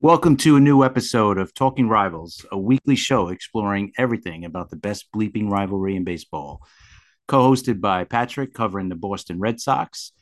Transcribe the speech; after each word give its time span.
Welcome 0.00 0.36
to 0.38 0.54
a 0.54 0.60
new 0.60 0.84
episode 0.84 1.38
of 1.38 1.52
Talking 1.52 1.88
Rivals, 1.88 2.46
a 2.52 2.56
weekly 2.56 2.94
show 2.94 3.30
exploring 3.30 3.90
everything 3.98 4.44
about 4.44 4.70
the 4.70 4.76
best 4.76 5.10
bleeping 5.12 5.50
rivalry 5.50 5.96
in 5.96 6.04
baseball. 6.04 6.62
Co 7.26 7.50
hosted 7.50 7.80
by 7.80 8.04
Patrick, 8.04 8.54
covering 8.54 8.88
the 8.90 8.94
Boston 8.94 9.40
Red 9.40 9.58
Sox, 9.58 10.12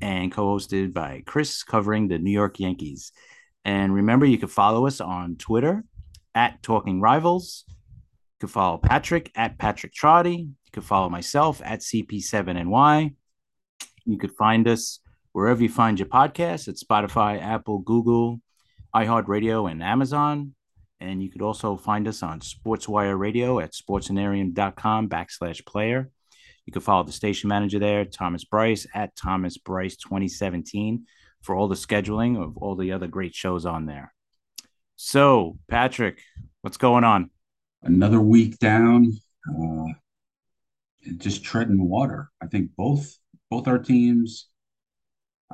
and 0.00 0.30
co 0.30 0.54
hosted 0.54 0.92
by 0.92 1.24
Chris, 1.26 1.64
covering 1.64 2.06
the 2.06 2.20
New 2.20 2.30
York 2.30 2.60
Yankees. 2.60 3.10
And 3.64 3.92
remember, 3.92 4.24
you 4.24 4.38
can 4.38 4.46
follow 4.46 4.86
us 4.86 5.00
on 5.00 5.34
Twitter 5.34 5.82
at 6.36 6.62
Talking 6.62 7.00
Rivals. 7.00 7.64
You 7.68 7.74
can 8.38 8.50
follow 8.50 8.78
Patrick 8.78 9.32
at 9.34 9.58
Patrick 9.58 9.94
Trotty. 9.94 10.36
You 10.36 10.70
can 10.72 10.84
follow 10.84 11.08
myself 11.08 11.60
at 11.64 11.80
CP7NY. 11.80 13.16
You 14.04 14.16
could 14.16 14.36
find 14.36 14.68
us 14.68 15.00
wherever 15.32 15.60
you 15.60 15.68
find 15.68 15.98
your 15.98 16.06
podcasts 16.06 16.68
at 16.68 16.76
Spotify, 16.76 17.42
Apple, 17.42 17.80
Google, 17.80 18.40
iHeartRadio, 18.94 19.70
and 19.70 19.82
Amazon. 19.82 20.54
And 21.00 21.22
you 21.22 21.30
could 21.30 21.42
also 21.42 21.76
find 21.76 22.08
us 22.08 22.22
on 22.22 22.40
SportsWire 22.40 23.18
Radio 23.18 23.58
at 23.58 23.72
sportsanarium.com 23.72 25.08
backslash 25.08 25.66
player. 25.66 26.10
You 26.64 26.72
can 26.72 26.82
follow 26.82 27.04
the 27.04 27.12
station 27.12 27.48
manager 27.48 27.78
there, 27.78 28.04
Thomas 28.04 28.44
Bryce, 28.44 28.86
at 28.94 29.14
Thomas 29.16 29.58
Bryce 29.58 29.96
2017 29.96 31.04
for 31.42 31.54
all 31.54 31.68
the 31.68 31.74
scheduling 31.74 32.42
of 32.42 32.56
all 32.56 32.74
the 32.74 32.92
other 32.92 33.06
great 33.06 33.34
shows 33.34 33.66
on 33.66 33.84
there. 33.84 34.14
So, 34.96 35.58
Patrick, 35.68 36.22
what's 36.62 36.78
going 36.78 37.04
on? 37.04 37.30
Another 37.82 38.20
week 38.20 38.58
down, 38.58 39.12
uh, 39.46 39.92
just 41.18 41.44
treading 41.44 41.86
water. 41.86 42.30
I 42.40 42.46
think 42.46 42.70
both 42.76 43.14
both 43.50 43.68
our 43.68 43.78
teams 43.78 44.48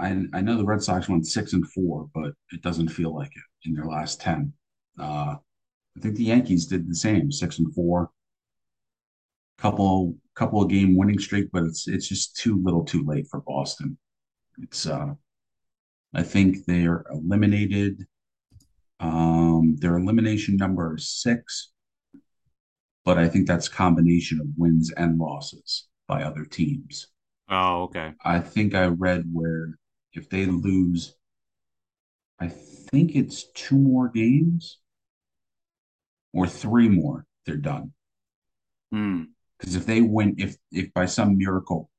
I 0.00 0.24
I 0.32 0.40
know 0.40 0.56
the 0.56 0.64
Red 0.64 0.82
Sox 0.82 1.08
went 1.08 1.26
six 1.26 1.52
and 1.52 1.68
four, 1.70 2.08
but 2.14 2.32
it 2.52 2.62
doesn't 2.62 2.88
feel 2.88 3.14
like 3.14 3.30
it 3.36 3.68
in 3.68 3.74
their 3.74 3.86
last 3.86 4.20
ten. 4.20 4.52
Uh, 4.98 5.36
I 5.96 6.00
think 6.00 6.16
the 6.16 6.24
Yankees 6.24 6.66
did 6.66 6.88
the 6.88 6.94
same, 6.94 7.30
six 7.32 7.58
and 7.58 7.72
four. 7.74 8.10
Couple 9.58 10.16
couple 10.34 10.62
of 10.62 10.70
game 10.70 10.96
winning 10.96 11.18
streak, 11.18 11.50
but 11.52 11.64
it's 11.64 11.86
it's 11.86 12.08
just 12.08 12.36
too 12.36 12.62
little, 12.62 12.84
too 12.84 13.04
late 13.04 13.28
for 13.30 13.40
Boston. 13.42 13.98
It's 14.62 14.86
uh, 14.86 15.14
I 16.14 16.22
think 16.22 16.64
they're 16.64 17.04
eliminated. 17.10 18.06
Um, 19.00 19.76
their 19.76 19.96
elimination 19.96 20.56
number 20.56 20.96
is 20.96 21.08
six, 21.08 21.72
but 23.04 23.18
I 23.18 23.28
think 23.28 23.46
that's 23.46 23.68
combination 23.68 24.40
of 24.40 24.46
wins 24.56 24.90
and 24.92 25.18
losses 25.18 25.88
by 26.06 26.22
other 26.22 26.44
teams. 26.44 27.08
Oh, 27.48 27.82
okay. 27.82 28.14
I 28.24 28.40
think 28.40 28.74
I 28.74 28.86
read 28.86 29.24
where 29.32 29.78
if 30.12 30.28
they 30.28 30.46
lose, 30.46 31.14
I 32.40 32.48
think 32.48 33.14
it's 33.14 33.44
two 33.52 33.76
more 33.76 34.08
games 34.08 34.78
or 36.32 36.46
three 36.46 36.88
more, 36.88 37.26
they're 37.46 37.56
done. 37.56 37.92
Hmm. 38.92 39.24
Because 39.58 39.76
if 39.76 39.86
they 39.86 40.00
win, 40.00 40.36
if 40.38 40.56
if 40.72 40.92
by 40.94 41.06
some 41.06 41.36
miracle 41.36 41.90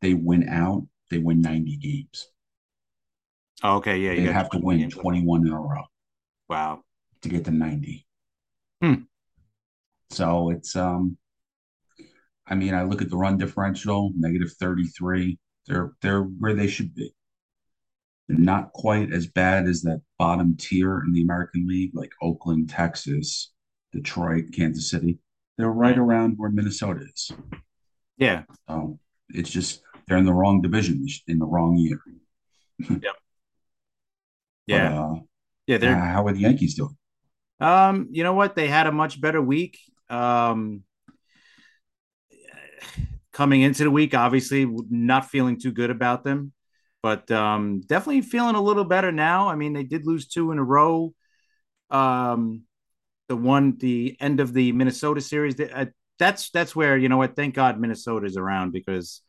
they 0.00 0.14
win 0.14 0.48
out, 0.48 0.86
they 1.10 1.18
win 1.18 1.40
90 1.40 1.76
games. 1.76 2.30
Oh, 3.62 3.76
okay, 3.76 3.98
yeah, 3.98 4.14
They 4.14 4.32
have 4.32 4.50
to 4.50 4.58
win 4.58 4.90
21 4.90 5.46
in 5.46 5.52
a 5.52 5.60
row 5.60 5.84
Wow. 6.48 6.82
to 7.22 7.28
get 7.28 7.44
to 7.44 7.50
90. 7.50 8.06
Hmm. 8.82 8.94
So 10.10 10.50
it's 10.50 10.74
um 10.76 11.16
I 12.46 12.56
mean, 12.56 12.74
I 12.74 12.82
look 12.82 13.00
at 13.00 13.10
the 13.10 13.16
run 13.16 13.36
differential, 13.38 14.12
negative 14.16 14.52
33. 14.58 15.38
They're 15.66 15.92
they're 16.02 16.22
where 16.22 16.54
they 16.54 16.66
should 16.66 16.94
be. 16.94 17.14
Not 18.38 18.72
quite 18.72 19.12
as 19.12 19.26
bad 19.26 19.66
as 19.66 19.82
that 19.82 20.02
bottom 20.18 20.56
tier 20.56 21.02
in 21.06 21.12
the 21.12 21.22
American 21.22 21.66
League, 21.66 21.90
like 21.94 22.12
Oakland, 22.22 22.70
Texas, 22.70 23.52
Detroit, 23.92 24.46
Kansas 24.54 24.90
City. 24.90 25.18
They're 25.58 25.70
right 25.70 25.98
around 25.98 26.34
where 26.36 26.50
Minnesota 26.50 27.04
is. 27.12 27.32
Yeah. 28.16 28.44
So 28.68 28.98
it's 29.28 29.50
just 29.50 29.82
they're 30.06 30.18
in 30.18 30.24
the 30.24 30.32
wrong 30.32 30.62
division 30.62 31.06
in 31.26 31.38
the 31.38 31.46
wrong 31.46 31.76
year. 31.76 32.00
Yeah. 34.66 34.88
But, 34.88 34.96
uh, 34.98 35.20
yeah, 35.66 35.78
they're 35.78 35.96
uh, 35.96 36.12
how 36.12 36.26
are 36.26 36.32
the 36.32 36.40
Yankees 36.40 36.74
doing? 36.74 36.96
Um, 37.58 38.08
you 38.12 38.22
know 38.22 38.34
what? 38.34 38.54
They 38.54 38.68
had 38.68 38.86
a 38.86 38.92
much 38.92 39.20
better 39.20 39.42
week. 39.42 39.78
Um, 40.08 40.84
coming 43.32 43.62
into 43.62 43.84
the 43.84 43.90
week, 43.90 44.14
obviously 44.14 44.66
not 44.90 45.30
feeling 45.30 45.58
too 45.58 45.72
good 45.72 45.90
about 45.90 46.24
them, 46.24 46.52
but 47.02 47.30
um, 47.30 47.80
definitely 47.86 48.22
feeling 48.22 48.54
a 48.56 48.62
little 48.62 48.84
better 48.84 49.12
now. 49.12 49.48
I 49.48 49.54
mean, 49.56 49.72
they 49.72 49.84
did 49.84 50.06
lose 50.06 50.28
two 50.28 50.52
in 50.52 50.58
a 50.58 50.64
row. 50.64 51.14
Um, 51.90 52.62
the 53.28 53.36
one, 53.36 53.76
the 53.78 54.16
end 54.20 54.40
of 54.40 54.52
the 54.52 54.72
Minnesota 54.72 55.20
series, 55.20 55.58
uh, 55.58 55.86
that's 56.18 56.50
that's 56.50 56.76
where 56.76 56.96
you 56.96 57.08
know 57.08 57.16
what? 57.16 57.36
Thank 57.36 57.54
God 57.54 57.80
Minnesota 57.80 58.26
is 58.26 58.36
around 58.36 58.72
because 58.72 59.22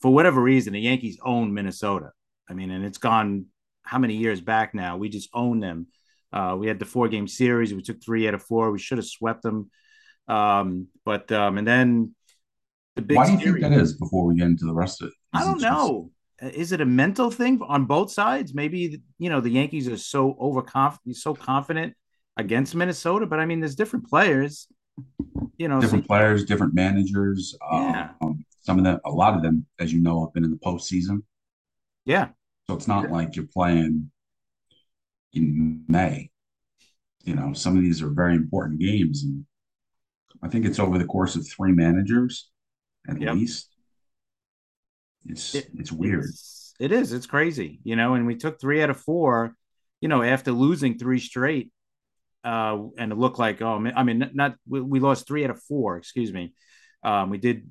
for 0.00 0.12
whatever 0.12 0.42
reason, 0.42 0.72
the 0.72 0.80
Yankees 0.80 1.18
own 1.24 1.54
Minnesota. 1.54 2.10
I 2.48 2.54
mean, 2.54 2.70
and 2.70 2.84
it's 2.84 2.98
gone 2.98 3.46
how 3.84 3.98
many 3.98 4.16
years 4.16 4.40
back 4.40 4.74
now? 4.74 4.96
We 4.96 5.08
just 5.08 5.28
own 5.32 5.60
them. 5.60 5.86
Uh, 6.32 6.56
we 6.58 6.66
had 6.66 6.78
the 6.78 6.84
four 6.84 7.08
game 7.08 7.28
series. 7.28 7.74
We 7.74 7.82
took 7.82 8.02
three 8.02 8.26
out 8.26 8.34
of 8.34 8.42
four. 8.42 8.70
We 8.72 8.78
should 8.78 8.98
have 8.98 9.06
swept 9.06 9.42
them. 9.42 9.70
Um, 10.28 10.88
but 11.04 11.30
um, 11.30 11.58
and 11.58 11.66
then 11.66 12.14
the 12.96 13.02
big 13.02 13.16
Why 13.16 13.26
do 13.26 13.32
you 13.32 13.38
series, 13.38 13.62
think 13.62 13.74
that 13.74 13.80
is 13.80 13.92
before 13.96 14.26
we 14.26 14.36
get 14.36 14.46
into 14.46 14.64
the 14.64 14.74
rest 14.74 15.02
of 15.02 15.08
it? 15.08 15.14
I 15.32 15.44
don't 15.44 15.60
just- 15.60 15.64
know. 15.72 16.10
Is 16.40 16.72
it 16.72 16.80
a 16.80 16.84
mental 16.86 17.30
thing 17.30 17.60
on 17.62 17.84
both 17.84 18.10
sides? 18.10 18.54
Maybe 18.54 19.00
you 19.18 19.30
know 19.30 19.40
the 19.40 19.50
Yankees 19.50 19.88
are 19.88 19.96
so 19.96 20.36
overconfident, 20.40 21.16
so 21.16 21.34
confident 21.34 21.94
against 22.36 22.74
Minnesota, 22.74 23.26
but 23.26 23.38
I 23.38 23.46
mean, 23.46 23.60
there's 23.60 23.74
different 23.76 24.08
players. 24.08 24.66
You 25.58 25.68
know, 25.68 25.78
so- 25.78 25.82
different 25.82 26.06
players, 26.06 26.44
different 26.44 26.74
managers. 26.74 27.56
Yeah. 27.70 28.10
Um, 28.20 28.44
some 28.60 28.78
of 28.78 28.84
them, 28.84 28.98
a 29.04 29.10
lot 29.10 29.34
of 29.34 29.42
them, 29.42 29.66
as 29.78 29.92
you 29.92 30.00
know, 30.00 30.24
have 30.24 30.32
been 30.34 30.44
in 30.44 30.50
the 30.50 30.56
postseason. 30.56 31.22
yeah, 32.04 32.28
So 32.68 32.74
it's 32.74 32.86
not 32.88 33.10
like 33.10 33.34
you're 33.36 33.46
playing 33.46 34.10
in 35.32 35.84
May. 35.88 36.30
You 37.24 37.34
know, 37.34 37.52
some 37.52 37.76
of 37.76 37.82
these 37.82 38.02
are 38.02 38.08
very 38.10 38.34
important 38.34 38.80
games, 38.80 39.22
and 39.24 39.44
I 40.42 40.48
think 40.48 40.64
it's 40.64 40.78
over 40.78 40.98
the 40.98 41.04
course 41.04 41.36
of 41.36 41.46
three 41.48 41.72
managers 41.72 42.50
at 43.08 43.20
Yep. 43.20 43.34
least. 43.36 43.71
It's 45.26 45.54
It- 45.54 45.70
it's 45.74 45.92
weird. 45.92 46.24
It's, 46.24 46.74
it 46.80 46.92
is. 46.92 47.12
It's 47.12 47.26
crazy, 47.26 47.80
you 47.84 47.96
know. 47.96 48.14
And 48.14 48.26
we 48.26 48.36
took 48.36 48.60
three 48.60 48.82
out 48.82 48.90
of 48.90 49.00
four, 49.00 49.56
you 50.00 50.08
know, 50.08 50.22
after 50.22 50.52
losing 50.52 50.98
three 50.98 51.18
straight. 51.20 51.70
Uh, 52.44 52.88
and 52.98 53.12
it 53.12 53.18
looked 53.18 53.38
like, 53.38 53.62
oh, 53.62 53.86
I 53.94 54.02
mean, 54.02 54.30
not 54.34 54.56
we, 54.68 54.80
we 54.80 55.00
lost 55.00 55.28
three 55.28 55.44
out 55.44 55.50
of 55.50 55.62
four. 55.62 55.96
Excuse 55.96 56.32
me. 56.32 56.54
Um, 57.04 57.30
we 57.30 57.38
did 57.38 57.70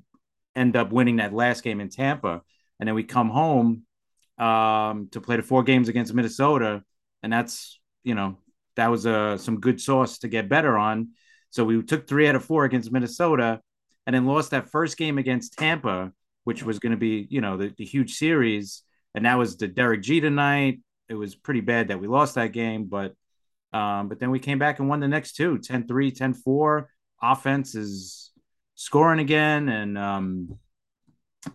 end 0.56 0.76
up 0.76 0.92
winning 0.92 1.16
that 1.16 1.32
last 1.34 1.62
game 1.62 1.80
in 1.80 1.88
Tampa, 1.90 2.40
and 2.80 2.86
then 2.88 2.94
we 2.94 3.04
come 3.04 3.28
home 3.30 3.82
um, 4.38 5.08
to 5.12 5.20
play 5.20 5.36
the 5.36 5.42
four 5.42 5.62
games 5.62 5.88
against 5.88 6.14
Minnesota, 6.14 6.82
and 7.22 7.32
that's 7.32 7.78
you 8.02 8.14
know 8.14 8.38
that 8.76 8.90
was 8.90 9.06
uh, 9.06 9.36
some 9.36 9.60
good 9.60 9.78
sauce 9.80 10.18
to 10.20 10.28
get 10.28 10.48
better 10.48 10.78
on. 10.78 11.10
So 11.50 11.64
we 11.64 11.82
took 11.82 12.08
three 12.08 12.26
out 12.28 12.34
of 12.34 12.44
four 12.44 12.64
against 12.64 12.90
Minnesota, 12.90 13.60
and 14.06 14.14
then 14.16 14.24
lost 14.26 14.52
that 14.52 14.70
first 14.70 14.96
game 14.96 15.18
against 15.18 15.58
Tampa, 15.58 16.12
which 16.44 16.62
was 16.62 16.78
going 16.78 16.92
to 16.92 16.96
be, 16.96 17.26
you 17.30 17.40
know, 17.40 17.56
the, 17.56 17.72
the 17.76 17.84
huge 17.84 18.14
series. 18.14 18.82
And 19.14 19.26
that 19.26 19.38
was 19.38 19.56
the 19.56 19.68
Derek 19.68 20.02
Jeter 20.02 20.30
night. 20.30 20.80
It 21.08 21.14
was 21.14 21.34
pretty 21.34 21.60
bad 21.60 21.88
that 21.88 22.00
we 22.00 22.06
lost 22.08 22.36
that 22.36 22.52
game, 22.52 22.84
but 22.86 23.14
um, 23.72 24.08
but 24.08 24.20
then 24.20 24.30
we 24.30 24.38
came 24.38 24.58
back 24.58 24.78
and 24.80 24.88
won 24.88 25.00
the 25.00 25.08
next 25.08 25.32
two 25.32 25.58
10 25.58 25.86
3, 25.86 26.10
10 26.10 26.34
4. 26.34 26.90
Offense 27.22 27.74
is 27.74 28.30
scoring 28.74 29.20
again. 29.20 29.68
And, 29.68 29.96
um, 29.96 30.58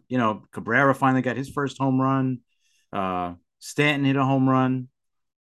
you 0.09 0.17
know, 0.17 0.43
Cabrera 0.51 0.95
finally 0.95 1.21
got 1.21 1.37
his 1.37 1.49
first 1.49 1.77
home 1.77 2.01
run. 2.01 2.39
Uh, 2.91 3.33
Stanton 3.59 4.05
hit 4.05 4.15
a 4.15 4.23
home 4.23 4.49
run. 4.49 4.87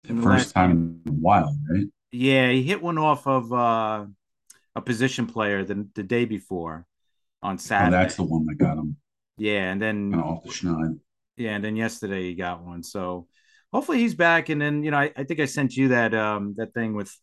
The 0.04 0.22
first 0.22 0.54
time 0.56 1.02
in 1.06 1.12
a 1.12 1.16
while, 1.16 1.56
right? 1.70 1.86
Yeah, 2.12 2.50
he 2.50 2.64
hit 2.64 2.82
one 2.82 2.98
off 2.98 3.28
of 3.28 3.52
uh, 3.52 4.06
a 4.76 4.82
position 4.82 5.28
player 5.28 5.64
the, 5.64 5.88
the 5.94 6.04
day 6.04 6.26
before 6.26 6.86
on 7.44 7.56
Oh, 7.56 7.58
Saturday. 7.58 7.92
that's 7.98 8.16
the 8.16 8.24
one 8.24 8.46
that 8.46 8.58
got 8.58 8.78
him 8.78 8.98
yeah, 9.38 9.72
and 9.72 9.82
then 9.82 10.12
kind 10.12 10.24
of 10.24 10.30
off 10.30 10.44
the 10.44 10.50
schneid. 10.50 11.00
Yeah, 11.36 11.56
and 11.56 11.64
then 11.64 11.76
yesterday 11.76 12.24
he 12.24 12.34
got 12.36 12.64
one. 12.64 12.84
So 12.84 13.28
hopefully 13.72 14.00
he's 14.00 14.16
back. 14.16 14.50
And 14.50 14.62
then 14.62 14.84
you 14.84 14.92
know, 14.92 14.98
I, 14.98 15.12
I 15.16 15.24
think 15.24 15.40
I 15.40 15.46
sent 15.46 15.76
you 15.76 15.90
that 15.90 16.14
um 16.14 16.56
that 16.58 16.74
thing 16.74 16.96
with 16.96 17.16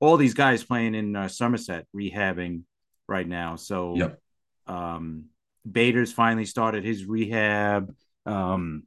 all 0.00 0.16
these 0.16 0.34
guys 0.34 0.64
playing 0.64 0.94
in 0.94 1.16
uh, 1.16 1.28
Somerset 1.28 1.86
rehabbing 1.94 2.62
right 3.08 3.26
now. 3.26 3.56
So 3.56 3.94
Yep. 3.96 4.20
um 4.66 5.26
Bader's 5.70 6.12
finally 6.12 6.44
started 6.44 6.84
his 6.84 7.06
rehab. 7.06 7.94
Um 8.26 8.84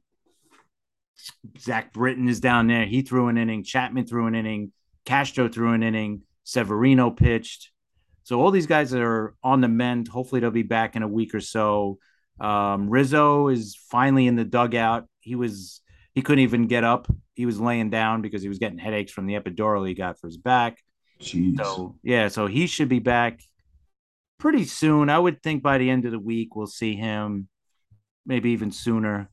Zach 1.58 1.92
Britton 1.92 2.28
is 2.28 2.40
down 2.40 2.66
there. 2.66 2.84
He 2.84 3.02
threw 3.02 3.28
an 3.28 3.38
inning. 3.38 3.64
Chapman 3.64 4.06
threw 4.06 4.26
an 4.26 4.34
inning. 4.34 4.72
Castro 5.04 5.48
threw 5.48 5.72
an 5.72 5.82
inning. 5.82 6.22
Severino 6.44 7.10
pitched. 7.10 7.70
So 8.22 8.40
all 8.40 8.50
these 8.50 8.66
guys 8.66 8.92
are 8.92 9.34
on 9.42 9.60
the 9.60 9.68
mend. 9.68 10.08
Hopefully 10.08 10.40
they'll 10.40 10.50
be 10.50 10.62
back 10.62 10.96
in 10.96 11.02
a 11.02 11.08
week 11.08 11.34
or 11.34 11.40
so. 11.40 11.98
Um, 12.40 12.90
Rizzo 12.90 13.48
is 13.48 13.76
finally 13.90 14.26
in 14.26 14.36
the 14.36 14.44
dugout. 14.44 15.06
He 15.20 15.34
was 15.34 15.80
he 16.14 16.22
couldn't 16.22 16.44
even 16.44 16.66
get 16.66 16.84
up. 16.84 17.08
He 17.34 17.46
was 17.46 17.60
laying 17.60 17.90
down 17.90 18.22
because 18.22 18.42
he 18.42 18.48
was 18.48 18.58
getting 18.58 18.78
headaches 18.78 19.12
from 19.12 19.26
the 19.26 19.34
epidural 19.34 19.86
he 19.86 19.94
got 19.94 20.18
for 20.18 20.26
his 20.26 20.38
back. 20.38 20.82
Jeez. 21.20 21.58
So 21.58 21.96
yeah, 22.02 22.28
so 22.28 22.46
he 22.46 22.66
should 22.66 22.88
be 22.88 22.98
back 22.98 23.40
pretty 24.38 24.64
soon. 24.64 25.10
I 25.10 25.18
would 25.18 25.42
think 25.42 25.62
by 25.62 25.78
the 25.78 25.90
end 25.90 26.04
of 26.04 26.12
the 26.12 26.18
week 26.18 26.54
we'll 26.54 26.66
see 26.66 26.94
him, 26.94 27.48
maybe 28.24 28.50
even 28.50 28.70
sooner. 28.70 29.30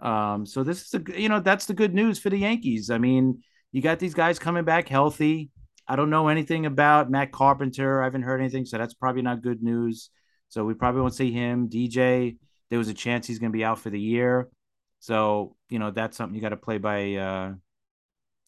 Um, 0.00 0.46
so 0.46 0.62
this 0.62 0.82
is 0.82 0.94
a 0.94 1.20
you 1.20 1.28
know 1.28 1.40
that's 1.40 1.66
the 1.66 1.74
good 1.74 1.94
news 1.94 2.18
for 2.18 2.30
the 2.30 2.38
Yankees. 2.38 2.90
I 2.90 2.98
mean, 2.98 3.42
you 3.72 3.82
got 3.82 3.98
these 3.98 4.14
guys 4.14 4.38
coming 4.38 4.64
back 4.64 4.88
healthy. 4.88 5.50
I 5.86 5.96
don't 5.96 6.10
know 6.10 6.28
anything 6.28 6.66
about 6.66 7.10
Matt 7.10 7.32
Carpenter. 7.32 8.00
I 8.00 8.04
haven't 8.04 8.22
heard 8.22 8.40
anything, 8.40 8.64
so 8.64 8.78
that's 8.78 8.94
probably 8.94 9.22
not 9.22 9.42
good 9.42 9.62
news. 9.62 10.10
So 10.50 10.64
we 10.64 10.74
probably 10.74 11.00
won't 11.00 11.14
see 11.14 11.32
him. 11.32 11.68
DJ, 11.68 12.36
there 12.68 12.78
was 12.78 12.88
a 12.88 12.94
chance 12.94 13.26
he's 13.26 13.38
going 13.38 13.52
to 13.52 13.56
be 13.56 13.64
out 13.64 13.78
for 13.78 13.90
the 13.90 14.00
year. 14.00 14.48
So 14.98 15.56
you 15.70 15.78
know 15.78 15.90
that's 15.90 16.16
something 16.16 16.34
you 16.34 16.42
got 16.42 16.50
to 16.50 16.56
play 16.56 16.78
by 16.78 17.14
uh, 17.14 17.54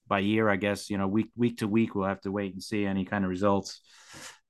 by 0.06 0.18
year, 0.18 0.48
I 0.48 0.56
guess. 0.56 0.90
You 0.90 0.98
know, 0.98 1.08
week 1.08 1.30
week 1.36 1.58
to 1.58 1.68
week, 1.68 1.94
we'll 1.94 2.08
have 2.08 2.20
to 2.22 2.32
wait 2.32 2.52
and 2.52 2.62
see 2.62 2.84
any 2.84 3.04
kind 3.04 3.24
of 3.24 3.30
results, 3.30 3.80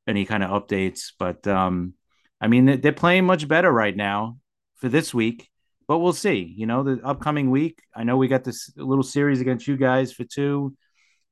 any 0.06 0.25
kind 0.25 0.43
of 0.43 0.50
updates. 0.50 1.12
But 1.19 1.46
um, 1.46 1.94
I 2.40 2.49
mean, 2.49 2.81
they're 2.81 2.93
playing 2.93 3.25
much 3.25 3.46
better 3.46 3.70
right 3.70 3.96
now 3.96 4.38
for 4.76 4.88
this 4.88 5.14
week. 5.14 5.48
But 5.87 5.98
we'll 5.98 6.12
see. 6.12 6.52
You 6.56 6.66
know, 6.66 6.82
the 6.82 7.00
upcoming 7.05 7.50
week. 7.50 7.81
I 7.94 8.05
know 8.05 8.16
we 8.16 8.28
got 8.28 8.44
this 8.44 8.72
little 8.76 9.05
series 9.05 9.40
against 9.40 9.69
you 9.69 9.76
guys 9.76 10.12
for 10.12 10.25
two, 10.25 10.75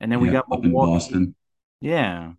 and 0.01 0.13
then 0.13 0.21
yeah, 0.21 0.27
we 0.27 0.31
got 0.31 0.45
in 0.65 0.73
Boston. 0.73 1.35
Yeah, 1.81 2.33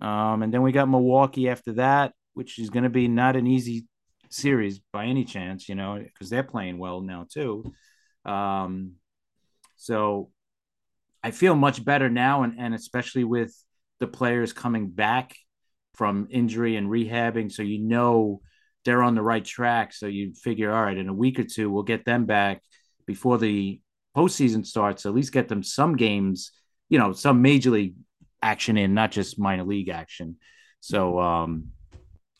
um, 0.00 0.42
and 0.42 0.52
then 0.52 0.62
we 0.62 0.72
got 0.72 0.88
Milwaukee 0.88 1.48
after 1.48 1.74
that, 1.74 2.12
which 2.34 2.58
is 2.58 2.70
going 2.70 2.84
to 2.84 2.90
be 2.90 3.08
not 3.08 3.36
an 3.36 3.46
easy 3.46 3.86
series 4.30 4.80
by 4.92 5.06
any 5.06 5.24
chance, 5.24 5.68
you 5.68 5.74
know, 5.74 5.98
because 6.02 6.30
they're 6.30 6.42
playing 6.42 6.78
well 6.78 7.00
now 7.00 7.26
too. 7.30 7.72
Um, 8.24 8.92
so 9.76 10.30
I 11.22 11.30
feel 11.30 11.54
much 11.54 11.84
better 11.84 12.08
now, 12.08 12.42
and, 12.42 12.54
and 12.58 12.74
especially 12.74 13.24
with 13.24 13.54
the 14.00 14.06
players 14.06 14.52
coming 14.52 14.88
back 14.88 15.36
from 15.94 16.28
injury 16.30 16.76
and 16.76 16.88
rehabbing, 16.88 17.52
so 17.52 17.62
you 17.62 17.78
know 17.78 18.40
they're 18.84 19.02
on 19.02 19.14
the 19.14 19.22
right 19.22 19.44
track. 19.44 19.92
So 19.92 20.06
you 20.06 20.34
figure, 20.34 20.72
all 20.72 20.82
right, 20.82 20.96
in 20.96 21.08
a 21.08 21.14
week 21.14 21.38
or 21.38 21.44
two, 21.44 21.70
we'll 21.70 21.82
get 21.84 22.04
them 22.04 22.24
back 22.24 22.62
before 23.06 23.38
the 23.38 23.80
postseason 24.16 24.66
starts. 24.66 25.06
At 25.06 25.14
least 25.14 25.32
get 25.32 25.48
them 25.48 25.62
some 25.62 25.96
games, 25.96 26.52
you 26.88 26.98
know, 26.98 27.12
some 27.12 27.42
major 27.42 27.70
league 27.70 27.94
action 28.40 28.76
in, 28.76 28.94
not 28.94 29.12
just 29.12 29.38
minor 29.38 29.64
league 29.64 29.88
action. 29.88 30.36
So 30.80 31.20
um, 31.20 31.68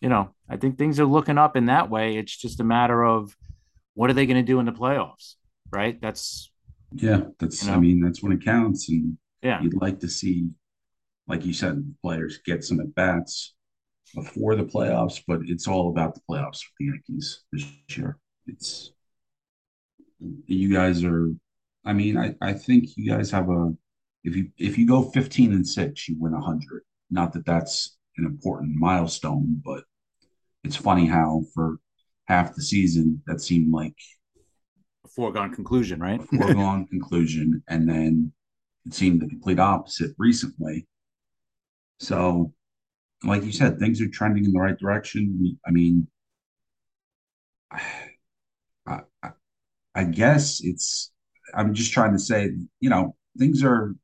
you 0.03 0.09
know, 0.09 0.35
I 0.49 0.57
think 0.57 0.77
things 0.77 0.99
are 0.99 1.07
looking 1.07 1.39
up 1.39 1.57
in 1.57 1.67
that 1.67 1.89
way. 1.89 2.17
It's 2.17 2.37
just 2.37 2.59
a 2.59 2.65
matter 2.65 3.05
of 3.05 3.37
what 3.95 4.11
are 4.11 4.15
they 4.15 4.27
going 4.27 4.37
to 4.37 4.43
do 4.43 4.59
in 4.59 4.67
the 4.67 4.73
playoffs, 4.73 5.37
right? 5.71 5.99
That's 6.01 6.51
yeah, 6.93 7.21
that's 7.39 7.63
you 7.63 7.71
know, 7.71 7.77
I 7.77 7.81
mean, 7.81 8.01
that's 8.01 8.21
when 8.21 8.33
it 8.33 8.45
counts, 8.45 8.89
and 8.89 9.17
yeah, 9.43 9.63
you'd 9.63 9.81
like 9.81 10.01
to 10.01 10.09
see, 10.09 10.49
like 11.29 11.47
you 11.47 11.53
said, 11.53 11.95
players 12.03 12.41
get 12.45 12.65
some 12.65 12.81
at 12.81 12.93
bats 12.97 13.55
before 14.13 14.57
the 14.57 14.65
playoffs, 14.65 15.23
but 15.27 15.41
it's 15.47 15.69
all 15.69 15.91
about 15.91 16.15
the 16.17 16.21
playoffs 16.29 16.59
for 16.59 16.73
the 16.81 16.87
Yankees 16.87 17.45
this 17.53 17.65
year. 17.97 18.19
It's 18.49 18.91
you 20.19 20.73
guys 20.75 21.05
are. 21.05 21.31
I 21.85 21.93
mean, 21.93 22.19
I 22.19 22.35
I 22.41 22.55
think 22.55 22.89
you 22.97 23.09
guys 23.09 23.31
have 23.31 23.49
a. 23.49 23.73
If 24.25 24.35
you 24.35 24.51
if 24.59 24.77
you 24.79 24.87
go 24.87 25.03
fifteen 25.13 25.53
and 25.53 25.67
six, 25.67 26.09
you 26.09 26.17
win 26.19 26.33
hundred. 26.33 26.83
Not 27.09 27.33
that 27.35 27.47
that's 27.47 27.97
an 28.17 28.27
important 28.27 28.75
milestone, 28.75 29.63
but 29.65 29.85
it's 30.65 30.77
funny 30.77 31.07
how 31.07 31.43
for 31.55 31.79
half 32.27 32.55
the 32.55 32.63
season 32.63 33.23
that 33.27 33.41
seemed 33.41 33.73
like 33.73 33.97
a 35.05 35.09
foregone 35.09 35.55
conclusion, 35.55 36.01
right? 36.01 36.21
foregone 36.23 36.87
conclusion, 36.91 37.63
and 37.69 37.89
then 37.89 38.33
it 38.87 38.95
seemed 38.95 39.21
the 39.21 39.29
complete 39.29 39.59
opposite 39.59 40.13
recently. 40.19 40.87
So, 41.99 42.53
like 43.25 43.45
you 43.45 43.53
said, 43.53 43.79
things 43.79 44.01
are 44.01 44.09
trending 44.09 44.45
in 44.45 44.53
the 44.53 44.61
right 44.61 44.79
direction. 44.79 45.59
I 45.67 45.71
mean, 45.71 46.09
I, 47.71 49.01
I, 49.23 49.31
I 49.95 50.05
guess 50.05 50.61
it's. 50.63 51.11
I'm 51.55 51.75
just 51.75 51.93
trying 51.93 52.13
to 52.13 52.19
say, 52.19 52.51
you 52.81 52.91
know, 52.91 53.17
things 53.39 53.63
are. 53.63 53.95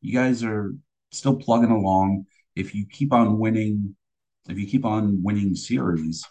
You 0.00 0.12
guys 0.12 0.42
are 0.42 0.74
still 1.12 1.36
plugging 1.36 1.70
along. 1.70 2.26
If 2.56 2.74
you 2.74 2.86
keep 2.90 3.12
on 3.12 3.38
winning 3.38 3.96
if 4.48 4.58
you 4.58 4.66
keep 4.66 4.84
on 4.84 5.22
winning 5.22 5.54
series, 5.54 6.24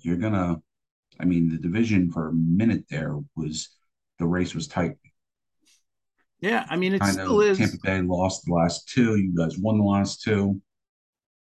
you're 0.00 0.16
gonna. 0.16 0.60
I 1.18 1.24
mean, 1.24 1.48
the 1.48 1.58
division 1.58 2.10
for 2.10 2.28
a 2.28 2.32
minute 2.32 2.84
there 2.90 3.16
was 3.36 3.70
the 4.18 4.26
race 4.26 4.54
was 4.54 4.66
tight. 4.66 4.96
Yeah, 6.40 6.66
I 6.68 6.76
mean, 6.76 6.94
it 6.94 7.02
I 7.02 7.10
still 7.10 7.40
is. 7.40 7.58
Tampa 7.58 7.78
Bay 7.82 8.02
lost 8.02 8.44
the 8.44 8.52
last 8.52 8.88
two. 8.88 9.16
You 9.16 9.34
guys 9.36 9.56
won 9.58 9.78
the 9.78 9.84
last 9.84 10.22
two. 10.22 10.60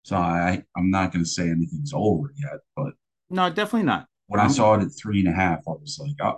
So 0.02 0.16
I, 0.16 0.62
I'm 0.76 0.90
not 0.90 1.12
going 1.12 1.24
to 1.24 1.30
say 1.30 1.48
anything's 1.48 1.92
over 1.94 2.32
yet, 2.36 2.60
but 2.74 2.94
no, 3.28 3.48
definitely 3.48 3.84
not. 3.84 4.06
When 4.26 4.40
I 4.40 4.44
um, 4.44 4.50
saw 4.50 4.74
it 4.74 4.82
at 4.82 4.90
three 4.90 5.20
and 5.20 5.28
a 5.28 5.32
half, 5.32 5.60
I 5.68 5.72
was 5.72 6.00
like, 6.00 6.16
oh, 6.20 6.36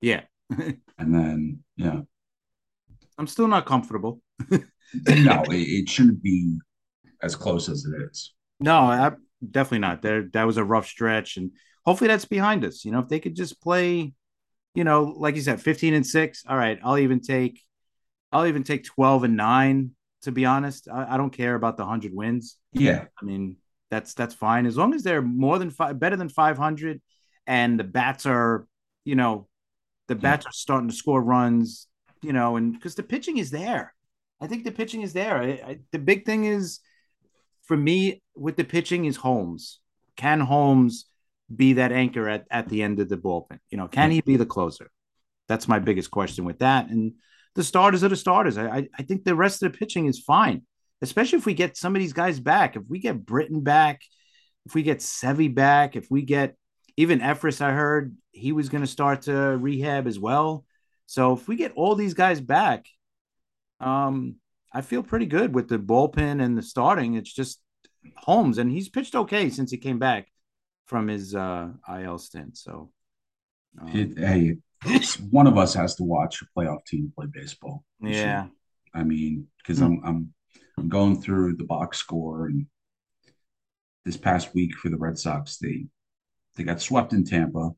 yeah. 0.00 0.22
and 0.50 1.14
then, 1.14 1.60
yeah, 1.76 2.00
I'm 3.18 3.26
still 3.26 3.48
not 3.48 3.66
comfortable. 3.66 4.20
no, 4.50 4.58
it, 4.94 5.48
it 5.50 5.88
shouldn't 5.88 6.22
be 6.22 6.58
as 7.22 7.36
close 7.36 7.68
as 7.68 7.84
it 7.84 8.02
is. 8.10 8.33
No, 8.60 8.76
I, 8.76 9.12
definitely 9.48 9.80
not. 9.80 10.02
There, 10.02 10.28
that 10.32 10.44
was 10.44 10.56
a 10.56 10.64
rough 10.64 10.86
stretch, 10.86 11.36
and 11.36 11.52
hopefully 11.84 12.08
that's 12.08 12.24
behind 12.24 12.64
us. 12.64 12.84
You 12.84 12.92
know, 12.92 13.00
if 13.00 13.08
they 13.08 13.20
could 13.20 13.34
just 13.34 13.60
play, 13.60 14.12
you 14.74 14.84
know, 14.84 15.14
like 15.16 15.36
you 15.36 15.42
said, 15.42 15.60
fifteen 15.60 15.94
and 15.94 16.06
six. 16.06 16.44
All 16.48 16.56
right, 16.56 16.78
I'll 16.82 16.98
even 16.98 17.20
take, 17.20 17.60
I'll 18.32 18.46
even 18.46 18.62
take 18.62 18.84
twelve 18.84 19.24
and 19.24 19.36
nine. 19.36 19.90
To 20.22 20.32
be 20.32 20.46
honest, 20.46 20.88
I, 20.88 21.14
I 21.14 21.16
don't 21.16 21.32
care 21.32 21.54
about 21.54 21.76
the 21.76 21.84
hundred 21.84 22.14
wins. 22.14 22.56
Yeah, 22.72 23.06
I 23.20 23.24
mean 23.24 23.56
that's 23.90 24.14
that's 24.14 24.34
fine 24.34 24.66
as 24.66 24.76
long 24.76 24.94
as 24.94 25.02
they're 25.02 25.22
more 25.22 25.58
than 25.58 25.70
five, 25.70 25.98
better 25.98 26.16
than 26.16 26.28
five 26.28 26.56
hundred, 26.56 27.02
and 27.46 27.78
the 27.78 27.84
bats 27.84 28.24
are, 28.24 28.66
you 29.04 29.16
know, 29.16 29.48
the 30.08 30.14
bats 30.14 30.44
yeah. 30.44 30.48
are 30.48 30.52
starting 30.52 30.88
to 30.88 30.94
score 30.94 31.22
runs. 31.22 31.88
You 32.22 32.32
know, 32.32 32.56
and 32.56 32.72
because 32.72 32.94
the 32.94 33.02
pitching 33.02 33.36
is 33.36 33.50
there. 33.50 33.92
I 34.40 34.46
think 34.46 34.64
the 34.64 34.72
pitching 34.72 35.02
is 35.02 35.12
there. 35.12 35.36
I, 35.36 35.46
I, 35.46 35.78
the 35.92 35.98
big 35.98 36.24
thing 36.24 36.46
is 36.46 36.80
for 37.66 37.76
me 37.76 38.22
with 38.36 38.56
the 38.56 38.64
pitching 38.64 39.04
is 39.04 39.16
Holmes. 39.16 39.80
Can 40.16 40.40
Holmes 40.40 41.06
be 41.54 41.74
that 41.74 41.92
anchor 41.92 42.28
at, 42.28 42.46
at 42.50 42.68
the 42.68 42.82
end 42.82 43.00
of 43.00 43.08
the 43.08 43.16
bullpen? 43.16 43.58
You 43.70 43.78
know, 43.78 43.88
can 43.88 44.10
he 44.10 44.20
be 44.20 44.36
the 44.36 44.46
closer? 44.46 44.90
That's 45.48 45.68
my 45.68 45.78
biggest 45.78 46.10
question 46.10 46.44
with 46.44 46.60
that. 46.60 46.88
And 46.88 47.14
the 47.54 47.64
starters 47.64 48.02
are 48.02 48.08
the 48.08 48.16
starters. 48.16 48.58
I, 48.58 48.88
I 48.98 49.02
think 49.02 49.24
the 49.24 49.34
rest 49.34 49.62
of 49.62 49.72
the 49.72 49.78
pitching 49.78 50.06
is 50.06 50.18
fine, 50.18 50.62
especially 51.02 51.38
if 51.38 51.46
we 51.46 51.54
get 51.54 51.76
some 51.76 51.94
of 51.94 52.00
these 52.00 52.12
guys 52.12 52.40
back. 52.40 52.76
If 52.76 52.82
we 52.88 52.98
get 52.98 53.24
Britton 53.24 53.62
back, 53.62 54.00
if 54.66 54.74
we 54.74 54.82
get 54.82 54.98
Sevy 54.98 55.54
back, 55.54 55.96
if 55.96 56.10
we 56.10 56.22
get 56.22 56.56
even 56.96 57.20
Effross, 57.20 57.60
I 57.60 57.72
heard 57.72 58.16
he 58.32 58.52
was 58.52 58.68
going 58.68 58.82
to 58.82 58.90
start 58.90 59.22
to 59.22 59.32
rehab 59.32 60.06
as 60.06 60.18
well. 60.18 60.64
So 61.06 61.34
if 61.34 61.46
we 61.46 61.56
get 61.56 61.72
all 61.76 61.94
these 61.94 62.14
guys 62.14 62.40
back, 62.40 62.86
um, 63.80 64.36
I 64.74 64.80
feel 64.80 65.04
pretty 65.04 65.26
good 65.26 65.54
with 65.54 65.68
the 65.68 65.78
bullpen 65.78 66.42
and 66.42 66.58
the 66.58 66.62
starting. 66.62 67.14
It's 67.14 67.32
just 67.32 67.60
Holmes, 68.16 68.58
and 68.58 68.70
he's 68.70 68.88
pitched 68.88 69.14
okay 69.14 69.48
since 69.48 69.70
he 69.70 69.78
came 69.78 70.00
back 70.00 70.26
from 70.86 71.06
his 71.06 71.34
uh, 71.34 71.68
IL 71.88 72.18
stint. 72.18 72.58
So, 72.58 72.90
um, 73.80 73.88
it, 73.94 74.18
hey, 74.18 74.58
one 75.30 75.46
of 75.46 75.56
us 75.56 75.74
has 75.74 75.94
to 75.96 76.02
watch 76.02 76.42
a 76.42 76.58
playoff 76.58 76.84
team 76.86 77.12
play 77.16 77.26
baseball. 77.32 77.84
Yeah, 78.00 78.46
I 78.92 79.04
mean, 79.04 79.46
because 79.58 79.78
mm. 79.78 79.84
I'm 79.84 80.00
I'm 80.04 80.34
I'm 80.76 80.88
going 80.88 81.22
through 81.22 81.56
the 81.56 81.64
box 81.64 81.98
score, 81.98 82.46
and 82.46 82.66
this 84.04 84.16
past 84.16 84.54
week 84.54 84.74
for 84.74 84.90
the 84.90 84.98
Red 84.98 85.18
Sox, 85.18 85.58
they 85.58 85.86
they 86.56 86.64
got 86.64 86.80
swept 86.80 87.12
in 87.12 87.24
Tampa, 87.24 87.70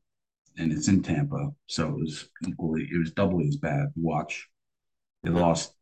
and 0.57 0.71
it's 0.71 0.87
in 0.87 1.03
Tampa, 1.03 1.51
so 1.67 1.89
it 1.89 1.99
was 1.99 2.29
equally 2.47 2.89
it 2.91 2.97
was 2.97 3.11
doubly 3.11 3.47
as 3.47 3.57
bad 3.57 3.93
to 3.93 4.01
watch. 4.01 4.47
They 5.23 5.29
lost 5.29 5.73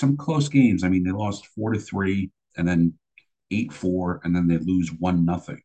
some 0.00 0.16
close 0.16 0.48
games. 0.48 0.82
I 0.82 0.88
mean, 0.88 1.04
they 1.04 1.12
lost 1.12 1.46
four 1.46 1.72
to 1.72 1.78
three, 1.78 2.30
and 2.56 2.66
then 2.66 2.94
eight 3.50 3.72
four, 3.72 4.20
and 4.24 4.34
then 4.34 4.48
they 4.48 4.58
lose 4.58 4.90
one 4.98 5.24
nothing. 5.24 5.60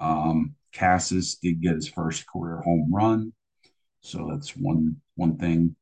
Um, 0.00 0.54
Casas 0.74 1.36
did 1.36 1.60
get 1.60 1.74
his 1.74 1.88
first 1.88 2.24
career 2.26 2.62
home 2.62 2.88
run, 2.92 3.32
so 4.00 4.28
that's 4.30 4.56
one 4.56 4.96
one 5.16 5.36
thing. 5.36 5.76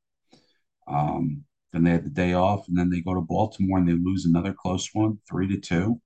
Um, 0.88 1.44
then 1.72 1.84
they 1.84 1.90
had 1.92 2.04
the 2.04 2.10
day 2.10 2.32
off, 2.32 2.66
and 2.68 2.76
then 2.76 2.90
they 2.90 3.00
go 3.00 3.14
to 3.14 3.20
Baltimore 3.20 3.78
and 3.78 3.88
they 3.88 3.92
lose 3.92 4.24
another 4.24 4.54
close 4.54 4.88
one, 4.92 5.18
three 5.28 5.46
to 5.48 5.60
two. 5.60 6.00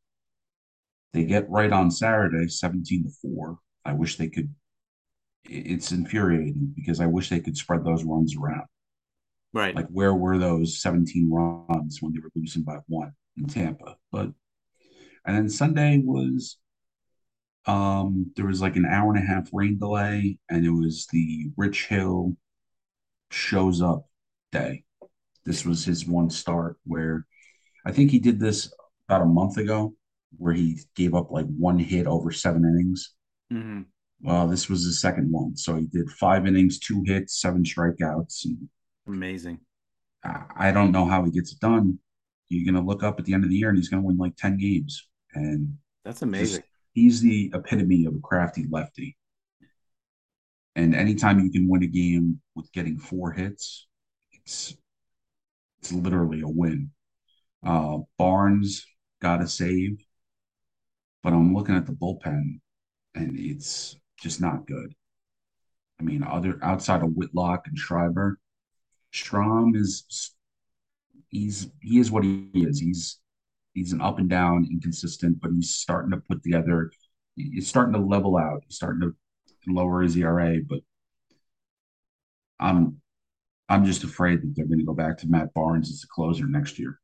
They 1.12 1.24
get 1.24 1.50
right 1.50 1.72
on 1.72 1.90
Saturday, 1.90 2.48
seventeen 2.48 3.04
to 3.04 3.10
four. 3.22 3.58
I 3.84 3.94
wish 3.94 4.16
they 4.16 4.28
could. 4.28 4.54
It's 5.44 5.92
infuriating 5.92 6.72
because 6.76 7.00
I 7.00 7.06
wish 7.06 7.28
they 7.28 7.40
could 7.40 7.56
spread 7.56 7.84
those 7.84 8.04
runs 8.04 8.36
around. 8.36 8.66
Right. 9.52 9.74
Like 9.74 9.88
where 9.88 10.14
were 10.14 10.38
those 10.38 10.80
17 10.80 11.30
runs 11.30 12.00
when 12.00 12.12
they 12.12 12.20
were 12.20 12.30
losing 12.34 12.62
by 12.62 12.78
one 12.86 13.12
in 13.36 13.46
Tampa? 13.46 13.96
But 14.10 14.30
and 15.24 15.36
then 15.36 15.48
Sunday 15.48 16.00
was 16.04 16.56
um 17.66 18.32
there 18.34 18.46
was 18.46 18.60
like 18.60 18.76
an 18.76 18.86
hour 18.86 19.14
and 19.14 19.22
a 19.22 19.26
half 19.26 19.48
rain 19.52 19.78
delay, 19.78 20.38
and 20.48 20.64
it 20.64 20.70
was 20.70 21.06
the 21.12 21.50
Rich 21.56 21.86
Hill 21.86 22.36
shows 23.30 23.82
up 23.82 24.06
day. 24.52 24.84
This 25.44 25.64
was 25.64 25.84
his 25.84 26.06
one 26.06 26.30
start 26.30 26.78
where 26.84 27.26
I 27.84 27.92
think 27.92 28.10
he 28.10 28.18
did 28.18 28.38
this 28.38 28.72
about 29.08 29.22
a 29.22 29.26
month 29.26 29.56
ago, 29.56 29.94
where 30.36 30.54
he 30.54 30.80
gave 30.94 31.14
up 31.14 31.30
like 31.30 31.46
one 31.46 31.78
hit 31.78 32.06
over 32.06 32.30
seven 32.30 32.64
innings. 32.64 33.14
Mm-hmm. 33.52 33.82
Well, 34.22 34.46
this 34.46 34.68
was 34.68 34.84
his 34.84 35.00
second 35.00 35.30
one. 35.32 35.56
So 35.56 35.76
he 35.76 35.86
did 35.86 36.08
five 36.10 36.46
innings, 36.46 36.78
two 36.78 37.02
hits, 37.04 37.40
seven 37.40 37.64
strikeouts. 37.64 38.44
And 38.44 38.68
Amazing. 39.06 39.60
I 40.24 40.70
don't 40.70 40.92
know 40.92 41.06
how 41.06 41.24
he 41.24 41.30
gets 41.32 41.52
it 41.52 41.60
done. 41.60 41.98
You're 42.48 42.70
going 42.70 42.80
to 42.80 42.88
look 42.88 43.02
up 43.02 43.18
at 43.18 43.24
the 43.24 43.34
end 43.34 43.44
of 43.44 43.50
the 43.50 43.56
year 43.56 43.68
and 43.68 43.78
he's 43.78 43.88
going 43.88 44.02
to 44.02 44.06
win 44.06 44.18
like 44.18 44.36
10 44.36 44.56
games. 44.56 45.08
And 45.34 45.78
that's 46.04 46.22
amazing. 46.22 46.60
Just, 46.60 46.68
he's 46.92 47.20
the 47.20 47.50
epitome 47.54 48.04
of 48.04 48.14
a 48.14 48.20
crafty 48.20 48.66
lefty. 48.70 49.16
And 50.76 50.94
anytime 50.94 51.40
you 51.40 51.50
can 51.50 51.68
win 51.68 51.82
a 51.82 51.86
game 51.86 52.40
with 52.54 52.72
getting 52.72 52.98
four 52.98 53.32
hits, 53.32 53.86
it's 54.32 54.76
it's 55.80 55.92
literally 55.92 56.40
a 56.42 56.48
win. 56.48 56.92
Uh, 57.64 57.98
Barnes 58.16 58.86
got 59.20 59.42
a 59.42 59.48
save, 59.48 59.98
but 61.22 61.32
I'm 61.32 61.54
looking 61.54 61.74
at 61.74 61.86
the 61.86 61.92
bullpen, 61.92 62.60
and 63.14 63.38
it's 63.38 63.96
just 64.18 64.40
not 64.40 64.66
good. 64.66 64.94
I 66.00 66.04
mean, 66.04 66.22
other 66.22 66.58
outside 66.62 67.02
of 67.02 67.14
Whitlock 67.14 67.66
and 67.66 67.76
Schreiber, 67.76 68.38
Strahm 69.12 69.76
is 69.76 70.34
he's 71.28 71.70
he 71.80 71.98
is 71.98 72.10
what 72.10 72.24
he 72.24 72.48
is. 72.54 72.80
He's 72.80 73.18
he's 73.74 73.92
an 73.92 74.00
up 74.00 74.18
and 74.18 74.28
down, 74.28 74.68
inconsistent, 74.70 75.40
but 75.40 75.50
he's 75.52 75.74
starting 75.74 76.10
to 76.12 76.18
put 76.18 76.42
together. 76.42 76.90
He's 77.36 77.68
starting 77.68 77.94
to 77.94 78.00
level 78.00 78.36
out. 78.36 78.62
He's 78.66 78.76
starting 78.76 79.00
to 79.00 79.14
lower 79.66 80.02
his 80.02 80.16
ERA, 80.16 80.60
but 80.68 80.80
I'm 82.60 83.00
I'm 83.68 83.84
just 83.84 84.04
afraid 84.04 84.42
that 84.42 84.54
they're 84.54 84.66
going 84.66 84.78
to 84.78 84.84
go 84.84 84.94
back 84.94 85.18
to 85.18 85.28
Matt 85.28 85.54
Barnes 85.54 85.90
as 85.90 86.00
the 86.00 86.06
closer 86.08 86.46
next 86.46 86.78
year. 86.78 87.00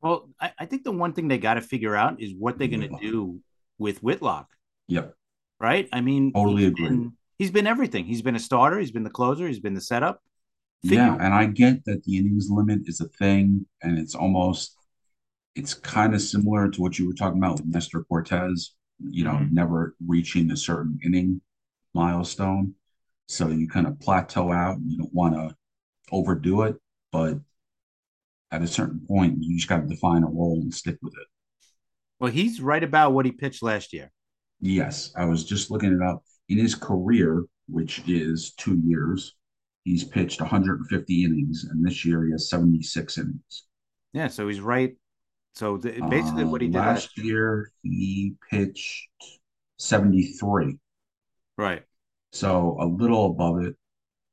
Well, 0.00 0.28
I, 0.40 0.52
I 0.58 0.66
think 0.66 0.84
the 0.84 0.92
one 0.92 1.12
thing 1.12 1.28
they 1.28 1.38
got 1.38 1.54
to 1.54 1.62
figure 1.62 1.94
out 1.94 2.20
is 2.20 2.34
what 2.36 2.58
they're 2.58 2.68
going 2.68 2.82
to 2.82 2.98
do 3.00 3.40
with 3.78 4.02
Whitlock. 4.02 4.48
Yep. 4.88 5.14
Right. 5.60 5.88
I 5.92 6.00
mean, 6.00 6.32
totally 6.32 6.66
agree. 6.66 7.10
He's 7.38 7.50
been 7.50 7.66
everything. 7.66 8.04
He's 8.04 8.22
been 8.22 8.36
a 8.36 8.40
starter. 8.40 8.78
He's 8.78 8.90
been 8.90 9.04
the 9.04 9.10
closer. 9.10 9.46
He's 9.46 9.60
been 9.60 9.74
the 9.74 9.80
setup. 9.80 10.20
Figure- 10.84 10.98
yeah, 10.98 11.16
and 11.18 11.34
I 11.34 11.46
get 11.46 11.84
that 11.86 12.04
the 12.04 12.18
innings 12.18 12.48
limit 12.50 12.80
is 12.86 13.00
a 13.00 13.08
thing, 13.08 13.66
and 13.82 13.98
it's 13.98 14.14
almost 14.14 14.76
it's 15.54 15.74
kind 15.74 16.14
of 16.14 16.20
similar 16.20 16.68
to 16.68 16.80
what 16.80 16.98
you 16.98 17.06
were 17.06 17.14
talking 17.14 17.38
about 17.38 17.56
with 17.58 17.66
Nestor 17.66 18.04
Cortes. 18.04 18.74
You 19.00 19.24
know, 19.24 19.32
mm-hmm. 19.32 19.54
never 19.54 19.94
reaching 20.06 20.50
a 20.50 20.56
certain 20.56 20.98
inning 21.04 21.40
milestone. 21.94 22.74
So 23.26 23.48
you 23.48 23.68
kind 23.68 23.86
of 23.86 23.98
plateau 24.00 24.52
out. 24.52 24.76
And 24.76 24.90
You 24.90 24.98
don't 24.98 25.14
want 25.14 25.34
to 25.34 25.56
overdo 26.12 26.62
it, 26.62 26.76
but 27.10 27.38
at 28.50 28.62
a 28.62 28.66
certain 28.66 29.00
point, 29.06 29.38
you 29.40 29.56
just 29.56 29.68
got 29.68 29.80
to 29.80 29.86
define 29.86 30.22
a 30.22 30.28
role 30.28 30.60
and 30.60 30.72
stick 30.72 30.98
with 31.02 31.14
it. 31.14 31.26
Well, 32.20 32.30
he's 32.30 32.60
right 32.60 32.82
about 32.82 33.12
what 33.12 33.26
he 33.26 33.32
pitched 33.32 33.62
last 33.62 33.92
year. 33.92 34.12
Yes, 34.60 35.12
I 35.16 35.24
was 35.24 35.44
just 35.44 35.70
looking 35.70 35.92
it 35.92 36.02
up. 36.02 36.22
In 36.48 36.58
his 36.58 36.74
career, 36.74 37.44
which 37.68 38.02
is 38.06 38.52
two 38.52 38.80
years, 38.84 39.34
he's 39.84 40.04
pitched 40.04 40.40
150 40.40 41.24
innings, 41.24 41.64
and 41.70 41.86
this 41.86 42.04
year 42.04 42.24
he 42.24 42.32
has 42.32 42.50
76 42.50 43.18
innings. 43.18 43.64
Yeah, 44.12 44.28
so 44.28 44.48
he's 44.48 44.60
right. 44.60 44.96
So 45.54 45.76
the, 45.76 46.00
basically, 46.10 46.44
uh, 46.44 46.48
what 46.48 46.60
he 46.60 46.68
did 46.68 46.78
last 46.78 47.16
year, 47.16 47.70
he 47.82 48.34
pitched 48.50 49.08
73. 49.78 50.78
Right. 51.56 51.82
So 52.32 52.76
a 52.80 52.86
little 52.86 53.26
above 53.26 53.62
it. 53.62 53.76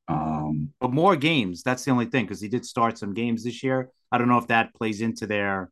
Um, 0.08 0.74
but 0.80 0.92
more 0.92 1.16
games. 1.16 1.62
That's 1.62 1.86
the 1.86 1.92
only 1.92 2.08
thing 2.08 2.26
because 2.26 2.42
he 2.42 2.48
did 2.48 2.66
start 2.66 2.98
some 2.98 3.14
games 3.14 3.44
this 3.44 3.62
year. 3.62 3.90
I 4.12 4.18
don't 4.18 4.28
know 4.28 4.40
if 4.40 4.48
that 4.48 4.74
plays 4.74 5.02
into 5.02 5.28
their, 5.28 5.70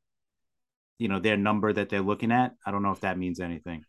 you 1.00 1.07
know, 1.07 1.19
their 1.19 1.38
number 1.38 1.74
that 1.74 1.89
they're 1.89 2.01
looking 2.01 2.31
at. 2.31 2.53
I 2.65 2.71
don't 2.71 2.83
know 2.83 2.91
if 2.91 3.01
that 3.01 3.17
means 3.17 3.39
anything. 3.39 3.83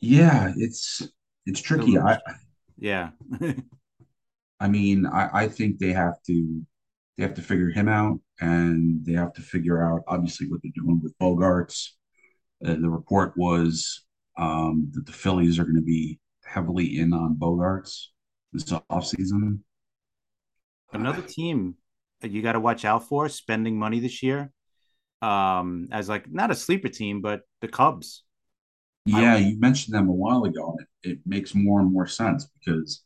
Yeah, 0.00 0.52
it's 0.56 1.02
it's 1.44 1.60
tricky. 1.60 1.98
I 1.98 2.18
yeah. 2.78 3.10
I 4.64 4.68
mean, 4.68 5.04
I, 5.04 5.28
I 5.42 5.48
think 5.48 5.78
they 5.78 5.92
have 5.92 6.22
to 6.26 6.62
they 7.18 7.22
have 7.22 7.34
to 7.34 7.42
figure 7.42 7.68
him 7.68 7.86
out, 7.86 8.18
and 8.40 9.04
they 9.04 9.12
have 9.12 9.34
to 9.34 9.42
figure 9.42 9.82
out 9.84 10.02
obviously 10.08 10.48
what 10.48 10.60
they're 10.62 10.72
doing 10.74 11.00
with 11.02 11.18
Bogaerts. 11.18 11.90
Uh, 12.64 12.74
the 12.74 12.88
report 12.88 13.34
was 13.36 14.06
um, 14.38 14.90
that 14.94 15.04
the 15.04 15.12
Phillies 15.12 15.58
are 15.58 15.64
going 15.64 15.76
to 15.76 15.82
be 15.82 16.18
heavily 16.44 16.98
in 16.98 17.12
on 17.12 17.36
Bogaerts 17.36 18.06
this 18.54 18.64
offseason. 18.90 19.58
Another 20.94 21.22
team 21.22 21.74
that 22.22 22.30
you 22.30 22.40
got 22.40 22.52
to 22.52 22.60
watch 22.60 22.86
out 22.86 23.06
for 23.06 23.28
spending 23.28 23.78
money 23.78 24.00
this 24.00 24.22
year 24.22 24.50
um, 25.20 25.88
as 25.92 26.08
like 26.08 26.32
not 26.32 26.50
a 26.50 26.54
sleeper 26.54 26.88
team, 26.88 27.20
but 27.20 27.42
the 27.60 27.68
Cubs. 27.68 28.22
Yeah, 29.04 29.36
you 29.36 29.60
mentioned 29.60 29.94
them 29.94 30.08
a 30.08 30.12
while 30.12 30.44
ago, 30.44 30.70
and 30.78 30.86
it, 31.02 31.10
it 31.10 31.18
makes 31.26 31.54
more 31.54 31.80
and 31.80 31.92
more 31.92 32.06
sense 32.06 32.48
because, 32.58 33.02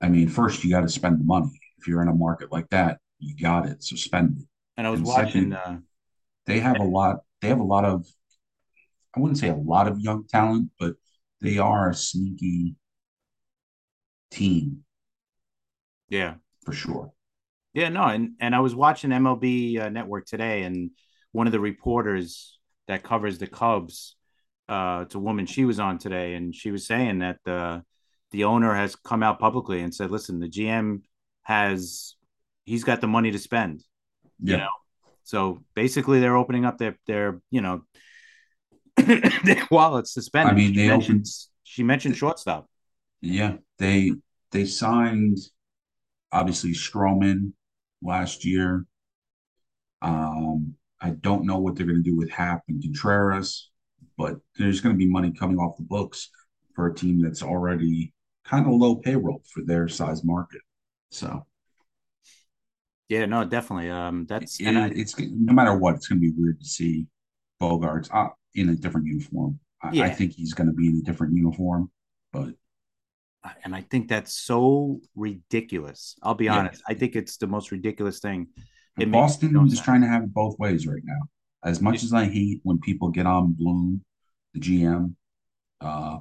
I 0.00 0.08
mean, 0.08 0.28
first 0.28 0.64
you 0.64 0.70
got 0.70 0.82
to 0.82 0.88
spend 0.88 1.20
the 1.20 1.24
money. 1.24 1.60
If 1.78 1.88
you're 1.88 2.02
in 2.02 2.08
a 2.08 2.14
market 2.14 2.52
like 2.52 2.68
that, 2.70 2.98
you 3.18 3.36
got 3.36 3.66
it, 3.66 3.82
so 3.82 3.96
spend 3.96 4.38
it. 4.38 4.46
And 4.76 4.86
I 4.86 4.90
was 4.90 5.00
and 5.00 5.08
watching. 5.08 5.50
Second, 5.50 5.54
uh, 5.54 5.78
they 6.46 6.60
have 6.60 6.78
a 6.78 6.84
lot. 6.84 7.18
They 7.40 7.48
have 7.48 7.60
a 7.60 7.64
lot 7.64 7.84
of. 7.84 8.06
I 9.14 9.20
wouldn't 9.20 9.38
say 9.38 9.48
a 9.48 9.56
lot 9.56 9.88
of 9.88 10.00
young 10.00 10.26
talent, 10.26 10.70
but 10.78 10.94
they 11.40 11.58
are 11.58 11.90
a 11.90 11.94
sneaky 11.94 12.76
team. 14.30 14.84
Yeah, 16.08 16.34
for 16.64 16.72
sure. 16.72 17.12
Yeah, 17.74 17.88
no, 17.90 18.04
and 18.04 18.32
and 18.40 18.54
I 18.54 18.60
was 18.60 18.74
watching 18.74 19.10
MLB 19.10 19.80
uh, 19.80 19.88
Network 19.88 20.26
today, 20.26 20.62
and 20.62 20.90
one 21.32 21.46
of 21.46 21.52
the 21.52 21.60
reporters 21.60 22.58
that 22.86 23.02
covers 23.02 23.38
the 23.38 23.46
Cubs, 23.46 24.16
uh, 24.68 25.04
it's 25.04 25.14
a 25.14 25.18
woman. 25.18 25.46
She 25.46 25.64
was 25.64 25.78
on 25.78 25.98
today, 25.98 26.34
and 26.34 26.54
she 26.54 26.70
was 26.70 26.86
saying 26.86 27.18
that 27.18 27.38
the 27.44 27.82
the 28.30 28.44
owner 28.44 28.74
has 28.74 28.96
come 28.96 29.22
out 29.22 29.38
publicly 29.38 29.80
and 29.80 29.94
said, 29.94 30.10
"Listen, 30.10 30.40
the 30.40 30.48
GM 30.48 31.02
has 31.42 32.16
he's 32.64 32.84
got 32.84 33.00
the 33.00 33.06
money 33.06 33.30
to 33.30 33.38
spend." 33.38 33.84
Yeah. 34.40 34.52
You 34.52 34.58
know, 34.58 34.68
so 35.24 35.64
basically, 35.74 36.20
they're 36.20 36.36
opening 36.36 36.64
up 36.64 36.78
their 36.78 36.96
their 37.06 37.40
you 37.50 37.60
know 37.60 37.82
their 38.96 39.66
wallets 39.70 40.14
to 40.14 40.22
spend. 40.22 40.48
I 40.48 40.52
mean, 40.52 40.72
she 40.72 40.80
they 40.80 40.88
mentioned, 40.88 41.16
opened, 41.16 41.26
she 41.64 41.82
mentioned 41.82 42.16
shortstop. 42.16 42.68
Yeah, 43.20 43.56
they 43.78 44.12
they 44.52 44.64
signed 44.64 45.38
obviously 46.32 46.72
Stroman 46.72 47.52
last 48.02 48.44
year. 48.44 48.86
Um, 50.02 50.74
I 51.00 51.10
don't 51.10 51.44
know 51.44 51.58
what 51.58 51.76
they're 51.76 51.86
going 51.86 52.02
to 52.02 52.10
do 52.10 52.16
with 52.16 52.30
Happ 52.30 52.62
and 52.68 52.82
Contreras, 52.82 53.70
but 54.16 54.38
there's 54.56 54.80
going 54.80 54.94
to 54.94 54.98
be 54.98 55.08
money 55.08 55.32
coming 55.32 55.58
off 55.58 55.76
the 55.76 55.82
books 55.84 56.30
for 56.74 56.86
a 56.86 56.94
team 56.94 57.20
that's 57.20 57.42
already 57.42 58.12
kind 58.48 58.66
of 58.66 58.72
low 58.72 58.96
payroll 58.96 59.42
for 59.52 59.62
their 59.62 59.88
size 59.88 60.24
market. 60.24 60.62
So, 61.10 61.46
yeah, 63.08 63.26
no, 63.26 63.44
definitely. 63.44 63.90
Um, 63.90 64.26
that's 64.26 64.60
it, 64.60 64.76
I, 64.76 64.88
it's 64.94 65.18
no 65.18 65.52
matter 65.52 65.76
what, 65.76 65.96
it's 65.96 66.08
going 66.08 66.20
to 66.20 66.30
be 66.30 66.34
weird 66.36 66.60
to 66.60 66.66
see 66.66 67.06
Bogaerts 67.60 68.08
uh, 68.12 68.28
in 68.54 68.70
a 68.70 68.74
different 68.74 69.06
uniform. 69.06 69.58
I, 69.82 69.92
yeah. 69.92 70.04
I 70.04 70.10
think 70.10 70.32
he's 70.32 70.54
going 70.54 70.68
to 70.68 70.74
be 70.74 70.88
in 70.88 70.96
a 70.96 71.02
different 71.02 71.34
uniform, 71.34 71.90
but 72.32 72.54
and 73.64 73.74
I 73.74 73.82
think 73.82 74.08
that's 74.08 74.34
so 74.34 75.00
ridiculous. 75.14 76.16
I'll 76.22 76.34
be 76.34 76.46
yeah. 76.46 76.58
honest. 76.58 76.82
I 76.88 76.94
think 76.94 77.16
it's 77.16 77.36
the 77.36 77.46
most 77.46 77.70
ridiculous 77.70 78.20
thing. 78.20 78.48
It 78.98 79.10
Boston 79.12 79.56
is 79.64 79.74
sense. 79.74 79.84
trying 79.84 80.00
to 80.02 80.08
have 80.08 80.24
it 80.24 80.34
both 80.34 80.58
ways 80.58 80.86
right 80.86 81.02
now. 81.04 81.20
As 81.64 81.80
much 81.80 82.02
yeah. 82.02 82.06
as 82.06 82.12
I 82.12 82.24
hate 82.24 82.60
when 82.64 82.78
people 82.78 83.10
get 83.10 83.26
on 83.26 83.52
Bloom, 83.52 84.04
the 84.54 84.60
GM, 84.60 85.14
uh, 85.80 86.18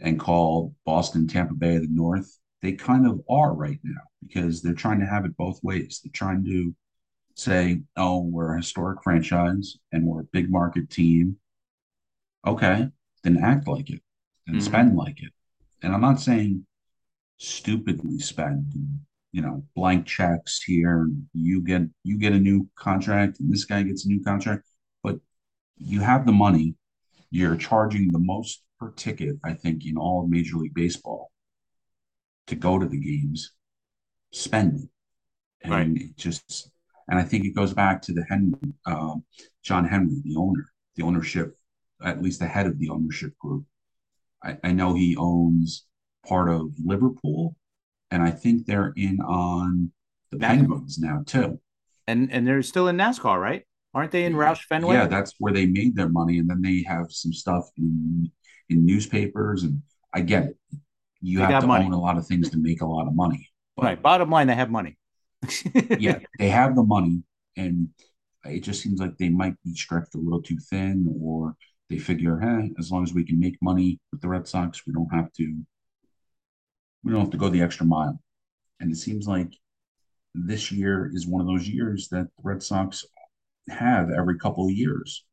and 0.00 0.18
call 0.18 0.74
Boston 0.84 1.26
Tampa 1.26 1.54
Bay 1.54 1.76
of 1.76 1.82
the 1.82 1.88
North, 1.90 2.38
they 2.62 2.72
kind 2.72 3.06
of 3.06 3.20
are 3.28 3.54
right 3.54 3.78
now 3.82 4.00
because 4.26 4.62
they're 4.62 4.74
trying 4.74 5.00
to 5.00 5.06
have 5.06 5.24
it 5.24 5.36
both 5.36 5.62
ways. 5.62 6.00
They're 6.02 6.12
trying 6.12 6.44
to 6.44 6.74
say, 7.34 7.82
oh, 7.96 8.22
we're 8.22 8.54
a 8.54 8.58
historic 8.58 9.02
franchise 9.02 9.76
and 9.92 10.06
we're 10.06 10.20
a 10.20 10.32
big 10.32 10.50
market 10.50 10.90
team. 10.90 11.36
Okay, 12.46 12.88
then 13.22 13.42
act 13.42 13.68
like 13.68 13.90
it 13.90 14.02
and 14.46 14.56
mm-hmm. 14.56 14.64
spend 14.64 14.96
like 14.96 15.22
it 15.22 15.32
and 15.82 15.94
I'm 15.94 16.00
not 16.00 16.20
saying 16.20 16.66
stupidly 17.38 18.18
spend, 18.18 18.72
you 19.32 19.42
know, 19.42 19.64
blank 19.74 20.06
checks 20.06 20.62
here. 20.62 21.08
You 21.32 21.62
get 21.62 21.82
you 22.04 22.18
get 22.18 22.32
a 22.32 22.38
new 22.38 22.68
contract, 22.76 23.40
and 23.40 23.52
this 23.52 23.64
guy 23.64 23.82
gets 23.82 24.04
a 24.04 24.08
new 24.08 24.22
contract, 24.22 24.64
but 25.02 25.16
you 25.78 26.00
have 26.00 26.26
the 26.26 26.32
money. 26.32 26.74
You're 27.30 27.56
charging 27.56 28.08
the 28.08 28.18
most 28.18 28.62
per 28.80 28.90
ticket, 28.92 29.36
I 29.44 29.52
think, 29.52 29.86
in 29.86 29.96
all 29.96 30.22
of 30.22 30.30
Major 30.30 30.56
League 30.56 30.74
Baseball 30.74 31.30
to 32.46 32.56
go 32.56 32.78
to 32.78 32.86
the 32.86 32.98
games. 32.98 33.52
Spend 34.32 34.80
it, 34.80 34.88
and 35.62 35.72
right. 35.72 35.88
it 35.88 36.16
just 36.16 36.70
and 37.08 37.18
I 37.18 37.24
think 37.24 37.44
it 37.44 37.54
goes 37.54 37.74
back 37.74 38.00
to 38.02 38.12
the 38.12 38.24
Henry, 38.28 38.54
uh, 38.86 39.16
John 39.62 39.84
Henry, 39.84 40.20
the 40.22 40.36
owner, 40.36 40.70
the 40.94 41.02
ownership, 41.02 41.56
at 42.02 42.22
least 42.22 42.38
the 42.38 42.46
head 42.46 42.66
of 42.66 42.78
the 42.78 42.90
ownership 42.90 43.36
group 43.38 43.64
I, 44.42 44.58
I 44.64 44.72
know 44.72 44.94
he 44.94 45.16
owns 45.16 45.86
part 46.26 46.48
of 46.48 46.72
Liverpool, 46.84 47.56
and 48.10 48.22
I 48.22 48.30
think 48.30 48.66
they're 48.66 48.92
in 48.96 49.20
on 49.20 49.92
the. 50.30 50.38
Penguins 50.38 50.98
now 50.98 51.22
too. 51.26 51.60
And 52.06 52.32
and 52.32 52.46
they're 52.46 52.62
still 52.62 52.88
in 52.88 52.96
NASCAR, 52.96 53.40
right? 53.40 53.64
Aren't 53.92 54.12
they 54.12 54.24
in 54.24 54.34
Roush 54.34 54.64
Fenway? 54.68 54.94
Yeah, 54.94 55.06
that's 55.06 55.34
where 55.38 55.52
they 55.52 55.66
made 55.66 55.96
their 55.96 56.08
money, 56.08 56.38
and 56.38 56.48
then 56.48 56.62
they 56.62 56.84
have 56.86 57.06
some 57.10 57.32
stuff 57.32 57.68
in 57.76 58.30
in 58.70 58.86
newspapers. 58.86 59.64
And 59.64 59.82
I 60.14 60.22
get 60.22 60.44
it; 60.44 60.56
you 61.20 61.38
They 61.38 61.44
have 61.44 61.62
to 61.62 61.66
money. 61.66 61.84
own 61.84 61.92
a 61.92 62.00
lot 62.00 62.16
of 62.16 62.26
things 62.26 62.48
to 62.50 62.58
make 62.58 62.80
a 62.80 62.86
lot 62.86 63.06
of 63.06 63.14
money. 63.14 63.48
But 63.76 63.84
right. 63.84 64.02
Bottom 64.02 64.30
line, 64.30 64.46
they 64.46 64.54
have 64.54 64.70
money. 64.70 64.96
yeah, 65.98 66.18
they 66.38 66.48
have 66.48 66.76
the 66.76 66.82
money, 66.82 67.22
and 67.56 67.88
it 68.44 68.60
just 68.60 68.82
seems 68.82 69.00
like 69.00 69.16
they 69.18 69.28
might 69.28 69.54
be 69.64 69.74
stretched 69.74 70.14
a 70.14 70.18
little 70.18 70.42
too 70.42 70.58
thin, 70.58 71.14
or 71.20 71.56
they 71.88 71.98
figure, 71.98 72.38
hey, 72.38 72.72
as 72.78 72.90
long 72.90 73.02
as 73.02 73.12
we 73.12 73.24
can 73.24 73.38
make 73.40 73.56
money 73.60 73.98
with 74.12 74.20
the 74.20 74.28
Red 74.28 74.46
Sox, 74.46 74.86
we 74.86 74.92
don't 74.92 75.12
have 75.12 75.32
to 75.34 75.62
we 77.02 77.12
don't 77.12 77.22
have 77.22 77.30
to 77.30 77.38
go 77.38 77.48
the 77.48 77.62
extra 77.62 77.86
mile. 77.86 78.20
And 78.80 78.92
it 78.92 78.96
seems 78.96 79.26
like 79.26 79.52
this 80.34 80.70
year 80.70 81.10
is 81.12 81.26
one 81.26 81.40
of 81.40 81.46
those 81.46 81.68
years 81.68 82.08
that 82.10 82.24
the 82.36 82.42
Red 82.42 82.62
Sox 82.62 83.04
have 83.68 84.10
every 84.10 84.38
couple 84.38 84.66
of 84.66 84.72
years, 84.72 85.24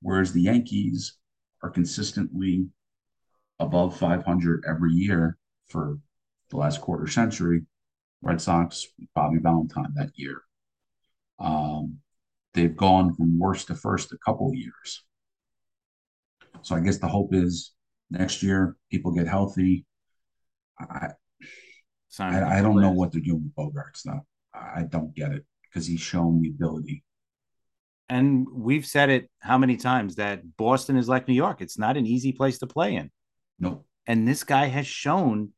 whereas 0.00 0.32
the 0.32 0.42
Yankees 0.42 1.16
are 1.62 1.70
consistently 1.70 2.66
above 3.60 3.96
500 3.96 4.64
every 4.66 4.92
year 4.92 5.36
for 5.68 5.98
the 6.50 6.56
last 6.56 6.80
quarter 6.80 7.06
century. 7.06 7.62
Red 8.22 8.40
Sox, 8.40 8.86
Bobby 9.14 9.38
Valentine 9.38 9.92
that 9.94 10.10
year. 10.14 10.42
Um, 11.38 11.98
they've 12.52 12.76
gone 12.76 13.14
from 13.14 13.38
worst 13.38 13.68
to 13.68 13.74
first 13.74 14.12
a 14.12 14.18
couple 14.18 14.48
of 14.48 14.56
years. 14.56 15.04
So 16.62 16.74
I 16.74 16.80
guess 16.80 16.98
the 16.98 17.08
hope 17.08 17.32
is 17.32 17.72
next 18.10 18.42
year 18.42 18.76
people 18.90 19.12
get 19.12 19.28
healthy. 19.28 19.86
I 20.78 21.10
I, 22.18 22.58
I 22.58 22.62
don't 22.62 22.80
know 22.80 22.90
what 22.90 23.12
they're 23.12 23.20
doing 23.20 23.44
with 23.44 23.54
Bogaerts 23.54 24.02
though. 24.04 24.26
I 24.52 24.82
don't 24.82 25.14
get 25.14 25.32
it 25.32 25.46
because 25.62 25.86
he's 25.86 26.00
shown 26.00 26.42
the 26.42 26.48
ability. 26.48 27.04
And 28.08 28.48
we've 28.52 28.84
said 28.84 29.08
it 29.08 29.30
how 29.38 29.56
many 29.56 29.76
times 29.76 30.16
that 30.16 30.56
Boston 30.56 30.96
is 30.96 31.08
like 31.08 31.28
New 31.28 31.34
York. 31.34 31.60
It's 31.60 31.78
not 31.78 31.96
an 31.96 32.06
easy 32.06 32.32
place 32.32 32.58
to 32.58 32.66
play 32.66 32.96
in. 32.96 33.10
Nope. 33.60 33.86
And 34.06 34.26
this 34.26 34.42
guy 34.42 34.66
has 34.66 34.86
shown 34.86 35.50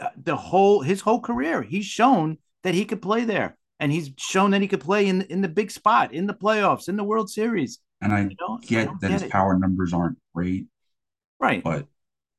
uh, 0.00 0.08
the 0.16 0.36
whole 0.36 0.82
his 0.82 1.00
whole 1.00 1.20
career. 1.20 1.62
He's 1.62 1.86
shown 1.86 2.38
that 2.64 2.74
he 2.74 2.84
could 2.84 3.00
play 3.00 3.24
there, 3.24 3.56
and 3.78 3.90
he's 3.90 4.10
shown 4.18 4.50
that 4.50 4.60
he 4.60 4.68
could 4.68 4.80
play 4.80 5.06
in 5.06 5.22
in 5.22 5.40
the 5.40 5.48
big 5.48 5.70
spot, 5.70 6.12
in 6.12 6.26
the 6.26 6.34
playoffs, 6.34 6.88
in 6.88 6.96
the 6.96 7.04
World 7.04 7.30
Series. 7.30 7.78
And 8.02 8.12
I 8.12 8.20
You 8.22 8.36
know, 8.40 8.58
I 8.62 8.66
get 8.66 8.84
don't 8.86 9.00
that 9.00 9.08
get 9.08 9.12
his 9.14 9.22
it. 9.22 9.30
power 9.30 9.58
numbers 9.58 9.92
aren't 9.92 10.18
great, 10.34 10.66
Right. 11.38 11.62
but 11.62 11.86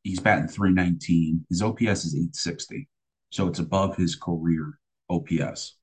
he's 0.04 0.20
batting 0.20 0.48
319. 0.48 1.46
His 1.50 1.62
OPS 1.62 2.06
is 2.06 2.16
860. 2.16 2.88
So 3.32 3.48
it's 3.48 3.60
above 3.60 3.96
his 3.96 4.16
career 4.16 4.78
OPS. 5.10 5.78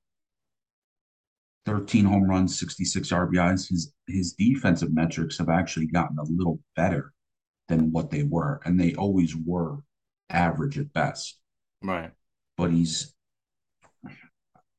13 1.65 2.05
home 2.05 2.23
runs, 2.29 2.57
66 2.57 3.11
RBIs. 3.11 3.67
His 3.69 3.93
his 4.07 4.33
defensive 4.33 4.93
metrics 4.93 5.37
have 5.37 5.49
actually 5.49 5.87
gotten 5.87 6.17
a 6.19 6.23
little 6.23 6.59
better 6.75 7.13
than 7.69 7.91
what 7.91 8.11
they 8.11 8.23
were, 8.23 8.59
and 8.65 8.77
they 8.77 8.93
always 8.95 9.35
were 9.35 9.77
average 10.29 10.77
at 10.77 10.91
best. 10.91 11.39
Right. 11.81 12.11
But 12.57 12.71
he's 12.71 13.13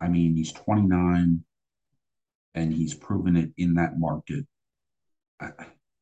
I 0.00 0.08
mean, 0.08 0.34
he's 0.34 0.52
29 0.52 1.44
and 2.54 2.72
he's 2.72 2.94
proven 2.94 3.36
it 3.36 3.50
in 3.56 3.74
that 3.74 3.98
market. 3.98 4.46
I, 5.40 5.50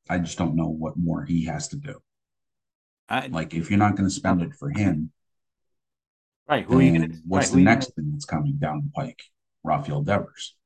I 0.08 0.18
just 0.18 0.38
don't 0.38 0.56
know 0.56 0.68
what 0.68 0.96
more 0.96 1.24
he 1.24 1.44
has 1.46 1.68
to 1.68 1.76
do. 1.76 2.00
I, 3.08 3.26
Like, 3.26 3.54
if 3.54 3.70
you're 3.70 3.78
not 3.78 3.96
going 3.96 4.08
to 4.08 4.14
spend 4.14 4.42
it 4.42 4.54
for 4.54 4.70
him, 4.70 5.10
right. 6.48 6.64
Who 6.64 6.78
are 6.78 6.82
you 6.82 6.96
going 6.96 7.10
to? 7.10 7.18
what's 7.26 7.48
right, 7.48 7.56
the 7.56 7.62
next 7.62 7.94
thing 7.94 8.10
that's 8.12 8.24
coming 8.24 8.56
down 8.58 8.82
the 8.84 8.90
pike? 8.94 9.20
Rafael 9.64 10.02
Devers. 10.02 10.56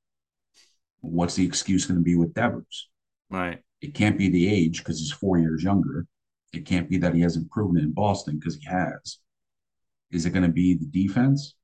What's 1.01 1.35
the 1.35 1.47
excuse 1.47 1.87
going 1.87 1.99
to 1.99 2.05
be 2.05 2.15
with 2.15 2.35
Devers? 2.35 2.89
Right. 3.31 3.61
It 3.81 3.95
can't 3.95 4.19
be 4.19 4.29
the 4.29 4.53
age 4.53 4.79
because 4.79 4.99
he's 5.01 5.13
four 5.13 5.39
years 5.39 5.63
younger. 5.63 6.07
It 6.53 6.67
can't 6.67 6.89
be 6.89 6.99
that 6.99 7.15
he 7.15 7.21
hasn't 7.23 7.51
proven 7.51 7.79
it 7.79 7.85
in 7.85 7.93
Boston 7.93 8.39
because 8.39 8.57
he 8.57 8.67
has. 8.67 9.19
Is 10.11 10.27
it 10.27 10.31
going 10.31 10.43
to 10.43 10.51
be 10.51 10.75
the 10.75 10.87
defense? 10.87 11.55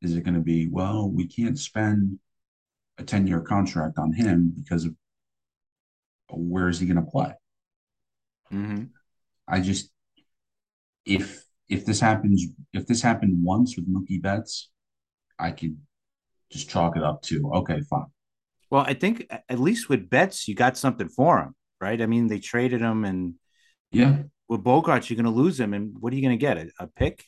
Is 0.00 0.16
it 0.16 0.24
going 0.24 0.34
to 0.34 0.40
be, 0.40 0.68
well, 0.68 1.10
we 1.10 1.26
can't 1.26 1.58
spend 1.58 2.18
a 2.98 3.02
10 3.02 3.26
year 3.26 3.40
contract 3.40 3.98
on 3.98 4.12
him 4.12 4.52
because 4.56 4.84
of 4.84 4.94
where 6.30 6.68
is 6.68 6.80
he 6.80 6.86
going 6.86 7.04
to 7.04 7.10
play? 7.10 7.32
hmm 8.50 8.84
I 9.46 9.60
just, 9.60 9.90
if, 11.04 11.44
if 11.68 11.84
this 11.84 12.00
happens, 12.00 12.46
if 12.72 12.86
this 12.86 13.02
happened 13.02 13.44
once 13.44 13.76
with 13.76 13.92
Mookie 13.92 14.22
Betts, 14.22 14.70
I 15.38 15.50
could 15.50 15.76
just 16.50 16.70
chalk 16.70 16.96
it 16.96 17.02
up 17.02 17.20
to, 17.22 17.50
okay, 17.56 17.80
fine. 17.90 18.06
Well, 18.70 18.84
I 18.86 18.94
think 18.94 19.26
at 19.48 19.60
least 19.60 19.88
with 19.88 20.08
Betts, 20.08 20.48
you 20.48 20.54
got 20.54 20.78
something 20.78 21.08
for 21.08 21.40
him, 21.40 21.54
right? 21.80 22.00
I 22.00 22.06
mean, 22.06 22.28
they 22.28 22.38
traded 22.38 22.80
him, 22.80 23.04
and 23.04 23.34
Yeah. 23.94 24.22
with 24.48 24.62
Bogaerts, 24.62 25.08
you're 25.08 25.16
going 25.16 25.32
to 25.32 25.42
lose 25.42 25.58
him, 25.58 25.74
and 25.74 25.96
what 26.00 26.12
are 26.12 26.16
you 26.16 26.22
going 26.22 26.38
to 26.38 26.40
get? 26.40 26.58
A, 26.58 26.70
a 26.80 26.86
pick? 26.86 27.24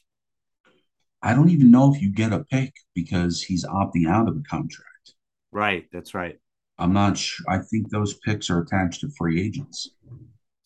I 1.22 1.34
don't 1.34 1.48
even 1.48 1.70
know 1.70 1.92
if 1.92 2.00
you 2.02 2.12
get 2.12 2.32
a 2.32 2.44
pick 2.44 2.74
because 2.94 3.42
he's 3.42 3.64
opting 3.64 4.08
out 4.08 4.28
of 4.28 4.34
the 4.34 4.44
contract. 4.48 5.14
Right. 5.50 5.86
That's 5.92 6.14
right. 6.14 6.38
I'm 6.78 6.92
not 6.92 7.16
sure. 7.16 7.46
I 7.48 7.58
think 7.58 7.90
those 7.90 8.14
picks 8.18 8.50
are 8.50 8.60
attached 8.60 9.00
to 9.00 9.10
free 9.16 9.40
agents. 9.40 9.90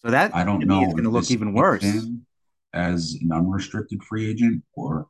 So 0.02 0.10
that 0.10 0.34
I 0.34 0.44
don't 0.44 0.66
know 0.66 0.82
It's 0.82 0.92
going 0.94 1.04
to 1.04 1.10
look 1.10 1.30
even 1.30 1.52
worse. 1.52 1.84
as 2.74 3.16
an 3.20 3.30
unrestricted 3.32 4.02
free 4.02 4.28
agent, 4.28 4.62
or 4.74 5.06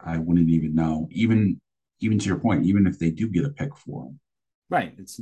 I 0.00 0.18
wouldn't 0.18 0.50
even 0.50 0.74
know. 0.74 1.08
Even 1.12 1.60
even 2.00 2.18
to 2.18 2.26
your 2.26 2.38
point, 2.38 2.64
even 2.66 2.86
if 2.86 2.98
they 2.98 3.10
do 3.10 3.28
get 3.28 3.44
a 3.44 3.50
pick 3.50 3.76
for 3.76 4.06
him, 4.06 4.20
Right. 4.68 4.94
It's 4.98 5.20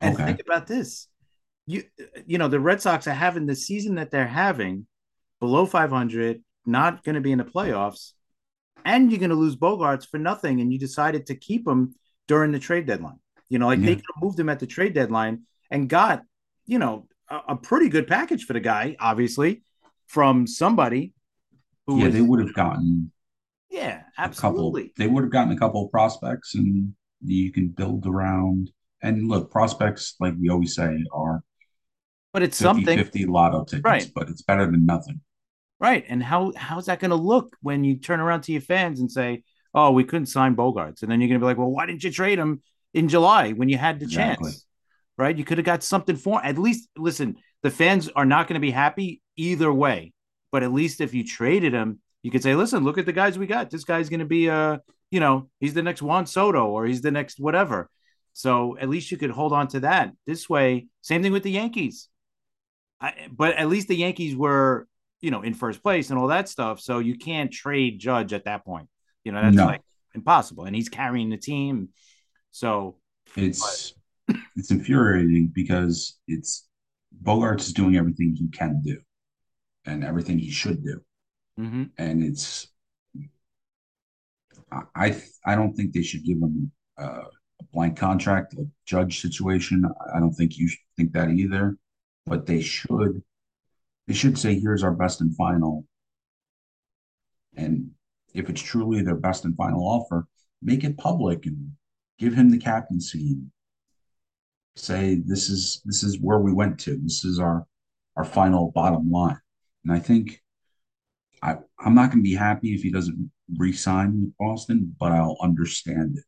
and 0.00 0.14
Okay. 0.14 0.26
think 0.26 0.40
about 0.46 0.66
this. 0.66 1.08
You 1.66 1.84
you 2.26 2.38
know, 2.38 2.48
the 2.48 2.60
Red 2.60 2.80
Sox 2.80 3.06
are 3.06 3.14
having 3.14 3.46
the 3.46 3.54
season 3.54 3.96
that 3.96 4.10
they're 4.10 4.26
having 4.26 4.86
below 5.40 5.66
500, 5.66 6.42
not 6.66 7.04
going 7.04 7.14
to 7.14 7.20
be 7.20 7.32
in 7.32 7.38
the 7.38 7.44
playoffs, 7.44 8.12
and 8.84 9.10
you're 9.10 9.20
going 9.20 9.30
to 9.30 9.36
lose 9.36 9.56
Bogaerts 9.56 10.08
for 10.08 10.18
nothing 10.18 10.60
and 10.60 10.72
you 10.72 10.78
decided 10.78 11.26
to 11.26 11.34
keep 11.34 11.66
him 11.66 11.94
during 12.28 12.52
the 12.52 12.58
trade 12.58 12.86
deadline. 12.86 13.18
You 13.48 13.58
know, 13.58 13.66
like 13.66 13.82
they 13.82 13.96
could 13.96 14.04
have 14.14 14.22
moved 14.22 14.40
him 14.40 14.48
at 14.48 14.60
the 14.60 14.66
trade 14.66 14.94
deadline 14.94 15.42
and 15.70 15.88
got, 15.88 16.22
you 16.64 16.78
know, 16.78 17.06
a, 17.28 17.40
a 17.48 17.56
pretty 17.56 17.88
good 17.88 18.06
package 18.06 18.44
for 18.44 18.54
the 18.54 18.60
guy, 18.60 18.96
obviously, 18.98 19.62
from 20.06 20.46
somebody 20.46 21.12
who 21.86 21.98
yeah, 21.98 22.08
they 22.08 22.22
would 22.22 22.40
have 22.40 22.54
gotten 22.54 23.12
yeah, 23.68 24.02
a 24.18 24.28
couple. 24.28 24.50
absolutely. 24.50 24.92
They 24.96 25.06
would 25.06 25.24
have 25.24 25.32
gotten 25.32 25.52
a 25.52 25.58
couple 25.58 25.84
of 25.84 25.90
prospects, 25.90 26.54
and 26.54 26.94
you 27.24 27.52
can 27.52 27.68
build 27.68 28.06
around. 28.06 28.70
And 29.02 29.28
look, 29.28 29.50
prospects, 29.50 30.14
like 30.20 30.34
we 30.40 30.48
always 30.48 30.74
say, 30.74 31.04
are 31.12 31.42
But 32.32 32.42
it's 32.42 32.58
50 32.58 32.64
something 32.64 32.98
50 32.98 33.26
lotto 33.26 33.64
tickets, 33.64 33.84
Right. 33.84 34.10
but 34.14 34.28
it's 34.28 34.42
better 34.42 34.70
than 34.70 34.86
nothing. 34.86 35.20
Right. 35.80 36.04
And 36.08 36.22
how 36.22 36.52
how's 36.56 36.86
that 36.86 37.00
going 37.00 37.10
to 37.10 37.16
look 37.16 37.56
when 37.60 37.84
you 37.84 37.96
turn 37.96 38.20
around 38.20 38.42
to 38.42 38.52
your 38.52 38.60
fans 38.60 39.00
and 39.00 39.10
say, 39.10 39.42
"Oh, 39.74 39.90
we 39.90 40.04
couldn't 40.04 40.26
sign 40.26 40.54
Bogaerts," 40.56 41.02
and 41.02 41.10
then 41.10 41.20
you're 41.20 41.28
going 41.28 41.40
to 41.40 41.44
be 41.44 41.46
like, 41.48 41.58
"Well, 41.58 41.70
why 41.70 41.86
didn't 41.86 42.04
you 42.04 42.10
trade 42.10 42.38
him 42.38 42.62
in 42.94 43.08
July 43.08 43.52
when 43.52 43.68
you 43.68 43.76
had 43.78 43.98
the 44.00 44.04
Exactly. 44.06 44.50
chance?" 44.52 44.66
Right? 45.18 45.36
You 45.36 45.44
could 45.44 45.58
have 45.58 45.64
got 45.66 45.82
something 45.82 46.16
for 46.16 46.42
at 46.44 46.56
least. 46.56 46.88
Listen, 46.96 47.36
the 47.62 47.70
fans 47.70 48.08
are 48.08 48.24
not 48.24 48.46
going 48.48 48.54
to 48.54 48.60
be 48.60 48.70
happy 48.70 49.20
either 49.36 49.72
way, 49.72 50.12
but 50.52 50.62
at 50.62 50.72
least 50.72 51.00
if 51.00 51.12
you 51.14 51.24
traded 51.24 51.72
him, 51.72 52.00
you 52.22 52.30
could 52.30 52.42
say, 52.42 52.54
"Listen, 52.54 52.84
look 52.84 52.96
at 52.98 53.04
the 53.06 53.12
guys 53.12 53.36
we 53.38 53.46
got. 53.46 53.68
This 53.70 53.84
guy's 53.84 54.08
going 54.08 54.20
to 54.20 54.26
be 54.26 54.48
uh, 54.48 54.78
you 55.10 55.20
know, 55.20 55.50
he's 55.60 55.74
the 55.74 55.82
next 55.82 56.00
Juan 56.00 56.24
Soto 56.26 56.68
or 56.68 56.86
he's 56.86 57.02
the 57.02 57.10
next 57.10 57.40
whatever." 57.40 57.90
So 58.34 58.78
at 58.78 58.88
least 58.88 59.10
you 59.10 59.18
could 59.18 59.30
hold 59.30 59.52
on 59.52 59.68
to 59.68 59.80
that. 59.80 60.12
This 60.26 60.48
way, 60.48 60.86
same 61.02 61.22
thing 61.22 61.32
with 61.32 61.42
the 61.42 61.50
Yankees. 61.50 62.08
I, 63.02 63.28
but 63.30 63.56
at 63.56 63.68
least 63.68 63.88
the 63.88 63.96
Yankees 63.96 64.36
were, 64.36 64.86
you 65.20 65.30
know, 65.32 65.42
in 65.42 65.54
first 65.54 65.82
place 65.82 66.10
and 66.10 66.18
all 66.18 66.28
that 66.28 66.48
stuff. 66.48 66.80
So 66.80 67.00
you 67.00 67.18
can't 67.18 67.52
trade 67.52 67.98
Judge 67.98 68.32
at 68.32 68.44
that 68.44 68.64
point. 68.64 68.88
You 69.24 69.32
know, 69.32 69.42
that's 69.42 69.56
No. 69.56 69.66
like 69.66 69.82
impossible. 70.14 70.64
And 70.64 70.76
he's 70.76 70.88
carrying 70.88 71.30
the 71.30 71.36
team. 71.36 71.90
So 72.52 72.98
It's 73.36 73.94
it's 74.56 74.70
infuriating 74.70 75.48
because 75.48 76.18
it's 76.28 76.68
Bogaerts 77.22 77.62
is 77.62 77.72
doing 77.72 77.96
everything 77.96 78.34
he 78.36 78.48
can 78.48 78.80
do 78.82 79.00
and 79.84 80.04
everything 80.04 80.38
he 80.38 80.50
should 80.50 80.82
do. 80.84 81.00
mhm. 81.58 81.90
And 81.98 82.22
it's 82.24 82.68
I 84.94 85.20
I, 85.44 85.54
don't 85.54 85.74
think 85.74 85.92
they 85.92 86.02
should 86.02 86.24
give 86.24 86.38
him 86.38 86.72
uh, 86.98 87.24
a 87.60 87.64
blank 87.72 87.98
contract, 87.98 88.54
a 88.54 88.66
judge 88.86 89.20
situation. 89.20 89.84
I 90.14 90.18
don't 90.18 90.32
think 90.32 90.56
you 90.56 90.68
should 90.68 90.80
think 90.96 91.12
that 91.12 91.30
either. 91.30 91.76
But 92.26 92.46
they 92.46 92.60
should 92.60 93.22
they 94.06 94.14
should 94.14 94.38
say, 94.38 94.58
here's 94.58 94.82
our 94.82 94.92
best 94.92 95.20
and 95.20 95.34
final. 95.36 95.84
And 97.56 97.90
if 98.34 98.48
it's 98.48 98.62
truly 98.62 99.02
their 99.02 99.16
best 99.16 99.44
and 99.44 99.56
final 99.56 99.86
offer, 99.86 100.26
make 100.60 100.84
it 100.84 100.98
public 100.98 101.46
and 101.46 101.72
give 102.18 102.34
him 102.34 102.50
the 102.50 102.58
captaincy 102.58 103.32
and 103.32 103.50
say 104.76 105.20
this 105.24 105.50
is 105.50 105.82
this 105.84 106.02
is 106.02 106.20
where 106.20 106.38
we 106.38 106.52
went 106.52 106.78
to. 106.80 106.96
This 106.96 107.24
is 107.24 107.38
our 107.38 107.66
our 108.16 108.24
final 108.24 108.70
bottom 108.72 109.10
line. 109.10 109.40
And 109.84 109.92
I 109.92 109.98
think 109.98 110.42
I 111.42 111.56
I'm 111.78 111.94
not 111.94 112.10
going 112.10 112.22
to 112.22 112.30
be 112.30 112.34
happy 112.34 112.74
if 112.74 112.82
he 112.82 112.90
doesn't 112.90 113.30
re-sign 113.56 114.20
with 114.20 114.36
Boston, 114.38 114.94
but 114.98 115.12
I'll 115.12 115.36
understand 115.42 116.18
it 116.18 116.24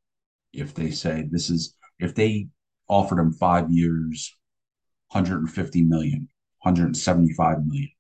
if 0.53 0.75
they 0.75 0.91
say 0.91 1.27
this 1.31 1.51
is 1.51 1.75
if 1.99 2.15
they 2.15 2.49
offered 2.89 3.19
him 3.19 3.33
five 3.33 3.71
years, 3.71 4.37
150 5.15 5.83
million, 5.85 6.29
175 6.63 7.67
million, 7.67 7.91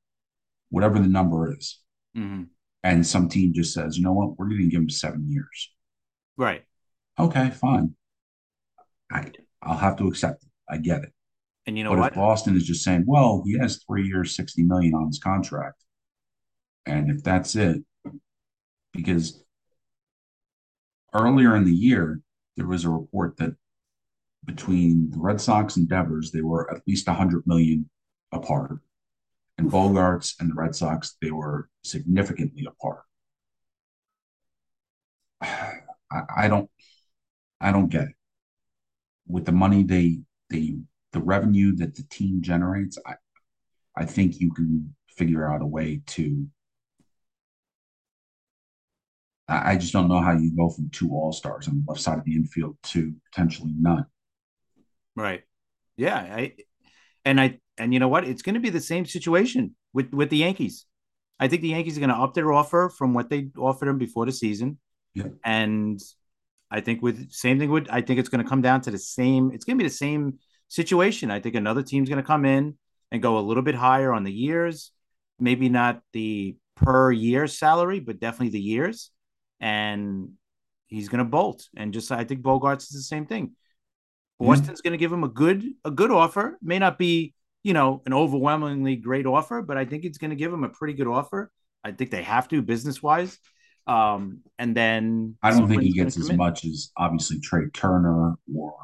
whatever 0.70 0.98
the 0.98 1.07
number 1.07 1.53
is, 1.57 1.81
Mm-hmm. 2.16 2.44
and 2.85 3.05
some 3.05 3.29
team 3.29 3.53
just 3.53 3.74
says, 3.74 3.98
you 3.98 4.05
know 4.05 4.12
what, 4.12 4.38
we're 4.38 4.48
going 4.48 4.61
to 4.62 4.68
give 4.68 4.81
him 4.81 4.88
seven 4.88 5.29
years. 5.29 5.72
Right. 6.37 6.62
Okay, 7.18 7.50
fine. 7.50 7.94
I 9.11 9.33
I'll 9.62 9.77
have 9.79 9.96
to 9.96 10.07
accept 10.07 10.44
it. 10.44 10.50
I 10.68 10.77
get 10.79 11.03
it. 11.03 11.12
And 11.66 11.77
you 11.77 11.83
know 11.83 11.90
but 11.90 11.98
what? 11.98 12.12
if 12.12 12.14
Boston 12.14 12.57
is 12.57 12.64
just 12.64 12.85
saying, 12.85 13.05
well, 13.07 13.42
he 13.44 13.59
has 13.59 13.83
three 13.85 14.07
years, 14.07 14.37
60 14.37 14.62
million 14.62 14.94
on 14.94 15.07
his 15.09 15.18
contract, 15.18 15.83
and 16.87 17.11
if 17.11 17.24
that's 17.24 17.57
it, 17.57 17.83
because 18.92 19.42
earlier 21.12 21.57
in 21.57 21.64
the 21.64 21.74
year, 21.74 22.20
there 22.57 22.66
was 22.66 22.85
a 22.85 22.90
report 22.90 23.37
that 23.38 23.57
between 24.44 25.11
the 25.11 25.18
Red 25.18 25.40
Sox 25.40 25.76
and 25.76 25.88
Devers, 25.88 26.30
they 26.30 26.42
were 26.42 26.70
at 26.72 26.83
least 26.87 27.07
100 27.07 27.46
million 27.46 27.88
apart. 28.33 28.78
And 29.57 29.70
Bogaerts 29.70 30.35
and 30.40 30.50
the 30.50 30.54
Red 30.54 30.74
Sox, 30.74 31.16
they 31.22 31.30
were 31.30 31.68
significantly 31.83 32.66
apart. 32.66 33.02
I, 35.42 36.22
I 36.37 36.48
don't 36.48 36.70
I 37.61 37.72
don't 37.72 37.88
get 37.88 38.04
it. 38.09 38.14
With 39.26 39.46
the 39.46 39.52
money 39.52 39.83
they 39.83 40.20
they 40.50 40.76
the 41.12 41.20
revenue 41.20 41.74
that 41.76 41.94
the 41.94 42.02
team 42.04 42.42
generates, 42.42 42.98
I 43.07 43.14
I 43.96 44.04
think 44.04 44.40
you 44.40 44.52
can 44.52 44.94
figure 45.09 45.50
out 45.50 45.62
a 45.62 45.66
way 45.66 46.02
to 46.07 46.46
I 49.48 49.72
I 49.72 49.76
just 49.76 49.92
don't 49.92 50.09
know 50.09 50.20
how 50.20 50.33
you 50.33 50.54
go 50.54 50.68
from 50.68 50.90
two 50.90 51.11
all 51.12 51.33
stars 51.33 51.68
on 51.68 51.76
the 51.76 51.85
left 51.90 52.00
side 52.02 52.18
of 52.18 52.24
the 52.24 52.35
infield 52.37 52.76
to 52.85 53.14
potentially 53.30 53.74
none. 53.78 54.07
Right. 55.16 55.42
Yeah. 55.96 56.16
I 56.16 56.55
and 57.24 57.40
I 57.40 57.59
and 57.79 57.92
you 57.92 58.00
know 58.00 58.09
what? 58.09 58.27
It's 58.27 58.42
going 58.42 58.55
to 58.55 58.61
be 58.61 58.70
the 58.70 58.81
same 58.81 59.07
situation 59.07 59.74
with 59.92 60.12
with 60.12 60.31
the 60.31 60.38
Yankees. 60.38 60.87
I 61.40 61.48
think 61.48 61.62
the 61.62 61.68
Yankees 61.68 61.96
are 61.96 62.00
going 62.00 62.11
to 62.11 62.16
up 62.16 62.35
their 62.35 62.53
offer 62.53 62.88
from 62.96 63.12
what 63.14 63.29
they 63.29 63.48
offered 63.59 63.88
him 63.88 63.98
before 63.98 64.24
the 64.24 64.33
season, 64.33 64.79
Yeah. 65.14 65.29
and 65.44 66.00
I 66.70 66.81
think 66.81 67.03
with 67.03 67.33
same 67.33 67.59
thing 67.59 67.70
with 67.70 67.88
I 67.90 68.00
think 68.03 68.20
it's 68.20 68.29
going 68.29 68.42
to 68.42 68.48
come 68.48 68.62
down 68.62 68.81
to 68.83 68.90
the 68.90 68.98
same. 68.98 69.50
It's 69.53 69.64
going 69.64 69.77
to 69.79 69.83
be 69.83 69.88
the 69.88 69.94
same 69.94 70.38
situation. 70.68 71.31
I 71.31 71.40
think 71.40 71.55
another 71.55 71.83
team's 71.83 72.09
going 72.09 72.22
to 72.22 72.27
come 72.27 72.44
in 72.44 72.79
and 73.11 73.22
go 73.22 73.38
a 73.38 73.40
little 73.40 73.62
bit 73.62 73.74
higher 73.74 74.12
on 74.12 74.24
the 74.24 74.33
years, 74.33 74.92
maybe 75.38 75.68
not 75.68 76.00
the 76.12 76.57
per 76.77 77.12
year 77.12 77.46
salary, 77.46 78.00
but 78.00 78.20
definitely 78.20 78.50
the 78.50 78.61
years, 78.61 79.11
and 79.61 80.31
he's 80.87 81.09
going 81.09 81.18
to 81.18 81.31
bolt. 81.31 81.68
And 81.77 81.92
just 81.92 82.11
I 82.12 82.24
think 82.24 82.42
Bogaerts 82.42 82.83
is 82.83 82.90
the 82.90 83.03
same 83.03 83.27
thing. 83.27 83.53
Boston's 84.40 84.81
going 84.81 84.92
to 84.92 84.99
give 84.99 85.12
him 85.12 85.25
a 85.25 85.29
good 85.29 85.64
a 85.85 85.90
good 85.90 86.11
offer. 86.11 86.59
May 86.62 86.79
not 86.79 86.99
be 86.99 87.35
you 87.62 87.73
know 87.73 88.03
an 88.07 88.12
overwhelmingly 88.12 88.97
great 88.97 89.27
offer, 89.27 89.62
but 89.62 89.77
I 89.77 89.85
think 89.85 90.05
it's 90.05 90.18
going 90.18 90.31
to 90.31 90.37
give 90.37 90.53
him 90.53 90.64
a 90.64 90.68
pretty 90.68 90.94
good 90.94 91.07
offer. 91.07 91.51
I 91.83 91.92
think 91.92 92.11
they 92.11 92.23
have 92.23 92.49
to 92.49 92.62
business 92.62 93.03
wise. 93.03 93.38
Um, 93.87 94.40
and 94.59 94.75
then 94.75 95.37
I 95.42 95.51
don't 95.51 95.68
think 95.68 95.83
he 95.83 95.92
gets 95.92 96.16
as 96.16 96.31
in. 96.31 96.37
much 96.37 96.64
as 96.64 96.90
obviously 96.97 97.40
Trey 97.40 97.66
Turner 97.73 98.37
or 98.55 98.75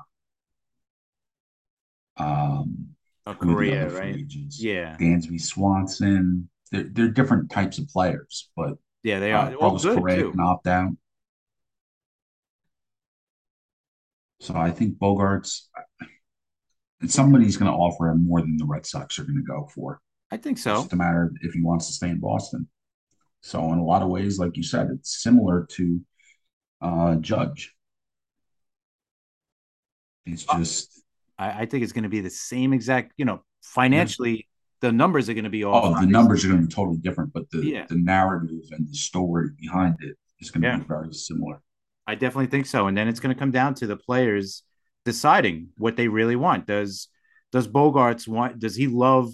um 2.19 2.89
a 3.27 3.35
who 3.41 3.57
are 3.57 3.65
the 3.67 3.87
Correa, 3.87 3.91
right? 3.91 4.15
agents. 4.17 4.63
Yeah, 4.63 4.97
Dansby 5.01 5.41
Swanson. 5.41 6.49
They're, 6.71 6.85
they're 6.85 7.09
different 7.09 7.51
types 7.51 7.79
of 7.79 7.89
players, 7.89 8.51
but 8.57 8.75
yeah, 9.03 9.19
they 9.19 9.33
uh, 9.33 9.51
are 9.51 9.55
all 9.55 9.79
Carlos 9.79 9.83
good 9.83 9.99
Correa 9.99 10.25
too. 10.25 10.31
can 10.31 10.41
opt 10.41 10.67
out. 10.67 10.91
So 14.41 14.57
I 14.57 14.71
think 14.71 14.97
Bogaerts, 14.99 15.67
somebody's 17.07 17.57
going 17.57 17.71
to 17.71 17.77
offer 17.77 18.09
him 18.09 18.27
more 18.27 18.41
than 18.41 18.57
the 18.57 18.65
Red 18.65 18.87
Sox 18.87 19.19
are 19.19 19.25
going 19.25 19.37
to 19.37 19.43
go 19.43 19.69
for. 19.75 20.01
I 20.31 20.37
think 20.39 20.57
It's 20.57 20.65
so. 20.65 20.75
just 20.77 20.93
a 20.93 20.97
matter 20.97 21.25
of 21.25 21.37
if 21.43 21.53
he 21.53 21.63
wants 21.63 21.87
to 21.89 21.93
stay 21.93 22.09
in 22.09 22.21
Boston. 22.21 22.69
So 23.43 23.73
in 23.73 23.79
a 23.79 23.85
lot 23.85 24.03
of 24.03 24.09
ways, 24.09 24.39
like 24.39 24.57
you 24.57 24.63
said, 24.63 24.89
it's 24.91 25.23
similar 25.23 25.67
to 25.73 26.01
uh, 26.81 27.17
Judge. 27.17 27.75
It's 30.27 30.47
Uh, 30.49 30.59
just 30.59 31.03
I, 31.39 31.63
I 31.63 31.67
think 31.67 31.83
it's 31.83 31.93
going 31.93 32.05
to 32.05 32.11
be 32.11 32.21
the 32.21 32.31
same 32.31 32.73
exact. 32.73 33.13
You 33.17 33.25
know, 33.25 33.43
financially, 33.63 34.47
the 34.81 34.93
numbers 34.93 35.29
are 35.29 35.35
going 35.35 35.45
to 35.45 35.51
be 35.51 35.65
off. 35.65 35.85
oh, 35.97 36.01
the 36.01 36.07
numbers 36.07 36.45
are 36.45 36.49
going 36.49 36.61
to 36.63 36.67
be 36.67 36.73
totally 36.73 36.99
different, 36.99 37.33
but 37.33 37.51
the 37.51 37.65
Yeah. 37.65 37.87
the 37.89 37.97
narrative 37.97 38.61
and 38.73 38.89
the 38.89 38.95
story 38.95 39.49
behind 39.59 39.97
it 40.01 40.17
is 40.41 40.51
going 40.51 40.63
to 40.63 40.69
Yeah. 40.69 40.77
be 40.79 40.85
very 40.85 41.13
similar. 41.15 41.61
I 42.07 42.15
definitely 42.15 42.47
think 42.47 42.67
so. 42.67 42.87
And 42.87 42.97
then 42.97 43.09
it's 43.09 43.21
going 43.21 43.35
to 43.35 43.39
come 43.39 43.51
down 43.51 43.75
to 43.75 43.87
the 43.87 43.97
players 43.97 44.63
deciding 45.05 45.69
what 45.79 45.97
they 45.97 46.09
really 46.09 46.37
want. 46.37 46.67
Does 46.67 47.09
does 47.53 47.69
Bogaerts 47.69 48.29
want? 48.29 48.59
Does 48.59 48.77
he 48.77 48.87
love 48.87 49.33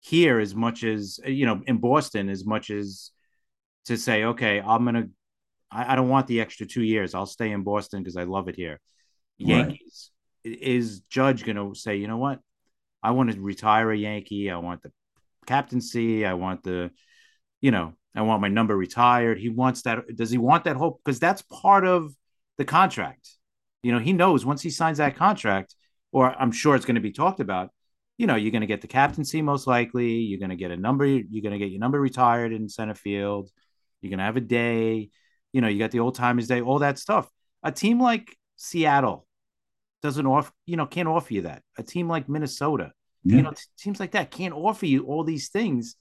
here 0.00 0.38
as 0.38 0.54
much 0.54 0.84
as 0.84 1.18
you 1.26 1.46
know 1.46 1.62
in 1.66 1.78
Boston 1.78 2.28
as 2.28 2.44
much 2.44 2.70
as 2.70 3.10
to 3.86 3.96
say, 3.96 4.24
okay, 4.24 4.60
I'm 4.60 4.84
gonna. 4.84 5.08
I, 5.70 5.92
I 5.92 5.96
don't 5.96 6.08
want 6.08 6.26
the 6.26 6.40
extra 6.40 6.66
two 6.66 6.82
years. 6.82 7.14
I'll 7.14 7.26
stay 7.26 7.50
in 7.50 7.62
Boston 7.62 8.02
because 8.02 8.16
I 8.16 8.24
love 8.24 8.48
it 8.48 8.56
here. 8.56 8.80
Right. 9.40 9.48
Yankees 9.48 10.10
is 10.46 11.00
Judge 11.10 11.44
going 11.44 11.56
to 11.56 11.74
say, 11.78 11.96
you 11.96 12.08
know 12.08 12.18
what? 12.18 12.40
I 13.02 13.10
want 13.10 13.32
to 13.32 13.40
retire 13.40 13.90
a 13.90 13.96
Yankee. 13.96 14.50
I 14.50 14.56
want 14.56 14.82
the 14.82 14.92
captaincy. 15.46 16.24
I 16.24 16.34
want 16.34 16.62
the, 16.62 16.90
you 17.60 17.70
know, 17.70 17.94
I 18.14 18.22
want 18.22 18.40
my 18.40 18.48
number 18.48 18.76
retired. 18.76 19.38
He 19.38 19.48
wants 19.48 19.82
that. 19.82 20.16
Does 20.16 20.30
he 20.30 20.38
want 20.38 20.64
that 20.64 20.76
hope? 20.76 21.00
Because 21.04 21.18
that's 21.18 21.42
part 21.42 21.86
of 21.86 22.14
the 22.58 22.64
contract. 22.64 23.28
You 23.82 23.92
know, 23.92 23.98
he 23.98 24.12
knows 24.12 24.44
once 24.44 24.62
he 24.62 24.70
signs 24.70 24.98
that 24.98 25.16
contract, 25.16 25.74
or 26.12 26.30
I'm 26.30 26.50
sure 26.52 26.74
it's 26.74 26.86
going 26.86 26.94
to 26.96 27.00
be 27.00 27.12
talked 27.12 27.40
about. 27.40 27.70
You 28.18 28.26
know, 28.26 28.34
you're 28.34 28.50
going 28.52 28.62
to 28.62 28.66
get 28.66 28.80
the 28.80 28.86
captaincy 28.86 29.42
most 29.42 29.66
likely. 29.66 30.12
You're 30.14 30.38
going 30.38 30.50
to 30.50 30.56
get 30.56 30.70
a 30.70 30.76
number. 30.76 31.04
You're 31.04 31.42
going 31.42 31.52
to 31.52 31.58
get 31.58 31.70
your 31.70 31.80
number 31.80 32.00
retired 32.00 32.52
in 32.52 32.68
center 32.68 32.94
field. 32.94 33.50
You're 34.00 34.10
going 34.10 34.18
to 34.18 34.24
have 34.24 34.38
a 34.38 34.40
day. 34.40 35.10
You 35.52 35.60
know, 35.60 35.68
you 35.68 35.78
got 35.78 35.90
the 35.90 36.00
old 36.00 36.14
timers 36.14 36.46
day, 36.48 36.62
all 36.62 36.78
that 36.78 36.98
stuff. 36.98 37.28
A 37.62 37.70
team 37.70 38.00
like 38.00 38.34
Seattle 38.56 39.26
doesn't 40.02 40.26
offer, 40.26 40.52
you 40.64 40.76
know, 40.76 40.86
can't 40.86 41.08
offer 41.08 41.34
you 41.34 41.42
that. 41.42 41.62
A 41.76 41.82
team 41.82 42.08
like 42.08 42.28
Minnesota, 42.28 42.92
Yeah. 43.24 43.36
you 43.36 43.42
know, 43.42 43.50
t- 43.50 43.62
teams 43.78 44.00
like 44.00 44.12
that 44.12 44.30
can't 44.30 44.54
offer 44.54 44.86
you 44.86 45.04
all 45.04 45.24
these 45.24 45.48
things. 45.48 45.96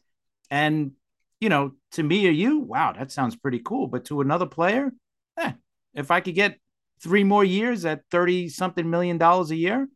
And, 0.49 0.91
you 1.39 1.49
know, 1.49 1.73
to 1.93 2.03
me 2.03 2.27
or 2.27 2.31
you, 2.31 2.59
wow, 2.59 2.93
that 2.93 3.11
sounds 3.11 3.35
pretty 3.35 3.59
cool. 3.59 3.87
But 3.87 4.05
to 4.05 4.21
another 4.21 4.45
player, 4.45 4.91
eh, 5.37 5.53
if 5.93 6.11
I 6.11 6.21
could 6.21 6.35
get 6.35 6.59
three 7.01 7.23
more 7.23 7.43
years 7.43 7.85
at 7.85 8.03
30 8.11 8.49
something 8.49 8.89
million 8.89 9.17
dollars 9.17 9.51
a 9.51 9.55
year, 9.55 9.87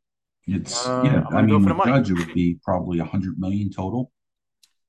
It's 0.48 0.86
Uh, 0.86 1.02
yeah. 1.04 1.24
I 1.32 1.42
mean, 1.42 1.64
for 1.64 1.70
the 1.70 1.76
with 1.76 1.76
money. 1.76 1.92
Judge, 1.94 2.12
it 2.12 2.16
would 2.16 2.34
be 2.34 2.60
probably 2.64 3.00
a 3.00 3.06
hundred 3.06 3.40
million 3.40 3.70
total. 3.72 4.12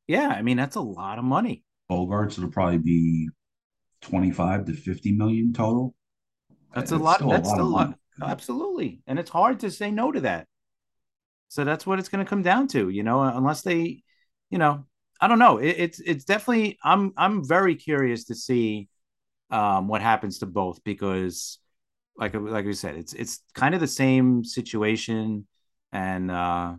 yeah, 0.06 0.28
I 0.28 0.42
mean, 0.42 0.56
that's 0.56 0.76
a 0.76 0.80
lot 0.80 1.18
of 1.18 1.24
money. 1.24 1.64
Bogaerts, 1.90 2.38
it'll 2.38 2.50
probably 2.50 2.78
be 2.78 3.28
twenty-five 4.02 4.66
to 4.66 4.74
fifty 4.74 5.12
million 5.12 5.52
total. 5.52 5.94
That's 6.74 6.92
a 6.92 6.96
It's 6.96 7.04
lot. 7.04 7.16
still 7.16 7.28
That's 7.28 7.52
a 7.52 7.62
lot 7.62 7.64
lot. 7.64 7.98
Absolutely. 8.26 9.02
And 9.06 9.18
it's 9.18 9.30
hard 9.30 9.60
to 9.60 9.70
say 9.70 9.90
no 9.90 10.12
to 10.12 10.20
that. 10.22 10.46
So 11.48 11.64
that's 11.64 11.86
what 11.86 11.98
it's 11.98 12.08
going 12.08 12.24
to 12.24 12.28
come 12.28 12.42
down 12.42 12.68
to, 12.68 12.88
you 12.88 13.02
know, 13.02 13.22
unless 13.22 13.62
they, 13.62 14.02
you 14.50 14.58
know, 14.58 14.86
I 15.20 15.28
don't 15.28 15.38
know. 15.38 15.58
It, 15.58 15.76
it's 15.78 16.00
it's 16.00 16.24
definitely 16.24 16.78
I'm 16.82 17.12
I'm 17.16 17.46
very 17.46 17.74
curious 17.74 18.24
to 18.26 18.34
see 18.34 18.88
um 19.50 19.88
what 19.88 20.02
happens 20.02 20.40
to 20.40 20.46
both 20.46 20.82
because 20.84 21.58
like 22.16 22.34
like 22.34 22.66
we 22.66 22.74
said, 22.74 22.96
it's 22.96 23.14
it's 23.14 23.40
kind 23.54 23.74
of 23.74 23.80
the 23.80 23.88
same 23.88 24.44
situation 24.44 25.46
and 25.92 26.30
uh 26.30 26.76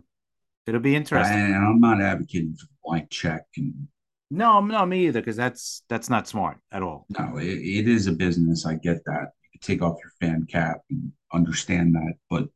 it'll 0.66 0.80
be 0.80 0.96
interesting. 0.96 1.42
And 1.42 1.54
I'm 1.54 1.80
not 1.80 2.00
advocating 2.00 2.54
for 2.54 2.66
the 2.66 2.72
blank 2.84 3.10
check. 3.10 3.46
And 3.56 3.88
No, 4.30 4.60
no, 4.60 4.86
me 4.86 5.06
either, 5.06 5.20
because 5.20 5.36
that's 5.36 5.82
that's 5.88 6.08
not 6.10 6.26
smart 6.26 6.58
at 6.72 6.82
all. 6.82 7.08
no, 7.08 7.36
it, 7.38 7.46
it 7.46 7.88
is 7.88 8.06
a 8.06 8.12
business. 8.12 8.66
I 8.66 8.74
get 8.74 9.04
that. 9.04 9.32
You 9.42 9.50
can 9.52 9.60
take 9.60 9.82
off 9.82 9.98
your 10.02 10.12
fan 10.20 10.46
cap 10.46 10.80
and 10.90 11.12
understand 11.32 11.94
that, 11.94 12.14
but 12.30 12.48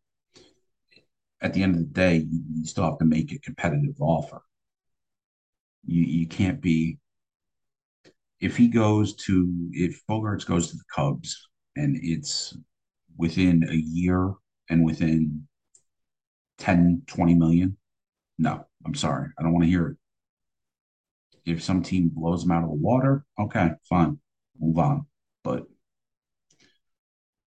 at 1.40 1.52
the 1.54 1.62
end 1.62 1.74
of 1.74 1.78
the 1.80 1.86
day, 1.86 2.16
you, 2.30 2.42
you 2.54 2.64
still 2.64 2.84
have 2.84 2.98
to 2.98 3.04
make 3.04 3.32
a 3.32 3.38
competitive 3.38 3.96
offer. 4.00 4.42
You 5.86 6.02
you 6.04 6.26
can't 6.26 6.60
be 6.60 6.98
if 8.40 8.56
he 8.56 8.68
goes 8.68 9.14
to 9.14 9.70
if 9.72 10.02
Bogaerts 10.08 10.46
goes 10.46 10.70
to 10.70 10.76
the 10.76 10.84
Cubs 10.94 11.48
and 11.76 11.98
it's 12.02 12.56
within 13.16 13.66
a 13.68 13.74
year 13.74 14.34
and 14.68 14.84
within 14.84 15.46
10, 16.58 17.02
20 17.06 17.34
million. 17.34 17.76
No, 18.38 18.66
I'm 18.84 18.94
sorry. 18.94 19.28
I 19.38 19.42
don't 19.42 19.52
want 19.52 19.64
to 19.64 19.70
hear 19.70 19.88
it. 19.88 19.96
If 21.44 21.62
some 21.62 21.82
team 21.82 22.10
blows 22.12 22.44
him 22.44 22.50
out 22.50 22.64
of 22.64 22.70
the 22.70 22.76
water, 22.76 23.24
okay, 23.38 23.70
fine, 23.88 24.18
move 24.58 24.78
on. 24.78 25.06
But 25.44 25.66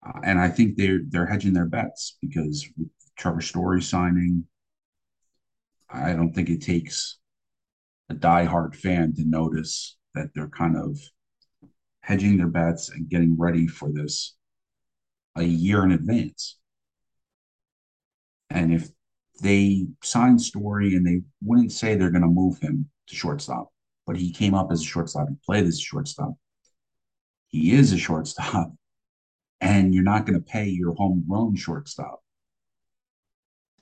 uh, 0.06 0.20
and 0.24 0.40
I 0.40 0.48
think 0.48 0.76
they're 0.76 1.00
they're 1.06 1.26
hedging 1.26 1.52
their 1.52 1.66
bets 1.66 2.16
because 2.22 2.66
with 2.78 2.88
Trevor 3.18 3.42
Story 3.42 3.82
signing, 3.82 4.44
I 5.90 6.14
don't 6.14 6.32
think 6.34 6.48
it 6.48 6.62
takes 6.62 7.19
a 8.10 8.14
diehard 8.14 8.74
fan 8.74 9.14
to 9.14 9.24
notice 9.24 9.96
that 10.14 10.30
they're 10.34 10.48
kind 10.48 10.76
of 10.76 10.98
hedging 12.00 12.36
their 12.36 12.48
bets 12.48 12.90
and 12.90 13.08
getting 13.08 13.38
ready 13.38 13.68
for 13.68 13.90
this 13.92 14.34
a 15.36 15.44
year 15.44 15.84
in 15.84 15.92
advance. 15.92 16.58
And 18.50 18.74
if 18.74 18.88
they 19.40 19.86
signed 20.02 20.42
Story 20.42 20.96
and 20.96 21.06
they 21.06 21.22
wouldn't 21.40 21.72
say 21.72 21.94
they're 21.94 22.10
going 22.10 22.22
to 22.22 22.28
move 22.28 22.58
him 22.58 22.90
to 23.06 23.14
shortstop, 23.14 23.68
but 24.06 24.16
he 24.16 24.32
came 24.32 24.54
up 24.54 24.72
as 24.72 24.80
a 24.80 24.84
shortstop. 24.84 25.28
He 25.28 25.36
played 25.46 25.64
as 25.64 25.78
a 25.78 25.82
shortstop. 25.82 26.34
He 27.46 27.72
is 27.72 27.92
a 27.92 27.98
shortstop, 27.98 28.72
and 29.60 29.94
you're 29.94 30.02
not 30.02 30.26
going 30.26 30.38
to 30.38 30.44
pay 30.44 30.66
your 30.66 30.94
homegrown 30.94 31.56
shortstop. 31.56 32.20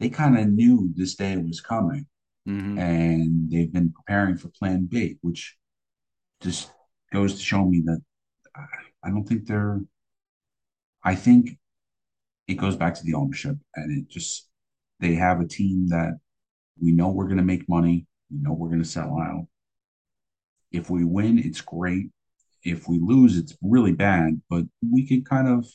They 0.01 0.11
kind 0.11 0.39
of 0.39 0.49
knew 0.49 0.93
this 0.95 1.15
day 1.15 1.37
was 1.39 1.61
coming, 1.61 2.07
Mhm. 2.49 2.79
and 2.79 3.51
they've 3.51 3.73
been 3.73 3.93
preparing 3.93 4.39
for 4.39 4.49
Plan 4.49 4.87
B, 4.87 5.19
which 5.21 5.57
just 6.41 6.71
goes 7.13 7.35
to 7.35 7.43
show 7.43 7.65
me 7.65 7.83
that 7.85 8.01
I, 8.57 8.65
I 9.05 9.11
don't 9.11 9.25
think 9.25 9.47
they're. 9.47 9.81
I 11.03 11.15
think 11.15 11.59
it 12.47 12.55
goes 12.55 12.77
back 12.77 12.95
to 12.95 13.05
the 13.05 13.15
ownership, 13.15 13.57
and 13.77 13.99
it 13.99 14.09
just 14.09 14.49
they 15.01 15.15
have 15.15 15.41
a 15.41 15.47
team 15.47 15.89
that 15.89 16.19
we 16.81 16.93
know 16.93 17.09
we're 17.11 17.27
going 17.27 17.37
to 17.39 17.43
make 17.45 17.69
money, 17.69 18.07
we 18.31 18.39
know 18.39 18.53
we're 18.53 18.69
going 18.69 18.83
to 18.83 18.89
sell 18.89 19.19
out. 19.21 19.47
If 20.71 20.91
we 20.91 21.05
win, 21.05 21.39
it's 21.39 21.61
great. 21.61 22.11
If 22.65 22.89
we 22.89 22.99
lose, 22.99 23.37
it's 23.37 23.57
really 23.63 23.93
bad, 23.93 24.41
but 24.51 24.65
we 24.83 25.07
can 25.07 25.25
kind 25.25 25.49
of 25.49 25.67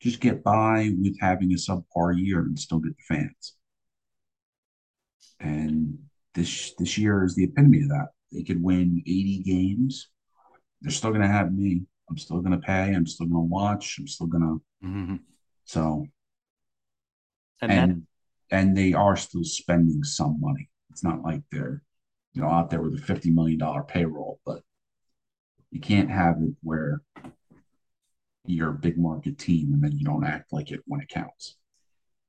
just 0.00 0.20
get 0.20 0.42
by 0.42 0.90
with 0.98 1.18
having 1.20 1.52
a 1.52 1.56
subpar 1.56 2.18
year 2.18 2.40
and 2.40 2.58
still 2.58 2.80
get 2.80 2.96
the 2.96 3.02
fans. 3.16 3.54
And 5.42 5.98
this 6.34 6.72
this 6.78 6.96
year 6.96 7.24
is 7.24 7.34
the 7.34 7.44
epitome 7.44 7.82
of 7.82 7.88
that. 7.88 8.08
They 8.30 8.42
could 8.42 8.62
win 8.62 9.02
80 9.06 9.42
games. 9.44 10.08
They're 10.80 10.92
still 10.92 11.10
going 11.10 11.22
to 11.22 11.28
have 11.28 11.52
me. 11.52 11.82
I'm 12.08 12.16
still 12.16 12.40
going 12.40 12.52
to 12.58 12.66
pay. 12.66 12.94
I'm 12.94 13.06
still 13.06 13.26
going 13.26 13.42
to 13.42 13.48
watch. 13.48 13.96
I'm 13.98 14.06
still 14.06 14.26
going 14.26 14.42
to. 14.82 14.86
Mhm. 14.86 15.20
So, 15.64 16.06
And, 17.60 17.70
that, 17.70 17.78
and 17.88 18.06
and 18.50 18.76
they 18.76 18.92
are 18.92 19.16
still 19.16 19.44
spending 19.44 20.02
some 20.04 20.40
money. 20.40 20.68
It's 20.90 21.04
not 21.04 21.22
like 21.22 21.42
they're, 21.50 21.82
you 22.34 22.42
know, 22.42 22.48
out 22.48 22.70
there 22.70 22.82
with 22.82 22.94
a 22.94 23.02
fifty 23.02 23.30
million 23.30 23.58
dollar 23.58 23.82
payroll, 23.82 24.40
but 24.44 24.62
you 25.70 25.80
can't 25.80 26.10
have 26.10 26.36
it 26.42 26.54
where 26.62 27.00
you're 28.44 28.70
a 28.70 28.74
big 28.74 28.98
market 28.98 29.38
team 29.38 29.72
and 29.72 29.82
then 29.82 29.92
you 29.92 30.04
don't 30.04 30.24
act 30.24 30.52
like 30.52 30.70
it 30.70 30.80
when 30.86 31.00
it 31.00 31.08
counts. 31.08 31.56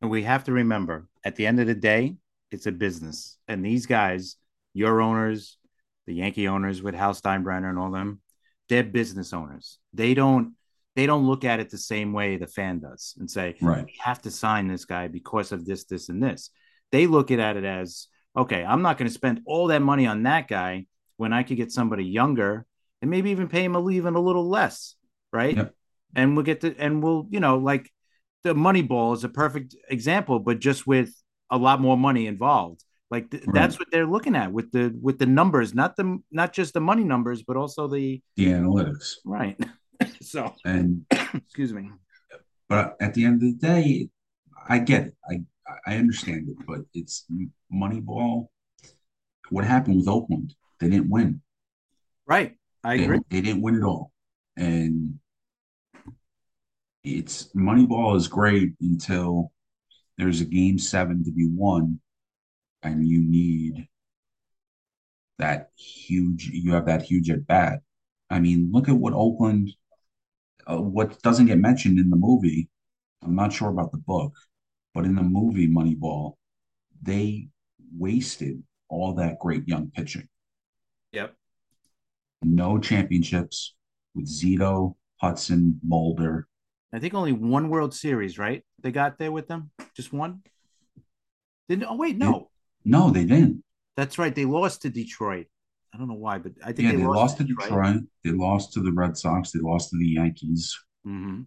And 0.01 0.11
we 0.11 0.23
have 0.23 0.43
to 0.45 0.51
remember 0.51 1.07
at 1.23 1.35
the 1.35 1.47
end 1.47 1.59
of 1.59 1.67
the 1.67 1.75
day, 1.75 2.17
it's 2.53 2.67
a 2.67 2.71
business. 2.71 3.37
And 3.47 3.65
these 3.65 3.85
guys, 3.85 4.37
your 4.73 5.01
owners, 5.01 5.57
the 6.05 6.13
Yankee 6.13 6.47
owners 6.47 6.81
with 6.81 6.95
Hal 6.95 7.13
Steinbrenner 7.13 7.69
and 7.69 7.79
all 7.79 7.91
them, 7.91 8.21
they're 8.69 8.83
business 8.83 9.33
owners. 9.33 9.79
They 9.93 10.13
don't 10.13 10.55
they 10.95 11.05
don't 11.07 11.25
look 11.25 11.43
at 11.43 11.59
it 11.59 11.69
the 11.69 11.77
same 11.77 12.13
way 12.13 12.37
the 12.37 12.47
fan 12.47 12.79
does 12.79 13.15
and 13.17 13.29
say, 13.29 13.55
Right. 13.61 13.85
we 13.85 13.95
have 13.99 14.21
to 14.23 14.31
sign 14.31 14.67
this 14.67 14.85
guy 14.85 15.07
because 15.07 15.51
of 15.51 15.65
this, 15.65 15.85
this, 15.85 16.09
and 16.09 16.21
this. 16.21 16.51
They 16.91 17.07
look 17.07 17.31
at 17.31 17.57
it 17.57 17.63
as, 17.63 18.07
okay, 18.37 18.63
I'm 18.63 18.83
not 18.83 18.99
going 18.99 19.07
to 19.07 19.13
spend 19.13 19.41
all 19.45 19.67
that 19.67 19.81
money 19.81 20.05
on 20.05 20.23
that 20.23 20.47
guy 20.47 20.85
when 21.17 21.33
I 21.33 21.41
could 21.43 21.57
get 21.57 21.71
somebody 21.71 22.05
younger 22.05 22.65
and 23.01 23.09
maybe 23.09 23.31
even 23.31 23.47
pay 23.47 23.63
him 23.63 23.75
a 23.75 23.89
even 23.89 24.13
a 24.13 24.19
little 24.19 24.47
less, 24.47 24.95
right? 25.31 25.57
Yep. 25.57 25.73
And 26.15 26.35
we'll 26.35 26.45
get 26.45 26.61
to 26.61 26.75
and 26.77 27.01
we'll, 27.01 27.25
you 27.31 27.39
know, 27.39 27.57
like 27.57 27.89
the 28.43 28.53
money 28.53 28.83
ball 28.83 29.13
is 29.13 29.23
a 29.23 29.29
perfect 29.29 29.75
example, 29.89 30.37
but 30.37 30.59
just 30.59 30.85
with 30.85 31.11
a 31.49 31.57
lot 31.57 31.79
more 31.81 31.97
money 31.97 32.27
involved. 32.27 32.83
Like 33.11 33.29
th- 33.29 33.43
Right. 33.45 33.53
that's 33.53 33.77
what 33.77 33.89
they're 33.91 34.07
looking 34.07 34.35
at 34.35 34.51
with 34.51 34.71
the 34.71 34.93
with 34.99 35.19
the 35.19 35.25
numbers, 35.27 35.73
not 35.73 35.95
the 35.95 36.19
not 36.31 36.51
just 36.53 36.73
the 36.73 36.81
money 36.81 37.03
numbers, 37.03 37.43
but 37.43 37.57
also 37.57 37.87
the 37.87 38.21
The 38.37 38.47
analytics. 38.47 39.15
right. 39.25 39.57
so 40.21 40.53
And 40.65 41.05
excuse 41.35 41.73
me. 41.73 41.91
but 42.67 42.95
at 42.99 43.13
the 43.13 43.25
end 43.25 43.35
of 43.35 43.41
the 43.41 43.53
day, 43.53 44.09
I 44.67 44.79
get 44.79 45.07
it. 45.07 45.15
I 45.29 45.43
I 45.85 45.97
understand 45.97 46.49
it, 46.49 46.57
but 46.65 46.81
it's 46.93 47.25
Moneyball. 47.71 48.47
What 49.49 49.63
happened 49.65 49.97
with 49.97 50.07
Oakland? 50.07 50.55
They 50.79 50.89
didn't 50.89 51.09
win. 51.09 51.41
Right. 52.25 52.57
I 52.83 52.97
They, 52.97 53.03
agree. 53.03 53.19
they 53.29 53.41
didn't 53.41 53.61
win 53.61 53.75
at 53.75 53.83
all. 53.83 54.11
And 54.57 55.19
it's 57.03 57.49
Moneyball 57.55 58.15
is 58.17 58.27
great 58.27 58.73
until 58.81 59.51
there's 60.17 60.41
a 60.41 60.45
game 60.45 60.77
seven 60.77 61.23
to 61.23 61.31
be 61.31 61.47
won, 61.47 61.99
and 62.81 63.07
you 63.07 63.23
need 63.23 63.87
that 65.39 65.71
huge. 65.75 66.49
You 66.49 66.73
have 66.73 66.85
that 66.85 67.01
huge 67.01 67.29
at 67.29 67.47
bat. 67.47 67.81
I 68.29 68.39
mean, 68.39 68.69
look 68.71 68.89
at 68.89 68.95
what 68.95 69.13
Oakland. 69.13 69.71
Uh, 70.65 70.77
what 70.77 71.21
doesn't 71.23 71.47
get 71.47 71.57
mentioned 71.57 71.99
in 71.99 72.09
the 72.09 72.15
movie. 72.15 72.69
I'm 73.21 73.35
not 73.35 73.51
sure 73.51 73.69
about 73.69 73.91
the 73.91 73.97
book, 73.97 74.33
but 74.93 75.05
in 75.05 75.15
the 75.15 75.23
movie 75.23 75.67
Moneyball, 75.67 76.35
they 77.01 77.49
wasted 77.97 78.63
all 78.89 79.13
that 79.15 79.39
great 79.39 79.67
young 79.67 79.91
pitching. 79.91 80.27
Yep. 81.11 81.35
No 82.43 82.77
championships 82.77 83.75
with 84.15 84.27
Zito, 84.27 84.95
Hudson, 85.17 85.79
Mulder. 85.83 86.47
I 86.93 86.99
think 86.99 87.13
only 87.15 87.31
one 87.31 87.69
World 87.69 87.93
Series, 87.93 88.37
right? 88.37 88.63
They 88.81 88.91
got 88.91 89.17
there 89.17 89.31
with 89.31 89.47
them? 89.47 89.71
Just 89.95 90.13
one? 90.13 90.41
Didn't 91.67 91.85
oh 91.89 91.95
wait, 91.95 92.17
no. 92.17 92.49
No, 92.85 93.09
they 93.09 93.25
didn't. 93.25 93.63
That's 93.97 94.17
right. 94.17 94.33
They 94.33 94.45
lost 94.45 94.83
to 94.83 94.89
Detroit. 94.89 95.47
I 95.93 95.97
don't 95.97 96.07
know 96.07 96.15
why, 96.15 96.37
but 96.39 96.53
I 96.63 96.67
think 96.73 96.87
Yeah, 96.87 96.91
they, 96.91 96.97
they, 96.97 97.03
lost, 97.05 97.17
lost 97.17 97.37
to 97.37 97.43
Detroit. 97.43 98.01
They 98.23 98.31
lost 98.31 98.73
to 98.73 98.81
the 98.81 98.91
Red 98.91 99.17
Sox. 99.17 99.51
They 99.51 99.59
lost 99.59 99.91
to 99.91 99.97
the 99.97 100.07
Yankees. 100.07 100.77
hmm 101.03 101.41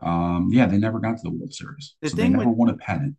Um, 0.00 0.48
yeah, 0.52 0.66
they 0.66 0.78
never 0.78 1.00
got 1.00 1.16
to 1.16 1.22
the 1.24 1.30
World 1.30 1.52
Series. 1.52 1.96
The 2.00 2.10
so 2.10 2.16
they 2.16 2.28
never 2.28 2.48
with- 2.48 2.56
won 2.56 2.68
a 2.70 2.76
pennant. 2.76 3.16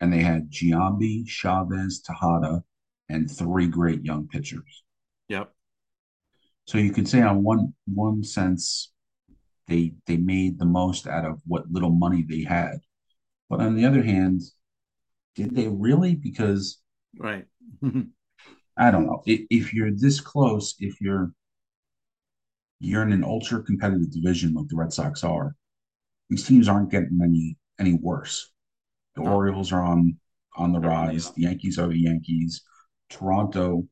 And 0.00 0.12
they 0.12 0.20
had 0.20 0.50
Giambi, 0.50 1.26
Chavez, 1.26 2.00
Tejada, 2.00 2.62
and 3.08 3.30
three 3.30 3.68
great 3.68 4.04
young 4.04 4.26
pitchers. 4.26 4.82
Yep. 5.28 5.52
So 6.66 6.78
you 6.78 6.92
could 6.92 7.08
say 7.08 7.22
on 7.22 7.42
one 7.42 7.74
one 7.86 8.22
sense, 8.24 8.92
they 9.68 9.94
they 10.06 10.16
made 10.16 10.58
the 10.58 10.66
most 10.66 11.06
out 11.06 11.24
of 11.24 11.40
what 11.46 11.70
little 11.70 11.90
money 11.90 12.24
they 12.28 12.42
had. 12.42 12.78
But 13.48 13.60
on 13.60 13.76
the 13.76 13.86
other 13.86 14.02
hand, 14.02 14.42
did 15.34 15.54
they 15.54 15.68
really? 15.68 16.14
Because 16.14 16.78
Right. 17.18 17.46
I 18.76 18.90
don't 18.90 19.06
know. 19.06 19.22
If, 19.26 19.42
if 19.50 19.72
you're 19.72 19.92
this 19.92 20.20
close, 20.20 20.74
if 20.80 21.00
you're 21.00 21.32
you're 22.80 23.02
in 23.02 23.12
an 23.12 23.24
ultra 23.24 23.62
competitive 23.62 24.12
division 24.12 24.52
like 24.52 24.68
the 24.68 24.76
Red 24.76 24.92
Sox 24.92 25.24
are, 25.24 25.54
these 26.28 26.44
teams 26.44 26.68
aren't 26.68 26.90
getting 26.90 27.20
any 27.22 27.56
any 27.78 27.94
worse. 27.94 28.50
The. 29.14 29.22
Orioles 29.22 29.72
are 29.72 29.82
on 29.82 30.18
on 30.56 30.72
the 30.72 30.80
They're 30.80 30.90
on 30.90 31.06
the 31.06 31.12
rise. 31.12 31.30
The 31.30 31.42
Yankees 31.42 31.78
are 31.78 31.88
the 31.88 31.98
Yankees. 31.98 32.62
Toronto 33.08 33.86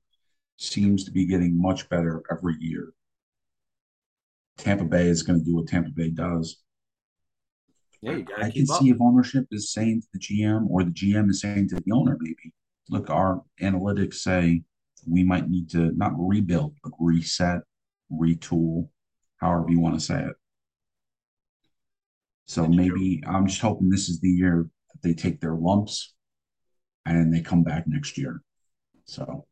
seems 0.56 1.04
to 1.04 1.10
be 1.10 1.26
getting 1.26 1.60
much 1.60 1.88
better 1.88 2.22
every 2.30 2.56
year. 2.60 2.92
Tampa 4.58 4.84
Bay 4.84 5.06
is 5.08 5.22
going 5.22 5.38
to 5.38 5.44
do 5.44 5.56
what 5.56 5.66
Tampa 5.68 5.90
Bay 5.90 6.10
does. 6.10 6.62
yeah, 8.00 8.18
I 8.38 8.50
can 8.50 8.66
up. 8.70 8.80
see 8.80 8.90
if 8.90 9.00
ownership 9.00 9.46
is 9.50 9.72
saying 9.72 10.02
to 10.02 10.08
the 10.12 10.18
GM 10.18 10.66
or 10.68 10.84
the 10.84 10.90
GM 10.90 11.30
is 11.30 11.40
saying 11.40 11.68
to 11.70 11.76
the 11.76 11.92
owner, 11.92 12.16
maybe, 12.20 12.52
look, 12.88 13.10
our 13.10 13.42
analytics 13.60 14.14
say 14.14 14.62
we 15.08 15.24
might 15.24 15.48
need 15.48 15.70
to 15.70 15.92
not 15.96 16.12
rebuild, 16.16 16.76
but 16.82 16.92
reset, 16.98 17.60
retool, 18.12 18.88
however 19.38 19.66
you 19.68 19.80
want 19.80 19.94
to 19.94 20.00
say 20.00 20.22
it. 20.22 20.34
So 22.46 22.62
That's 22.62 22.74
true. 22.74 22.84
maybe 22.84 23.22
I'm 23.26 23.46
just 23.46 23.60
hoping 23.60 23.88
this 23.88 24.08
is 24.08 24.20
the 24.20 24.28
year 24.28 24.68
that 24.92 25.02
they 25.02 25.14
take 25.14 25.40
their 25.40 25.54
lumps 25.54 26.14
and 27.06 27.32
they 27.34 27.40
come 27.40 27.62
back 27.62 27.84
next 27.86 28.18
year. 28.18 28.42
So 29.06 29.46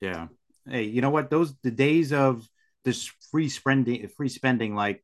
Yeah. 0.00 0.28
Hey, 0.68 0.84
you 0.84 1.00
know 1.00 1.10
what? 1.10 1.30
Those 1.30 1.54
the 1.62 1.70
days 1.70 2.12
of 2.12 2.48
this 2.84 3.10
free 3.30 3.48
spending, 3.48 4.08
free 4.08 4.28
spending, 4.28 4.74
like 4.74 5.02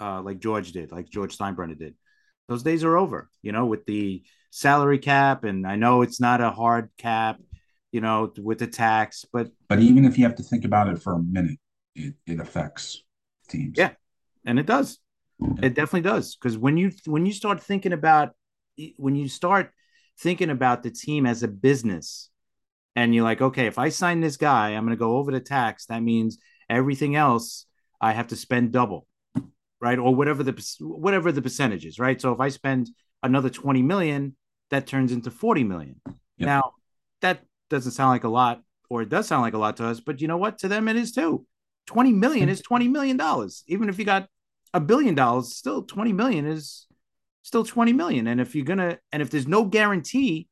uh, 0.00 0.22
like 0.22 0.38
George 0.38 0.72
did, 0.72 0.92
like 0.92 1.08
George 1.08 1.36
Steinbrenner 1.36 1.78
did. 1.78 1.94
Those 2.48 2.62
days 2.62 2.84
are 2.84 2.96
over. 2.96 3.28
You 3.42 3.52
know, 3.52 3.66
with 3.66 3.84
the 3.86 4.22
salary 4.50 4.98
cap, 4.98 5.44
and 5.44 5.66
I 5.66 5.76
know 5.76 6.02
it's 6.02 6.20
not 6.20 6.40
a 6.40 6.50
hard 6.50 6.90
cap. 6.98 7.38
You 7.92 8.00
know, 8.02 8.32
with 8.38 8.58
the 8.58 8.66
tax, 8.66 9.24
but 9.32 9.48
but 9.68 9.80
even 9.80 10.04
if 10.04 10.18
you 10.18 10.24
have 10.24 10.36
to 10.36 10.42
think 10.42 10.64
about 10.64 10.88
it 10.88 11.02
for 11.02 11.14
a 11.14 11.18
minute, 11.18 11.58
it, 11.94 12.14
it 12.26 12.38
affects 12.38 13.02
teams. 13.48 13.78
Yeah. 13.78 13.92
and 14.44 14.58
it 14.58 14.66
does. 14.66 14.98
It 15.62 15.74
definitely 15.74 16.02
does 16.02 16.36
because 16.36 16.58
when 16.58 16.76
you 16.76 16.92
when 17.06 17.24
you 17.24 17.32
start 17.32 17.62
thinking 17.62 17.92
about 17.92 18.34
when 18.96 19.14
you 19.14 19.28
start 19.28 19.70
thinking 20.18 20.50
about 20.50 20.82
the 20.82 20.90
team 20.90 21.26
as 21.26 21.42
a 21.42 21.48
business, 21.48 22.30
and 22.96 23.14
you're 23.14 23.24
like, 23.24 23.40
okay, 23.40 23.66
if 23.66 23.78
I 23.78 23.90
sign 23.90 24.20
this 24.20 24.36
guy, 24.36 24.70
I'm 24.70 24.84
going 24.84 24.96
to 24.96 25.00
go 25.00 25.16
over 25.16 25.30
the 25.30 25.40
tax. 25.40 25.86
That 25.86 26.02
means 26.02 26.38
everything 26.68 27.16
else 27.16 27.66
I 28.00 28.12
have 28.12 28.28
to 28.28 28.36
spend 28.36 28.72
double, 28.72 29.06
right? 29.80 29.98
Or 29.98 30.14
whatever 30.14 30.42
the 30.42 30.76
whatever 30.80 31.32
the 31.32 31.42
percentage 31.42 31.84
is, 31.84 31.98
right? 31.98 32.20
So 32.20 32.32
if 32.32 32.40
I 32.40 32.48
spend 32.48 32.90
another 33.22 33.50
20 33.50 33.82
million, 33.82 34.36
that 34.70 34.86
turns 34.86 35.12
into 35.12 35.30
40 35.30 35.64
million. 35.64 36.00
Yep. 36.06 36.16
Now, 36.46 36.72
that 37.20 37.42
doesn't 37.70 37.92
sound 37.92 38.10
like 38.10 38.24
a 38.24 38.28
lot, 38.28 38.62
or 38.88 39.02
it 39.02 39.08
does 39.08 39.26
sound 39.26 39.42
like 39.42 39.54
a 39.54 39.58
lot 39.58 39.76
to 39.78 39.86
us, 39.86 40.00
but 40.00 40.20
you 40.20 40.28
know 40.28 40.36
what? 40.36 40.58
To 40.58 40.68
them, 40.68 40.88
it 40.88 40.96
is 40.96 41.12
too. 41.12 41.46
20 41.86 42.12
million 42.12 42.48
is 42.48 42.60
20 42.60 42.86
million 42.88 43.16
dollars. 43.16 43.64
Even 43.66 43.88
if 43.88 43.98
you 43.98 44.04
got 44.04 44.28
a 44.74 44.80
billion 44.80 45.14
dollars, 45.14 45.56
still 45.56 45.82
20 45.82 46.12
million 46.12 46.46
is 46.46 46.86
still 47.42 47.64
20 47.64 47.94
million. 47.94 48.26
And 48.26 48.40
if 48.40 48.54
you're 48.54 48.66
gonna 48.66 48.98
and 49.10 49.22
if 49.22 49.30
there's 49.30 49.48
no 49.48 49.64
guarantee, 49.64 50.48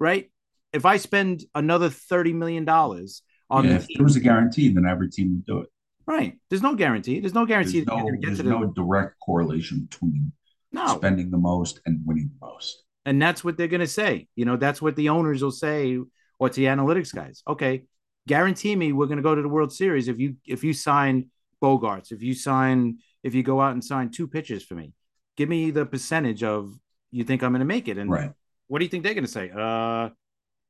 right? 0.00 0.30
If 0.72 0.86
I 0.86 0.96
spend 0.96 1.44
another 1.54 1.90
30 1.90 2.32
million 2.32 2.64
dollars 2.64 3.22
on 3.50 3.64
Yeah, 3.64 3.70
the 3.70 3.76
if 3.76 3.86
team, 3.86 3.96
there 3.98 4.04
was 4.04 4.16
a 4.16 4.20
guarantee, 4.20 4.68
then 4.68 4.86
every 4.86 5.10
team 5.10 5.32
would 5.32 5.46
do 5.46 5.58
it. 5.60 5.68
right? 6.06 6.38
There's 6.50 6.62
no 6.62 6.74
guarantee. 6.74 7.20
There's 7.20 7.34
no 7.34 7.46
guarantee 7.46 7.80
There's 7.80 7.86
no 7.86 8.10
there's 8.20 8.40
no 8.42 8.66
direct 8.66 9.14
correlation 9.20 9.86
between 9.90 10.32
no. 10.72 10.86
spending 10.96 11.30
the 11.30 11.38
most 11.38 11.80
and 11.86 12.00
winning 12.04 12.30
the 12.38 12.46
most. 12.46 12.82
And 13.06 13.20
that's 13.20 13.44
what 13.44 13.56
they're 13.56 13.68
going 13.68 13.80
to 13.80 13.86
say. 13.86 14.28
You 14.34 14.44
know, 14.44 14.56
that's 14.56 14.80
what 14.80 14.96
the 14.96 15.10
owners 15.10 15.42
will 15.42 15.50
say 15.50 15.98
or 16.38 16.48
to 16.48 16.54
the 16.60 16.66
analytics 16.66 17.14
guys. 17.14 17.42
Okay, 17.46 17.84
guarantee 18.26 18.74
me 18.76 18.92
we're 18.92 19.06
going 19.06 19.18
to 19.18 19.22
go 19.22 19.34
to 19.34 19.42
the 19.42 19.48
World 19.48 19.72
Series 19.72 20.08
if 20.08 20.18
you 20.18 20.36
if 20.46 20.64
you 20.64 20.72
sign 20.72 21.30
Bogaerts, 21.62 22.12
if 22.12 22.22
you 22.22 22.34
sign 22.34 22.98
if 23.22 23.34
you 23.34 23.42
go 23.42 23.60
out 23.60 23.72
and 23.72 23.84
sign 23.84 24.10
two 24.10 24.26
pitchers 24.26 24.62
for 24.64 24.74
me. 24.74 24.92
Give 25.36 25.48
me 25.48 25.70
the 25.70 25.84
percentage 25.86 26.42
of 26.42 26.72
you 27.10 27.24
think 27.24 27.42
I'm 27.42 27.52
going 27.52 27.60
to 27.60 27.64
make 27.66 27.88
it. 27.88 27.98
And 27.98 28.10
Right. 28.10 28.32
what 28.68 28.78
do 28.78 28.84
you 28.84 28.88
think 28.90 29.04
they're 29.04 29.14
going 29.14 29.24
to 29.26 29.30
say? 29.30 29.50
Uh 29.54 30.10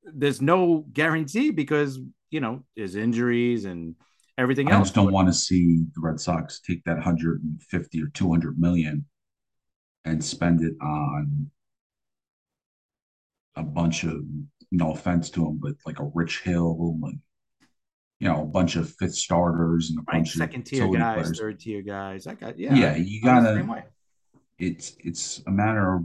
there's 0.05 0.43
no 0.43 0.85
guarantee 0.93 1.51
because, 1.51 1.99
you 2.31 2.41
know, 2.41 2.65
there's 2.77 2.97
injuries 2.97 3.65
and 3.65 3.95
everything 4.39 4.71
else. 4.71 4.77
I 4.77 4.83
just 4.85 4.95
don't 4.95 5.13
want 5.13 5.29
to 5.29 5.35
see 5.35 5.85
the 5.95 6.01
Red 6.01 6.21
Sox 6.21 6.61
take 6.61 6.83
that 6.85 6.95
150 6.95 8.03
or 8.03 8.09
200 8.09 8.59
million 8.59 9.05
and 10.05 10.25
spend 10.25 10.63
it 10.63 10.75
on 10.81 11.51
a 13.57 13.63
bunch 13.63 14.05
of 14.05 14.25
no 14.71 14.93
offense 14.93 15.31
to 15.31 15.47
him, 15.47 15.59
but 15.63 15.75
like 15.87 16.01
a 16.01 16.11
Rich 16.15 16.41
Hill 16.41 16.99
and 17.05 17.21
you 18.21 18.29
know 18.29 18.43
a 18.43 18.47
bunch 18.47 18.77
of 18.77 18.93
fifth 18.97 19.15
starters 19.15 19.91
and 19.91 19.99
a 19.99 20.03
right, 20.03 20.19
bunch 20.19 20.33
second 20.33 20.61
of 20.63 20.67
tier 20.67 20.89
guys, 20.89 21.23
players. 21.23 21.41
third 21.41 21.61
tier 21.61 21.83
guys. 21.83 22.27
I 22.27 22.35
got 22.35 22.59
yeah. 22.59 22.75
Yeah, 22.75 22.97
you 22.97 23.23
gotta. 23.23 23.85
It's 24.59 24.97
it's 25.01 25.43
a 25.47 25.51
matter 25.51 25.97
of 25.97 26.05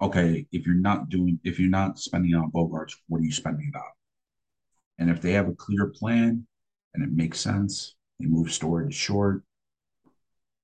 okay 0.00 0.46
if 0.52 0.66
you're 0.66 0.74
not 0.74 1.08
doing 1.08 1.38
if 1.44 1.58
you're 1.58 1.70
not 1.70 1.98
spending 1.98 2.34
on 2.34 2.50
Bogaerts, 2.50 2.94
what 3.08 3.20
are 3.20 3.24
you 3.24 3.32
spending 3.32 3.70
it 3.72 3.76
on? 3.76 3.82
And 4.98 5.10
if 5.10 5.20
they 5.20 5.32
have 5.32 5.48
a 5.48 5.54
clear 5.54 5.86
plan 5.86 6.46
and 6.94 7.02
it 7.02 7.12
makes 7.12 7.40
sense, 7.40 7.96
they 8.18 8.26
move 8.26 8.52
Story 8.52 8.86
to 8.86 8.92
short, 8.92 9.42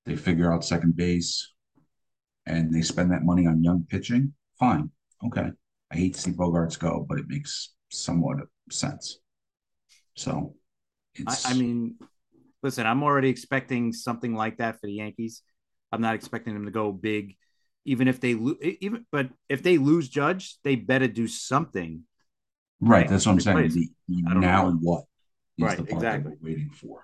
they 0.05 0.15
figure 0.15 0.51
out 0.51 0.65
second 0.65 0.95
base, 0.95 1.51
and 2.45 2.73
they 2.73 2.81
spend 2.81 3.11
that 3.11 3.23
money 3.23 3.45
on 3.45 3.63
young 3.63 3.85
pitching, 3.89 4.33
fine. 4.57 4.89
Okay. 5.25 5.51
I 5.91 5.95
hate 5.95 6.13
to 6.15 6.21
see 6.21 6.31
Bogaerts 6.31 6.79
go, 6.79 7.05
but 7.07 7.19
it 7.19 7.25
makes 7.27 7.73
somewhat 7.89 8.41
of 8.41 8.47
sense. 8.71 9.19
So 10.15 10.55
I, 11.27 11.37
I 11.45 11.53
mean, 11.53 11.95
listen, 12.63 12.85
I'm 12.85 13.03
already 13.03 13.29
expecting 13.29 13.91
something 13.93 14.33
like 14.33 14.57
that 14.57 14.79
for 14.79 14.87
the 14.87 14.93
Yankees. 14.93 15.43
I'm 15.91 16.01
not 16.01 16.15
expecting 16.15 16.53
them 16.53 16.65
to 16.65 16.71
go 16.71 16.91
big, 16.91 17.35
even 17.85 18.07
if 18.07 18.21
they 18.21 18.33
lose. 18.33 18.57
Even, 18.79 19.05
but 19.11 19.29
if 19.49 19.61
they 19.61 19.77
lose 19.77 20.07
Judge, 20.07 20.57
they 20.63 20.75
better 20.75 21.07
do 21.07 21.27
something. 21.27 22.03
Right. 22.81 23.07
That's 23.07 23.25
what 23.25 23.33
I'm 23.33 23.39
saying. 23.39 23.69
The, 23.69 23.89
now 24.09 24.69
know. 24.69 24.77
what 24.81 25.05
is 25.57 25.65
Right, 25.65 25.77
the 25.77 25.83
part 25.83 26.03
exactly. 26.03 26.31
that 26.31 26.41
we're 26.41 26.49
waiting 26.49 26.69
for? 26.71 27.03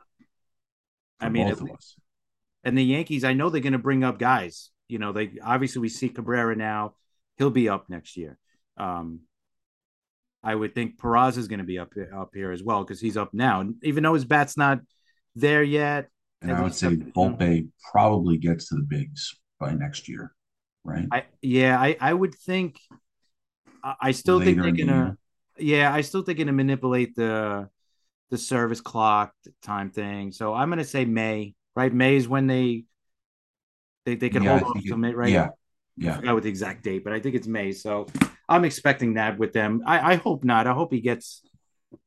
for 1.19 1.25
I 1.25 1.29
mean, 1.29 1.47
both 1.49 1.61
of 1.61 1.71
us. 1.71 1.95
And 2.63 2.77
the 2.77 2.83
Yankees, 2.83 3.23
I 3.23 3.33
know 3.33 3.49
they're 3.49 3.61
going 3.61 3.73
to 3.73 3.79
bring 3.79 4.03
up 4.03 4.19
guys. 4.19 4.71
You 4.89 4.99
know, 4.99 5.13
they 5.13 5.31
obviously 5.43 5.81
we 5.81 5.89
see 5.89 6.09
Cabrera 6.09 6.55
now; 6.55 6.95
he'll 7.37 7.49
be 7.49 7.69
up 7.69 7.89
next 7.89 8.17
year. 8.17 8.37
Um, 8.77 9.21
I 10.43 10.53
would 10.55 10.75
think 10.75 10.97
Peraza 10.97 11.37
is 11.37 11.47
going 11.47 11.59
to 11.59 11.65
be 11.65 11.79
up 11.79 11.93
up 12.15 12.31
here 12.33 12.51
as 12.51 12.63
well 12.63 12.83
because 12.83 13.01
he's 13.01 13.17
up 13.17 13.33
now, 13.33 13.61
and 13.61 13.75
even 13.83 14.03
though 14.03 14.13
his 14.13 14.25
bat's 14.25 14.57
not 14.57 14.79
there 15.35 15.63
yet. 15.63 16.09
And 16.41 16.51
I 16.51 16.61
would 16.61 16.73
say 16.75 16.87
up- 16.87 16.93
you 16.93 16.99
know. 16.99 17.11
Volpe 17.15 17.69
probably 17.91 18.37
gets 18.37 18.69
to 18.69 18.75
the 18.75 18.83
bigs 18.83 19.35
by 19.59 19.73
next 19.73 20.07
year, 20.07 20.33
right? 20.83 21.07
I 21.11 21.23
yeah, 21.41 21.79
I 21.79 21.97
I 21.99 22.13
would 22.13 22.35
think. 22.35 22.79
I, 23.83 23.95
I 24.01 24.11
still 24.11 24.39
think 24.39 24.61
they're 24.61 24.71
gonna. 24.71 25.17
Yeah, 25.59 25.93
I 25.93 26.01
still 26.01 26.21
think 26.21 26.39
gonna 26.39 26.53
manipulate 26.53 27.15
the 27.15 27.69
the 28.29 28.37
service 28.37 28.81
clock 28.81 29.33
the 29.43 29.53
time 29.61 29.89
thing. 29.91 30.31
So 30.31 30.53
I'm 30.53 30.69
gonna 30.69 30.83
say 30.83 31.05
May. 31.05 31.55
Right, 31.75 31.93
May 31.93 32.15
is 32.15 32.27
when 32.27 32.47
they 32.47 32.85
they 34.05 34.15
they 34.15 34.29
can 34.29 34.43
Yeah, 34.43 34.59
hold 34.59 34.75
off 34.75 34.83
till 34.83 34.97
May. 34.97 35.13
Right. 35.13 35.31
Yeah, 35.31 35.45
I 35.45 35.49
yeah. 35.97 36.15
forgot 36.15 36.33
what 36.33 36.43
the 36.43 36.49
exact 36.49 36.83
date, 36.83 37.03
but 37.03 37.13
I 37.13 37.19
think 37.19 37.35
it's 37.35 37.47
May. 37.47 37.71
So 37.71 38.07
I'm 38.49 38.65
expecting 38.65 39.15
that 39.15 39.37
with 39.37 39.53
them. 39.53 39.83
I, 39.85 40.13
I 40.13 40.15
hope 40.15 40.43
not. 40.43 40.67
I 40.67 40.73
hope 40.73 40.93
he 40.93 41.01
gets, 41.01 41.41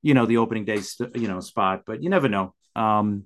you 0.02 0.14
know, 0.14 0.26
the 0.26 0.38
opening 0.38 0.64
day, 0.64 0.80
you 1.14 1.28
know, 1.28 1.40
spot. 1.40 1.82
But 1.86 2.02
you 2.02 2.08
never 2.08 2.28
know. 2.28 2.54
Um, 2.74 3.24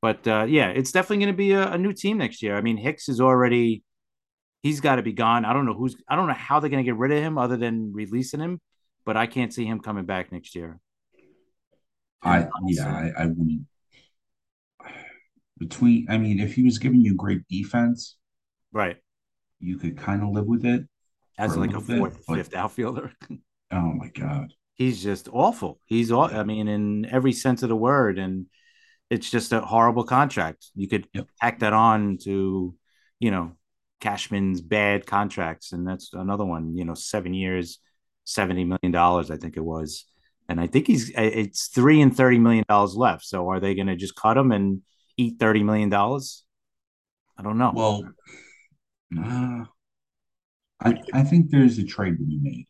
but 0.00 0.26
uh, 0.26 0.46
yeah, 0.48 0.68
it's 0.68 0.92
definitely 0.92 1.18
going 1.24 1.34
to 1.34 1.36
be 1.36 1.52
a, 1.52 1.72
a 1.72 1.78
new 1.78 1.92
team 1.92 2.18
next 2.18 2.42
year. 2.42 2.56
I 2.56 2.62
mean, 2.62 2.76
Hicks 2.76 3.08
is 3.08 3.20
already, 3.20 3.82
he's 4.62 4.80
got 4.80 4.96
to 4.96 5.02
be 5.02 5.12
gone. 5.12 5.44
I 5.44 5.52
don't 5.52 5.66
know 5.66 5.74
who's, 5.74 5.96
I 6.08 6.16
don't 6.16 6.28
know 6.28 6.34
how 6.34 6.60
they're 6.60 6.70
going 6.70 6.84
to 6.84 6.88
get 6.88 6.96
rid 6.96 7.12
of 7.12 7.18
him 7.22 7.36
other 7.38 7.56
than 7.56 7.92
releasing 7.92 8.40
him. 8.40 8.60
But 9.06 9.16
I 9.16 9.26
can't 9.26 9.54
see 9.54 9.64
him 9.64 9.80
coming 9.80 10.04
back 10.04 10.32
next 10.32 10.54
year. 10.54 10.78
I 12.22 12.48
yeah, 12.66 12.88
I, 13.16 13.22
I 13.22 13.26
wouldn't. 13.26 13.62
Between, 15.58 16.06
I 16.10 16.18
mean, 16.18 16.38
if 16.38 16.54
he 16.54 16.62
was 16.64 16.78
giving 16.78 17.00
you 17.00 17.14
great 17.14 17.48
defense, 17.48 18.16
Right. 18.72 18.98
you 19.58 19.78
could 19.78 19.96
kind 19.96 20.22
of 20.22 20.30
live 20.30 20.44
with 20.46 20.66
it. 20.66 20.82
As 21.38 21.52
For 21.52 21.58
a 21.58 21.60
like 21.60 21.70
a 21.70 21.78
little 21.78 21.86
bit, 21.88 21.98
fourth, 21.98 22.24
but- 22.26 22.34
fifth 22.36 22.54
outfielder. 22.54 23.12
Oh 23.72 23.92
my 23.94 24.06
god, 24.10 24.54
he's 24.74 25.02
just 25.02 25.28
awful. 25.32 25.80
He's 25.86 26.12
all, 26.12 26.32
I 26.32 26.44
mean, 26.44 26.68
in 26.68 27.04
every 27.06 27.32
sense 27.32 27.64
of 27.64 27.68
the 27.68 27.74
word, 27.74 28.16
and 28.16 28.46
it's 29.10 29.28
just 29.28 29.52
a 29.52 29.60
horrible 29.60 30.04
contract. 30.04 30.66
You 30.76 30.86
could 30.88 31.08
Yep. 31.12 31.28
tack 31.40 31.58
that 31.58 31.72
on 31.72 32.18
to, 32.18 32.76
you 33.18 33.30
know, 33.32 33.56
Cashman's 34.00 34.60
bad 34.60 35.04
contracts, 35.04 35.72
and 35.72 35.84
that's 35.84 36.12
another 36.12 36.44
one. 36.44 36.76
You 36.76 36.84
know, 36.84 36.94
seven 36.94 37.34
years, 37.34 37.80
seventy 38.26 38.64
million 38.64 38.92
dollars, 38.92 39.30
I 39.30 39.38
think 39.38 39.56
it 39.56 39.64
was, 39.64 40.04
and 40.48 40.60
I 40.60 40.66
think 40.66 40.86
he's 40.86 41.10
it's 41.16 41.68
three 41.68 42.02
and 42.02 42.14
thirty 42.14 42.38
million 42.38 42.64
dollars 42.68 42.94
left. 42.94 43.24
So 43.24 43.48
are 43.48 43.60
they 43.60 43.74
going 43.74 43.86
to 43.86 43.96
just 43.96 44.14
cut 44.14 44.36
him 44.36 44.52
and 44.52 44.82
eat 45.16 45.38
thirty 45.40 45.62
million 45.62 45.88
dollars? 45.88 46.44
I 47.38 47.42
don't 47.42 47.56
know. 47.56 47.72
Well, 47.74 48.04
uh, 49.18 49.64
I 50.80 50.94
I 51.14 51.22
think 51.22 51.50
there's 51.50 51.78
a 51.78 51.84
trade 51.84 52.18
to 52.18 52.24
be 52.24 52.38
made 52.42 52.66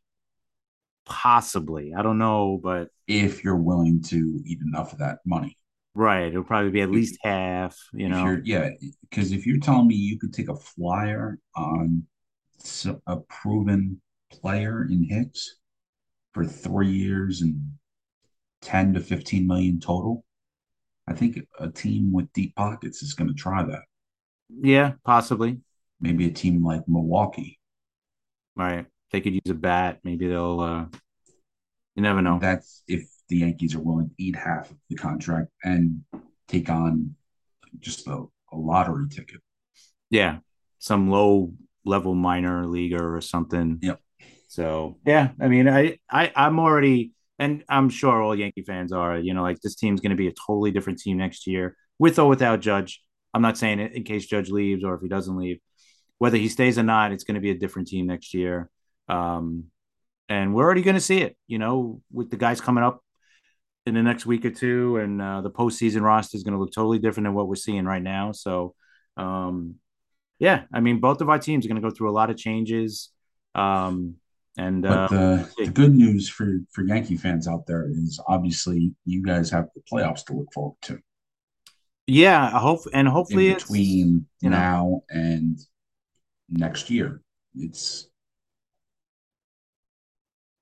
possibly, 1.07 1.95
I 1.97 2.03
don't 2.03 2.19
know, 2.19 2.61
but 2.63 2.89
if 3.07 3.43
you're 3.43 3.57
willing 3.57 4.03
to 4.05 4.43
eat 4.45 4.59
enough 4.61 4.93
of 4.93 4.99
that 4.99 5.21
money. 5.25 5.57
right, 5.95 6.27
it'll 6.27 6.45
probably 6.45 6.71
be 6.71 6.83
at 6.83 6.91
least 6.91 7.19
half. 7.23 7.79
You 7.95 8.09
know, 8.09 8.41
yeah, 8.45 8.71
because 9.09 9.33
if 9.33 9.47
you're 9.47 9.61
telling 9.61 9.87
me 9.87 9.95
you 9.95 10.19
could 10.19 10.35
take 10.35 10.49
a 10.49 10.57
flyer 10.57 11.39
on 11.55 12.05
a 13.07 13.17
proven 13.29 14.03
player 14.41 14.87
in 14.91 15.05
Hicks 15.05 15.57
for 16.33 16.45
three 16.45 16.91
years 16.91 17.43
and 17.43 17.73
10 18.63 18.95
to 18.95 19.01
15 19.01 19.47
million 19.47 19.81
total, 19.81 20.25
I 21.09 21.13
think 21.13 21.39
a 21.59 21.69
team 21.71 22.13
with 22.13 22.33
deep 22.33 22.55
pockets 22.57 23.03
is 23.03 23.15
going 23.15 23.29
to 23.29 23.35
try 23.35 23.63
that. 23.63 23.83
yeah, 24.63 24.93
possibly. 25.05 25.61
Maybe 26.01 26.27
a 26.27 26.31
team 26.31 26.65
like 26.65 26.83
Milwaukee. 26.89 27.59
Right. 28.55 28.87
They 29.13 29.21
could 29.21 29.35
use 29.35 29.49
a 29.49 29.55
bat. 29.55 30.01
Maybe 30.05 30.27
they'll 30.29 30.61
uh 30.61 30.85
you 31.95 32.03
never 32.03 32.21
know. 32.21 32.39
That's 32.41 32.83
if 32.87 33.09
the 33.29 33.39
Yankees 33.39 33.75
are 33.75 33.81
willing 33.81 34.09
to 34.09 34.15
eat 34.19 34.37
half 34.37 34.71
of 34.71 34.77
the 34.91 34.97
contract 34.97 35.49
and 35.65 36.03
take 36.49 36.69
on 36.69 37.15
just 37.81 38.07
a, 38.07 38.25
a 38.53 38.57
lottery 38.57 39.09
ticket. 39.09 39.41
Yeah. 40.11 40.39
Some 40.79 41.11
low 41.11 41.55
level 41.85 42.15
minor 42.15 42.67
leaguer 42.67 43.17
or 43.17 43.21
something. 43.21 43.79
Yep. 43.81 44.01
So 44.47 44.99
yeah, 45.07 45.31
I 45.41 45.49
mean 45.49 45.69
I, 45.69 45.99
I 46.11 46.33
I'm 46.35 46.59
already 46.59 47.13
and 47.39 47.65
I'm 47.69 47.89
sure 47.91 48.23
all 48.23 48.35
Yankee 48.35 48.63
fans 48.63 48.93
are, 48.93 49.19
you 49.19 49.35
know, 49.35 49.43
like 49.43 49.61
this 49.61 49.75
team's 49.75 50.01
gonna 50.01 50.17
be 50.17 50.29
a 50.29 50.33
totally 50.47 50.71
different 50.71 50.99
team 51.01 51.19
next 51.19 51.47
year, 51.47 51.77
with 51.99 52.19
or 52.19 52.29
without 52.29 52.61
Judge. 52.61 53.03
I'm 53.35 53.43
not 53.43 53.59
saying 53.59 53.81
it 53.81 53.93
in 53.93 54.05
case 54.05 54.27
Judge 54.27 54.51
leaves 54.51 54.85
or 54.85 54.95
if 54.95 55.03
he 55.03 55.09
doesn't 55.09 55.37
leave. 55.37 55.59
Whether 56.19 56.39
he 56.39 56.49
stays 56.49 56.79
or 56.79 56.83
not, 56.83 57.13
it's 57.13 57.25
gonna 57.25 57.41
be 57.41 57.51
a 57.51 57.59
different 57.59 57.89
team 57.89 58.07
next 58.07 58.35
year. 58.35 58.71
Um 59.09 59.65
and 60.29 60.55
we're 60.55 60.65
already 60.65 60.83
gonna 60.83 61.01
see 61.01 61.21
it, 61.23 61.37
you 61.47 61.59
know, 61.59 62.01
with 62.13 62.31
the 62.31 62.37
guys 62.37 62.61
coming 62.61 62.85
up 62.85 63.01
in 63.87 63.95
the 63.95 64.03
next 64.03 64.27
week 64.27 64.45
or 64.45 64.51
two, 64.51 64.97
and 64.97 65.23
uh, 65.23 65.41
the 65.41 65.51
postseason 65.51 66.03
roster 66.03 66.37
is 66.37 66.43
going 66.43 66.55
to 66.55 66.59
look 66.59 66.73
totally 66.73 66.99
different 66.99 67.25
than 67.25 67.35
what 67.35 67.49
we're 67.49 67.55
seeing 67.55 67.85
right 67.85 68.03
now. 68.03 68.33
So, 68.33 68.75
um, 69.17 69.77
yeah, 70.41 70.65
I 70.75 70.81
mean, 70.81 70.99
both 70.99 71.21
of 71.21 71.31
our 71.31 71.39
teams 71.39 71.65
are 71.65 71.69
going 71.69 71.81
to 71.81 71.89
go 71.89 71.95
through 71.95 72.11
a 72.11 72.13
lot 72.13 72.29
of 72.29 72.37
changes. 72.37 73.11
Um, 73.55 74.17
and 74.59 74.87
uh, 74.87 75.09
But 75.09 75.09
the, 75.09 75.65
the 75.65 75.71
good 75.71 75.95
news 75.95 76.29
for, 76.29 76.59
for 76.73 76.83
Yankee 76.83 77.17
fans 77.17 77.47
out 77.47 77.67
there 77.67 77.89
is 77.89 78.21
obviously 78.27 78.95
you 79.05 79.23
guys 79.23 79.51
have 79.51 79.69
the 79.75 79.83
playoffs 79.91 80.25
to 80.27 80.35
look 80.35 80.53
forward 80.53 80.77
to 80.83 81.01
yeah, 82.07 82.51
I 82.55 82.61
hope 82.61 82.81
and 82.93 83.09
hopefully 83.09 83.49
in 83.49 83.55
it's 83.55 83.65
between 83.65 84.27
you 84.41 84.51
know. 84.51 84.57
now 84.57 85.03
and 85.11 85.59
next 86.49 86.89
year. 86.89 87.21
It's, 87.57 88.09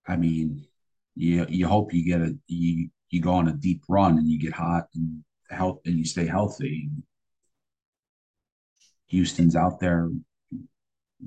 I 0.06 0.16
mean, 0.16 0.66
you 1.14 1.44
you 1.48 1.68
hope 1.68 1.92
you 1.92 2.04
get 2.04 2.22
a 2.22 2.36
you 2.46 2.88
you 3.10 3.20
go 3.20 3.32
on 3.32 3.48
a 3.48 3.52
deep 3.52 3.82
run 3.88 4.16
and 4.18 4.28
you 4.28 4.38
get 4.38 4.54
hot 4.54 4.88
and 4.94 5.22
health 5.50 5.80
and 5.84 5.98
you 5.98 6.04
stay 6.04 6.26
healthy, 6.26 6.88
Houston's 9.08 9.54
out 9.56 9.80
there 9.80 10.10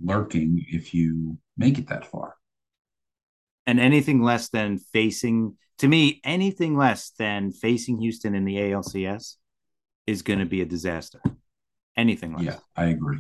lurking 0.04 0.66
if 0.70 0.94
you 0.96 1.38
make 1.58 1.78
it 1.78 1.88
that 1.90 2.06
far. 2.08 2.37
And 3.68 3.80
anything 3.80 4.24
less 4.24 4.50
than 4.50 4.80
facing, 4.80 5.58
to 5.80 5.88
me, 5.88 6.22
anything 6.24 6.76
less 6.76 7.12
than 7.20 7.52
facing 7.52 8.00
Houston 8.00 8.34
in 8.34 8.46
the 8.46 8.56
ALCS 8.56 9.36
is 10.08 10.22
going 10.22 10.40
to 10.40 10.46
be 10.46 10.62
a 10.62 10.66
disaster. 10.66 11.22
Anything 11.96 12.34
less. 12.34 12.46
Yeah, 12.46 12.58
I 12.76 12.86
agree. 12.86 13.20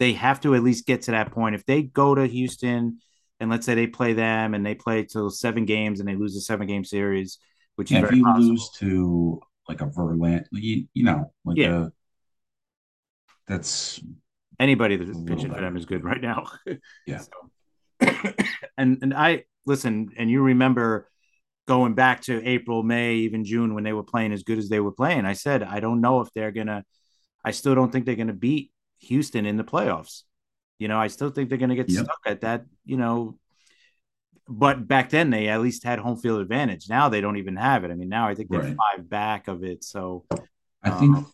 They 0.00 0.12
have 0.14 0.40
to 0.40 0.54
at 0.56 0.64
least 0.64 0.86
get 0.86 1.02
to 1.02 1.12
that 1.12 1.30
point. 1.30 1.54
If 1.54 1.64
they 1.64 1.82
go 1.82 2.14
to 2.14 2.26
Houston 2.26 2.98
and 3.38 3.50
let's 3.50 3.64
say 3.64 3.74
they 3.74 3.86
play 3.86 4.12
them 4.12 4.54
and 4.54 4.66
they 4.66 4.74
play 4.74 5.04
till 5.04 5.30
seven 5.30 5.64
games 5.64 6.00
and 6.00 6.08
they 6.08 6.16
lose 6.16 6.36
a 6.36 6.40
seven 6.40 6.66
game 6.66 6.84
series, 6.84 7.38
which 7.76 7.92
yeah, 7.92 8.04
if 8.04 8.12
you 8.12 8.24
possible. 8.24 8.48
lose 8.48 8.70
to 8.78 9.40
like 9.68 9.80
a 9.80 9.86
Verlander, 9.86 10.46
you, 10.50 10.86
you 10.92 11.04
know, 11.04 11.32
like 11.44 11.56
yeah. 11.56 11.86
a 11.86 11.88
that's 13.46 14.00
anybody 14.58 14.96
that's 14.96 15.18
pitching 15.22 15.52
for 15.52 15.60
them 15.60 15.76
is 15.76 15.86
good 15.86 16.04
right 16.04 16.20
now. 16.20 16.46
Yeah. 17.06 17.20
so, 17.20 18.32
and 18.78 18.98
and 19.02 19.14
I 19.14 19.44
listen, 19.66 20.10
and 20.16 20.30
you 20.30 20.42
remember 20.42 21.08
going 21.66 21.94
back 21.94 22.22
to 22.22 22.44
April, 22.44 22.82
May, 22.82 23.16
even 23.16 23.44
June 23.44 23.74
when 23.74 23.84
they 23.84 23.92
were 23.92 24.02
playing 24.02 24.32
as 24.32 24.42
good 24.42 24.58
as 24.58 24.68
they 24.68 24.80
were 24.80 24.92
playing. 24.92 25.24
I 25.24 25.32
said 25.32 25.62
I 25.62 25.80
don't 25.80 26.00
know 26.00 26.20
if 26.20 26.28
they're 26.34 26.52
gonna. 26.52 26.84
I 27.44 27.50
still 27.50 27.74
don't 27.74 27.90
think 27.90 28.06
they're 28.06 28.14
gonna 28.16 28.32
beat 28.32 28.70
Houston 29.00 29.46
in 29.46 29.56
the 29.56 29.64
playoffs. 29.64 30.22
You 30.78 30.88
know, 30.88 30.98
I 30.98 31.08
still 31.08 31.30
think 31.30 31.48
they're 31.48 31.58
gonna 31.58 31.76
get 31.76 31.90
yep. 31.90 32.04
stuck 32.04 32.20
at 32.26 32.40
that. 32.42 32.64
You 32.84 32.96
know, 32.96 33.38
but 34.48 34.86
back 34.86 35.10
then 35.10 35.30
they 35.30 35.48
at 35.48 35.60
least 35.60 35.84
had 35.84 35.98
home 35.98 36.16
field 36.16 36.40
advantage. 36.40 36.88
Now 36.88 37.08
they 37.08 37.20
don't 37.20 37.36
even 37.36 37.56
have 37.56 37.84
it. 37.84 37.90
I 37.90 37.94
mean, 37.94 38.08
now 38.08 38.28
I 38.28 38.34
think 38.34 38.50
they're 38.50 38.60
right. 38.60 38.76
five 38.76 39.08
back 39.08 39.48
of 39.48 39.64
it. 39.64 39.84
So 39.84 40.24
I 40.82 40.90
think 40.90 41.16
um, 41.16 41.32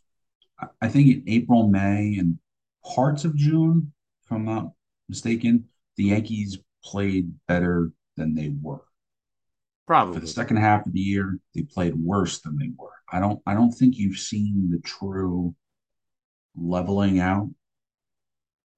I 0.81 0.89
think 0.89 1.09
in 1.09 1.25
April, 1.27 1.69
May, 1.69 2.17
and 2.19 2.39
parts 2.85 3.25
of 3.25 3.35
June, 3.35 3.93
if 4.25 4.33
I'm 4.33 4.45
not 4.45 4.73
mistaken, 5.09 5.65
the 5.97 6.05
Yankees 6.05 6.59
played 6.85 7.33
better 7.47 7.91
than 8.21 8.35
they 8.35 8.53
were. 8.61 8.85
Probably 9.87 10.15
for 10.15 10.21
the 10.21 10.27
second 10.27 10.59
half 10.59 10.87
of 10.87 10.93
the 10.93 11.01
year, 11.01 11.39
they 11.55 11.63
played 11.63 11.97
worse 11.97 12.41
than 12.41 12.57
they 12.59 12.71
were. 12.77 12.93
I 13.11 13.19
don't 13.19 13.41
I 13.47 13.55
don't 13.55 13.73
think 13.73 13.97
you've 13.97 14.19
seen 14.19 14.71
the 14.71 14.79
true 14.79 15.55
leveling 16.55 17.19
out, 17.19 17.51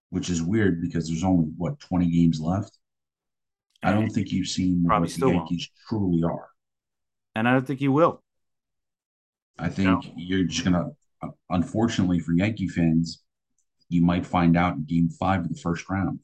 which 0.09 0.31
is 0.31 0.43
weird 0.43 0.81
because 0.81 1.09
there's 1.09 1.25
only 1.25 1.49
what 1.59 1.81
20 1.81 2.07
games 2.07 2.41
left. 2.41 2.79
I 3.83 3.91
don't 3.91 4.09
think 4.09 4.31
you've 4.31 4.47
seen 4.47 4.85
Probably 4.87 5.09
what 5.09 5.21
the 5.21 5.27
Yankees 5.27 5.69
won't. 5.91 6.03
truly 6.03 6.23
are. 6.23 6.49
And 7.35 7.49
I 7.49 7.53
don't 7.53 7.67
think 7.67 7.81
you 7.81 7.91
will. 7.91 8.23
I 9.59 9.69
think 9.69 9.89
no. 9.89 10.13
you're 10.17 10.45
just 10.45 10.65
gonna 10.65 10.93
uh, 11.21 11.29
unfortunately 11.51 12.21
for 12.21 12.33
Yankee 12.33 12.69
fans, 12.69 13.23
you 13.89 14.03
might 14.03 14.25
find 14.25 14.57
out 14.57 14.77
in 14.77 14.85
game 14.85 15.11
five 15.11 15.41
of 15.41 15.49
the 15.49 15.61
first 15.61 15.91
round. 15.91 16.21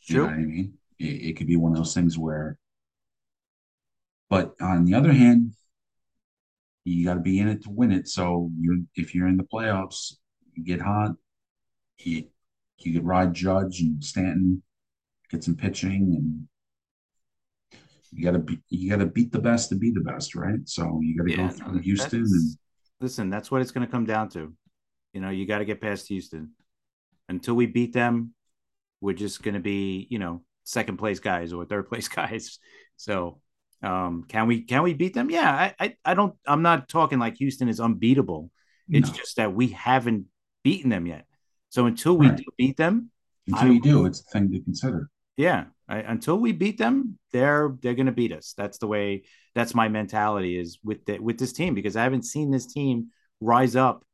Sure. 0.00 0.16
You 0.16 0.22
know 0.22 0.26
what 0.28 0.34
I 0.34 0.46
mean? 0.46 0.74
It, 0.98 1.04
it 1.04 1.36
could 1.36 1.46
be 1.46 1.56
one 1.56 1.72
of 1.72 1.78
those 1.78 1.94
things 1.94 2.18
where, 2.18 2.58
but 4.28 4.54
on 4.60 4.84
the 4.84 4.94
other 4.94 5.12
hand, 5.12 5.52
you 6.84 7.04
got 7.04 7.14
to 7.14 7.20
be 7.20 7.38
in 7.38 7.48
it 7.48 7.62
to 7.64 7.70
win 7.70 7.92
it. 7.92 8.08
So 8.08 8.50
you're 8.58 8.78
if 8.94 9.14
you're 9.14 9.28
in 9.28 9.36
the 9.36 9.44
playoffs, 9.44 10.14
you 10.54 10.64
get 10.64 10.80
hot. 10.80 11.12
You, 11.98 12.24
you 12.78 12.92
could 12.92 13.06
ride 13.06 13.34
Judge 13.34 13.80
and 13.80 14.02
Stanton, 14.04 14.62
get 15.30 15.42
some 15.42 15.56
pitching, 15.56 16.14
and 16.16 16.48
you 18.12 18.24
got 18.24 18.32
to 18.32 18.38
be 18.38 18.60
you 18.68 18.90
got 18.90 18.98
to 18.98 19.06
beat 19.06 19.32
the 19.32 19.40
best 19.40 19.68
to 19.70 19.74
be 19.74 19.90
the 19.90 20.00
best, 20.00 20.34
right? 20.34 20.60
So 20.64 21.00
you 21.02 21.16
got 21.16 21.24
to 21.24 21.30
yeah, 21.30 21.48
go 21.48 21.48
through 21.48 21.78
Houston 21.80 22.20
and 22.20 22.56
listen, 23.00 23.30
that's 23.30 23.50
what 23.50 23.60
it's 23.60 23.70
going 23.70 23.86
to 23.86 23.90
come 23.90 24.04
down 24.04 24.28
to. 24.30 24.52
You 25.12 25.20
know, 25.20 25.30
you 25.30 25.46
got 25.46 25.58
to 25.58 25.64
get 25.64 25.80
past 25.80 26.08
Houston. 26.08 26.52
Until 27.28 27.54
we 27.54 27.66
beat 27.66 27.92
them, 27.92 28.34
we're 29.00 29.14
just 29.14 29.42
going 29.42 29.54
to 29.54 29.60
be, 29.60 30.06
you 30.10 30.18
know, 30.18 30.42
second 30.66 30.98
place 30.98 31.20
guys 31.20 31.52
or 31.52 31.64
third 31.64 31.88
place 31.88 32.08
guys. 32.20 32.58
So, 32.96 33.40
um, 33.82 34.24
can 34.28 34.46
we 34.46 34.62
can 34.62 34.82
we 34.82 34.92
beat 34.92 35.14
them? 35.14 35.30
Yeah, 35.30 35.50
I 35.50 35.74
I, 35.78 35.96
I 36.04 36.14
don't. 36.14 36.34
I'm 36.46 36.62
not 36.62 36.88
talking 36.88 37.18
like 37.18 37.36
Houston 37.36 37.68
is 37.68 37.80
unbeatable. 37.80 38.50
It's 38.88 39.08
no. 39.08 39.14
just 39.14 39.36
that 39.36 39.52
we 39.52 39.68
haven't 39.68 40.26
beaten 40.62 40.90
them 40.90 41.06
yet. 41.06 41.24
So 41.70 41.86
until 41.86 42.16
we 42.16 42.28
right. 42.28 42.36
do 42.36 42.44
beat 42.56 42.76
them, 42.76 43.10
until 43.46 43.68
we 43.68 43.80
do, 43.80 44.06
it's 44.06 44.20
a 44.20 44.24
thing 44.24 44.50
to 44.52 44.60
consider. 44.60 45.10
Yeah, 45.36 45.64
I, 45.88 45.98
until 45.98 46.38
we 46.38 46.52
beat 46.52 46.78
them, 46.78 47.18
they're 47.32 47.76
they're 47.82 47.94
going 47.94 48.06
to 48.06 48.12
beat 48.12 48.32
us. 48.32 48.54
That's 48.56 48.78
the 48.78 48.86
way. 48.86 49.24
That's 49.54 49.74
my 49.74 49.88
mentality 49.88 50.58
is 50.58 50.78
with 50.84 51.04
the, 51.04 51.18
with 51.18 51.38
this 51.38 51.52
team 51.52 51.74
because 51.74 51.96
I 51.96 52.02
haven't 52.02 52.24
seen 52.24 52.50
this 52.50 52.66
team 52.66 53.08
rise 53.40 53.76
up 53.76 54.04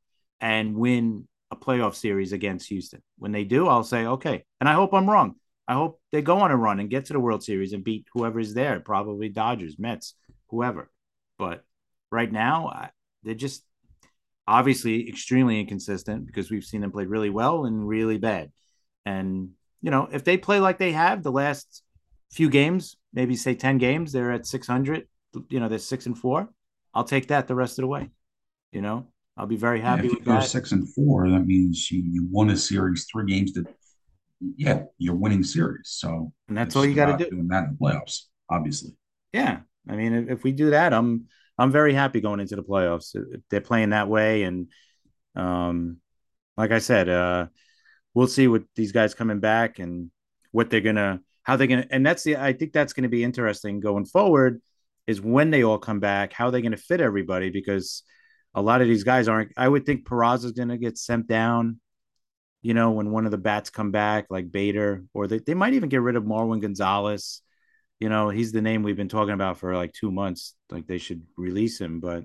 and 0.40 0.74
win 0.74 1.28
a 1.50 1.56
playoff 1.56 1.94
series 1.94 2.32
against 2.32 2.68
Houston. 2.68 3.02
When 3.18 3.32
they 3.32 3.44
do, 3.44 3.68
I'll 3.68 3.84
say 3.84 4.06
okay, 4.06 4.44
and 4.60 4.68
I 4.68 4.72
hope 4.72 4.92
I'm 4.94 5.08
wrong. 5.08 5.36
I 5.68 5.74
hope 5.74 6.00
they 6.10 6.22
go 6.22 6.38
on 6.38 6.50
a 6.50 6.56
run 6.56 6.80
and 6.80 6.90
get 6.90 7.06
to 7.06 7.12
the 7.12 7.20
World 7.20 7.44
Series 7.44 7.72
and 7.72 7.84
beat 7.84 8.06
whoever's 8.12 8.54
there, 8.54 8.80
probably 8.80 9.28
Dodgers, 9.28 9.78
Mets, 9.78 10.14
whoever. 10.48 10.90
But 11.38 11.64
right 12.10 12.30
now, 12.30 12.90
they're 13.22 13.34
just 13.34 13.64
obviously 14.46 15.08
extremely 15.08 15.60
inconsistent 15.60 16.26
because 16.26 16.50
we've 16.50 16.64
seen 16.64 16.80
them 16.80 16.90
play 16.90 17.06
really 17.06 17.30
well 17.30 17.64
and 17.64 17.86
really 17.86 18.18
bad. 18.18 18.50
And 19.06 19.50
you 19.80 19.90
know, 19.90 20.08
if 20.12 20.24
they 20.24 20.36
play 20.36 20.60
like 20.60 20.78
they 20.78 20.92
have 20.92 21.22
the 21.22 21.32
last 21.32 21.82
few 22.30 22.48
games, 22.48 22.96
maybe 23.12 23.36
say 23.36 23.54
10 23.54 23.78
games, 23.78 24.12
they're 24.12 24.32
at 24.32 24.46
600, 24.46 25.06
you 25.48 25.60
know, 25.60 25.68
they're 25.68 25.78
six 25.78 26.06
and 26.06 26.16
four. 26.16 26.48
I'll 26.94 27.04
take 27.04 27.28
that 27.28 27.48
the 27.48 27.54
rest 27.54 27.78
of 27.78 27.82
the 27.82 27.88
way. 27.88 28.10
You 28.70 28.80
know, 28.80 29.06
I'll 29.36 29.46
be 29.46 29.56
very 29.56 29.80
happy 29.80 30.06
yeah, 30.06 30.12
if 30.12 30.18
you 30.20 30.24
go 30.24 30.40
six 30.40 30.72
and 30.72 30.88
four, 30.94 31.28
that 31.30 31.46
means 31.46 31.90
you, 31.90 32.02
you 32.06 32.26
won 32.30 32.50
a 32.50 32.56
series, 32.56 33.06
three 33.10 33.26
games 33.26 33.52
that, 33.54 33.66
yeah, 34.56 34.84
you're 34.98 35.14
winning 35.14 35.44
series. 35.44 35.88
So, 35.88 36.32
and 36.48 36.56
that's 36.56 36.76
all 36.76 36.84
you 36.84 36.94
got 36.94 37.16
to 37.16 37.24
do. 37.24 37.30
Doing 37.30 37.48
that 37.48 37.64
in 37.64 37.76
the 37.78 37.84
playoffs, 37.84 38.22
obviously. 38.50 38.96
Yeah. 39.32 39.60
I 39.88 39.96
mean, 39.96 40.12
if, 40.14 40.30
if 40.30 40.44
we 40.44 40.52
do 40.52 40.70
that, 40.70 40.92
I'm, 40.92 41.26
I'm 41.58 41.70
very 41.70 41.94
happy 41.94 42.20
going 42.20 42.40
into 42.40 42.56
the 42.56 42.62
playoffs. 42.62 43.14
If 43.14 43.40
they're 43.50 43.60
playing 43.60 43.90
that 43.90 44.08
way. 44.08 44.42
And, 44.44 44.68
um, 45.36 45.98
like 46.56 46.70
I 46.70 46.78
said, 46.78 47.08
uh, 47.08 47.46
we'll 48.14 48.26
see 48.26 48.48
what 48.48 48.64
these 48.76 48.92
guys 48.92 49.14
coming 49.14 49.40
back 49.40 49.78
and 49.78 50.10
what 50.50 50.70
they're 50.70 50.80
gonna 50.80 51.20
how 51.42 51.56
they're 51.56 51.66
gonna 51.66 51.86
and 51.90 52.04
that's 52.04 52.22
the 52.22 52.36
I 52.36 52.52
think 52.52 52.72
that's 52.72 52.92
gonna 52.92 53.08
be 53.08 53.24
interesting 53.24 53.80
going 53.80 54.04
forward 54.04 54.60
is 55.06 55.20
when 55.20 55.50
they 55.50 55.64
all 55.64 55.78
come 55.78 56.00
back, 56.00 56.32
how 56.32 56.50
they're 56.50 56.60
gonna 56.60 56.76
fit 56.76 57.00
everybody 57.00 57.50
because 57.50 58.02
a 58.54 58.62
lot 58.62 58.82
of 58.82 58.88
these 58.88 59.04
guys 59.04 59.28
aren't 59.28 59.52
I 59.56 59.68
would 59.68 59.86
think 59.86 60.06
Peraza 60.06 60.44
is 60.44 60.52
gonna 60.52 60.78
get 60.78 60.98
sent 60.98 61.26
down, 61.26 61.80
you 62.62 62.74
know, 62.74 62.92
when 62.92 63.10
one 63.10 63.24
of 63.24 63.32
the 63.32 63.38
bats 63.38 63.70
come 63.70 63.90
back, 63.90 64.26
like 64.30 64.52
Bader, 64.52 65.04
or 65.12 65.26
they, 65.26 65.38
they 65.38 65.54
might 65.54 65.74
even 65.74 65.88
get 65.88 66.00
rid 66.00 66.16
of 66.16 66.24
Marwin 66.24 66.60
Gonzalez. 66.60 67.42
You 67.98 68.08
know, 68.08 68.30
he's 68.30 68.52
the 68.52 68.62
name 68.62 68.82
we've 68.82 68.96
been 68.96 69.08
talking 69.08 69.34
about 69.34 69.58
for 69.58 69.76
like 69.76 69.92
two 69.92 70.10
months. 70.10 70.54
Like 70.70 70.86
they 70.86 70.98
should 70.98 71.22
release 71.36 71.80
him, 71.80 72.00
but 72.00 72.24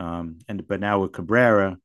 um 0.00 0.38
and 0.48 0.66
but 0.66 0.80
now 0.80 1.00
with 1.00 1.12
Cabrera, 1.12 1.78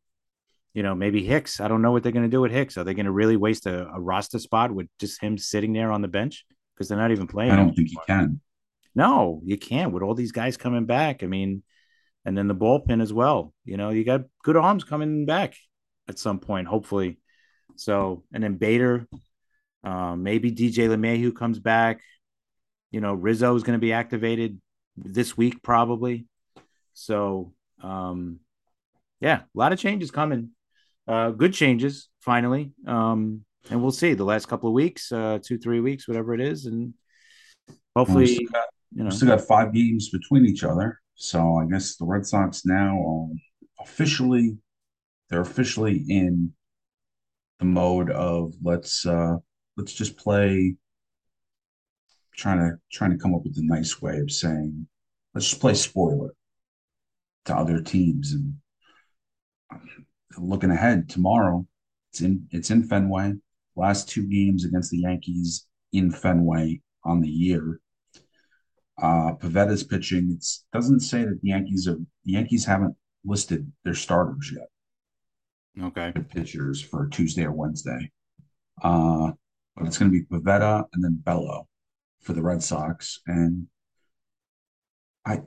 you 0.74 0.84
know, 0.84 0.96
maybe 0.96 1.24
Hicks. 1.24 1.60
I 1.60 1.68
don't 1.68 1.82
know 1.82 1.92
what 1.92 2.04
they're 2.04 2.12
going 2.12 2.30
to 2.30 2.30
do 2.30 2.42
with 2.42 2.52
Hicks. 2.52 2.78
Are 2.78 2.84
they 2.84 2.94
going 2.94 3.06
to 3.06 3.12
really 3.12 3.38
waste 3.38 3.66
a, 3.66 3.88
a, 3.88 4.00
roster 4.00 4.40
spot 4.40 4.72
with 4.72 4.88
just 5.00 5.22
him 5.22 5.38
sitting 5.38 5.74
there 5.74 5.92
on 5.92 6.02
the 6.02 6.08
bench 6.08 6.46
because 6.74 6.88
they're 6.88 6.98
not 6.98 7.12
even 7.12 7.28
playing? 7.28 7.52
I 7.52 7.56
don't 7.56 7.76
think 7.76 7.92
you 7.92 7.98
can. 8.08 8.40
No, 8.96 9.42
you 9.44 9.58
can't 9.58 9.92
with 9.92 10.04
all 10.04 10.16
these 10.16 10.32
guys 10.32 10.58
coming 10.58 10.86
back. 10.86 11.24
I 11.24 11.28
mean, 11.28 11.64
and 12.26 12.38
then 12.38 12.48
the 12.48 12.56
bullpen 12.56 13.02
as 13.02 13.12
well. 13.12 13.54
You 13.66 13.78
know, 13.78 13.90
you 13.90 14.04
got 14.04 14.22
good 14.44 14.58
arms 14.58 14.84
coming 14.84 15.26
back 15.26 15.56
at 16.08 16.20
some 16.20 16.40
point, 16.40 16.68
hopefully. 16.68 17.20
So, 17.80 18.24
and 18.34 18.44
then 18.44 18.56
Bader, 18.56 19.08
um, 19.84 20.24
maybe 20.24 20.52
DJ 20.52 20.90
LeMahieu 20.90 21.36
comes 21.36 21.60
back. 21.60 22.02
You 22.92 23.02
know, 23.02 23.14
Rizzo 23.14 23.56
is 23.56 23.64
going 23.64 23.78
to 23.78 23.82
be 23.82 23.94
activated 23.94 24.60
this 24.98 25.38
week 25.38 25.62
probably. 25.64 26.26
So, 26.94 27.54
um, 27.82 28.40
yeah, 29.22 29.42
a 29.42 29.58
lot 29.58 29.74
of 29.74 29.80
changes 29.80 30.12
coming 30.12 30.52
uh, 31.10 31.32
good 31.32 31.54
changes 31.54 32.08
finally. 32.22 32.72
Um, 32.86 33.44
and 33.70 33.82
we'll 33.82 33.92
see 33.92 34.14
the 34.14 34.24
last 34.24 34.48
couple 34.48 34.70
of 34.70 34.74
weeks, 34.74 35.12
uh, 35.12 35.40
two, 35.44 35.58
three 35.58 35.80
weeks, 35.80 36.08
whatever 36.08 36.34
it 36.34 36.40
is. 36.40 36.66
And 36.66 36.94
hopefully, 37.96 38.28
still 38.28 38.48
got, 38.52 38.66
you 38.94 39.04
know, 39.04 39.10
still 39.10 39.28
got 39.28 39.42
five 39.42 39.74
games 39.74 40.10
between 40.10 40.46
each 40.46 40.64
other. 40.64 41.00
So 41.16 41.58
I 41.58 41.66
guess 41.66 41.96
the 41.96 42.06
Red 42.06 42.26
Sox 42.26 42.66
now 42.66 43.02
are 43.04 43.84
officially, 43.84 44.58
they're 45.30 45.42
officially 45.42 46.06
in 46.08 46.54
the 47.60 47.66
mode 47.66 48.10
of 48.12 48.54
let's, 48.64 49.06
uh, 49.06 49.36
let's 49.78 49.94
just 49.94 50.18
play 50.18 50.76
trying 52.36 52.60
to 52.60 52.78
trying 52.92 53.12
to 53.12 53.18
come 53.18 53.36
up 53.36 53.44
with 53.44 53.58
a 53.58 53.64
nice 53.64 54.02
way 54.02 54.18
of 54.20 54.32
saying 54.32 54.88
let's 55.34 55.50
just 55.50 55.60
play 55.60 55.74
spoiler 55.74 56.34
to 57.44 57.54
other 57.54 57.82
teams 57.82 58.32
and 58.32 58.54
looking 60.38 60.72
ahead 60.72 61.10
tomorrow, 61.10 61.66
it's 62.12 62.22
in 62.22 62.48
it's 62.52 62.72
in 62.72 62.84
Fenway. 62.84 63.34
Last 63.76 64.10
two 64.10 64.28
games 64.28 64.66
against 64.66 64.92
the 64.92 65.00
Yankees 65.00 65.68
in 65.94 66.12
Fenway 66.12 66.82
on 67.04 67.22
the 67.22 67.30
year. 67.30 67.80
Uh, 69.02 69.34
Pivetta's 69.36 69.84
pitching. 69.84 70.32
It 70.32 70.46
doesn't 70.74 71.00
say 71.02 71.24
that 71.24 71.40
the 71.42 71.50
Yankees 71.50 71.88
are 71.88 71.98
the 72.26 72.32
Yankees 72.32 72.66
haven't 72.66 72.96
listed 73.26 73.72
their 73.84 73.94
starters 73.94 74.52
yet. 74.54 74.68
Okay. 75.82 76.12
The 76.16 76.22
pitchers 76.22 76.82
for 76.82 77.08
Tuesday 77.08 77.46
or 77.46 77.52
Wednesday. 77.52 78.12
Uh, 78.82 79.32
but 79.76 79.88
it's 79.88 79.98
going 79.98 80.12
to 80.12 80.18
be 80.18 80.26
Pivetta 80.26 80.86
and 80.94 81.04
then 81.04 81.22
Bello 81.24 81.68
for 82.22 82.34
the 82.34 82.42
Red 82.42 82.62
Sox. 82.62 83.22
And 83.28 83.68
I 85.26 85.42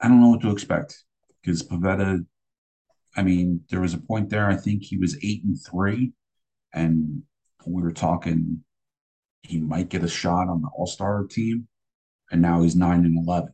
I 0.00 0.08
don't 0.08 0.20
know 0.20 0.28
what 0.28 0.40
to 0.42 0.50
expect 0.50 1.04
because 1.42 1.62
Pivetta, 1.62 2.24
I 3.16 3.22
mean, 3.22 3.62
there 3.70 3.80
was 3.80 3.94
a 3.94 3.98
point 3.98 4.30
there, 4.30 4.48
I 4.48 4.56
think 4.56 4.82
he 4.82 4.96
was 4.98 5.18
eight 5.22 5.44
and 5.44 5.56
three, 5.60 6.12
and 6.72 7.22
we 7.66 7.82
were 7.82 7.92
talking 7.92 8.62
he 9.42 9.60
might 9.60 9.88
get 9.88 10.02
a 10.02 10.08
shot 10.08 10.48
on 10.48 10.62
the 10.62 10.68
All 10.76 10.86
Star 10.86 11.24
team, 11.24 11.68
and 12.30 12.42
now 12.42 12.62
he's 12.62 12.76
nine 12.76 13.04
and 13.04 13.16
eleven. 13.16 13.52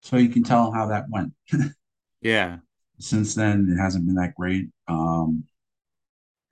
So 0.00 0.16
you 0.16 0.28
can 0.28 0.42
tell 0.42 0.72
how 0.72 0.86
that 0.86 1.06
went. 1.08 1.32
yeah. 2.20 2.58
Since 2.98 3.34
then, 3.34 3.68
it 3.70 3.80
hasn't 3.80 4.06
been 4.06 4.14
that 4.16 4.34
great. 4.34 4.68
Um, 4.88 5.44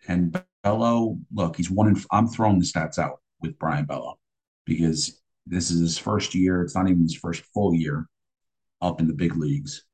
and 0.08 0.42
Bello, 0.62 1.18
look, 1.32 1.56
he's 1.56 1.70
one. 1.70 1.88
In, 1.88 2.02
I'm 2.10 2.26
throwing 2.26 2.58
the 2.58 2.64
stats 2.64 2.98
out 2.98 3.20
with 3.40 3.58
Brayan 3.58 3.86
Bello 3.86 4.18
because 4.64 5.20
this 5.46 5.70
is 5.70 5.80
his 5.80 5.98
first 5.98 6.34
year. 6.34 6.62
It's 6.62 6.74
not 6.74 6.88
even 6.88 7.02
his 7.02 7.16
first 7.16 7.44
full 7.54 7.74
year 7.74 8.08
up 8.80 9.00
in 9.00 9.06
the 9.06 9.14
big 9.14 9.36
leagues. 9.36 9.84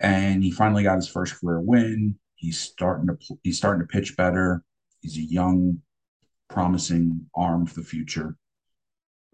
And 0.00 0.42
he 0.42 0.50
finally 0.50 0.82
got 0.82 0.96
his 0.96 1.08
first 1.08 1.40
career 1.40 1.60
win. 1.60 2.18
He's 2.34 2.58
starting 2.58 3.06
to 3.06 3.38
he's 3.42 3.56
starting 3.56 3.86
to 3.86 3.92
pitch 3.92 4.16
better. 4.16 4.64
He's 5.00 5.16
a 5.16 5.22
young, 5.22 5.80
promising 6.48 7.26
arm 7.34 7.66
for 7.66 7.80
the 7.80 7.86
future. 7.86 8.36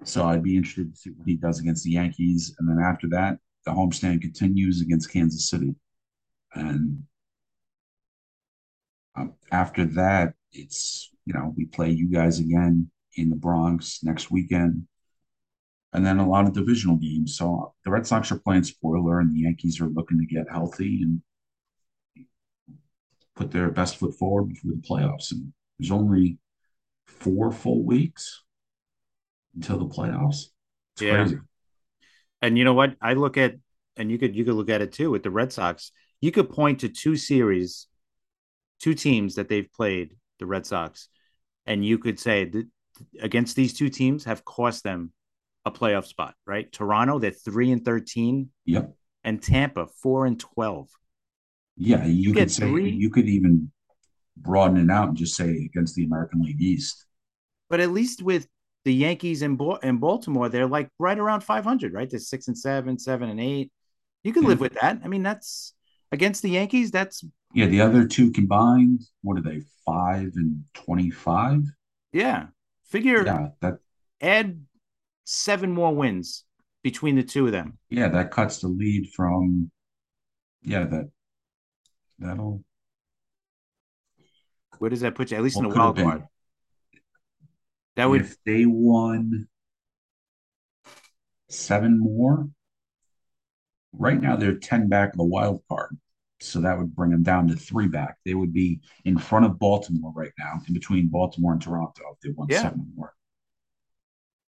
So 0.05 0.27
I'd 0.27 0.43
be 0.43 0.57
interested 0.57 0.93
to 0.93 0.99
see 0.99 1.11
what 1.11 1.27
he 1.27 1.37
does 1.37 1.59
against 1.59 1.85
the 1.85 1.91
Yankees. 1.91 2.55
And 2.59 2.69
then 2.69 2.79
after 2.79 3.09
that, 3.09 3.39
the 3.65 3.73
homestand 3.73 4.23
continues 4.23 4.81
against 4.81 5.13
Kansas 5.13 5.51
City. 5.51 5.75
And 6.55 7.03
um, 9.17 9.35
after 9.51 9.85
that, 9.85 10.35
it's, 10.53 11.11
you 11.27 11.35
know, 11.35 11.53
we 11.57 11.67
play 11.67 11.91
you 11.91 12.09
guys 12.09 12.39
again 12.39 12.91
in 13.17 13.31
the 13.31 13.37
Bronx 13.37 14.01
next 14.03 14.31
weekend. 14.31 14.87
And 15.93 16.05
then 16.05 16.19
a 16.19 16.29
lot 16.29 16.47
of 16.47 16.53
divisional 16.53 16.97
games. 16.97 17.37
So 17.37 17.75
the 17.85 17.91
Red 17.91 18.07
Sox 18.07 18.31
are 18.31 18.39
playing 18.39 18.65
spoiler, 18.65 19.21
and 19.21 19.35
the 19.35 19.41
Yankees 19.41 19.81
are 19.81 19.89
looking 19.89 20.19
to 20.19 20.27
get 20.27 20.51
healthy 20.51 21.03
and 21.03 21.23
put 23.35 23.51
their 23.51 23.71
best 23.71 23.97
foot 23.97 24.15
forward 24.15 24.57
for 24.59 24.67
the 24.67 24.83
playoffs. 24.89 25.33
And 25.33 25.53
there's 25.79 25.91
only 25.91 26.39
four 27.07 27.51
full 27.51 27.85
weeks 27.85 28.45
until 29.55 29.79
the 29.79 29.95
playoffs. 29.95 30.47
It's 30.95 31.03
yeah. 31.03 31.15
crazy. 31.15 31.39
And 32.43 32.57
you 32.57 32.65
know 32.65 32.75
what? 32.75 32.95
I 33.01 33.15
look 33.15 33.37
at, 33.37 33.55
and 33.97 34.11
you 34.11 34.19
could 34.19 34.35
you 34.37 34.45
could 34.45 34.55
look 34.55 34.71
at 34.71 34.83
it 34.83 34.93
too 34.93 35.11
with 35.11 35.23
the 35.23 35.31
Red 35.31 35.53
Sox. 35.53 35.93
You 36.21 36.31
could 36.31 36.51
point 36.51 36.81
to 36.81 36.89
two 36.89 37.17
series, 37.17 37.87
two 38.81 38.95
teams 38.95 39.37
that 39.37 39.49
they've 39.49 39.71
played, 39.73 40.17
the 40.39 40.47
Red 40.47 40.67
Sox, 40.67 41.09
and 41.67 41.85
you 41.85 41.99
could 41.99 42.19
say 42.19 42.45
that 42.45 42.67
against 43.21 43.57
these 43.57 43.75
two 43.75 43.89
teams 43.89 44.25
have 44.25 44.45
cost 44.45 44.83
them 44.83 45.13
a 45.65 45.71
playoff 45.71 46.07
spot, 46.07 46.35
right? 46.47 46.71
Toronto, 46.73 47.19
they're 47.19 47.31
three 47.31 47.71
and 47.73 47.85
thirteen. 47.85 48.51
Yep. 48.67 48.95
And 49.25 49.43
Tampa, 49.43 49.87
four 50.03 50.27
and 50.27 50.39
twelve. 50.39 50.89
Yeah, 51.77 52.05
you, 52.05 52.31
you 52.31 52.35
could 52.35 52.51
say 52.51 52.69
three. 52.69 52.91
you 52.91 53.11
could 53.11 53.29
even 53.29 53.71
broaden 54.37 54.79
it 54.79 54.93
out 54.93 55.09
and 55.09 55.17
just 55.17 55.37
say 55.37 55.51
against 55.51 55.95
the 55.95 56.05
American 56.05 56.43
League 56.43 56.61
East. 56.61 57.05
But 57.69 57.81
at 57.81 57.91
least 57.91 58.23
with 58.23 58.49
the 58.85 58.95
Yankees 58.95 59.43
in, 59.43 59.57
Bo- 59.57 59.77
in 59.77 59.99
Baltimore, 59.99 60.49
they're 60.49 60.67
like 60.67 60.89
right 60.99 61.19
around 61.19 61.43
500, 61.43 61.93
right? 61.93 62.09
They're 62.09 62.21
six 62.21 62.49
and 62.49 62.57
seven, 62.57 62.99
seven 62.99 63.29
and 63.29 63.41
eight. 63.41 63.71
You 64.25 64.33
can 64.33 64.45
live 64.45 64.61
with 64.61 64.75
that. 64.81 65.01
I 65.05 65.09
mean, 65.09 65.23
that's 65.23 65.75
against 66.13 66.43
the 66.43 66.51
Yankees. 66.51 66.91
That's 66.91 67.25
yeah. 67.55 67.67
The 67.67 67.81
other 67.81 68.07
two 68.07 68.31
combined, 68.31 69.03
what 69.23 69.39
are 69.39 69.43
they? 69.43 69.63
Five 69.87 70.33
and 70.37 70.65
25. 70.75 71.63
Yeah, 72.13 72.47
figure. 72.87 73.25
Yeah, 73.25 73.49
that 73.61 73.79
add 74.21 74.61
seven 75.25 75.73
more 75.73 75.95
wins 75.95 76.45
between 76.83 77.17
the 77.17 77.23
two 77.23 77.47
of 77.47 77.53
them. 77.53 77.79
Yeah, 77.91 78.09
that 78.09 78.31
cuts 78.31 78.59
the 78.59 78.69
lead 78.69 79.09
from. 79.15 79.71
Yeah, 80.63 80.85
that 80.85 81.11
that'll 82.19 82.65
where 84.79 84.91
does 84.91 85.01
that 85.01 85.15
put 85.15 85.31
you? 85.31 85.37
At 85.37 85.43
least 85.43 85.57
in 85.57 85.69
the 85.69 85.75
wild 85.75 85.97
card. 85.97 86.25
That 87.99 88.09
would 88.09 88.21
if 88.21 88.37
they 88.45 88.65
won 88.65 89.49
seven 91.51 91.99
more. 91.99 92.49
Right 93.93 94.21
now 94.21 94.37
they're 94.37 94.55
ten 94.55 94.89
back 94.89 95.11
of 95.11 95.17
the 95.17 95.25
wild 95.25 95.63
card, 95.69 95.99
so 96.41 96.61
that 96.61 96.79
would 96.79 96.95
bring 96.95 97.11
them 97.11 97.25
down 97.25 97.49
to 97.49 97.57
three 97.57 97.89
back. 97.89 98.19
They 98.25 98.35
would 98.35 98.53
be 98.53 98.81
in 99.05 99.19
front 99.19 99.47
of 99.47 99.59
Baltimore 99.59 100.13
right 100.15 100.31
now, 100.39 100.61
in 100.69 100.75
between 100.75 101.09
Baltimore 101.09 101.53
and 101.53 101.61
Toronto. 101.61 102.05
If 102.13 102.21
they 102.21 102.31
won 102.31 102.47
yeah. 102.49 102.63
seven 102.63 102.93
more, 102.95 103.15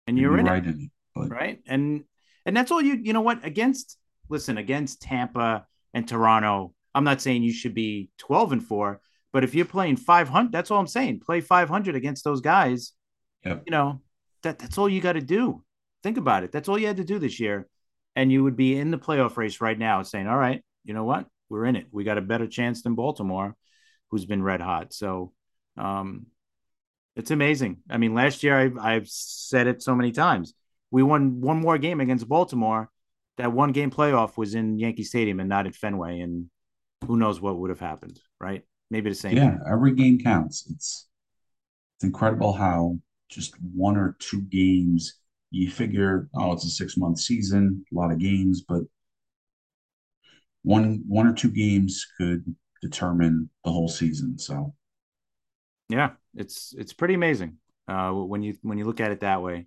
and 0.08 0.18
you're 0.18 0.36
in 0.38 0.46
right 0.46 0.66
it, 0.66 0.74
in 0.74 0.80
it, 0.80 0.90
but... 1.14 1.30
right? 1.30 1.60
And 1.68 2.02
and 2.46 2.56
that's 2.56 2.72
all 2.72 2.82
you. 2.82 2.94
You 3.00 3.12
know 3.12 3.20
what? 3.20 3.44
Against 3.44 3.96
listen 4.28 4.58
against 4.58 5.02
Tampa 5.02 5.66
and 5.94 6.08
Toronto, 6.08 6.74
I'm 6.96 7.04
not 7.04 7.22
saying 7.22 7.44
you 7.44 7.52
should 7.52 7.74
be 7.74 8.10
twelve 8.18 8.50
and 8.50 8.64
four, 8.66 9.00
but 9.32 9.44
if 9.44 9.54
you're 9.54 9.66
playing 9.66 9.98
500, 9.98 10.50
that's 10.50 10.72
all 10.72 10.80
I'm 10.80 10.88
saying. 10.88 11.20
Play 11.20 11.42
500 11.42 11.94
against 11.94 12.24
those 12.24 12.40
guys. 12.40 12.92
Yep. 13.44 13.62
You 13.66 13.70
know, 13.70 14.00
that 14.42 14.58
that's 14.58 14.78
all 14.78 14.88
you 14.88 15.00
got 15.00 15.14
to 15.14 15.20
do. 15.20 15.62
Think 16.02 16.16
about 16.18 16.44
it. 16.44 16.52
That's 16.52 16.68
all 16.68 16.78
you 16.78 16.86
had 16.86 16.98
to 16.98 17.04
do 17.04 17.18
this 17.18 17.40
year. 17.40 17.66
And 18.14 18.32
you 18.32 18.44
would 18.44 18.56
be 18.56 18.78
in 18.78 18.90
the 18.90 18.98
playoff 18.98 19.36
race 19.36 19.60
right 19.60 19.78
now 19.78 20.02
saying, 20.02 20.26
all 20.26 20.38
right, 20.38 20.62
you 20.84 20.94
know 20.94 21.04
what? 21.04 21.26
We're 21.48 21.66
in 21.66 21.76
it. 21.76 21.86
We 21.90 22.04
got 22.04 22.18
a 22.18 22.22
better 22.22 22.46
chance 22.46 22.82
than 22.82 22.94
Baltimore, 22.94 23.54
who's 24.10 24.24
been 24.24 24.42
red 24.42 24.60
hot. 24.60 24.94
So 24.94 25.32
um, 25.76 26.26
it's 27.14 27.30
amazing. 27.30 27.78
I 27.90 27.98
mean, 27.98 28.14
last 28.14 28.42
year 28.42 28.58
I've, 28.58 28.78
I've 28.78 29.08
said 29.08 29.66
it 29.66 29.82
so 29.82 29.94
many 29.94 30.12
times. 30.12 30.54
We 30.90 31.02
won 31.02 31.40
one 31.40 31.60
more 31.60 31.76
game 31.76 32.00
against 32.00 32.28
Baltimore. 32.28 32.90
That 33.36 33.52
one 33.52 33.72
game 33.72 33.90
playoff 33.90 34.38
was 34.38 34.54
in 34.54 34.78
Yankee 34.78 35.04
Stadium 35.04 35.40
and 35.40 35.48
not 35.48 35.66
at 35.66 35.74
Fenway. 35.74 36.20
And 36.20 36.48
who 37.06 37.18
knows 37.18 37.40
what 37.40 37.58
would 37.58 37.70
have 37.70 37.80
happened, 37.80 38.18
right? 38.40 38.64
maybe 38.90 39.10
the 39.10 39.16
same. 39.16 39.36
Yeah, 39.36 39.58
every 39.70 39.94
game 39.94 40.18
counts. 40.18 40.66
It's 40.70 41.08
it's 41.96 42.04
incredible 42.04 42.52
how 42.52 42.98
just 43.28 43.54
one 43.60 43.96
or 43.96 44.16
two 44.20 44.42
games 44.42 45.20
you 45.50 45.70
figure, 45.70 46.28
oh, 46.34 46.52
it's 46.52 46.64
a 46.64 46.70
six 46.70 46.96
month 46.96 47.18
season, 47.18 47.84
a 47.92 47.94
lot 47.94 48.12
of 48.12 48.18
games, 48.18 48.62
but 48.68 48.82
one 50.62 51.02
one 51.06 51.26
or 51.26 51.32
two 51.32 51.50
games 51.50 52.04
could 52.18 52.44
determine 52.82 53.48
the 53.64 53.70
whole 53.70 53.88
season. 53.88 54.38
So 54.38 54.74
yeah, 55.88 56.10
it's 56.34 56.74
it's 56.76 56.92
pretty 56.92 57.14
amazing 57.14 57.58
uh, 57.88 58.10
when 58.10 58.42
you 58.42 58.56
when 58.62 58.78
you 58.78 58.84
look 58.84 59.00
at 59.00 59.12
it 59.12 59.20
that 59.20 59.42
way. 59.42 59.66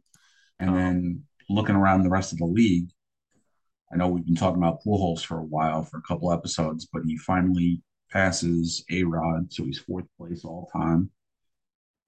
And 0.60 0.70
um, 0.70 0.76
then 0.76 1.24
looking 1.50 1.76
around 1.76 2.04
the 2.04 2.10
rest 2.10 2.34
of 2.34 2.40
the 2.40 2.46
league, 2.46 2.90
I 3.92 3.96
know 3.96 4.10
we've 4.10 4.26
been 4.26 4.36
talking 4.36 4.62
about 4.62 4.84
Pujols 4.84 5.24
for 5.24 5.40
a 5.40 5.44
while 5.44 5.84
for 5.84 5.98
a 5.98 6.04
couple 6.04 6.34
episodes, 6.34 6.88
but 6.92 7.04
he 7.06 7.18
finally 7.18 7.82
passes 8.12 8.84
A 8.92 9.04
Rod, 9.04 9.52
so 9.54 9.64
he's 9.64 9.80
fourth 9.80 10.06
place 10.18 10.44
all 10.44 10.70
time. 10.74 11.10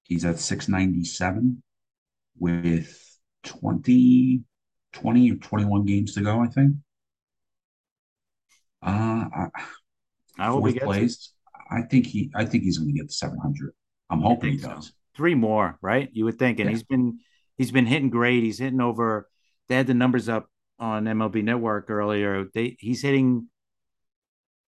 He's 0.04 0.26
at 0.26 0.40
697 0.40 1.62
with 2.38 3.20
20, 3.44 4.44
20 4.94 5.32
or 5.32 5.36
21 5.36 5.86
games 5.86 6.14
to 6.16 6.22
go, 6.22 6.42
I 6.42 6.48
think. 6.48 6.76
Uh, 8.84 9.48
I, 10.40 10.60
he 10.68 10.80
place. 10.80 11.34
I 11.70 11.82
think 11.84 12.08
he. 12.08 12.32
I 12.36 12.46
think 12.46 12.64
he's 12.64 12.78
going 12.78 12.92
to 12.92 12.98
get 12.98 13.08
the 13.08 13.14
700. 13.14 13.74
I'm 14.10 14.22
hoping 14.22 14.54
he 14.54 14.58
does. 14.58 14.88
So. 14.88 14.94
Three 15.16 15.36
more, 15.36 15.78
right? 15.82 16.10
You 16.14 16.26
would 16.26 16.40
think, 16.40 16.60
and 16.60 16.70
yeah. 16.70 16.76
he's 16.76 16.84
been 16.84 17.20
he's 17.58 17.72
been 17.72 17.86
hitting 17.86 18.10
great. 18.10 18.44
He's 18.44 18.60
hitting 18.60 18.82
over. 18.82 19.30
They 19.70 19.76
had 19.76 19.88
the 19.88 19.94
numbers 19.94 20.30
up 20.30 20.48
on 20.80 21.06
MLB 21.06 21.44
Network 21.44 21.90
earlier. 21.90 22.46
They 22.54 22.76
he's 22.80 23.02
hitting 23.02 23.48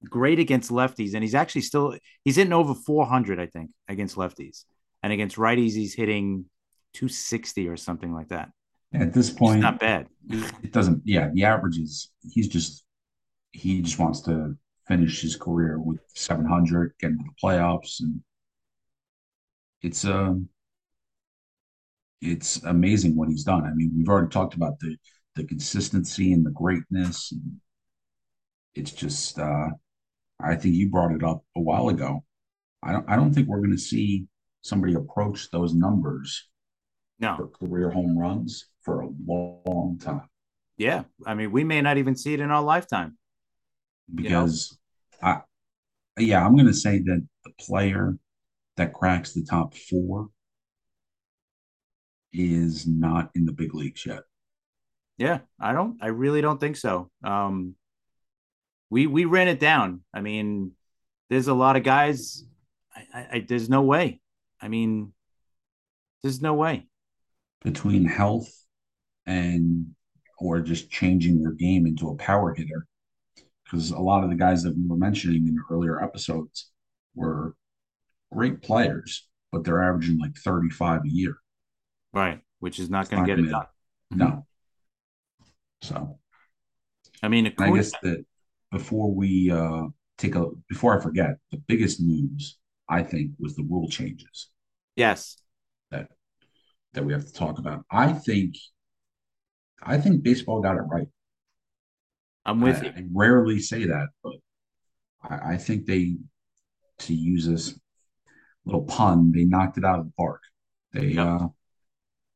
great 0.07 0.39
against 0.39 0.71
lefties, 0.71 1.13
and 1.13 1.23
he's 1.23 1.35
actually 1.35 1.61
still 1.61 1.97
he's 2.23 2.35
hitting 2.35 2.53
over 2.53 2.73
400, 2.73 3.39
I 3.39 3.47
think, 3.47 3.71
against 3.87 4.15
lefties, 4.15 4.65
and 5.03 5.13
against 5.13 5.37
righties 5.37 5.73
he's 5.73 5.93
hitting 5.93 6.45
260 6.93 7.67
or 7.67 7.77
something 7.77 8.13
like 8.13 8.29
that. 8.29 8.49
At 8.93 9.13
this 9.13 9.29
point, 9.29 9.57
it's 9.57 9.63
not 9.63 9.79
bad. 9.79 10.07
It 10.29 10.71
doesn't. 10.71 11.01
Yeah, 11.05 11.29
the 11.33 11.43
average 11.43 11.77
is 11.77 12.11
he's 12.21 12.47
just 12.47 12.85
he 13.51 13.81
just 13.81 13.99
wants 13.99 14.21
to 14.21 14.55
finish 14.87 15.21
his 15.21 15.35
career 15.35 15.79
with 15.79 15.99
700, 16.13 16.93
get 16.99 17.11
into 17.11 17.23
the 17.23 17.47
playoffs, 17.47 17.99
and 17.99 18.21
it's 19.81 20.05
um 20.05 20.47
it's 22.21 22.63
amazing 22.63 23.15
what 23.15 23.29
he's 23.29 23.43
done. 23.43 23.65
I 23.65 23.73
mean, 23.73 23.91
we've 23.95 24.09
already 24.09 24.29
talked 24.29 24.55
about 24.55 24.79
the 24.79 24.95
the 25.35 25.43
consistency 25.43 26.33
and 26.33 26.45
the 26.45 26.51
greatness. 26.51 27.31
And 27.31 27.59
it's 28.73 28.91
just 28.91 29.37
uh 29.39 29.69
I 30.39 30.55
think 30.55 30.75
you 30.75 30.89
brought 30.89 31.11
it 31.11 31.23
up 31.23 31.43
a 31.55 31.61
while 31.61 31.89
ago. 31.89 32.23
I 32.83 32.91
don't 32.91 33.09
I 33.09 33.15
don't 33.15 33.33
think 33.33 33.47
we're 33.47 33.59
going 33.59 33.71
to 33.71 33.77
see 33.77 34.27
somebody 34.65 34.95
approach 34.95 35.51
those 35.51 35.75
numbers 35.75 36.47
no. 37.19 37.35
for 37.37 37.47
career 37.47 37.91
home 37.91 38.17
runs 38.17 38.65
for 38.81 39.01
a 39.01 39.09
long 39.27 39.99
time. 40.01 40.27
Yeah, 40.77 41.03
I 41.25 41.35
mean, 41.35 41.51
we 41.51 41.63
may 41.63 41.81
not 41.81 41.97
even 41.97 42.15
see 42.15 42.33
it 42.33 42.39
in 42.39 42.49
our 42.51 42.63
lifetime. 42.63 43.17
because 44.13 44.77
you 45.11 45.27
know? 45.27 45.33
I 46.17 46.21
yeah, 46.21 46.45
I'm 46.45 46.57
gonna 46.57 46.73
say 46.73 46.99
that 46.99 47.27
the 47.43 47.51
player 47.59 48.17
that 48.75 48.93
cracks 48.93 49.33
the 49.33 49.45
top 49.45 49.75
four 49.75 50.29
is 52.33 52.87
not 52.87 53.29
in 53.35 53.45
the 53.45 53.53
big 53.53 53.73
leagues 53.73 54.05
yet. 54.05 54.23
Yeah, 55.17 55.39
I 55.59 55.71
don't. 55.73 55.97
I 56.01 56.07
really 56.07 56.41
don't 56.41 56.59
think 56.59 56.75
so. 56.75 57.09
Um, 57.23 57.75
we 58.89 59.07
we 59.07 59.25
ran 59.25 59.47
it 59.47 59.59
down. 59.59 60.01
I 60.13 60.21
mean, 60.21 60.71
there's 61.29 61.47
a 61.47 61.53
lot 61.53 61.77
of 61.77 61.83
guys. 61.83 62.43
I, 63.13 63.27
I 63.31 63.45
there's 63.47 63.69
no 63.69 63.83
way. 63.83 64.19
I 64.65 64.67
mean, 64.67 65.13
there's 66.23 66.41
no 66.41 66.55
way 66.55 66.87
between 67.63 68.03
health 68.03 68.49
and 69.27 69.85
or 70.39 70.59
just 70.59 70.89
changing 70.89 71.39
their 71.39 71.51
game 71.51 71.85
into 71.85 72.09
a 72.09 72.15
power 72.15 72.55
hitter. 72.55 72.87
Because 73.63 73.91
a 73.91 73.99
lot 73.99 74.23
of 74.23 74.31
the 74.31 74.35
guys 74.35 74.63
that 74.63 74.75
we 74.75 74.87
were 74.87 74.97
mentioning 74.97 75.47
in 75.47 75.59
earlier 75.69 76.03
episodes 76.03 76.71
were 77.13 77.55
great 78.33 78.63
players, 78.63 79.27
but 79.51 79.63
they're 79.63 79.83
averaging 79.83 80.17
like 80.17 80.35
35 80.35 81.01
a 81.05 81.09
year. 81.09 81.37
Right. 82.11 82.41
Which 82.59 82.79
is 82.79 82.89
not 82.89 83.07
going 83.07 83.23
to 83.23 83.35
get 83.35 83.45
it 83.45 83.49
done. 83.49 83.65
No. 84.09 84.45
So, 85.83 86.17
I 87.21 87.27
mean, 87.27 87.53
I 87.59 87.71
guess 87.71 87.91
that 88.01 88.25
before 88.71 89.13
we 89.13 89.51
uh, 89.51 89.83
take 90.17 90.33
a, 90.33 90.47
before 90.69 90.97
I 90.97 91.03
forget, 91.03 91.37
the 91.51 91.57
biggest 91.57 92.01
news 92.01 92.57
I 92.89 93.03
think 93.03 93.31
was 93.39 93.55
the 93.55 93.63
rule 93.63 93.89
changes. 93.89 94.49
Yes. 94.95 95.37
That, 95.91 96.07
that 96.93 97.05
we 97.05 97.13
have 97.13 97.25
to 97.25 97.33
talk 97.33 97.59
about. 97.59 97.83
I 97.91 98.13
think, 98.13 98.55
I 99.81 99.97
think 99.97 100.23
baseball 100.23 100.61
got 100.61 100.77
it 100.77 100.83
right. 100.89 101.07
I'm 102.45 102.61
with 102.61 102.83
I, 102.83 102.85
you. 102.85 102.93
I 102.95 103.03
rarely 103.13 103.59
say 103.59 103.85
that, 103.85 104.07
but 104.23 104.33
I, 105.23 105.53
I 105.53 105.57
think 105.57 105.85
they, 105.85 106.17
to 106.99 107.13
use 107.13 107.45
this 107.45 107.77
little 108.65 108.83
pun, 108.83 109.31
they 109.31 109.43
knocked 109.43 109.77
it 109.77 109.85
out 109.85 109.99
of 109.99 110.05
the 110.05 110.13
park. 110.17 110.41
They, 110.93 111.07
yep. 111.07 111.27
uh, 111.27 111.47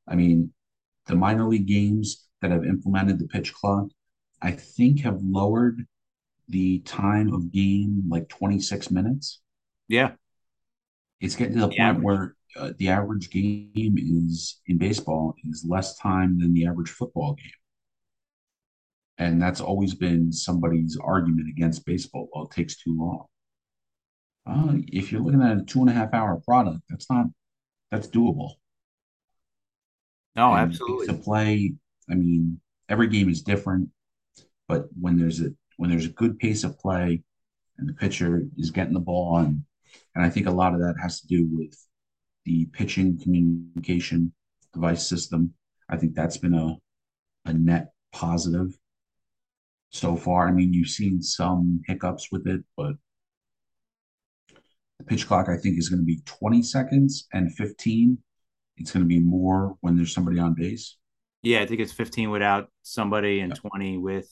I 0.07 0.15
mean, 0.15 0.53
the 1.05 1.15
minor 1.15 1.47
league 1.47 1.67
games 1.67 2.27
that 2.41 2.51
have 2.51 2.65
implemented 2.65 3.19
the 3.19 3.27
pitch 3.27 3.53
clock, 3.53 3.87
I 4.41 4.51
think 4.51 5.01
have 5.01 5.19
lowered 5.21 5.85
the 6.47 6.79
time 6.79 7.33
of 7.33 7.51
game 7.51 8.03
like 8.09 8.27
26 8.29 8.91
minutes. 8.91 9.39
Yeah. 9.87 10.11
It's 11.21 11.35
getting 11.35 11.55
to 11.55 11.61
the, 11.61 11.67
the 11.67 11.75
point 11.75 12.03
where 12.03 12.35
uh, 12.55 12.71
the 12.77 12.89
average 12.89 13.29
game 13.29 13.95
is 13.97 14.59
in 14.67 14.77
baseball 14.77 15.35
is 15.49 15.65
less 15.67 15.97
time 15.97 16.39
than 16.39 16.53
the 16.53 16.65
average 16.65 16.89
football 16.89 17.33
game. 17.33 17.51
And 19.17 19.41
that's 19.41 19.61
always 19.61 19.93
been 19.93 20.31
somebody's 20.31 20.97
argument 21.01 21.49
against 21.49 21.85
baseball. 21.85 22.29
Well, 22.33 22.45
it 22.45 22.51
takes 22.51 22.77
too 22.77 22.97
long. 22.97 23.25
Uh, 24.45 24.79
if 24.87 25.11
you're 25.11 25.21
looking 25.21 25.41
at 25.41 25.57
a 25.57 25.63
two 25.63 25.81
and 25.81 25.89
a 25.89 25.93
half 25.93 26.13
hour 26.13 26.41
product, 26.45 26.79
that's 26.89 27.09
not 27.09 27.27
that's 27.91 28.07
doable. 28.07 28.53
No, 30.35 30.53
and 30.53 30.71
absolutely. 30.71 31.07
To 31.07 31.13
play, 31.13 31.73
I 32.09 32.15
mean, 32.15 32.59
every 32.87 33.07
game 33.07 33.29
is 33.29 33.41
different, 33.41 33.89
but 34.67 34.87
when 34.99 35.19
there's 35.19 35.41
a 35.41 35.53
when 35.77 35.89
there's 35.89 36.05
a 36.05 36.09
good 36.09 36.39
pace 36.39 36.63
of 36.63 36.79
play, 36.79 37.21
and 37.77 37.89
the 37.89 37.93
pitcher 37.93 38.43
is 38.57 38.71
getting 38.71 38.93
the 38.93 38.99
ball, 38.99 39.37
and 39.37 39.63
and 40.15 40.23
I 40.23 40.29
think 40.29 40.47
a 40.47 40.51
lot 40.51 40.73
of 40.73 40.79
that 40.79 40.95
has 41.01 41.21
to 41.21 41.27
do 41.27 41.47
with 41.51 41.77
the 42.49 42.65
pitching 42.73 43.19
communication 43.21 44.33
device 44.73 45.07
system. 45.07 45.53
I 45.87 45.97
think 45.97 46.15
that's 46.15 46.37
been 46.37 46.55
a 46.55 46.77
a 47.45 47.53
net 47.53 47.93
positive 48.11 48.75
so 49.91 50.15
far. 50.15 50.47
I 50.47 50.51
mean, 50.51 50.73
you've 50.73 50.89
seen 50.89 51.21
some 51.21 51.81
hiccups 51.85 52.29
with 52.31 52.47
it, 52.47 52.61
but 52.75 52.93
the 54.97 55.03
pitch 55.05 55.27
clock, 55.27 55.47
I 55.47 55.57
think, 55.57 55.77
is 55.77 55.89
going 55.89 56.01
to 56.01 56.05
be 56.05 56.21
20 56.25 56.63
seconds 56.63 57.27
and 57.33 57.53
15. 57.53 58.17
It's 58.77 58.91
going 58.91 59.03
to 59.03 59.07
be 59.07 59.19
more 59.19 59.75
when 59.81 59.95
there's 59.95 60.13
somebody 60.13 60.39
on 60.39 60.55
base. 60.55 60.97
Yeah, 61.43 61.61
I 61.61 61.67
think 61.67 61.81
it's 61.81 61.93
15 61.93 62.31
without 62.31 62.69
somebody 62.81 63.41
and 63.41 63.55
20 63.55 63.97
with 63.97 64.27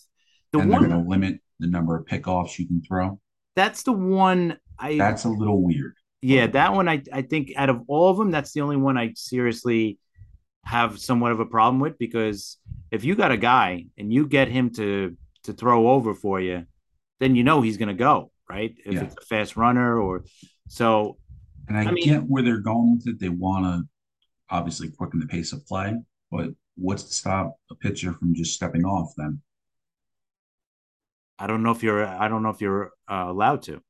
the 0.51 0.59
and 0.59 0.71
one. 0.71 0.81
They're 0.81 0.89
going 0.89 1.03
to 1.03 1.09
limit 1.09 1.39
the 1.59 1.67
number 1.67 1.95
of 1.95 2.05
pickoffs 2.05 2.57
you 2.57 2.67
can 2.67 2.81
throw. 2.81 3.19
That's 3.55 3.83
the 3.83 3.93
one 3.93 4.57
I. 4.79 4.97
That's 4.97 5.25
a 5.25 5.29
little 5.29 5.61
weird. 5.61 5.93
Yeah, 6.21 6.47
that 6.47 6.73
one 6.73 6.89
I 6.89 7.03
I 7.13 7.21
think 7.21 7.53
out 7.55 7.69
of 7.69 7.83
all 7.87 8.09
of 8.09 8.17
them, 8.17 8.31
that's 8.31 8.51
the 8.51 8.61
only 8.61 8.77
one 8.77 8.97
I 8.97 9.13
seriously 9.15 9.99
have 10.63 10.99
somewhat 10.99 11.31
of 11.31 11.39
a 11.39 11.45
problem 11.45 11.79
with 11.79 11.97
because 11.97 12.57
if 12.91 13.05
you 13.05 13.15
got 13.15 13.31
a 13.31 13.37
guy 13.37 13.85
and 13.97 14.11
you 14.11 14.27
get 14.27 14.47
him 14.47 14.69
to 14.71 15.15
to 15.43 15.53
throw 15.53 15.89
over 15.89 16.13
for 16.13 16.41
you, 16.41 16.65
then 17.19 17.35
you 17.35 17.43
know 17.43 17.61
he's 17.61 17.77
going 17.77 17.87
to 17.87 17.93
go 17.93 18.31
right 18.49 18.75
if 18.85 18.93
yeah. 18.93 19.03
it's 19.03 19.15
a 19.15 19.25
fast 19.25 19.57
runner 19.57 19.99
or 19.99 20.23
so. 20.67 21.17
And 21.67 21.77
I, 21.77 21.83
I 21.83 21.91
mean, 21.91 22.05
get 22.05 22.23
where 22.23 22.43
they're 22.43 22.59
going 22.59 22.97
with 22.97 23.07
it. 23.07 23.19
They 23.19 23.29
want 23.29 23.65
to 23.65 23.87
obviously 24.49 24.89
quicken 24.89 25.19
the 25.19 25.27
pace 25.27 25.51
of 25.53 25.65
play, 25.65 25.95
but 26.31 26.49
what's 26.75 27.03
to 27.03 27.13
stop 27.13 27.57
a 27.69 27.75
pitcher 27.75 28.13
from 28.13 28.33
just 28.33 28.53
stepping 28.53 28.85
off 28.85 29.13
then? 29.17 29.41
I 31.39 31.47
don't 31.47 31.63
know 31.63 31.71
if 31.71 31.83
you're. 31.83 32.05
I 32.05 32.27
don't 32.27 32.41
know 32.41 32.49
if 32.49 32.61
you're 32.61 32.91
uh, 33.07 33.25
allowed 33.27 33.63
to. 33.63 33.81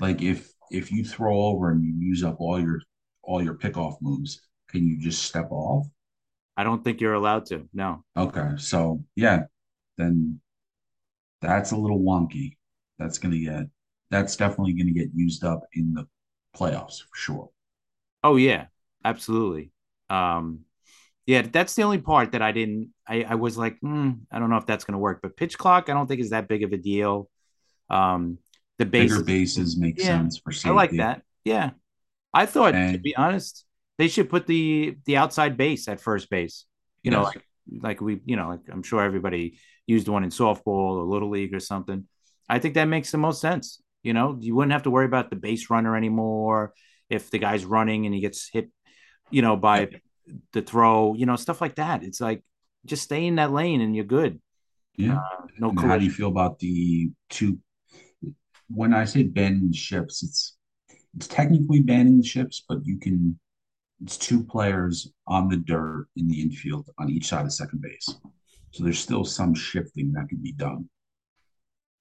Like 0.00 0.20
if 0.20 0.52
if 0.70 0.90
you 0.92 1.04
throw 1.04 1.40
over 1.40 1.70
and 1.70 1.82
you 1.82 1.94
use 1.98 2.24
up 2.24 2.36
all 2.40 2.60
your 2.60 2.80
all 3.22 3.42
your 3.42 3.54
pickoff 3.54 3.96
moves, 4.00 4.40
can 4.68 4.86
you 4.86 4.98
just 4.98 5.24
step 5.24 5.48
off? 5.50 5.86
I 6.56 6.64
don't 6.64 6.82
think 6.82 7.00
you're 7.00 7.14
allowed 7.14 7.46
to. 7.46 7.68
No. 7.72 8.04
Okay, 8.16 8.50
so 8.56 9.04
yeah, 9.14 9.44
then 9.98 10.40
that's 11.42 11.72
a 11.72 11.76
little 11.76 12.00
wonky. 12.00 12.56
That's 12.98 13.18
gonna 13.18 13.38
get. 13.38 13.66
That's 14.10 14.36
definitely 14.36 14.74
gonna 14.74 14.92
get 14.92 15.10
used 15.14 15.44
up 15.44 15.62
in 15.74 15.92
the 15.92 16.06
playoffs 16.56 17.00
for 17.00 17.16
sure. 17.16 17.50
Oh 18.22 18.36
yeah, 18.36 18.66
absolutely. 19.04 19.72
Um, 20.08 20.60
yeah, 21.26 21.42
that's 21.42 21.74
the 21.74 21.82
only 21.82 21.98
part 21.98 22.32
that 22.32 22.42
I 22.42 22.52
didn't. 22.52 22.92
I, 23.06 23.24
I 23.24 23.34
was 23.34 23.58
like, 23.58 23.80
mm, 23.80 24.20
I 24.30 24.38
don't 24.38 24.48
know 24.48 24.56
if 24.56 24.66
that's 24.66 24.84
going 24.84 24.92
to 24.92 24.98
work. 24.98 25.20
But 25.22 25.36
pitch 25.36 25.58
clock, 25.58 25.88
I 25.88 25.92
don't 25.92 26.06
think 26.06 26.20
is 26.20 26.30
that 26.30 26.48
big 26.48 26.62
of 26.62 26.72
a 26.72 26.76
deal. 26.76 27.28
Um, 27.90 28.38
the 28.78 28.86
bases, 28.86 29.18
bigger 29.18 29.24
bases 29.24 29.76
make 29.76 29.98
yeah, 29.98 30.04
sense 30.04 30.38
for 30.38 30.52
safety. 30.52 30.70
I 30.70 30.72
like 30.72 30.90
that. 30.92 31.22
Yeah, 31.44 31.70
I 32.32 32.46
thought 32.46 32.74
and, 32.74 32.94
to 32.94 32.98
be 32.98 33.16
honest, 33.16 33.64
they 33.98 34.08
should 34.08 34.28
put 34.28 34.46
the 34.46 34.96
the 35.04 35.16
outside 35.16 35.56
base 35.56 35.88
at 35.88 36.00
first 36.00 36.30
base. 36.30 36.64
You 37.02 37.12
yes. 37.12 37.18
know, 37.18 37.24
like 37.24 37.42
like 37.82 38.00
we, 38.00 38.20
you 38.24 38.36
know, 38.36 38.48
like 38.48 38.60
I'm 38.70 38.82
sure 38.82 39.02
everybody 39.02 39.58
used 39.86 40.08
one 40.08 40.24
in 40.24 40.30
softball 40.30 40.96
or 40.96 41.04
little 41.04 41.30
league 41.30 41.54
or 41.54 41.60
something. 41.60 42.06
I 42.48 42.58
think 42.58 42.74
that 42.74 42.84
makes 42.84 43.10
the 43.10 43.18
most 43.18 43.40
sense. 43.40 43.80
You 44.02 44.12
know, 44.12 44.36
you 44.40 44.54
wouldn't 44.54 44.72
have 44.72 44.84
to 44.84 44.90
worry 44.90 45.06
about 45.06 45.30
the 45.30 45.36
base 45.36 45.68
runner 45.68 45.96
anymore 45.96 46.72
if 47.08 47.30
the 47.30 47.38
guy's 47.38 47.64
running 47.64 48.06
and 48.06 48.14
he 48.14 48.20
gets 48.20 48.48
hit, 48.52 48.70
you 49.30 49.42
know, 49.42 49.56
by 49.56 49.88
the 50.52 50.62
throw, 50.62 51.14
you 51.14 51.26
know, 51.26 51.36
stuff 51.36 51.60
like 51.60 51.76
that. 51.76 52.02
It's 52.02 52.20
like 52.20 52.44
just 52.84 53.02
stay 53.02 53.26
in 53.26 53.36
that 53.36 53.52
lane 53.52 53.80
and 53.80 53.96
you're 53.96 54.04
good. 54.04 54.40
Yeah. 54.96 55.16
Uh, 55.18 55.46
no. 55.58 55.74
How 55.76 55.98
do 55.98 56.04
you 56.04 56.10
feel 56.10 56.28
about 56.28 56.58
the 56.58 57.10
two? 57.30 57.58
When 58.68 58.92
I 58.94 59.04
say 59.04 59.22
banning 59.22 59.72
shifts, 59.72 60.22
it's 60.22 60.56
it's 61.16 61.26
technically 61.26 61.80
banning 61.80 62.22
shifts, 62.22 62.64
but 62.68 62.84
you 62.84 62.98
can. 62.98 63.38
It's 64.02 64.18
two 64.18 64.44
players 64.44 65.10
on 65.26 65.48
the 65.48 65.56
dirt 65.56 66.08
in 66.16 66.28
the 66.28 66.42
infield 66.42 66.90
on 66.98 67.08
each 67.08 67.28
side 67.28 67.46
of 67.46 67.52
second 67.52 67.80
base, 67.80 68.14
so 68.72 68.84
there's 68.84 68.98
still 68.98 69.24
some 69.24 69.54
shifting 69.54 70.12
that 70.12 70.28
can 70.28 70.38
be 70.38 70.52
done. 70.52 70.90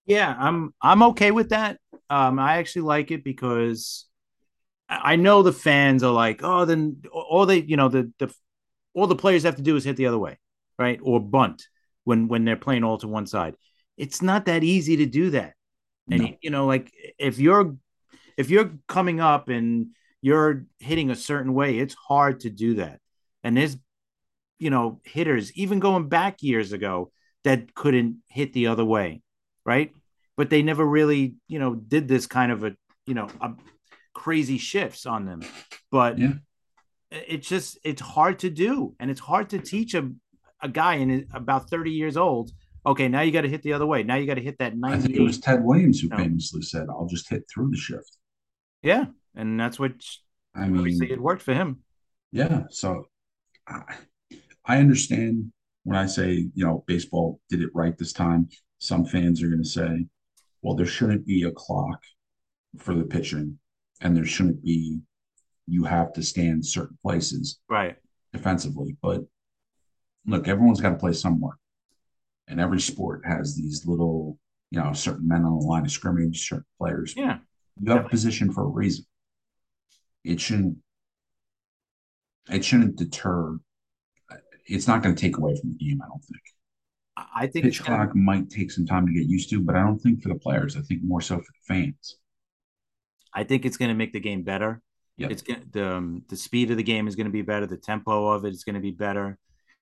Yeah, 0.05 0.35
I'm 0.37 0.73
I'm 0.81 1.03
okay 1.03 1.31
with 1.31 1.49
that. 1.49 1.79
Um, 2.09 2.37
I 2.37 2.57
actually 2.57 2.83
like 2.83 3.11
it 3.11 3.23
because 3.23 4.05
I 4.87 5.15
know 5.15 5.41
the 5.41 5.53
fans 5.53 6.03
are 6.03 6.11
like, 6.11 6.41
oh, 6.43 6.65
then 6.65 7.01
all 7.11 7.45
they, 7.45 7.61
you 7.61 7.77
know, 7.77 7.89
the 7.89 8.11
the 8.19 8.33
all 8.93 9.07
the 9.07 9.15
players 9.15 9.43
have 9.43 9.55
to 9.55 9.61
do 9.61 9.75
is 9.75 9.83
hit 9.83 9.97
the 9.97 10.05
other 10.05 10.19
way, 10.19 10.37
right, 10.77 10.99
or 11.01 11.19
bunt 11.19 11.67
when 12.03 12.27
when 12.27 12.45
they're 12.45 12.55
playing 12.55 12.83
all 12.83 12.97
to 12.99 13.07
one 13.07 13.25
side. 13.25 13.55
It's 13.97 14.21
not 14.21 14.45
that 14.45 14.63
easy 14.63 14.97
to 14.97 15.05
do 15.05 15.31
that, 15.31 15.53
and 16.09 16.21
no. 16.21 16.29
you 16.41 16.49
know, 16.49 16.65
like 16.65 16.91
if 17.17 17.39
you're 17.39 17.75
if 18.37 18.49
you're 18.49 18.71
coming 18.87 19.19
up 19.19 19.49
and 19.49 19.87
you're 20.21 20.65
hitting 20.79 21.09
a 21.09 21.15
certain 21.15 21.53
way, 21.53 21.77
it's 21.77 21.93
hard 21.93 22.41
to 22.41 22.49
do 22.49 22.75
that. 22.75 22.99
And 23.43 23.55
there's, 23.55 23.77
you 24.59 24.69
know, 24.69 24.99
hitters 25.03 25.51
even 25.53 25.79
going 25.79 26.09
back 26.09 26.41
years 26.41 26.73
ago 26.73 27.11
that 27.43 27.75
couldn't 27.75 28.17
hit 28.27 28.53
the 28.53 28.67
other 28.67 28.83
way, 28.83 29.21
right? 29.65 29.91
But 30.35 30.49
they 30.49 30.63
never 30.63 30.85
really, 30.85 31.35
you 31.47 31.59
know, 31.59 31.75
did 31.75 32.07
this 32.07 32.27
kind 32.27 32.51
of 32.51 32.63
a, 32.63 32.75
you 33.05 33.13
know, 33.13 33.29
a, 33.39 33.51
crazy 34.15 34.57
shifts 34.57 35.05
on 35.05 35.25
them. 35.25 35.41
But 35.91 36.17
yeah. 36.17 36.33
it's 37.11 37.47
just 37.47 37.77
it's 37.83 38.01
hard 38.01 38.39
to 38.39 38.49
do, 38.49 38.95
and 38.99 39.11
it's 39.11 39.19
hard 39.19 39.49
to 39.51 39.59
teach 39.59 39.93
a 39.93 40.09
a 40.61 40.69
guy 40.69 40.95
in 40.95 41.27
about 41.33 41.69
thirty 41.69 41.91
years 41.91 42.17
old. 42.17 42.51
Okay, 42.85 43.07
now 43.07 43.21
you 43.21 43.31
got 43.31 43.41
to 43.41 43.49
hit 43.49 43.63
the 43.63 43.73
other 43.73 43.85
way. 43.85 44.03
Now 44.03 44.15
you 44.15 44.27
got 44.27 44.35
to 44.35 44.41
hit 44.41 44.57
that 44.59 44.77
ninety. 44.77 44.97
I 44.97 45.01
think 45.01 45.15
it 45.15 45.21
was 45.21 45.39
Ted 45.39 45.63
Williams 45.63 45.99
who 45.99 46.09
famously 46.09 46.61
said, 46.61 46.87
"I'll 46.89 47.07
just 47.07 47.29
hit 47.29 47.43
through 47.51 47.71
the 47.71 47.77
shift." 47.77 48.17
Yeah, 48.83 49.05
and 49.35 49.59
that's 49.59 49.79
what 49.79 49.93
I 50.53 50.67
mean. 50.67 51.01
It 51.03 51.19
worked 51.19 51.41
for 51.41 51.53
him. 51.53 51.79
Yeah, 52.31 52.63
so 52.69 53.07
I, 53.67 53.81
I 54.65 54.77
understand 54.77 55.51
when 55.83 55.97
I 55.97 56.05
say, 56.05 56.47
you 56.53 56.65
know, 56.65 56.83
baseball 56.87 57.39
did 57.49 57.61
it 57.61 57.69
right 57.73 57.97
this 57.97 58.13
time, 58.13 58.49
some 58.79 59.05
fans 59.05 59.41
are 59.41 59.47
going 59.47 59.63
to 59.63 59.69
say, 59.69 60.05
well, 60.61 60.75
there 60.75 60.85
shouldn't 60.85 61.25
be 61.25 61.43
a 61.43 61.51
clock 61.51 62.01
for 62.77 62.93
the 62.93 63.03
pitching, 63.03 63.57
and 64.01 64.17
there 64.17 64.25
shouldn't 64.25 64.63
be, 64.63 64.99
you 65.67 65.83
have 65.83 66.11
to 66.13 66.23
stand 66.23 66.65
certain 66.65 66.97
places 67.01 67.59
Right. 67.69 67.95
defensively. 68.33 68.97
But 69.01 69.21
look, 70.25 70.47
everyone's 70.47 70.81
got 70.81 70.89
to 70.89 70.97
play 70.97 71.13
somewhere. 71.13 71.57
And 72.47 72.59
every 72.59 72.79
sport 72.79 73.25
has 73.25 73.55
these 73.55 73.85
little, 73.85 74.37
you 74.71 74.79
know, 74.79 74.93
certain 74.93 75.27
men 75.27 75.43
on 75.43 75.59
the 75.59 75.65
line 75.65 75.85
of 75.85 75.91
scrimmage, 75.91 76.47
certain 76.47 76.65
players. 76.77 77.13
Yeah. 77.15 77.39
You 77.81 77.91
have 77.91 78.05
a 78.05 78.09
position 78.09 78.51
for 78.51 78.63
a 78.63 78.67
reason. 78.67 79.05
It 80.23 80.39
shouldn't 80.39 80.77
it 82.49 82.63
shouldn't 82.63 82.95
deter 82.95 83.57
it's 84.67 84.87
not 84.87 85.03
going 85.03 85.15
to 85.15 85.21
take 85.21 85.37
away 85.37 85.55
from 85.59 85.71
the 85.71 85.77
game, 85.77 86.01
I 86.01 86.07
don't 86.07 86.23
think. 86.23 86.41
I 87.17 87.47
think 87.47 87.65
Pitch 87.65 87.83
gonna, 87.83 88.05
clock 88.05 88.15
might 88.15 88.49
take 88.49 88.71
some 88.71 88.85
time 88.85 89.05
to 89.07 89.13
get 89.13 89.27
used 89.27 89.49
to, 89.51 89.61
but 89.61 89.75
I 89.75 89.83
don't 89.83 89.99
think 89.99 90.21
for 90.21 90.29
the 90.29 90.35
players. 90.35 90.75
I 90.75 90.81
think 90.81 91.01
more 91.03 91.21
so 91.21 91.37
for 91.37 91.43
the 91.43 91.73
fans. 91.73 92.17
I 93.33 93.43
think 93.43 93.65
it's 93.65 93.77
going 93.77 93.89
to 93.89 93.95
make 93.95 94.11
the 94.11 94.19
game 94.19 94.43
better. 94.43 94.81
Yep. 95.17 95.31
It's 95.31 95.41
going 95.41 95.63
the 95.71 95.95
um, 95.95 96.23
the 96.27 96.35
speed 96.35 96.71
of 96.71 96.77
the 96.77 96.83
game 96.83 97.07
is 97.07 97.15
going 97.15 97.27
to 97.27 97.31
be 97.31 97.41
better. 97.41 97.65
The 97.65 97.77
tempo 97.77 98.27
of 98.27 98.43
it 98.43 98.53
is 98.53 98.65
going 98.65 98.75
to 98.75 98.81
be 98.81 98.91
better. 98.91 99.37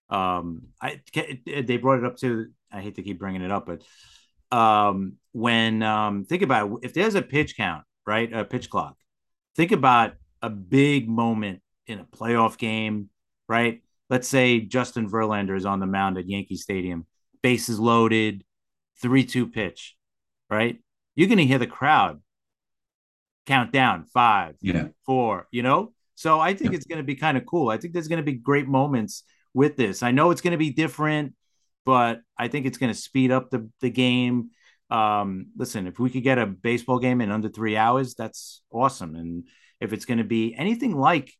Um, 0.10 0.64
I 0.82 1.02
they 1.46 1.78
brought 1.78 2.00
it 2.00 2.06
up 2.06 2.18
to. 2.18 2.48
I 2.72 2.82
hate 2.82 2.96
to 2.96 3.04
keep 3.04 3.20
bringing 3.20 3.42
it 3.42 3.52
up, 3.52 3.68
but 3.68 3.84
um, 4.56 5.14
when 5.32 5.84
um, 5.84 6.26
think 6.26 6.42
about 6.42 6.72
it, 6.72 6.78
if 6.84 6.94
there's 6.94 7.16
a 7.16 7.22
pitch 7.22 7.56
count, 7.56 7.84
right, 8.06 8.32
a 8.34 8.46
pitch 8.46 8.70
clock, 8.70 8.98
think 9.56 9.72
about 9.72 10.14
a 10.42 10.50
big 10.50 11.08
moment 11.08 11.62
in 11.88 12.00
a 12.00 12.04
playoff 12.04 12.58
game, 12.58 13.10
right? 13.48 13.82
Let's 14.10 14.28
say 14.28 14.60
Justin 14.60 15.10
Verlander 15.10 15.56
is 15.56 15.66
on 15.66 15.80
the 15.80 15.86
mound 15.86 16.18
at 16.18 16.28
Yankee 16.28 16.58
Stadium, 16.58 17.06
bases 17.42 17.80
loaded, 17.80 18.44
three-two 19.02 19.48
pitch, 19.48 19.96
right? 20.50 20.80
You're 21.16 21.28
going 21.28 21.38
to 21.38 21.46
hear 21.46 21.60
the 21.60 21.68
crowd 21.68 22.22
count 23.46 23.72
down 23.72 24.06
five, 24.06 24.56
yeah, 24.62 24.88
four, 25.06 25.48
you 25.52 25.64
know? 25.64 25.94
So 26.16 26.40
I 26.40 26.54
think 26.54 26.72
yep. 26.72 26.78
it's 26.78 26.86
going 26.86 27.00
to 27.00 27.04
be 27.04 27.16
kind 27.16 27.38
of 27.38 27.46
cool. 27.46 27.70
I 27.70 27.78
think 27.78 27.94
there's 27.94 28.08
going 28.08 28.24
to 28.24 28.32
be 28.32 28.34
great 28.34 28.68
moments 28.68 29.24
with 29.54 29.76
this. 29.78 30.04
I 30.04 30.12
know 30.12 30.32
it's 30.32 30.42
going 30.42 30.52
to 30.52 30.58
be 30.58 30.72
different, 30.72 31.34
but 31.86 32.22
I 32.38 32.48
think 32.48 32.66
it's 32.66 32.78
going 32.78 32.94
to 32.94 33.00
speed 33.00 33.32
up 33.32 33.50
the, 33.50 33.70
the 33.82 33.90
game. 33.90 34.50
Um, 34.90 35.48
listen, 35.58 35.88
if 35.88 36.00
we 36.00 36.10
could 36.10 36.24
get 36.24 36.38
a 36.38 36.46
baseball 36.46 37.00
game 37.00 37.22
in 37.22 37.32
under 37.32 37.50
three 37.50 37.78
hours, 37.78 38.16
that's 38.16 38.62
awesome. 38.72 39.16
And 39.16 39.48
if 39.80 39.94
it's 39.94 40.06
going 40.06 40.20
to 40.20 40.24
be 40.24 40.56
anything 40.56 40.96
like, 40.96 41.32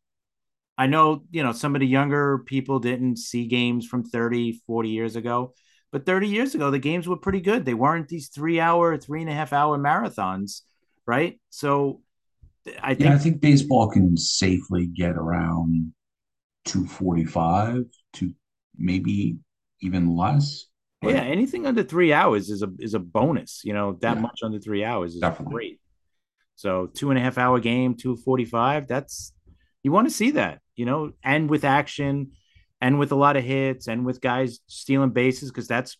I 0.76 0.86
know, 0.86 1.24
you 1.30 1.42
know, 1.42 1.52
some 1.52 1.76
of 1.76 1.80
the 1.80 1.86
younger 1.86 2.38
people 2.38 2.80
didn't 2.80 3.18
see 3.18 3.46
games 3.46 3.86
from 3.86 4.04
30, 4.04 4.60
40 4.66 4.88
years 4.88 5.14
ago, 5.14 5.54
but 5.92 6.04
30 6.04 6.28
years 6.28 6.54
ago, 6.54 6.70
the 6.70 6.80
games 6.80 7.06
were 7.06 7.16
pretty 7.16 7.40
good. 7.40 7.64
They 7.64 7.74
weren't 7.74 8.08
these 8.08 8.28
three 8.28 8.58
hour, 8.58 8.98
three 8.98 9.20
and 9.20 9.30
a 9.30 9.34
half 9.34 9.52
hour 9.52 9.78
marathons 9.78 10.62
right? 11.06 11.38
So 11.50 12.00
I 12.82 12.94
think 12.94 13.08
yeah, 13.08 13.14
I 13.14 13.18
think 13.18 13.40
baseball 13.40 13.90
can 13.90 14.16
safely 14.16 14.86
get 14.86 15.12
around 15.12 15.92
245 16.64 17.84
to 18.14 18.32
maybe 18.76 19.38
even 19.80 20.16
less. 20.16 20.66
Yeah, 21.02 21.20
anything 21.20 21.66
under 21.66 21.82
three 21.82 22.12
hours 22.12 22.48
is 22.48 22.62
a 22.62 22.70
is 22.78 22.94
a 22.94 22.98
bonus. 22.98 23.60
You 23.62 23.74
know, 23.74 23.98
that 24.00 24.16
yeah, 24.16 24.22
much 24.22 24.40
under 24.42 24.58
three 24.58 24.84
hours 24.84 25.14
is 25.14 25.20
definitely. 25.20 25.52
great. 25.52 25.80
So 26.56 26.86
two 26.86 27.10
and 27.10 27.18
a 27.18 27.22
half 27.22 27.36
hour 27.36 27.60
game, 27.60 27.94
two 27.94 28.16
forty 28.16 28.44
five. 28.46 28.88
That's 28.88 29.32
you 29.82 29.92
want 29.92 30.08
to 30.08 30.14
see 30.14 30.32
that, 30.32 30.60
you 30.76 30.86
know, 30.86 31.12
and 31.22 31.50
with 31.50 31.64
action, 31.64 32.32
and 32.80 32.98
with 32.98 33.12
a 33.12 33.16
lot 33.16 33.36
of 33.36 33.44
hits, 33.44 33.86
and 33.86 34.06
with 34.06 34.22
guys 34.22 34.60
stealing 34.66 35.10
bases 35.10 35.50
because 35.50 35.68
that's 35.68 35.98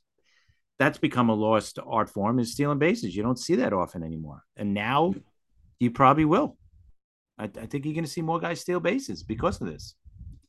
that's 0.79 0.99
become 0.99 1.29
a 1.29 1.35
lost 1.35 1.79
art 1.87 2.11
form 2.11 2.39
is 2.39 2.53
stealing 2.53 2.79
bases. 2.79 3.15
You 3.15 3.23
don't 3.23 3.39
see 3.39 3.57
that 3.57 3.73
often 3.73 4.03
anymore. 4.03 4.43
And 4.57 4.75
now 4.75 5.15
you 5.79 5.91
probably 5.91 6.25
will. 6.25 6.57
I, 7.39 7.45
I 7.45 7.67
think 7.67 7.85
you're 7.85 7.95
going 7.95 8.05
to 8.05 8.11
see 8.11 8.23
more 8.23 8.41
guys 8.41 8.61
steal 8.61 8.81
bases 8.81 9.23
because 9.23 9.61
of 9.61 9.67
this. 9.67 9.95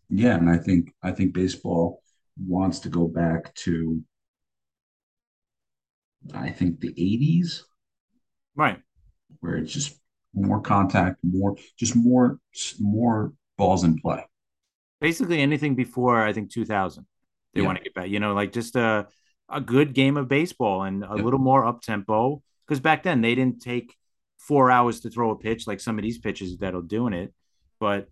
Yeah, 0.09 0.35
and 0.35 0.49
I 0.49 0.57
think 0.57 0.93
I 1.01 1.11
think 1.11 1.33
baseball 1.33 2.01
wants 2.37 2.79
to 2.79 2.89
go 2.89 3.07
back 3.07 3.53
to 3.55 4.01
I 6.33 6.49
think 6.49 6.79
the 6.79 6.93
80s. 6.93 7.61
Right. 8.55 8.79
Where 9.39 9.57
it's 9.57 9.73
just 9.73 9.99
more 10.33 10.61
contact, 10.61 11.17
more 11.23 11.55
just 11.77 11.95
more 11.95 12.39
more 12.79 13.33
balls 13.57 13.83
in 13.83 13.99
play. 13.99 14.25
Basically 15.01 15.41
anything 15.41 15.75
before 15.75 16.23
I 16.23 16.33
think 16.33 16.51
2000. 16.51 17.05
They 17.53 17.61
yeah. 17.61 17.67
want 17.67 17.77
to 17.77 17.83
get 17.83 17.93
back, 17.93 18.09
you 18.09 18.19
know, 18.19 18.33
like 18.33 18.51
just 18.51 18.75
uh 18.75 19.05
a 19.47 19.61
good 19.61 19.93
game 19.93 20.17
of 20.17 20.27
baseball 20.27 20.83
and 20.83 21.03
a 21.03 21.13
yep. 21.15 21.23
little 21.23 21.39
more 21.39 21.65
up 21.65 21.81
tempo. 21.81 22.41
Because 22.67 22.79
back 22.79 23.03
then 23.03 23.21
they 23.21 23.35
didn't 23.35 23.61
take 23.61 23.95
four 24.37 24.71
hours 24.71 25.01
to 25.01 25.09
throw 25.09 25.31
a 25.31 25.37
pitch 25.37 25.67
like 25.67 25.79
some 25.79 25.97
of 25.97 26.03
these 26.03 26.17
pitches 26.17 26.57
that 26.57 26.75
are 26.75 26.81
doing 26.81 27.13
it. 27.13 27.33
But 27.79 28.07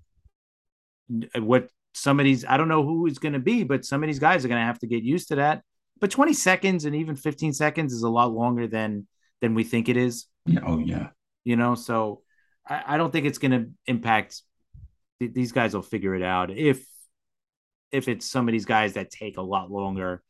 what 1.36 1.70
some 1.94 2.20
of 2.20 2.24
these, 2.24 2.46
I 2.46 2.58
don't 2.58 2.68
know 2.68 2.84
who 2.84 3.06
is 3.08 3.20
going 3.20 3.34
to 3.34 3.40
be, 3.40 3.64
but 3.64 3.86
some 3.86 4.04
of 4.04 4.08
these 4.08 4.20
guys 4.20 4.44
are 4.44 4.48
going 4.48 4.62
to 4.62 4.66
have 4.66 4.80
to 4.80 4.88
get 4.88 5.04
used 5.04 5.30
to 5.30 5.36
that. 5.36 5.64
But 6.00 6.12
20 6.12 6.34
seconds 6.34 6.86
and 6.86 6.96
even 6.96 7.16
15 7.16 7.54
seconds 7.54 7.94
is 7.94 8.04
a 8.04 8.10
lot 8.10 8.34
longer 8.34 8.68
than 8.68 9.08
than 9.42 9.56
we 9.56 9.64
think 9.64 9.90
it 9.90 9.98
is. 9.98 10.26
Yeah. 10.46 10.62
Oh 10.66 10.80
yeah. 10.80 11.10
You 11.44 11.56
know, 11.56 11.76
so 11.76 12.22
I, 12.68 12.84
I 12.88 12.98
don't 12.98 13.12
think 13.12 13.26
it's 13.26 13.38
going 13.38 13.52
to 13.52 13.70
impact. 13.86 14.42
These 15.20 15.52
guys 15.52 15.74
will 15.74 15.82
figure 15.82 16.16
it 16.16 16.24
out 16.24 16.52
if 16.52 16.86
if 17.92 18.08
it's 18.08 18.26
some 18.26 18.50
of 18.50 18.52
these 18.52 18.66
guys 18.66 18.94
that 18.94 19.12
take 19.12 19.38
a 19.38 19.42
lot 19.42 19.72
longer 19.72 20.24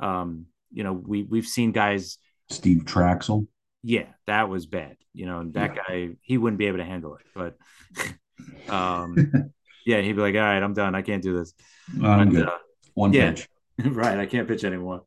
um, 0.00 0.46
you 0.70 0.84
know, 0.84 0.92
we 0.92 1.22
we've 1.22 1.46
seen 1.46 1.72
guys. 1.72 2.18
Steve 2.50 2.84
Trachsel. 2.84 3.46
Yeah, 3.82 4.06
that 4.26 4.48
was 4.48 4.66
bad. 4.66 4.96
You 5.14 5.26
know, 5.26 5.40
and 5.40 5.54
that 5.54 5.74
yeah. 5.74 5.82
guy 5.88 6.08
he 6.22 6.38
wouldn't 6.38 6.58
be 6.58 6.66
able 6.66 6.78
to 6.78 6.84
handle 6.84 7.16
it. 7.16 7.26
But 7.34 8.72
um, 8.72 9.52
yeah, 9.86 10.00
he'd 10.00 10.14
be 10.14 10.22
like, 10.22 10.34
"All 10.34 10.40
right, 10.40 10.62
I'm 10.62 10.74
done. 10.74 10.94
I 10.94 11.02
can't 11.02 11.22
do 11.22 11.36
this." 11.36 11.54
I'm 12.02 12.30
good. 12.30 12.46
Uh, 12.46 12.58
One 12.94 13.12
yeah, 13.12 13.30
pitch. 13.30 13.48
right. 13.84 14.18
I 14.18 14.26
can't 14.26 14.48
pitch 14.48 14.64
anymore. 14.64 15.04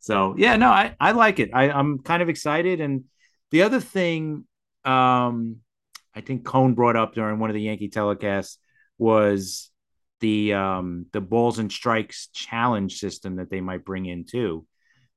So 0.00 0.34
yeah, 0.36 0.56
no, 0.56 0.68
I 0.68 0.96
I 0.98 1.12
like 1.12 1.38
it. 1.38 1.50
I 1.52 1.70
I'm 1.70 1.98
kind 1.98 2.22
of 2.22 2.28
excited. 2.28 2.80
And 2.80 3.04
the 3.50 3.62
other 3.62 3.80
thing, 3.80 4.44
um, 4.84 5.58
I 6.14 6.20
think 6.20 6.44
Cone 6.44 6.74
brought 6.74 6.96
up 6.96 7.14
during 7.14 7.38
one 7.38 7.50
of 7.50 7.54
the 7.54 7.62
Yankee 7.62 7.88
telecasts 7.88 8.56
was 8.98 9.70
the 10.20 10.54
um, 10.54 11.06
the 11.12 11.20
balls 11.20 11.58
and 11.58 11.70
strikes 11.70 12.28
challenge 12.28 12.98
system 12.98 13.36
that 13.36 13.50
they 13.50 13.60
might 13.60 13.84
bring 13.84 14.06
in 14.06 14.24
too, 14.24 14.66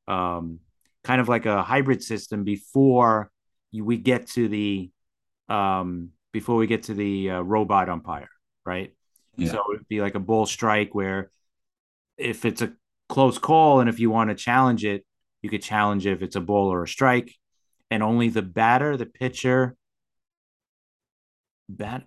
um, 0.08 0.60
kind 1.04 1.22
of 1.22 1.30
like 1.30 1.46
a 1.46 1.64
hybrid 1.64 2.04
system 2.04 2.44
before 2.44 3.32
we 3.72 3.98
get 3.98 4.28
to 4.28 4.48
the 4.48 4.92
um, 5.48 6.10
before 6.32 6.58
we 6.58 6.68
get 6.68 6.84
to 6.84 6.94
the 6.94 7.30
uh, 7.30 7.42
robot 7.42 7.88
umpire, 7.88 8.30
right? 8.66 8.94
Yeah. 9.38 9.52
So 9.52 9.64
it'd 9.74 9.88
be 9.88 10.02
like 10.02 10.16
a 10.16 10.20
bull 10.20 10.46
strike 10.46 10.96
where 10.96 11.30
if 12.18 12.46
it's 12.46 12.62
a 12.62 12.74
close 13.10 13.38
call 13.38 13.80
and 13.80 13.90
if 13.90 14.00
you 14.00 14.10
want 14.10 14.30
to 14.30 14.36
challenge 14.36 14.86
it, 14.86 15.06
you 15.42 15.50
could 15.50 15.62
challenge 15.62 16.08
if 16.08 16.22
it's 16.22 16.36
a 16.36 16.42
ball 16.42 16.72
or 16.72 16.84
a 16.84 16.88
strike, 16.88 17.34
and 17.92 18.02
only 18.02 18.30
the 18.30 18.42
batter, 18.42 18.98
the 18.98 19.06
pitcher, 19.06 19.76
bat 21.70 22.04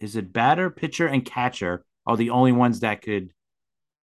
is 0.00 0.16
it 0.16 0.32
batter, 0.32 0.70
pitcher, 0.70 1.06
and 1.06 1.24
catcher 1.24 1.84
are 2.06 2.16
the 2.16 2.30
only 2.30 2.52
ones 2.52 2.80
that 2.80 3.02
could 3.02 3.30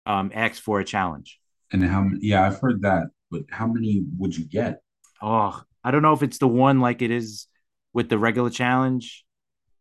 um, 0.06 0.30
ask 0.34 0.62
for 0.62 0.80
a 0.80 0.84
challenge. 0.84 1.40
And 1.72 1.84
how? 1.84 2.08
Yeah, 2.20 2.46
I've 2.46 2.58
heard 2.60 2.82
that, 2.82 3.08
but 3.30 3.42
how 3.50 3.66
many 3.66 4.02
would 4.18 4.36
you 4.36 4.44
get? 4.44 4.82
Oh, 5.20 5.60
I 5.84 5.90
don't 5.90 6.02
know 6.02 6.12
if 6.12 6.22
it's 6.22 6.38
the 6.38 6.48
one 6.48 6.80
like 6.80 7.02
it 7.02 7.10
is 7.10 7.46
with 7.92 8.08
the 8.08 8.18
regular 8.18 8.50
challenge, 8.50 9.24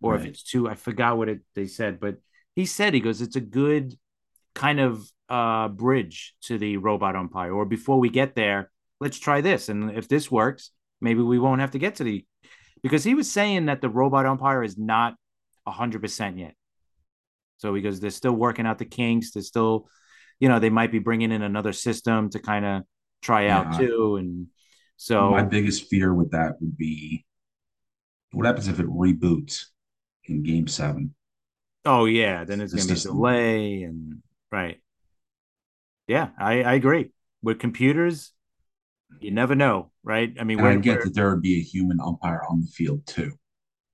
or 0.01 0.13
right. 0.13 0.21
if 0.21 0.27
it's 0.27 0.43
two. 0.43 0.69
I 0.69 0.75
forgot 0.75 1.17
what 1.17 1.29
it 1.29 1.39
they 1.55 1.67
said, 1.67 1.99
but 1.99 2.15
he 2.55 2.65
said 2.65 2.93
he 2.93 2.99
goes, 2.99 3.21
it's 3.21 3.35
a 3.35 3.41
good 3.41 3.95
kind 4.55 4.79
of 4.79 5.09
uh, 5.29 5.67
bridge 5.69 6.35
to 6.41 6.57
the 6.57 6.77
robot 6.77 7.15
umpire. 7.15 7.53
Or 7.53 7.65
before 7.65 7.99
we 7.99 8.09
get 8.09 8.35
there, 8.35 8.71
let's 8.99 9.19
try 9.19 9.41
this, 9.41 9.69
and 9.69 9.91
if 9.91 10.07
this 10.07 10.31
works, 10.31 10.71
maybe 11.01 11.21
we 11.21 11.39
won't 11.39 11.61
have 11.61 11.71
to 11.71 11.79
get 11.79 11.95
to 11.95 12.03
the 12.03 12.25
because 12.81 13.03
he 13.03 13.15
was 13.15 13.31
saying 13.31 13.65
that 13.65 13.81
the 13.81 13.89
robot 13.89 14.25
umpire 14.25 14.63
is 14.63 14.77
not 14.77 15.15
hundred 15.67 16.01
percent 16.01 16.37
yet. 16.39 16.55
So 17.57 17.75
he 17.75 17.81
goes, 17.81 17.99
they're 17.99 18.09
still 18.09 18.33
working 18.33 18.65
out 18.65 18.79
the 18.79 18.85
kinks, 18.85 19.31
they're 19.31 19.43
still, 19.43 19.87
you 20.39 20.49
know, 20.49 20.59
they 20.59 20.71
might 20.71 20.91
be 20.91 20.99
bringing 20.99 21.31
in 21.31 21.43
another 21.43 21.73
system 21.73 22.29
to 22.31 22.39
kind 22.39 22.65
of 22.65 22.83
try 23.21 23.45
yeah. 23.45 23.59
out 23.59 23.77
too. 23.77 24.15
And 24.15 24.47
so 24.97 25.29
my 25.29 25.43
biggest 25.43 25.85
fear 25.85 26.13
with 26.13 26.31
that 26.31 26.53
would 26.59 26.75
be 26.75 27.25
what 28.31 28.45
happens 28.45 28.67
if 28.67 28.79
it 28.79 28.87
reboots 28.87 29.65
in 30.29 30.43
game 30.43 30.67
seven? 30.67 31.15
Oh 31.85 32.05
yeah, 32.05 32.43
then 32.45 32.61
it's 32.61 32.73
the 32.73 32.79
gonna 32.79 32.87
be 32.87 32.95
delay 33.01 33.83
and 33.83 34.21
right. 34.51 34.81
Yeah, 36.07 36.29
I, 36.39 36.63
I 36.63 36.73
agree. 36.73 37.11
With 37.41 37.59
computers, 37.59 38.33
you 39.19 39.31
never 39.31 39.55
know, 39.55 39.91
right? 40.03 40.35
I 40.39 40.43
mean, 40.43 40.59
I 40.59 40.75
get 40.75 41.01
that 41.01 41.15
there 41.15 41.31
would 41.31 41.41
be 41.41 41.57
a 41.57 41.63
human 41.63 41.99
umpire 41.99 42.43
on 42.47 42.61
the 42.61 42.67
field 42.67 43.07
too. 43.07 43.39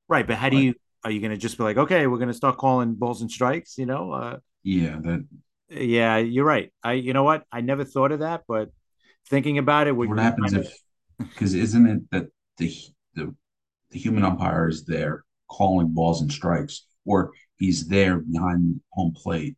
Right, 0.08 0.26
but 0.28 0.38
how 0.38 0.50
do 0.50 0.58
you 0.58 0.76
are 1.04 1.12
you 1.12 1.20
going 1.20 1.32
to 1.32 1.38
just 1.38 1.58
be 1.58 1.64
like, 1.64 1.78
okay, 1.78 2.08
we're 2.08 2.18
going 2.18 2.30
to 2.30 2.34
start 2.34 2.58
calling 2.58 2.96
balls 2.96 3.22
and 3.22 3.30
strikes? 3.32 3.78
You 3.78 3.86
know? 3.86 4.12
Uh, 4.12 4.38
yeah, 4.64 5.00
that 5.02 5.26
Yeah, 5.70 6.18
you're 6.18 6.46
right. 6.46 6.72
I, 6.84 6.94
you 6.94 7.14
know 7.14 7.24
what? 7.24 7.46
I 7.52 7.62
never 7.62 7.84
thought 7.84 8.12
of 8.12 8.20
that, 8.20 8.44
but 8.48 8.70
thinking 9.30 9.58
about 9.58 9.88
it, 9.88 9.96
What 9.96 10.20
happens 10.20 10.54
if 10.54 10.74
because 11.20 11.54
isn't 11.54 11.88
it 11.88 12.12
that 12.12 12.28
the 12.58 12.74
the 13.16 13.36
the 13.92 14.00
human 14.00 14.24
umpire 14.26 14.70
is 14.70 14.86
there 14.86 15.25
calling 15.50 15.94
balls 15.94 16.22
and 16.22 16.32
strikes, 16.32 16.86
or 17.06 17.32
he's 17.58 17.88
there 17.88 18.18
behind 18.18 18.80
home 18.92 19.14
plate 19.16 19.56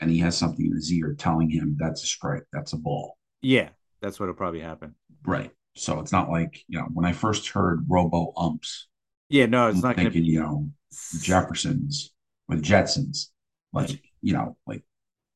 and 0.00 0.10
he 0.10 0.18
has 0.18 0.36
something 0.36 0.66
in 0.66 0.72
his 0.72 0.92
ear 0.92 1.14
telling 1.18 1.48
him 1.50 1.76
that's 1.78 2.02
a 2.02 2.06
strike, 2.06 2.44
that's 2.52 2.72
a 2.72 2.76
ball. 2.76 3.16
yeah, 3.40 3.68
that's 4.00 4.18
what'll 4.18 4.34
probably 4.34 4.60
happen. 4.60 4.94
Right. 5.24 5.50
So 5.74 6.00
it's 6.00 6.12
not 6.12 6.28
like, 6.30 6.62
you 6.68 6.78
know, 6.78 6.86
when 6.92 7.06
I 7.06 7.12
first 7.12 7.48
heard 7.48 7.84
robo 7.88 8.32
umps, 8.36 8.88
Yeah, 9.28 9.46
no, 9.46 9.68
it's 9.68 9.76
I'm 9.76 9.82
not 9.82 9.96
thinking, 9.96 10.22
be. 10.22 10.28
you 10.28 10.40
know, 10.40 10.70
Jeffersons 11.20 12.12
with 12.48 12.62
Jetsons, 12.62 13.28
like, 13.72 14.02
you 14.20 14.32
know, 14.34 14.56
like 14.66 14.82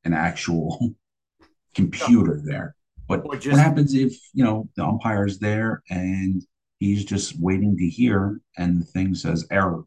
an 0.03 0.13
actual 0.13 0.93
computer 1.75 2.39
there. 2.43 2.75
But 3.07 3.21
Or 3.21 3.29
what 3.29 3.43
happens 3.43 3.93
if, 3.93 4.13
you 4.33 4.43
know, 4.43 4.69
the 4.75 4.83
umpire's 4.83 5.39
there 5.39 5.81
and 5.89 6.43
he's 6.79 7.05
just 7.05 7.39
waiting 7.39 7.77
to 7.77 7.87
hear 7.87 8.39
and 8.57 8.81
the 8.81 8.85
thing 8.85 9.15
says 9.15 9.45
error 9.51 9.83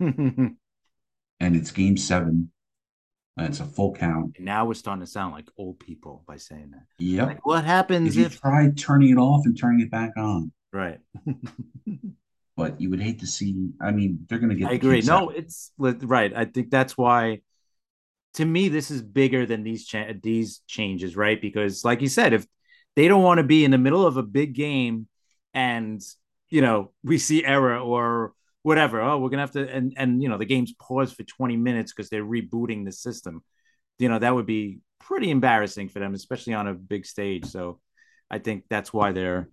and 0.00 0.56
and 1.40 1.56
it's 1.56 1.70
game 1.70 1.96
seven 1.96 2.50
and 3.36 3.46
it's 3.46 3.60
a 3.60 3.64
full 3.64 3.94
count. 3.94 4.34
And 4.36 4.44
now 4.46 4.64
we're 4.66 4.74
starting 4.74 5.04
to 5.04 5.10
sound 5.10 5.32
like 5.32 5.48
old 5.56 5.78
people 5.78 6.24
by 6.26 6.36
saying 6.36 6.72
that. 6.72 6.82
Yep. 6.98 7.26
Like, 7.26 7.46
what 7.46 7.60
If 7.60 7.64
happens 7.66 8.16
you 8.16 8.28
try 8.28 8.70
turning 8.76 9.10
it 9.10 9.18
off 9.18 9.42
and 9.44 9.56
turning 9.58 9.80
it 9.80 9.90
back 9.90 10.12
on, 10.16 10.52
Right. 10.72 10.98
but 12.56 12.80
you 12.80 12.90
would 12.90 13.00
hate 13.00 13.20
to 13.20 13.26
see, 13.26 13.70
I 13.80 13.92
mean, 13.92 14.26
they're 14.28 14.38
going 14.38 14.50
to 14.50 14.56
get 14.56 14.70
I 14.70 14.74
agree. 14.74 15.00
No, 15.02 15.28
out. 15.28 15.36
it's 15.36 15.72
right. 15.78 16.32
I 16.34 16.44
think 16.44 16.70
that's 16.70 16.96
why. 16.98 17.40
To 18.34 18.44
me, 18.44 18.68
this 18.68 18.90
is 18.90 19.02
bigger 19.02 19.46
than 19.46 19.64
these 19.64 19.86
cha- 19.86 20.12
these 20.22 20.60
changes, 20.66 21.16
right? 21.16 21.40
Because, 21.40 21.84
like 21.84 22.02
you 22.02 22.08
said, 22.08 22.32
if 22.34 22.46
they 22.94 23.08
don't 23.08 23.22
want 23.22 23.38
to 23.38 23.44
be 23.44 23.64
in 23.64 23.70
the 23.70 23.78
middle 23.78 24.06
of 24.06 24.16
a 24.16 24.22
big 24.22 24.54
game, 24.54 25.08
and 25.54 26.02
you 26.48 26.60
know 26.62 26.92
we 27.04 27.18
see 27.18 27.44
error 27.44 27.78
or 27.78 28.32
whatever, 28.62 29.00
oh, 29.00 29.18
we're 29.18 29.30
gonna 29.30 29.42
have 29.42 29.52
to, 29.52 29.68
and 29.68 29.94
and 29.96 30.22
you 30.22 30.28
know 30.28 30.38
the 30.38 30.44
game's 30.44 30.72
paused 30.74 31.16
for 31.16 31.22
twenty 31.24 31.56
minutes 31.56 31.92
because 31.92 32.10
they're 32.10 32.24
rebooting 32.24 32.84
the 32.84 32.92
system. 32.92 33.42
You 33.98 34.08
know 34.08 34.18
that 34.18 34.34
would 34.34 34.46
be 34.46 34.80
pretty 35.00 35.30
embarrassing 35.30 35.88
for 35.88 35.98
them, 36.00 36.14
especially 36.14 36.54
on 36.54 36.68
a 36.68 36.74
big 36.74 37.06
stage. 37.06 37.46
So, 37.46 37.80
I 38.30 38.38
think 38.38 38.64
that's 38.68 38.92
why 38.92 39.12
they're. 39.12 39.48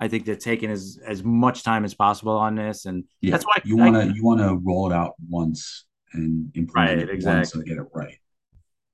I 0.00 0.06
think 0.08 0.26
they're 0.26 0.36
taking 0.36 0.70
as 0.70 0.98
as 1.04 1.24
much 1.24 1.64
time 1.64 1.84
as 1.84 1.94
possible 1.94 2.36
on 2.36 2.54
this, 2.54 2.86
and 2.86 3.04
Yeah. 3.20 3.32
that's 3.32 3.44
why 3.44 3.54
You 3.64 3.76
want 3.76 3.96
to, 3.96 4.14
you 4.14 4.22
want 4.24 4.40
to 4.40 4.56
roll 4.64 4.90
it 4.90 4.94
out 4.94 5.14
once 5.28 5.86
and 6.12 6.50
implement 6.56 6.90
Right, 6.90 6.98
it 6.98 7.06
once 7.08 7.14
exactly. 7.14 7.60
and 7.60 7.68
get 7.68 7.78
it 7.78 7.88
right. 7.92 8.16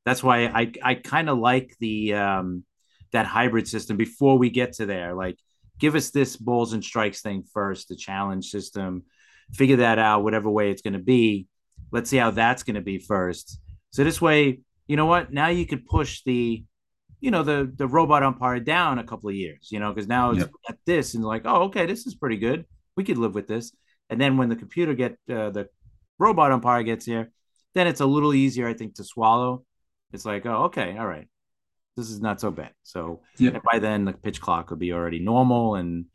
that's 0.04 0.22
why 0.22 0.46
I 0.46 0.72
I 0.82 0.94
kind 0.94 1.28
of 1.28 1.38
like 1.38 1.74
the 1.80 2.14
um 2.14 2.64
that 3.12 3.26
hybrid 3.26 3.68
system 3.68 3.96
before 3.96 4.38
we 4.38 4.50
get 4.50 4.72
to 4.74 4.86
there. 4.86 5.14
Like, 5.14 5.38
give 5.84 5.94
us 5.94 6.10
this 6.10 6.36
balls 6.36 6.72
and 6.72 6.82
strikes 6.82 7.20
thing 7.20 7.44
first, 7.52 7.88
the 7.88 7.96
challenge 7.96 8.46
system, 8.46 9.02
figure 9.52 9.76
that 9.76 9.98
out, 9.98 10.24
whatever 10.24 10.48
way 10.48 10.70
it's 10.70 10.82
going 10.82 10.94
to 10.94 11.06
be. 11.16 11.46
Let's 11.92 12.08
see 12.08 12.16
how 12.16 12.30
that's 12.30 12.62
going 12.62 12.76
to 12.76 12.80
be 12.80 12.98
first. 12.98 13.60
So 13.90 14.02
this 14.02 14.20
way, 14.20 14.60
you 14.88 14.96
know 14.96 15.06
what? 15.06 15.32
Now 15.32 15.48
you 15.48 15.66
could 15.66 15.84
push 15.84 16.22
the, 16.24 16.64
you 17.20 17.30
know, 17.30 17.42
the 17.42 17.70
the 17.76 17.86
robot 17.86 18.22
umpire 18.22 18.60
down 18.60 18.98
a 18.98 19.04
couple 19.04 19.28
of 19.28 19.36
years, 19.36 19.68
you 19.70 19.78
know, 19.78 19.92
because 19.92 20.08
now 20.08 20.30
it's 20.30 20.40
Yep. 20.40 20.50
at 20.70 20.78
this 20.86 21.14
and 21.14 21.24
like, 21.24 21.42
oh, 21.44 21.64
okay, 21.64 21.84
this 21.86 22.06
is 22.06 22.14
pretty 22.14 22.38
good. 22.38 22.64
We 22.96 23.04
could 23.04 23.18
live 23.18 23.34
with 23.34 23.46
this. 23.46 23.66
And 24.08 24.20
then 24.20 24.36
when 24.38 24.48
the 24.48 24.56
computer 24.56 24.94
get 24.94 25.12
uh, 25.28 25.50
the 25.50 25.68
robot 26.18 26.52
umpire 26.52 26.82
gets 26.82 27.04
here, 27.04 27.30
then 27.74 27.86
it's 27.86 28.00
a 28.00 28.06
little 28.06 28.32
easier, 28.34 28.66
I 28.66 28.74
think, 28.74 28.94
to 28.96 29.04
swallow 29.04 29.64
it's 30.14 30.24
like, 30.24 30.46
oh, 30.46 30.64
okay, 30.66 30.96
all 30.96 31.06
right, 31.06 31.26
this 31.96 32.10
is 32.10 32.20
not 32.20 32.40
so 32.40 32.50
bad. 32.50 32.72
So 32.82 33.20
Yep. 33.38 33.54
and 33.54 33.62
by 33.62 33.78
then 33.78 34.04
the 34.04 34.12
pitch 34.12 34.40
clock 34.40 34.70
would 34.70 34.78
be 34.78 34.92
already 34.92 35.18
normal, 35.20 35.76
and 35.76 36.06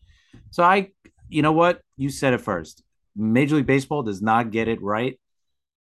so 0.51 0.63
I, 0.63 0.91
you 1.30 1.41
know 1.41 1.51
what, 1.53 1.82
you 1.97 2.09
said 2.09 2.34
it 2.34 2.41
first. 2.41 2.84
Major 3.15 3.55
League 3.57 3.65
Baseball 3.65 4.03
does 4.03 4.21
not 4.21 4.51
get 4.51 4.67
it 4.67 4.82
right 4.82 5.19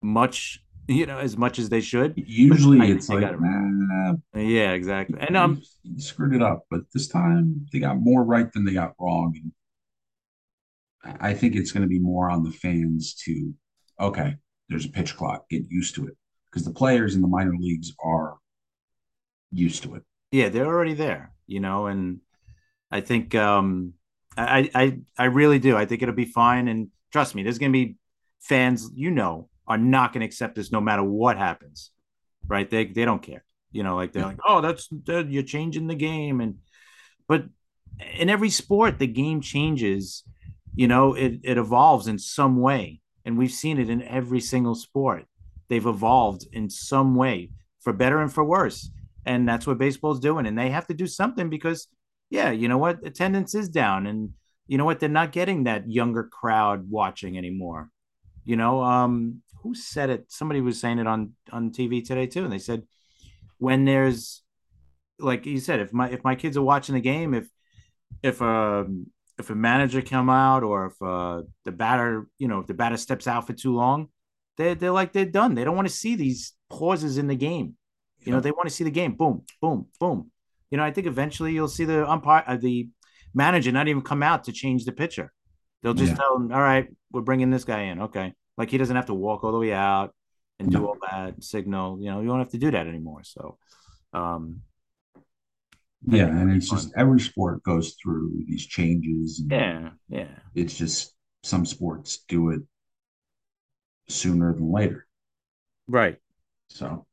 much, 0.02 0.60
you 0.88 1.06
know, 1.06 1.20
as 1.20 1.38
much 1.38 1.60
as 1.60 1.70
they 1.70 1.82
should. 1.82 2.14
Usually 2.16 2.80
I 2.82 2.86
it's 2.86 3.08
they 3.08 3.16
like, 3.16 3.24
it 3.26 3.40
right. 3.40 3.62
nah, 3.62 4.40
Yeah, 4.40 4.72
exactly. 4.72 5.20
And 5.20 5.36
um, 5.36 5.62
you 5.84 6.00
screwed 6.00 6.34
it 6.34 6.42
up. 6.42 6.66
But 6.70 6.82
this 6.94 7.08
time 7.08 7.68
they 7.72 7.80
got 7.80 7.98
more 8.00 8.24
right 8.24 8.52
than 8.52 8.66
they 8.66 8.74
got 8.74 8.94
wrong. 9.00 9.36
And 11.04 11.18
I 11.20 11.34
think 11.34 11.56
it's 11.56 11.72
going 11.72 11.84
to 11.84 11.88
be 11.90 12.00
more 12.00 12.30
on 12.30 12.44
the 12.44 12.52
fans 12.52 13.14
to, 13.26 13.54
okay, 14.00 14.36
there's 14.70 14.86
a 14.86 14.90
pitch 14.90 15.16
clock, 15.16 15.50
get 15.50 15.70
used 15.70 15.96
to 15.96 16.08
it. 16.08 16.18
Because 16.50 16.66
the 16.66 16.74
players 16.74 17.16
in 17.16 17.22
the 17.22 17.28
minor 17.28 17.56
leagues 17.58 17.94
are 18.04 18.36
used 19.52 19.84
to 19.84 19.96
it. 19.96 20.04
yeah, 20.32 20.50
they're 20.50 20.66
already 20.66 20.94
there, 20.94 21.34
you 21.46 21.60
know, 21.60 21.88
and 21.88 22.20
I 22.92 23.02
think 23.02 23.36
um, 23.36 23.94
I 24.38 24.70
I 24.76 25.00
I 25.18 25.26
really 25.26 25.60
do. 25.60 25.76
I 25.78 25.86
think 25.86 26.02
it'll 26.02 26.16
be 26.16 26.26
fine, 26.26 26.68
and 26.68 26.90
trust 27.12 27.36
me, 27.36 27.44
there's 27.44 27.60
gonna 27.60 27.72
be 27.74 27.98
fans, 28.42 28.90
you 28.96 29.12
know, 29.12 29.50
are 29.68 29.78
not 29.78 30.14
gonna 30.14 30.26
accept 30.26 30.56
this 30.56 30.72
no 30.72 30.82
matter 30.82 31.04
what 31.04 31.38
happens, 31.38 31.92
right? 32.48 32.70
They 32.70 32.86
they 32.86 33.06
don't 33.06 33.22
care, 33.22 33.44
you 33.72 33.84
know, 33.84 33.96
like 33.96 34.14
they're 34.14 34.24
Yeah. 34.24 34.30
like, 34.30 34.40
oh, 34.48 34.62
that's 34.62 34.88
that, 35.06 35.30
you're 35.32 35.44
changing 35.44 35.88
the 35.88 35.96
game, 35.96 36.42
and 36.42 36.56
but 37.28 37.46
in 38.20 38.30
every 38.30 38.50
sport, 38.50 39.00
the 39.00 39.08
game 39.08 39.42
changes, 39.42 40.24
you 40.76 40.88
know, 40.88 41.14
it 41.14 41.40
it 41.44 41.58
evolves 41.58 42.08
in 42.08 42.20
some 42.20 42.60
way, 42.62 43.02
and 43.26 43.38
we've 43.38 43.52
seen 43.52 43.80
it 43.80 43.90
in 43.90 44.02
every 44.04 44.40
single 44.40 44.76
sport. 44.76 45.26
They've 45.70 45.86
evolved 45.86 46.48
in 46.54 46.70
some 46.70 47.16
way, 47.16 47.52
for 47.82 47.94
better 47.94 48.22
and 48.22 48.32
for 48.32 48.44
worse, 48.44 48.90
and 49.28 49.48
that's 49.48 49.68
what 49.68 49.78
baseball's 49.78 50.20
doing, 50.20 50.48
and 50.48 50.58
they 50.58 50.70
have 50.70 50.88
to 50.88 50.94
do 50.94 51.06
something 51.06 51.50
because 51.50 51.88
yeah, 52.30 52.52
you 52.52 52.68
know 52.68 52.78
what? 52.78 53.06
Attendance 53.06 53.54
is 53.54 53.70
down, 53.70 54.08
and 54.08 54.32
you 54.68 54.78
know 54.78 54.86
what? 54.86 55.00
They're 55.00 55.10
not 55.10 55.32
getting 55.32 55.66
that 55.66 55.90
younger 55.90 56.24
crowd 56.24 56.90
watching 56.90 57.38
anymore. 57.38 57.90
You 58.46 58.56
know, 58.56 58.82
um, 58.82 59.42
who 59.62 59.76
said 59.76 60.10
it? 60.10 60.26
Somebody 60.30 60.62
was 60.62 60.80
saying 60.80 61.00
it 61.00 61.08
on 61.08 61.34
on 61.52 61.72
TV 61.72 62.04
today 62.06 62.26
too, 62.26 62.44
and 62.44 62.52
they 62.52 62.58
said 62.58 62.84
when 63.58 63.86
there's 63.86 64.44
like 65.20 65.46
you 65.46 65.60
said, 65.60 65.82
if 65.82 65.94
my 65.94 66.10
if 66.10 66.24
my 66.24 66.36
kids 66.36 66.58
are 66.58 66.62
watching 66.62 66.96
the 66.96 67.02
game, 67.02 67.34
if 67.34 67.50
if 68.24 68.42
a 68.42 68.86
if 69.38 69.50
a 69.50 69.56
manager 69.56 70.02
come 70.02 70.30
out 70.30 70.64
or 70.64 70.88
if 70.88 71.02
uh, 71.02 71.42
the 71.66 71.72
batter, 71.72 72.28
you 72.38 72.48
know, 72.48 72.60
if 72.60 72.68
the 72.68 72.74
batter 72.74 72.98
steps 72.98 73.28
out 73.28 73.46
for 73.46 73.54
too 73.54 73.76
long, 73.76 74.08
they 74.58 74.74
they're 74.74 74.92
like 74.92 75.12
they're 75.12 75.26
done. 75.26 75.54
They 75.54 75.64
don't 75.64 75.76
want 75.76 75.88
to 75.88 75.94
see 75.94 76.16
these 76.16 76.54
pauses 76.70 77.18
in 77.18 77.28
the 77.28 77.36
game. 77.36 77.76
You 78.28 78.34
know, 78.34 78.42
they 78.42 78.52
want 78.52 78.70
to 78.70 78.76
see 78.76 78.84
the 78.84 78.92
game. 78.92 79.14
Boom, 79.16 79.44
boom, 79.62 79.88
boom. 80.00 80.32
You 80.70 80.78
know, 80.78 80.84
I 80.84 80.92
think 80.92 81.08
eventually 81.08 81.54
you'll 81.54 81.70
see 81.70 81.86
the 81.86 82.10
umpire, 82.10 82.44
uh, 82.46 82.58
the 82.58 82.90
manager, 83.34 83.72
not 83.72 83.88
even 83.88 84.02
come 84.02 84.22
out 84.24 84.44
to 84.46 84.52
change 84.52 84.86
the 84.86 84.92
pitcher. 84.92 85.32
They'll 85.82 85.94
just 85.94 86.12
Yeah. 86.12 86.18
tell 86.18 86.36
him, 86.36 86.52
"All 86.52 86.62
right, 86.62 86.88
we're 87.12 87.22
bringing 87.22 87.52
this 87.52 87.64
guy 87.64 87.84
in." 87.84 88.02
Okay, 88.02 88.34
like 88.58 88.70
he 88.70 88.78
doesn't 88.78 88.96
have 88.96 89.06
to 89.08 89.14
walk 89.14 89.44
all 89.44 89.52
the 89.54 89.60
way 89.60 89.74
out 89.74 90.14
and 90.60 90.72
do 90.72 90.86
all 90.86 90.98
that 91.10 91.44
signal. 91.44 92.02
You 92.02 92.10
know, 92.12 92.22
you 92.22 92.28
don't 92.28 92.40
have 92.40 92.52
to 92.52 92.58
do 92.58 92.72
that 92.72 92.88
anymore. 92.88 93.24
So, 93.24 93.58
um, 94.14 94.62
I 96.10 96.18
Yeah. 96.18 96.28
And 96.28 96.52
it's 96.52 96.70
just 96.70 96.94
every 96.98 97.20
sport 97.20 97.64
goes 97.64 97.96
through 98.02 98.44
these 98.48 98.66
changes. 98.66 99.42
Yeah, 99.48 99.92
yeah, 100.10 100.40
it's 100.54 100.78
just 100.78 101.16
some 101.44 101.66
sports 101.66 102.20
do 102.28 102.50
it 102.50 102.62
sooner 104.10 104.54
than 104.54 104.72
later. 104.72 105.08
right. 105.88 106.20
So 106.70 107.07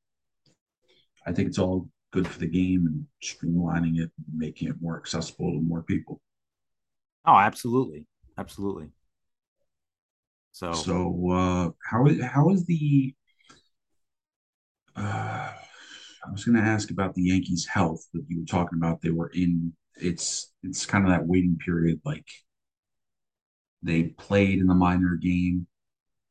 I 1.27 1.33
think 1.33 1.49
it's 1.49 1.59
all 1.59 1.89
good 2.13 2.27
for 2.29 2.39
the 2.39 2.47
game 2.47 2.87
and 2.87 3.07
streamlining 3.23 3.99
it, 3.99 4.11
making 4.33 4.69
it 4.69 4.81
more 4.81 4.97
accessible 4.99 5.53
to 5.53 5.61
more 5.61 5.83
people. 5.83 6.21
Oh, 7.27 7.37
absolutely, 7.39 8.07
absolutely. 8.39 8.91
So, 10.53 10.89
So 10.89 11.31
uh 11.31 11.71
how 11.91 12.07
is 12.07 12.23
how 12.23 12.51
is 12.51 12.65
the 12.67 13.15
uh 14.97 15.53
I 16.27 16.31
was 16.33 16.45
gonna 16.45 16.61
ask 16.61 16.91
about 16.91 17.15
the 17.15 17.23
Yankees' 17.25 17.67
health 17.67 18.07
that 18.15 18.25
you 18.29 18.41
were 18.41 18.47
talking 18.47 18.79
about. 18.79 19.01
They 19.03 19.11
were 19.11 19.31
in 19.35 19.75
it's 19.97 20.53
it's 20.63 20.87
kind 20.87 21.05
of 21.05 21.11
that 21.13 21.27
waiting 21.27 21.59
period, 21.65 22.01
like 22.05 22.27
they 23.83 24.05
played 24.05 24.59
in 24.59 24.67
the 24.67 24.75
minor 24.75 25.17
game. 25.17 25.67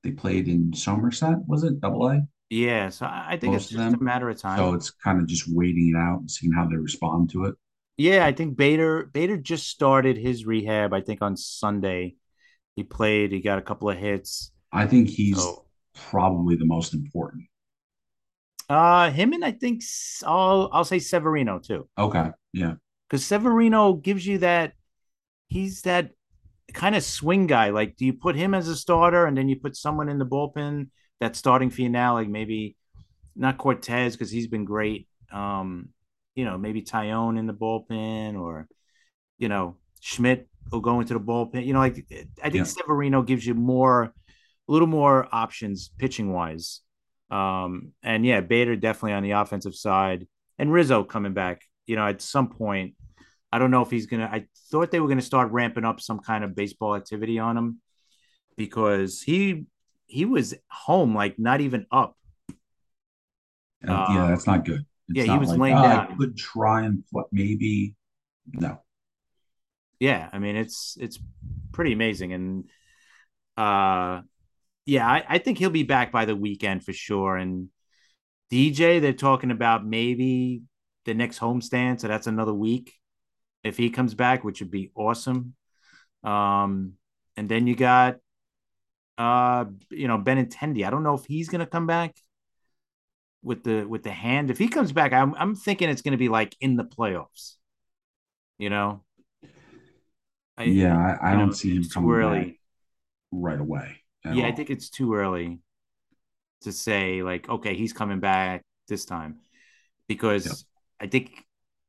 They 0.03 0.11
played 0.11 0.47
in 0.47 0.73
Somerset, 0.73 1.47
was 1.47 1.63
it 1.63 1.81
double 1.81 2.09
A? 2.09 2.27
Yeah, 2.53 2.89
so 2.89 3.05
I 3.05 3.33
I 3.33 3.37
think 3.37 3.55
it's 3.55 3.65
Most 3.65 3.71
of 3.71 3.77
just 3.77 3.93
a 3.93 3.97
them. 3.97 4.03
matter 4.03 4.29
of 4.29 4.37
time. 4.37 4.59
So 4.59 4.73
it's 4.73 4.89
kind 4.89 5.21
of 5.21 5.27
just 5.27 5.47
waiting 5.47 5.89
it 5.89 5.97
out 5.97 6.19
and 6.21 6.31
seeing 6.31 6.51
how 6.53 6.65
they 6.67 6.75
respond 6.75 7.29
to 7.31 7.45
it. 7.45 7.55
Yeah, 7.97 8.25
I 8.25 8.31
think 8.33 8.57
Bader 8.57 9.05
Bader 9.05 9.37
just 9.37 9.67
started 9.67 10.17
his 10.17 10.45
rehab. 10.45 10.93
I 10.93 11.01
think 11.01 11.21
on 11.21 11.37
Sunday 11.37 12.15
he 12.75 12.83
played. 12.83 13.31
He 13.31 13.41
got 13.41 13.59
a 13.59 13.61
couple 13.63 13.89
of 13.89 13.97
hits. 13.97 14.51
I 14.73 14.87
think 14.87 15.07
he's 15.07 15.37
So, 15.37 15.67
probably 15.93 16.57
the 16.57 16.65
most 16.65 16.93
important. 16.93 17.45
uh, 18.69 19.11
him 19.11 19.33
and 19.33 19.43
I 19.43 19.51
think 19.51 19.83
S- 19.83 20.23
I'll 20.25 20.69
I'll 20.71 20.85
say 20.85 20.99
Severino 20.99 21.59
too, 21.59 21.87
Okay. 21.97 22.31
Yeah. 22.53 22.75
because 23.09 23.25
Severino 23.25 23.93
gives 23.93 24.25
you 24.25 24.39
that. 24.39 24.73
He's 25.49 25.83
that 25.83 26.11
kind 26.73 26.95
of 26.95 27.03
swing 27.03 27.47
guy. 27.47 27.69
Like, 27.71 27.97
do 27.97 28.05
you 28.05 28.13
put 28.13 28.35
him 28.35 28.53
as 28.53 28.67
a 28.67 28.75
starter 28.75 29.25
and 29.25 29.37
then 29.37 29.49
you 29.49 29.57
put 29.57 29.77
someone 29.77 30.09
in 30.09 30.19
the 30.19 30.25
bullpen 30.25 30.89
that's 31.23 31.39
starting 31.39 31.69
for 31.69 31.81
you 31.81 31.89
now? 31.89 32.13
Like 32.13 32.27
maybe 32.27 32.75
not 33.35 33.57
Cortes 33.57 34.13
because 34.13 34.29
he's 34.29 34.47
been 34.47 34.65
great, 34.65 35.07
Um, 35.31 35.89
you 36.35 36.45
know, 36.45 36.57
maybe 36.57 36.81
Taillon 36.81 37.39
in 37.39 37.47
the 37.47 37.53
bullpen 37.53 38.39
or, 38.39 38.67
you 39.37 39.49
know, 39.49 39.77
Schmidt 40.01 40.47
will 40.71 40.81
go 40.81 40.99
into 40.99 41.13
the 41.13 41.19
bullpen. 41.19 41.65
You 41.65 41.73
know, 41.73 41.79
like 41.79 42.05
I 42.43 42.49
think 42.49 42.55
yeah. 42.55 42.63
Severino 42.63 43.21
gives 43.21 43.45
you 43.45 43.53
more, 43.53 44.03
a 44.03 44.71
little 44.71 44.87
more 44.87 45.27
options 45.31 45.89
pitching 45.97 46.31
wise. 46.31 46.81
Um, 47.31 47.93
and 48.03 48.25
yeah, 48.25 48.41
Bader 48.41 48.75
definitely 48.75 49.13
on 49.13 49.23
the 49.23 49.31
offensive 49.31 49.73
side, 49.75 50.27
and 50.59 50.71
Rizzo 50.71 51.03
coming 51.03 51.33
back. 51.33 51.61
You 51.87 51.95
know, 51.95 52.07
at 52.07 52.21
some 52.21 52.49
point, 52.49 52.93
I 53.51 53.57
don't 53.57 53.71
know 53.71 53.81
if 53.81 53.89
he's 53.89 54.05
gonna. 54.05 54.29
I 54.31 54.45
thought 54.69 54.91
they 54.91 54.99
were 54.99 55.07
gonna 55.07 55.21
start 55.21 55.51
ramping 55.51 55.85
up 55.85 55.99
some 55.99 56.19
kind 56.19 56.43
of 56.43 56.53
baseball 56.53 56.95
activity 56.95 57.39
on 57.39 57.57
him 57.57 57.81
because 58.55 59.21
he 59.21 59.65
he 60.05 60.25
was 60.25 60.53
home 60.69 61.15
like 61.15 61.39
not 61.39 61.61
even 61.61 61.85
up. 61.91 62.15
Uh, 63.87 64.05
yeah, 64.09 64.27
that's 64.27 64.47
not 64.47 64.65
good. 64.65 64.85
It's 65.09 65.27
yeah, 65.27 65.33
he 65.33 65.37
was 65.37 65.49
like, 65.49 65.59
laying 65.59 65.77
oh, 65.77 65.83
down. 65.83 66.07
I 66.11 66.15
could 66.15 66.37
try 66.37 66.85
and 66.85 67.03
maybe 67.31 67.95
no. 68.53 68.79
Yeah, 69.99 70.29
I 70.31 70.39
mean 70.39 70.55
it's 70.55 70.97
it's 70.99 71.19
pretty 71.71 71.93
amazing, 71.93 72.33
and 72.33 72.65
uh, 73.57 74.21
yeah, 74.85 75.07
I, 75.07 75.23
I 75.27 75.37
think 75.37 75.57
he'll 75.57 75.69
be 75.69 75.83
back 75.83 76.11
by 76.11 76.25
the 76.25 76.35
weekend 76.35 76.83
for 76.83 76.93
sure. 76.93 77.37
And 77.37 77.69
DJ, 78.51 79.01
they're 79.01 79.13
talking 79.13 79.51
about 79.51 79.85
maybe 79.85 80.63
the 81.05 81.13
next 81.13 81.39
homestand, 81.39 81.99
so 81.99 82.07
that's 82.07 82.27
another 82.27 82.53
week 82.53 82.93
if 83.63 83.77
he 83.77 83.89
comes 83.89 84.13
back, 84.13 84.43
which 84.43 84.59
would 84.59 84.71
be 84.71 84.91
awesome. 84.95 85.55
Um, 86.23 86.93
and 87.35 87.49
then 87.49 87.67
you 87.67 87.75
got 87.75 88.17
uh, 89.17 89.65
you 89.89 90.07
know, 90.07 90.17
Benintendi. 90.17 90.85
I 90.85 90.89
don't 90.89 91.03
know 91.03 91.15
if 91.15 91.25
he's 91.25 91.49
gonna 91.49 91.65
come 91.65 91.87
back 91.87 92.15
with 93.41 93.63
the 93.63 93.85
with 93.85 94.03
the 94.03 94.11
hand. 94.11 94.49
If 94.49 94.57
he 94.57 94.67
comes 94.67 94.91
back, 94.91 95.13
I'm 95.13 95.35
I'm 95.35 95.55
thinking 95.55 95.89
it's 95.89 96.01
gonna 96.01 96.17
be 96.17 96.29
like 96.29 96.55
in 96.59 96.75
the 96.75 96.83
playoffs. 96.83 97.55
You 98.57 98.69
know. 98.69 99.03
I, 100.57 100.65
yeah, 100.65 100.95
I, 100.95 101.31
I 101.31 101.33
don't 101.35 101.47
know, 101.47 101.53
see 101.53 101.75
him 101.75 101.83
coming 101.89 102.11
early. 102.11 102.59
right 103.31 103.59
away. 103.59 103.97
Yeah, 104.23 104.43
all. 104.43 104.45
I 104.45 104.51
think 104.51 104.69
it's 104.69 104.89
too 104.89 105.15
early 105.15 105.59
to 106.61 106.71
say 106.71 107.23
like, 107.23 107.49
okay, 107.49 107.75
he's 107.75 107.91
coming 107.91 108.19
back 108.19 108.63
this 108.87 109.05
time 109.05 109.39
because 110.07 110.45
yep. 110.45 110.55
I 110.99 111.07
think 111.07 111.43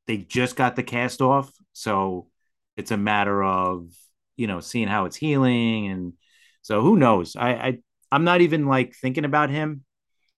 they 0.06 0.16
just 0.16 0.56
got 0.56 0.76
the 0.76 0.82
cast 0.82 1.20
off, 1.20 1.52
so 1.72 2.28
it's 2.76 2.90
a 2.90 2.96
matter 2.96 3.42
of 3.42 3.90
you 4.36 4.46
know 4.46 4.60
seeing 4.60 4.88
how 4.88 5.04
it's 5.04 5.16
healing 5.16 5.88
and 5.88 6.14
so 6.64 6.80
who 6.80 6.96
knows? 6.96 7.36
I, 7.36 7.50
I 7.50 7.78
I'm 8.10 8.24
not 8.24 8.40
even 8.40 8.66
like 8.66 8.94
thinking 8.94 9.26
about 9.26 9.50
him. 9.50 9.84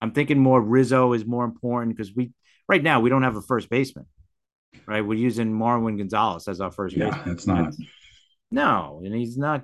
I'm 0.02 0.10
thinking 0.10 0.40
more 0.40 0.60
Rizzo 0.60 1.12
is 1.12 1.24
more 1.24 1.44
important 1.44 1.96
because 1.96 2.14
we 2.14 2.32
right 2.68 2.82
now 2.82 2.98
we 2.98 3.10
don't 3.10 3.22
have 3.22 3.36
a 3.36 3.42
first 3.42 3.70
baseman. 3.70 4.06
Right, 4.86 5.06
we're 5.06 5.18
using 5.18 5.52
Marwin 5.52 5.96
Gonzalez 5.96 6.48
as 6.48 6.60
our 6.60 6.72
first 6.72 6.96
yeah, 6.96 7.10
baseman. 7.10 7.34
It's 7.34 7.46
not. 7.46 7.74
No, 8.50 9.02
and 9.04 9.14
he's 9.14 9.38
not. 9.38 9.62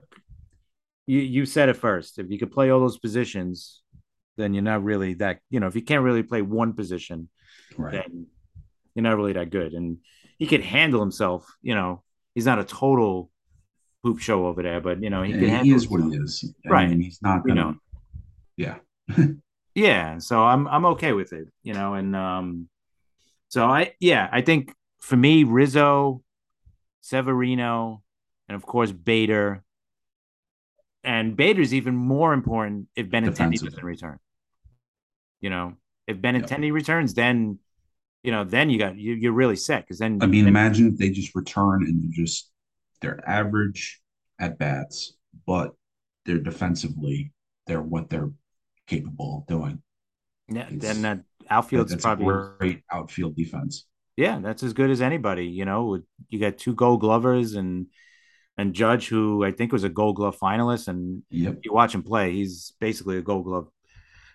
You 1.06 1.18
you 1.18 1.46
said 1.46 1.68
it 1.68 1.76
first. 1.76 2.20
If 2.20 2.30
you 2.30 2.38
could 2.38 2.52
play 2.52 2.70
all 2.70 2.78
those 2.78 2.98
positions, 2.98 3.82
then 4.36 4.54
you're 4.54 4.62
not 4.62 4.84
really 4.84 5.14
that. 5.14 5.40
You 5.50 5.58
know, 5.58 5.66
if 5.66 5.74
you 5.74 5.82
can't 5.82 6.04
really 6.04 6.22
play 6.22 6.42
one 6.42 6.74
position, 6.74 7.28
right. 7.76 7.92
then 7.92 8.26
you're 8.94 9.02
not 9.02 9.16
really 9.16 9.32
that 9.32 9.50
good. 9.50 9.72
And 9.72 9.98
he 10.38 10.46
could 10.46 10.62
handle 10.62 11.00
himself. 11.00 11.44
You 11.60 11.74
know, 11.74 12.04
he's 12.36 12.46
not 12.46 12.60
a 12.60 12.64
total 12.64 13.31
poop 14.02 14.18
show 14.18 14.46
over 14.46 14.62
there, 14.62 14.80
but 14.80 15.02
you 15.02 15.10
know 15.10 15.22
he, 15.22 15.34
yeah, 15.34 15.62
he 15.62 15.72
is 15.72 15.88
what 15.88 16.02
he 16.02 16.16
is. 16.16 16.44
I 16.66 16.68
right, 16.68 16.88
mean, 16.90 17.00
he's 17.00 17.20
not 17.22 17.46
gonna. 17.46 17.76
You 18.56 18.66
know, 18.66 18.78
yeah, 19.16 19.26
yeah. 19.74 20.18
So 20.18 20.42
I'm 20.42 20.66
I'm 20.68 20.84
okay 20.86 21.12
with 21.12 21.32
it. 21.32 21.48
You 21.62 21.74
know, 21.74 21.94
and 21.94 22.14
um, 22.16 22.68
so 23.48 23.66
I 23.66 23.94
yeah 24.00 24.28
I 24.30 24.42
think 24.42 24.74
for 25.00 25.16
me 25.16 25.44
Rizzo, 25.44 26.22
Severino, 27.00 28.02
and 28.48 28.56
of 28.56 28.66
course 28.66 28.92
Bader. 28.92 29.62
And 31.04 31.36
Bader's 31.36 31.74
even 31.74 31.96
more 31.96 32.32
important 32.32 32.86
if 32.94 33.08
Benintendi 33.08 33.58
doesn't 33.58 33.82
return. 33.82 34.20
You 35.40 35.50
know, 35.50 35.74
if 36.06 36.18
Benintendi 36.18 36.66
yep. 36.66 36.74
returns, 36.74 37.14
then 37.14 37.58
you 38.22 38.30
know, 38.30 38.44
then 38.44 38.70
you 38.70 38.78
got 38.78 38.96
you, 38.96 39.14
you're 39.14 39.32
really 39.32 39.56
set 39.56 39.82
because 39.82 39.98
then 39.98 40.18
I 40.22 40.26
mean, 40.26 40.44
then, 40.44 40.48
imagine 40.48 40.92
if 40.92 40.98
they 40.98 41.10
just 41.10 41.34
return 41.34 41.82
and 41.82 42.00
you 42.00 42.12
just 42.12 42.51
they're 43.02 43.22
average 43.28 44.00
at 44.38 44.58
bats, 44.58 45.14
but 45.46 45.72
they're 46.24 46.38
defensively, 46.38 47.32
they're 47.66 47.82
what 47.82 48.08
they're 48.08 48.30
capable 48.86 49.38
of 49.38 49.46
doing. 49.46 49.82
Yeah, 50.48 50.66
it's, 50.70 50.84
then 50.84 51.02
that 51.02 51.20
outfield's 51.50 51.90
that's 51.90 52.02
probably 52.02 52.26
a 52.26 52.54
great 52.58 52.82
outfield 52.90 53.36
defense. 53.36 53.86
Yeah, 54.16 54.38
that's 54.40 54.62
as 54.62 54.72
good 54.72 54.90
as 54.90 55.00
anybody. 55.00 55.46
You 55.46 55.64
know, 55.64 56.00
you 56.28 56.38
got 56.38 56.58
two 56.58 56.74
Gold 56.74 57.00
Glovers 57.00 57.54
and 57.54 57.86
and 58.58 58.74
Judge, 58.74 59.08
who 59.08 59.44
I 59.44 59.50
think 59.50 59.72
was 59.72 59.84
a 59.84 59.88
Gold 59.88 60.16
Glove 60.16 60.38
finalist, 60.38 60.88
and 60.88 61.22
yep. 61.30 61.60
you 61.64 61.72
watch 61.72 61.94
him 61.94 62.02
play, 62.02 62.32
he's 62.32 62.72
basically 62.80 63.16
a 63.16 63.22
Gold 63.22 63.44
Glove 63.44 63.68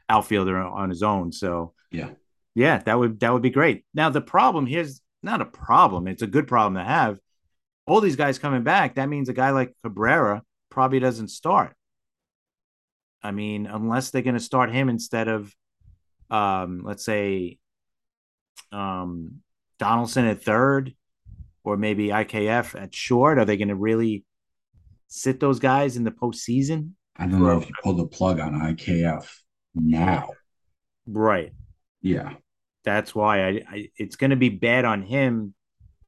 outfielder 0.09 0.57
on 0.57 0.89
his 0.89 1.03
own. 1.03 1.31
So 1.31 1.73
yeah, 1.91 2.09
yeah, 2.55 2.79
that 2.79 2.97
would 2.97 3.19
that 3.19 3.33
would 3.33 3.43
be 3.43 3.51
great. 3.51 3.85
Now 3.93 4.09
the 4.09 4.21
problem 4.21 4.65
here's 4.65 5.01
not 5.21 5.41
a 5.41 5.45
problem; 5.45 6.07
it's 6.07 6.23
a 6.23 6.27
good 6.27 6.47
problem 6.47 6.73
to 6.75 6.89
have 6.89 7.19
all 7.87 8.01
these 8.01 8.15
guys 8.15 8.37
coming 8.37 8.63
back, 8.63 8.95
that 8.95 9.09
means 9.09 9.29
a 9.29 9.33
guy 9.33 9.51
like 9.51 9.73
Cabrera 9.83 10.43
probably 10.69 10.99
doesn't 10.99 11.29
start. 11.29 11.73
I 13.23 13.31
mean, 13.31 13.65
unless 13.65 14.11
they're 14.11 14.21
going 14.21 14.35
to 14.35 14.39
start 14.39 14.71
him 14.71 14.89
instead 14.89 15.27
of, 15.27 15.53
um, 16.29 16.81
let's 16.83 17.03
say, 17.03 17.57
um, 18.71 19.41
Donaldson 19.79 20.25
at 20.25 20.43
third, 20.43 20.93
or 21.63 21.77
maybe 21.77 22.07
IKF 22.07 22.81
at 22.81 22.93
short. 22.93 23.37
Are 23.37 23.45
they 23.45 23.57
going 23.57 23.67
to 23.67 23.75
really 23.75 24.23
sit 25.07 25.39
those 25.39 25.59
guys 25.59 25.97
in 25.97 26.03
the 26.03 26.11
postseason? 26.11 26.91
I 27.17 27.27
don't 27.27 27.43
know 27.43 27.57
if 27.57 27.67
you 27.67 27.73
pull 27.83 27.93
the 27.93 28.07
plug 28.07 28.39
on 28.39 28.53
IKF 28.53 29.27
now. 29.75 30.29
Right. 31.05 31.51
Yeah. 32.01 32.33
That's 32.83 33.13
why 33.13 33.43
I, 33.43 33.61
I 33.69 33.89
it's 33.97 34.15
going 34.15 34.29
to 34.29 34.35
be 34.35 34.49
bad 34.49 34.85
on 34.85 35.01
him 35.01 35.53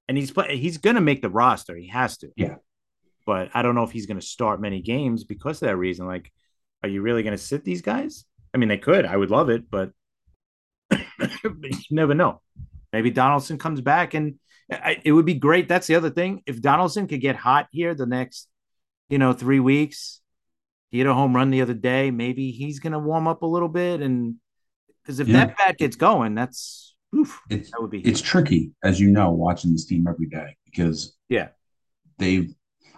and 0.09 0.17
he's 0.17 0.31
play, 0.31 0.57
he's 0.57 0.79
going 0.79 0.95
to 0.95 1.01
make 1.01 1.21
the 1.21 1.29
roster. 1.29 1.75
He 1.75 1.87
has 1.87 2.17
to. 2.17 2.31
Yeah. 2.35 2.55
But 3.27 3.51
I 3.53 3.61
don't 3.61 3.75
know 3.75 3.83
if 3.83 3.91
he's 3.91 4.07
going 4.07 4.19
to 4.19 4.25
start 4.25 4.59
many 4.59 4.81
games 4.81 5.23
because 5.23 5.61
of 5.61 5.67
that 5.67 5.77
reason. 5.77 6.07
Like, 6.07 6.31
are 6.81 6.89
you 6.89 7.03
really 7.03 7.21
going 7.21 7.37
to 7.37 7.41
sit 7.41 7.63
these 7.63 7.83
guys? 7.83 8.25
I 8.51 8.57
mean, 8.57 8.69
they 8.69 8.79
could. 8.79 9.05
I 9.05 9.15
would 9.15 9.29
love 9.29 9.49
it, 9.49 9.69
but 9.69 9.91
you 10.91 11.71
never 11.91 12.15
know. 12.15 12.41
Maybe 12.91 13.11
Donaldson 13.11 13.59
comes 13.59 13.81
back, 13.81 14.15
and 14.15 14.39
it 15.03 15.11
would 15.11 15.27
be 15.27 15.35
great. 15.35 15.67
That's 15.67 15.85
the 15.85 15.93
other 15.93 16.09
thing. 16.09 16.41
If 16.47 16.59
Donaldson 16.59 17.07
could 17.07 17.21
get 17.21 17.35
hot 17.35 17.67
here 17.71 17.93
the 17.93 18.07
next, 18.07 18.47
you 19.09 19.19
know, 19.19 19.33
three 19.33 19.59
weeks, 19.59 20.21
he 20.89 20.97
hit 20.97 21.05
a 21.05 21.13
home 21.13 21.35
run 21.35 21.51
the 21.51 21.61
other 21.61 21.75
day. 21.75 22.09
Maybe 22.09 22.49
he's 22.49 22.79
going 22.79 22.93
to 22.93 22.99
warm 22.99 23.27
up 23.27 23.43
a 23.43 23.45
little 23.45 23.69
bit, 23.69 24.01
and 24.01 24.37
because 25.03 25.19
if 25.19 25.27
yeah. 25.27 25.45
that 25.45 25.57
bat 25.57 25.77
gets 25.77 25.97
going, 25.97 26.33
that's 26.33 26.88
Oof, 27.15 27.39
it's, 27.49 27.71
that 27.71 27.81
would 27.81 27.91
be 27.91 28.01
it's 28.01 28.21
tricky, 28.21 28.71
as 28.83 28.99
you 28.99 29.09
know, 29.09 29.31
watching 29.31 29.71
this 29.71 29.85
team 29.85 30.07
every 30.07 30.27
day 30.27 30.55
because 30.65 31.17
yeah, 31.27 31.49
they've 32.17 32.53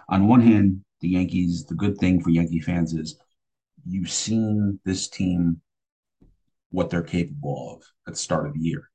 on 0.08 0.28
one 0.28 0.40
hand 0.40 0.84
the 1.02 1.08
Yankees. 1.08 1.66
The 1.66 1.74
good 1.74 1.98
thing 1.98 2.22
for 2.22 2.30
Yankee 2.30 2.60
fans 2.60 2.94
is 2.94 3.18
you've 3.86 4.10
seen 4.10 4.78
this 4.84 5.08
team 5.08 5.60
what 6.70 6.88
they're 6.88 7.02
capable 7.02 7.76
of 7.76 7.82
at 8.06 8.14
the 8.14 8.18
start 8.18 8.46
of 8.46 8.54
the 8.54 8.60
year. 8.60 8.88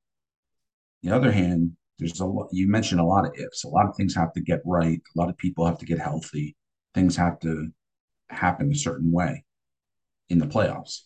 The 1.02 1.10
other 1.10 1.30
hand, 1.30 1.72
there's 1.98 2.18
a 2.18 2.24
lot. 2.24 2.48
You 2.50 2.68
mentioned 2.68 3.00
a 3.00 3.04
lot 3.04 3.26
of 3.26 3.32
ifs. 3.36 3.62
A 3.64 3.68
lot 3.68 3.86
of 3.86 3.94
things 3.94 4.14
have 4.16 4.32
to 4.32 4.40
get 4.40 4.60
right. 4.64 5.00
A 5.14 5.18
lot 5.18 5.28
of 5.28 5.36
people 5.36 5.64
have 5.66 5.78
to 5.78 5.86
get 5.86 6.00
healthy. 6.00 6.56
Things 6.94 7.16
have 7.16 7.38
to 7.40 7.68
happen 8.30 8.72
a 8.72 8.74
certain 8.74 9.12
way 9.12 9.44
in 10.28 10.38
the 10.38 10.46
playoffs. 10.46 11.02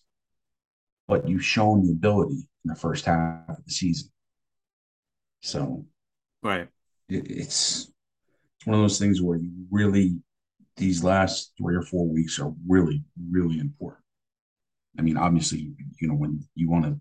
But 1.08 1.28
you've 1.28 1.44
shown 1.44 1.84
the 1.84 1.92
ability 1.92 2.48
in 2.64 2.68
the 2.68 2.76
first 2.76 3.04
half 3.04 3.48
of 3.48 3.64
the 3.64 3.72
season. 3.72 4.10
So, 5.40 5.84
right, 6.42 6.68
it, 7.08 7.30
it's 7.30 7.90
it's 8.56 8.66
one 8.66 8.76
of 8.76 8.82
those 8.82 8.98
things 8.98 9.20
where 9.20 9.38
you 9.38 9.50
really 9.70 10.16
these 10.76 11.04
last 11.04 11.52
three 11.58 11.74
or 11.76 11.82
four 11.82 12.08
weeks 12.08 12.38
are 12.38 12.52
really 12.66 13.02
really 13.30 13.58
important. 13.58 14.04
I 14.98 15.02
mean, 15.02 15.16
obviously, 15.16 15.72
you 16.00 16.08
know 16.08 16.14
when 16.14 16.40
you 16.54 16.70
want 16.70 16.84
to 16.84 17.00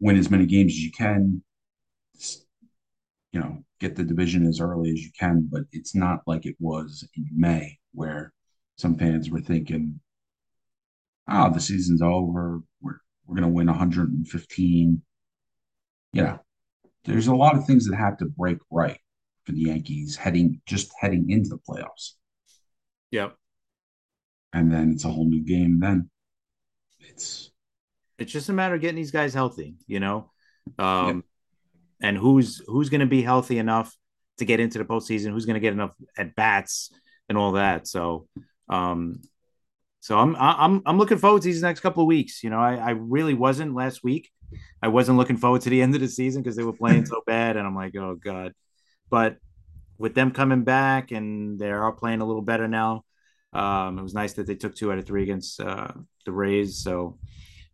win 0.00 0.16
as 0.16 0.30
many 0.30 0.46
games 0.46 0.72
as 0.72 0.80
you 0.80 0.92
can, 0.92 1.42
you 3.32 3.40
know, 3.40 3.58
get 3.80 3.96
the 3.96 4.04
division 4.04 4.46
as 4.46 4.60
early 4.60 4.90
as 4.90 5.00
you 5.00 5.10
can, 5.18 5.48
but 5.50 5.62
it's 5.72 5.94
not 5.94 6.20
like 6.26 6.46
it 6.46 6.56
was 6.58 7.06
in 7.16 7.28
May 7.34 7.78
where 7.92 8.32
some 8.76 8.96
fans 8.96 9.28
were 9.28 9.40
thinking, 9.40 10.00
"Oh, 11.28 11.52
the 11.52 11.60
season's 11.60 12.02
over. 12.02 12.62
We're 12.80 13.00
we're 13.28 13.36
going 13.36 13.48
to 13.48 13.54
win 13.54 13.66
115. 13.66 15.02
You 16.14 16.22
know, 16.22 16.40
there's 17.04 17.26
a 17.26 17.34
lot 17.34 17.56
of 17.56 17.66
things 17.66 17.86
that 17.86 17.96
have 17.96 18.16
to 18.18 18.24
break 18.24 18.58
right 18.70 18.98
for 19.44 19.52
the 19.52 19.60
Yankees 19.60 20.16
heading 20.16 20.60
just 20.66 20.90
heading 20.98 21.30
into 21.30 21.50
the 21.50 21.58
playoffs. 21.58 22.12
Yep. 23.10 23.36
And 24.54 24.72
then 24.72 24.92
it's 24.92 25.04
a 25.04 25.10
whole 25.10 25.28
new 25.28 25.44
game. 25.44 25.78
Then 25.78 26.10
it's 27.00 27.50
it's 28.18 28.32
just 28.32 28.48
a 28.48 28.52
matter 28.54 28.74
of 28.74 28.80
getting 28.80 28.96
these 28.96 29.10
guys 29.10 29.34
healthy. 29.34 29.76
You 29.86 30.00
know, 30.00 30.30
um, 30.78 31.22
and 32.00 32.16
who's 32.16 32.62
who's 32.66 32.88
going 32.88 33.00
to 33.00 33.06
be 33.06 33.22
healthy 33.22 33.58
enough 33.58 33.94
to 34.38 34.46
get 34.46 34.60
into 34.60 34.78
the 34.78 34.84
postseason, 34.84 35.32
who's 35.32 35.44
going 35.44 35.54
to 35.54 35.60
get 35.60 35.74
enough 35.74 35.92
at 36.16 36.34
bats 36.34 36.90
and 37.28 37.36
all 37.36 37.52
that. 37.52 37.86
So, 37.86 38.26
um, 38.70 39.20
so 40.00 40.18
I'm 40.18 40.36
I'm 40.36 40.82
I'm 40.86 40.98
looking 40.98 41.18
forward 41.18 41.42
to 41.42 41.48
these 41.48 41.62
next 41.62 41.80
couple 41.80 42.02
of 42.02 42.06
weeks. 42.06 42.42
You 42.44 42.50
know, 42.50 42.60
I, 42.60 42.76
I 42.76 42.90
really 42.90 43.34
wasn't 43.34 43.74
last 43.74 44.04
week. 44.04 44.30
I 44.82 44.88
wasn't 44.88 45.18
looking 45.18 45.36
forward 45.36 45.62
to 45.62 45.70
the 45.70 45.82
end 45.82 45.94
of 45.94 46.00
the 46.00 46.08
season 46.08 46.42
because 46.42 46.56
they 46.56 46.64
were 46.64 46.72
playing 46.72 47.06
so 47.06 47.22
bad, 47.26 47.56
and 47.56 47.66
I'm 47.66 47.76
like, 47.76 47.96
oh 47.96 48.14
god. 48.14 48.54
But 49.10 49.36
with 49.98 50.14
them 50.14 50.30
coming 50.30 50.64
back 50.64 51.10
and 51.10 51.58
they 51.58 51.70
are 51.70 51.92
playing 51.92 52.20
a 52.20 52.24
little 52.24 52.42
better 52.42 52.68
now, 52.68 53.04
um, 53.52 53.98
it 53.98 54.02
was 54.02 54.14
nice 54.14 54.34
that 54.34 54.46
they 54.46 54.54
took 54.54 54.74
two 54.74 54.92
out 54.92 54.98
of 54.98 55.06
three 55.06 55.22
against 55.22 55.60
uh, 55.60 55.88
the 56.24 56.32
Rays. 56.32 56.78
So, 56.82 57.18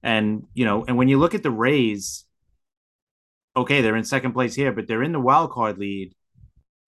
and 0.02 0.44
you 0.54 0.64
know, 0.64 0.84
and 0.86 0.96
when 0.96 1.08
you 1.08 1.18
look 1.18 1.34
at 1.34 1.42
the 1.42 1.50
Rays, 1.50 2.24
okay, 3.56 3.82
they're 3.82 3.96
in 3.96 4.04
second 4.04 4.32
place 4.32 4.54
here, 4.54 4.72
but 4.72 4.86
they're 4.86 5.02
in 5.02 5.12
the 5.12 5.20
wild 5.20 5.50
card 5.50 5.78
lead, 5.78 6.14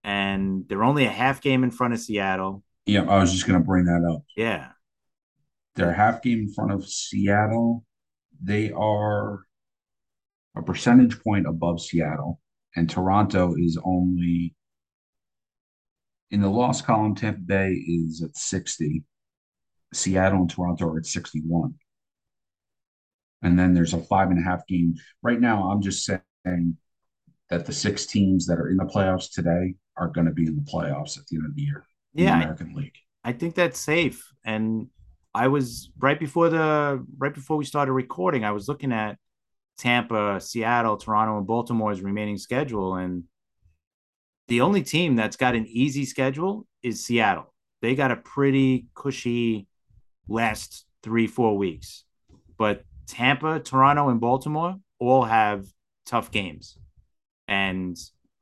and 0.04 0.64
they're 0.68 0.84
only 0.84 1.04
a 1.04 1.10
half 1.10 1.40
game 1.40 1.64
in 1.64 1.70
front 1.70 1.94
of 1.94 2.00
Seattle. 2.00 2.62
Yeah, 2.86 3.02
I 3.02 3.18
was 3.18 3.32
just 3.32 3.46
going 3.46 3.58
to 3.58 3.66
bring 3.66 3.86
that 3.86 4.08
up. 4.08 4.22
Yeah, 4.36 4.68
they're 5.76 5.92
half 5.92 6.22
game 6.22 6.40
in 6.40 6.52
front 6.52 6.72
of 6.72 6.88
Seattle. 6.88 7.84
They 8.42 8.72
are 8.72 9.40
a 10.56 10.62
percentage 10.62 11.22
point 11.22 11.46
above 11.46 11.80
Seattle, 11.80 12.40
and 12.74 12.88
Toronto 12.88 13.54
is 13.56 13.78
only 13.84 14.54
in 16.30 16.40
the 16.40 16.48
loss 16.48 16.82
column. 16.82 17.14
Tampa 17.14 17.40
Bay 17.40 17.72
is 17.72 18.22
at 18.22 18.36
60. 18.36 19.04
Seattle 19.92 20.40
and 20.40 20.50
Toronto 20.50 20.86
are 20.86 20.98
at 20.98 21.06
61. 21.06 21.74
And 23.42 23.58
then 23.58 23.74
there's 23.74 23.94
a 23.94 24.00
five 24.00 24.30
and 24.30 24.40
a 24.40 24.42
half 24.42 24.66
game. 24.66 24.94
Right 25.22 25.40
now, 25.40 25.70
I'm 25.70 25.82
just 25.82 26.04
saying 26.04 26.76
that 27.50 27.66
the 27.66 27.72
six 27.72 28.06
teams 28.06 28.46
that 28.46 28.58
are 28.58 28.70
in 28.70 28.78
the 28.78 28.84
playoffs 28.84 29.30
today 29.30 29.74
are 29.96 30.08
going 30.08 30.26
to 30.26 30.32
be 30.32 30.46
in 30.46 30.56
the 30.56 30.62
playoffs 30.62 31.18
at 31.18 31.26
the 31.26 31.36
end 31.36 31.46
of 31.46 31.54
the 31.54 31.62
year. 31.62 31.84
Yeah, 32.14 32.38
the 32.38 32.44
American 32.44 32.72
I, 32.74 32.80
League. 32.80 32.96
I 33.24 33.32
think 33.32 33.54
that's 33.54 33.78
safe. 33.78 34.32
And 34.44 34.88
I 35.36 35.48
was 35.48 35.90
right 35.98 36.18
before 36.18 36.48
the 36.48 37.04
right 37.18 37.34
before 37.34 37.58
we 37.58 37.66
started 37.66 37.92
recording. 37.92 38.42
I 38.42 38.52
was 38.52 38.68
looking 38.68 38.90
at 38.90 39.18
Tampa, 39.76 40.40
Seattle, 40.40 40.96
Toronto, 40.96 41.36
and 41.36 41.46
Baltimore's 41.46 42.00
remaining 42.00 42.38
schedule, 42.38 42.94
and 42.94 43.24
the 44.48 44.62
only 44.62 44.82
team 44.82 45.14
that's 45.14 45.36
got 45.36 45.54
an 45.54 45.66
easy 45.66 46.06
schedule 46.06 46.66
is 46.82 47.04
Seattle. 47.04 47.52
They 47.82 47.94
got 47.94 48.12
a 48.12 48.16
pretty 48.16 48.86
cushy 48.94 49.66
last 50.26 50.86
three 51.02 51.26
four 51.26 51.58
weeks, 51.58 52.04
but 52.56 52.84
Tampa, 53.06 53.60
Toronto, 53.60 54.08
and 54.08 54.18
Baltimore 54.18 54.76
all 54.98 55.24
have 55.24 55.66
tough 56.06 56.30
games, 56.30 56.78
and 57.46 57.94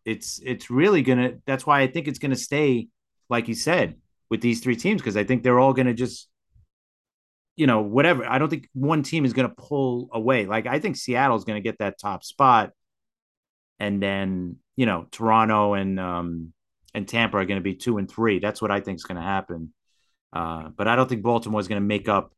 it's 0.04 0.40
it's 0.44 0.70
really 0.70 1.02
gonna. 1.02 1.32
That's 1.44 1.66
why 1.66 1.80
I 1.80 1.88
think 1.88 2.06
it's 2.06 2.20
gonna 2.20 2.36
stay 2.36 2.86
like 3.28 3.48
you 3.48 3.54
said 3.56 3.96
with 4.30 4.42
these 4.42 4.60
three 4.60 4.76
teams 4.76 5.02
because 5.02 5.16
I 5.16 5.24
think 5.24 5.42
they're 5.42 5.58
all 5.58 5.72
gonna 5.72 5.92
just 5.92 6.28
you 7.56 7.66
know, 7.66 7.82
whatever. 7.82 8.24
I 8.24 8.38
don't 8.38 8.48
think 8.48 8.68
one 8.72 9.02
team 9.02 9.24
is 9.24 9.32
going 9.32 9.48
to 9.48 9.54
pull 9.54 10.08
away. 10.12 10.46
Like 10.46 10.66
I 10.66 10.80
think 10.80 10.96
Seattle's 10.96 11.44
going 11.44 11.62
to 11.62 11.66
get 11.66 11.78
that 11.78 11.98
top 12.00 12.24
spot, 12.24 12.72
and 13.78 14.02
then 14.02 14.56
you 14.76 14.86
know 14.86 15.06
Toronto 15.10 15.74
and 15.74 16.00
um 16.00 16.52
and 16.94 17.06
Tampa 17.08 17.36
are 17.36 17.44
going 17.44 17.58
to 17.58 17.64
be 17.64 17.74
two 17.74 17.98
and 17.98 18.10
three. 18.10 18.38
That's 18.38 18.62
what 18.62 18.70
I 18.70 18.80
think 18.80 18.96
is 18.96 19.04
going 19.04 19.16
to 19.16 19.22
happen. 19.22 19.72
Uh, 20.32 20.68
but 20.76 20.88
I 20.88 20.96
don't 20.96 21.08
think 21.08 21.22
Baltimore 21.22 21.60
is 21.60 21.68
going 21.68 21.80
to 21.80 21.86
make 21.86 22.08
up 22.08 22.32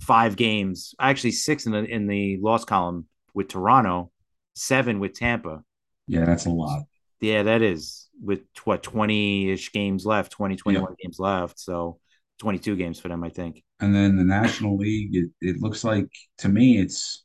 five 0.00 0.36
games. 0.36 0.94
Actually, 1.00 1.32
six 1.32 1.66
in 1.66 1.72
the 1.72 1.84
in 1.84 2.06
the 2.06 2.38
loss 2.38 2.64
column 2.64 3.06
with 3.34 3.48
Toronto, 3.48 4.10
seven 4.54 4.98
with 5.00 5.14
Tampa. 5.14 5.62
Yeah, 6.08 6.24
that's 6.24 6.46
a 6.46 6.50
lot. 6.50 6.84
Yeah, 7.20 7.44
that 7.44 7.62
is 7.62 8.08
with 8.22 8.40
what 8.64 8.82
20 8.82 9.50
ish 9.50 9.72
games 9.72 10.06
left, 10.06 10.32
20, 10.32 10.56
21 10.56 10.90
yep. 10.90 10.98
games 10.98 11.18
left. 11.18 11.58
So 11.58 11.98
22 12.38 12.76
games 12.76 13.00
for 13.00 13.08
them, 13.08 13.24
I 13.24 13.30
think. 13.30 13.62
And 13.80 13.94
then 13.94 14.16
the 14.16 14.24
National 14.24 14.76
League, 14.76 15.14
it, 15.14 15.30
it 15.40 15.60
looks 15.60 15.84
like 15.84 16.10
to 16.38 16.48
me 16.48 16.78
it's 16.78 17.24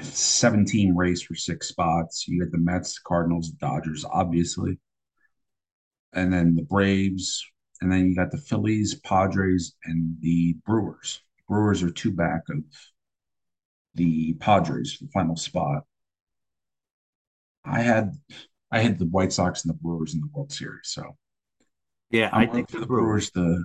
17 0.00 0.94
race 0.94 1.22
for 1.22 1.34
six 1.34 1.68
spots. 1.68 2.26
You 2.28 2.42
get 2.42 2.52
the 2.52 2.58
Mets, 2.58 2.98
Cardinals, 2.98 3.50
Dodgers, 3.50 4.04
obviously. 4.04 4.78
And 6.12 6.32
then 6.32 6.54
the 6.54 6.62
Braves. 6.62 7.44
And 7.80 7.90
then 7.90 8.08
you 8.08 8.14
got 8.14 8.30
the 8.30 8.38
Phillies, 8.38 9.00
Padres, 9.00 9.74
and 9.84 10.16
the 10.20 10.56
Brewers. 10.66 11.22
Brewers 11.48 11.82
are 11.82 11.90
two 11.90 12.12
back 12.12 12.42
of 12.50 12.62
the 13.94 14.34
Padres 14.34 14.94
for 14.94 15.04
the 15.04 15.10
final 15.10 15.36
spot. 15.36 15.84
I 17.64 17.80
had 17.80 18.12
I 18.70 18.80
had 18.80 18.98
the 18.98 19.06
White 19.06 19.32
Sox 19.32 19.64
and 19.64 19.70
the 19.70 19.78
Brewers 19.78 20.14
in 20.14 20.20
the 20.20 20.28
World 20.32 20.52
Series, 20.52 20.80
so 20.84 21.16
yeah, 22.10 22.30
I'm 22.32 22.48
i 22.48 22.52
think 22.52 22.70
for 22.70 22.80
the 22.80 22.86
Brewers 22.86 23.30
to 23.32 23.64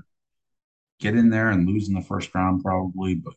get 1.00 1.16
in 1.16 1.30
there 1.30 1.50
and 1.50 1.68
lose 1.68 1.90
in 1.90 1.96
the 1.96 2.02
first 2.02 2.34
round 2.34 2.64
probably, 2.64 3.16
but 3.16 3.34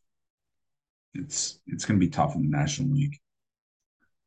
it's 1.14 1.60
it's 1.66 1.84
going 1.84 1.98
to 1.98 2.04
be 2.04 2.10
tough 2.10 2.34
in 2.34 2.42
the 2.42 2.56
National 2.56 2.94
League. 2.94 3.16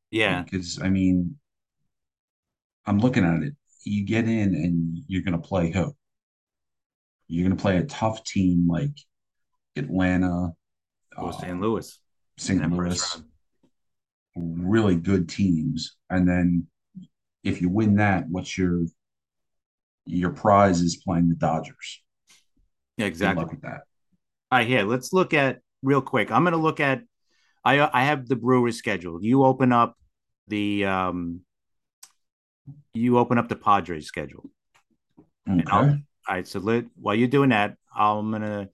Yeah, 0.10 0.44
because 0.44 0.82
I 0.82 0.90
mean, 0.90 1.38
I'm 2.86 3.00
looking 3.00 3.26
at 3.26 3.44
it. 3.44 3.54
You 3.84 4.06
get 4.06 4.26
in 4.26 4.56
and 4.56 4.98
you're 5.08 5.24
going 5.24 5.40
to 5.40 5.48
play 5.48 5.72
who? 5.72 5.96
You're 7.28 7.48
going 7.48 7.58
to 7.58 7.62
play 7.62 7.78
a 7.78 7.86
tough 7.86 8.24
team 8.24 8.68
like 8.68 8.92
Atlanta, 9.76 10.52
or 11.18 11.30
uh, 11.30 11.32
St. 11.32 11.62
Louis, 11.62 12.00
St. 12.38 12.70
Louis, 12.70 13.24
really 14.36 14.96
good 14.96 15.30
teams, 15.30 15.96
and 16.10 16.28
then 16.28 16.68
if 17.44 17.62
you 17.62 17.70
win 17.70 17.96
that, 17.96 18.28
what's 18.30 18.58
your 18.58 18.86
your 20.06 20.32
prize 20.32 20.82
is 20.82 20.98
playing 20.98 21.30
the 21.30 21.36
Dodgers. 21.36 22.02
Yeah, 22.98 23.06
exactly. 23.06 23.44
Look 23.44 23.54
at 23.54 23.62
that. 23.62 23.82
All 24.52 24.60
right, 24.60 24.68
here, 24.68 24.84
let's 24.84 25.14
look 25.14 25.34
at 25.34 25.60
real 25.82 26.02
quick. 26.02 26.32
I'm 26.32 26.44
going 26.44 26.54
to 26.54 26.58
look 26.58 26.80
at. 26.80 27.02
I 27.64 27.88
I 27.94 28.06
have 28.06 28.28
the 28.28 28.36
Brewers 28.36 28.78
schedule. 28.78 29.24
You 29.24 29.44
open 29.44 29.72
up 29.72 29.96
the 30.48 30.86
um. 30.86 31.42
You 32.94 33.18
open 33.20 33.38
up 33.38 33.48
the 33.48 33.56
Padres 33.56 34.08
schedule. 34.08 34.50
Okay. 35.50 35.64
All 35.72 36.00
right. 36.28 36.48
So 36.48 36.60
let, 36.60 36.86
while 37.00 37.16
you're 37.16 37.28
doing 37.28 37.50
that, 37.50 37.76
I'm 37.96 38.32
gonna. 38.32 38.70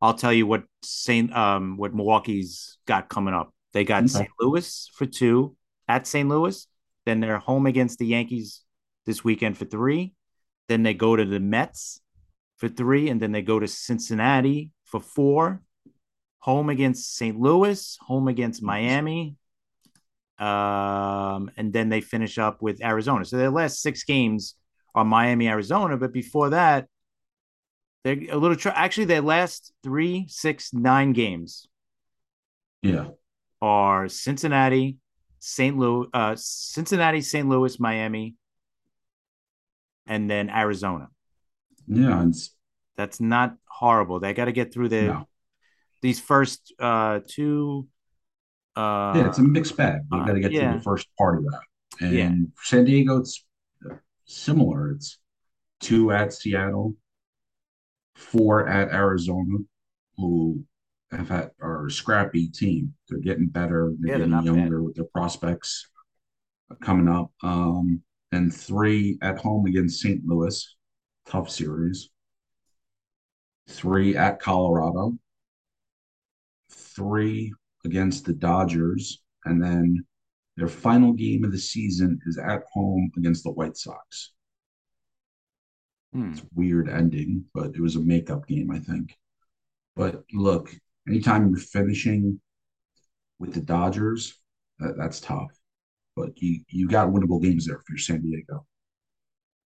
I'll 0.00 0.14
tell 0.14 0.32
you 0.32 0.46
what 0.46 0.64
Saint 0.82 1.34
um 1.34 1.76
what 1.76 1.94
Milwaukee's 1.94 2.78
got 2.86 3.08
coming 3.08 3.34
up. 3.34 3.52
They 3.72 3.84
got 3.84 4.04
okay. 4.04 4.08
St. 4.08 4.30
Louis 4.40 4.90
for 4.94 5.06
two 5.06 5.56
at 5.88 6.06
St. 6.06 6.28
Louis. 6.28 6.66
Then 7.06 7.20
they're 7.20 7.38
home 7.38 7.66
against 7.66 7.98
the 7.98 8.06
Yankees 8.06 8.62
this 9.06 9.24
weekend 9.24 9.56
for 9.56 9.64
three. 9.64 10.14
Then 10.68 10.82
they 10.82 10.94
go 10.94 11.16
to 11.16 11.24
the 11.24 11.40
Mets 11.40 12.00
for 12.56 12.68
three, 12.68 13.08
and 13.08 13.20
then 13.20 13.32
they 13.32 13.42
go 13.42 13.58
to 13.58 13.68
Cincinnati 13.68 14.70
for 14.84 15.00
four. 15.00 15.62
Home 16.40 16.68
against 16.68 17.16
St. 17.16 17.38
Louis, 17.38 17.98
home 18.00 18.28
against 18.28 18.62
Miami, 18.62 19.36
um, 20.38 21.50
and 21.56 21.72
then 21.72 21.88
they 21.88 22.00
finish 22.00 22.38
up 22.38 22.62
with 22.62 22.82
Arizona. 22.82 23.24
So 23.24 23.36
their 23.36 23.50
last 23.50 23.82
six 23.82 24.04
games 24.04 24.54
are 24.94 25.04
Miami, 25.04 25.48
Arizona, 25.48 25.96
but 25.96 26.12
before 26.12 26.50
that, 26.50 26.86
they're 28.04 28.18
a 28.30 28.36
little. 28.36 28.56
Tr- 28.56 28.68
actually, 28.68 29.06
their 29.06 29.20
last 29.20 29.72
three, 29.82 30.26
six, 30.28 30.72
nine 30.72 31.12
games, 31.12 31.66
yeah, 32.82 33.08
are 33.60 34.08
Cincinnati, 34.08 34.98
St. 35.40 35.76
Louis, 35.76 36.06
uh, 36.14 36.34
Cincinnati, 36.36 37.20
St. 37.20 37.48
Louis, 37.48 37.78
Miami, 37.80 38.36
and 40.08 40.28
then 40.28 40.50
Arizona. 40.50 41.08
Yeah, 41.86 42.26
that's 42.96 43.20
not 43.20 43.54
horrible. 43.68 44.18
They 44.18 44.34
got 44.34 44.46
to 44.46 44.52
get 44.52 44.72
through 44.74 44.88
the 44.88 45.02
no. 45.02 45.28
these 46.02 46.18
first 46.18 46.74
uh 46.80 47.20
two. 47.26 47.86
Uh, 48.74 49.12
yeah, 49.16 49.28
it's 49.28 49.38
a 49.38 49.42
mixed 49.42 49.76
bag. 49.76 50.02
You 50.12 50.24
got 50.24 50.32
to 50.32 50.40
get 50.40 50.52
yeah. 50.52 50.70
through 50.70 50.78
the 50.78 50.84
first 50.84 51.08
part 51.16 51.38
of 51.38 51.44
that. 51.44 51.60
And 52.00 52.14
yeah. 52.14 52.30
San 52.62 52.84
Diego, 52.84 53.18
it's 53.18 53.44
similar. 54.24 54.92
It's 54.92 55.18
two 55.80 56.12
at 56.12 56.32
Seattle, 56.32 56.94
four 58.14 58.68
at 58.68 58.92
Arizona, 58.92 59.58
who 60.16 60.62
have 61.10 61.28
had 61.28 61.50
are 61.60 61.86
a 61.86 61.90
scrappy 61.90 62.48
team. 62.48 62.94
They're 63.08 63.18
getting 63.18 63.48
better. 63.48 63.92
They're 63.98 64.12
yeah, 64.12 64.18
getting 64.18 64.44
they're 64.44 64.54
younger 64.54 64.78
bad. 64.78 64.84
with 64.84 64.94
their 64.94 65.06
prospects 65.06 65.88
coming 66.80 67.08
up. 67.08 67.32
Um, 67.42 68.02
and 68.32 68.54
three 68.54 69.18
at 69.22 69.38
home 69.38 69.66
against 69.66 70.00
St. 70.00 70.24
Louis, 70.24 70.76
tough 71.26 71.50
series. 71.50 72.10
Three 73.68 74.16
at 74.16 74.40
Colorado, 74.40 75.18
three 76.70 77.52
against 77.84 78.24
the 78.24 78.32
Dodgers, 78.32 79.20
and 79.44 79.62
then 79.62 80.06
their 80.56 80.68
final 80.68 81.12
game 81.12 81.44
of 81.44 81.52
the 81.52 81.58
season 81.58 82.18
is 82.26 82.38
at 82.38 82.62
home 82.72 83.10
against 83.16 83.44
the 83.44 83.50
White 83.50 83.76
Sox. 83.76 84.32
Hmm. 86.12 86.32
It's 86.32 86.42
weird 86.54 86.88
ending, 86.88 87.44
but 87.54 87.74
it 87.74 87.80
was 87.80 87.96
a 87.96 88.00
makeup 88.00 88.46
game, 88.46 88.70
I 88.70 88.78
think. 88.78 89.14
But 89.94 90.24
look, 90.32 90.74
anytime 91.06 91.50
you're 91.50 91.58
finishing 91.58 92.40
with 93.38 93.52
the 93.52 93.60
Dodgers, 93.60 94.34
that, 94.78 94.96
that's 94.96 95.20
tough. 95.20 95.57
But 96.18 96.40
you 96.42 96.60
you 96.68 96.88
got 96.88 97.08
winnable 97.08 97.42
games 97.42 97.66
there 97.66 97.80
for 97.86 97.96
San 97.96 98.22
Diego. 98.22 98.66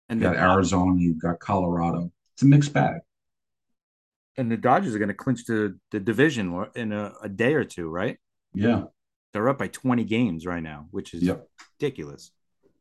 And 0.10 0.20
You 0.22 0.28
got 0.28 0.36
Arizona, 0.38 0.96
you've 1.00 1.22
got 1.22 1.40
Colorado. 1.40 2.12
It's 2.34 2.44
a 2.44 2.46
mixed 2.46 2.74
bag. 2.74 3.02
and 4.38 4.50
the 4.52 4.58
Dodgers 4.58 4.96
are 4.96 5.00
going 5.00 5.10
to 5.10 5.14
clinch 5.14 5.46
the 5.46 5.78
the 5.92 6.00
division 6.00 6.66
in 6.76 6.92
a, 6.92 7.14
a 7.22 7.30
day 7.30 7.54
or 7.54 7.64
two, 7.64 7.88
right? 7.90 8.18
Yeah. 8.54 8.84
They're 9.34 9.50
up 9.50 9.60
by 9.60 9.68
20 9.68 10.04
games 10.06 10.46
right 10.48 10.64
now, 10.64 10.88
which 10.92 11.14
is 11.14 11.22
Yep. 11.22 11.48
ridiculous. 11.80 12.32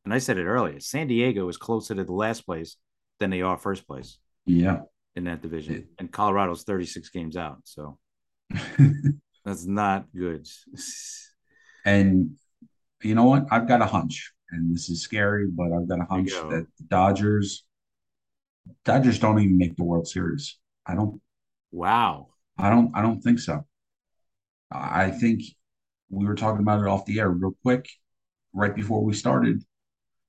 And 0.04 0.14
I 0.14 0.18
said 0.18 0.38
it 0.38 0.46
earlier, 0.46 0.80
San 0.80 1.06
Diego 1.08 1.46
is 1.48 1.58
closer 1.58 1.94
to 1.94 2.04
the 2.04 2.12
last 2.14 2.46
place 2.46 2.76
than 3.20 3.28
they 3.30 3.42
are 3.42 3.58
first 3.58 3.86
place 3.86 4.16
Yeah. 4.46 4.80
in 5.14 5.24
that 5.24 5.42
division. 5.42 5.88
And 5.98 6.10
Colorado's 6.10 6.62
36 6.62 7.10
games 7.10 7.36
out. 7.36 7.58
So 7.64 7.98
that's 9.44 9.66
not 9.66 10.06
good. 10.16 10.46
and 11.84 12.36
you 13.02 13.14
know 13.14 13.24
what? 13.24 13.46
I've 13.50 13.68
got 13.68 13.82
a 13.82 13.86
hunch, 13.86 14.32
and 14.50 14.74
this 14.74 14.88
is 14.88 15.02
scary, 15.02 15.46
but 15.46 15.72
I've 15.72 15.88
got 15.88 16.00
a 16.00 16.04
hunch 16.04 16.30
go. 16.30 16.50
that 16.50 16.66
the 16.78 16.84
Dodgers 16.84 17.64
Dodgers 18.84 19.18
don't 19.18 19.38
even 19.40 19.58
make 19.58 19.76
the 19.76 19.84
World 19.84 20.08
Series. 20.08 20.58
I 20.86 20.94
don't 20.94 21.20
Wow. 21.70 22.28
I 22.56 22.70
don't 22.70 22.90
I 22.94 23.02
don't 23.02 23.20
think 23.20 23.38
so. 23.38 23.64
I 24.70 25.10
think 25.10 25.42
we 26.10 26.26
were 26.26 26.34
talking 26.34 26.60
about 26.60 26.80
it 26.80 26.88
off 26.88 27.06
the 27.06 27.20
air 27.20 27.30
real 27.30 27.56
quick 27.62 27.88
right 28.52 28.74
before 28.74 29.02
we 29.02 29.14
started. 29.14 29.62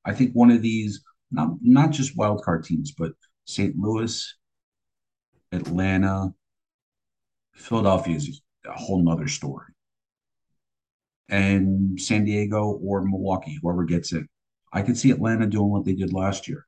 I 0.06 0.14
think 0.14 0.34
one 0.34 0.52
of 0.52 0.62
these 0.62 1.02
not 1.32 1.52
not 1.62 1.92
just 1.92 2.18
wild 2.18 2.44
card 2.44 2.64
teams, 2.64 2.92
but 2.92 3.14
St. 3.46 3.76
Louis, 3.78 4.36
Atlanta, 5.52 6.34
Philadelphia 7.54 8.16
is 8.16 8.42
a 8.66 8.72
whole 8.72 9.04
nother 9.04 9.28
story. 9.28 9.74
And 11.30 12.00
San 12.00 12.26
Diego 12.26 12.80
or 12.84 13.04
Milwaukee, 13.04 13.60
whoever 13.62 13.86
gets 13.86 14.12
in. 14.12 14.28
I 14.74 14.82
could 14.82 14.98
see 14.98 15.12
Atlanta 15.12 15.48
doing 15.48 15.70
what 15.70 15.86
they 15.86 15.94
did 15.94 16.14
last 16.14 16.48
year. 16.48 16.66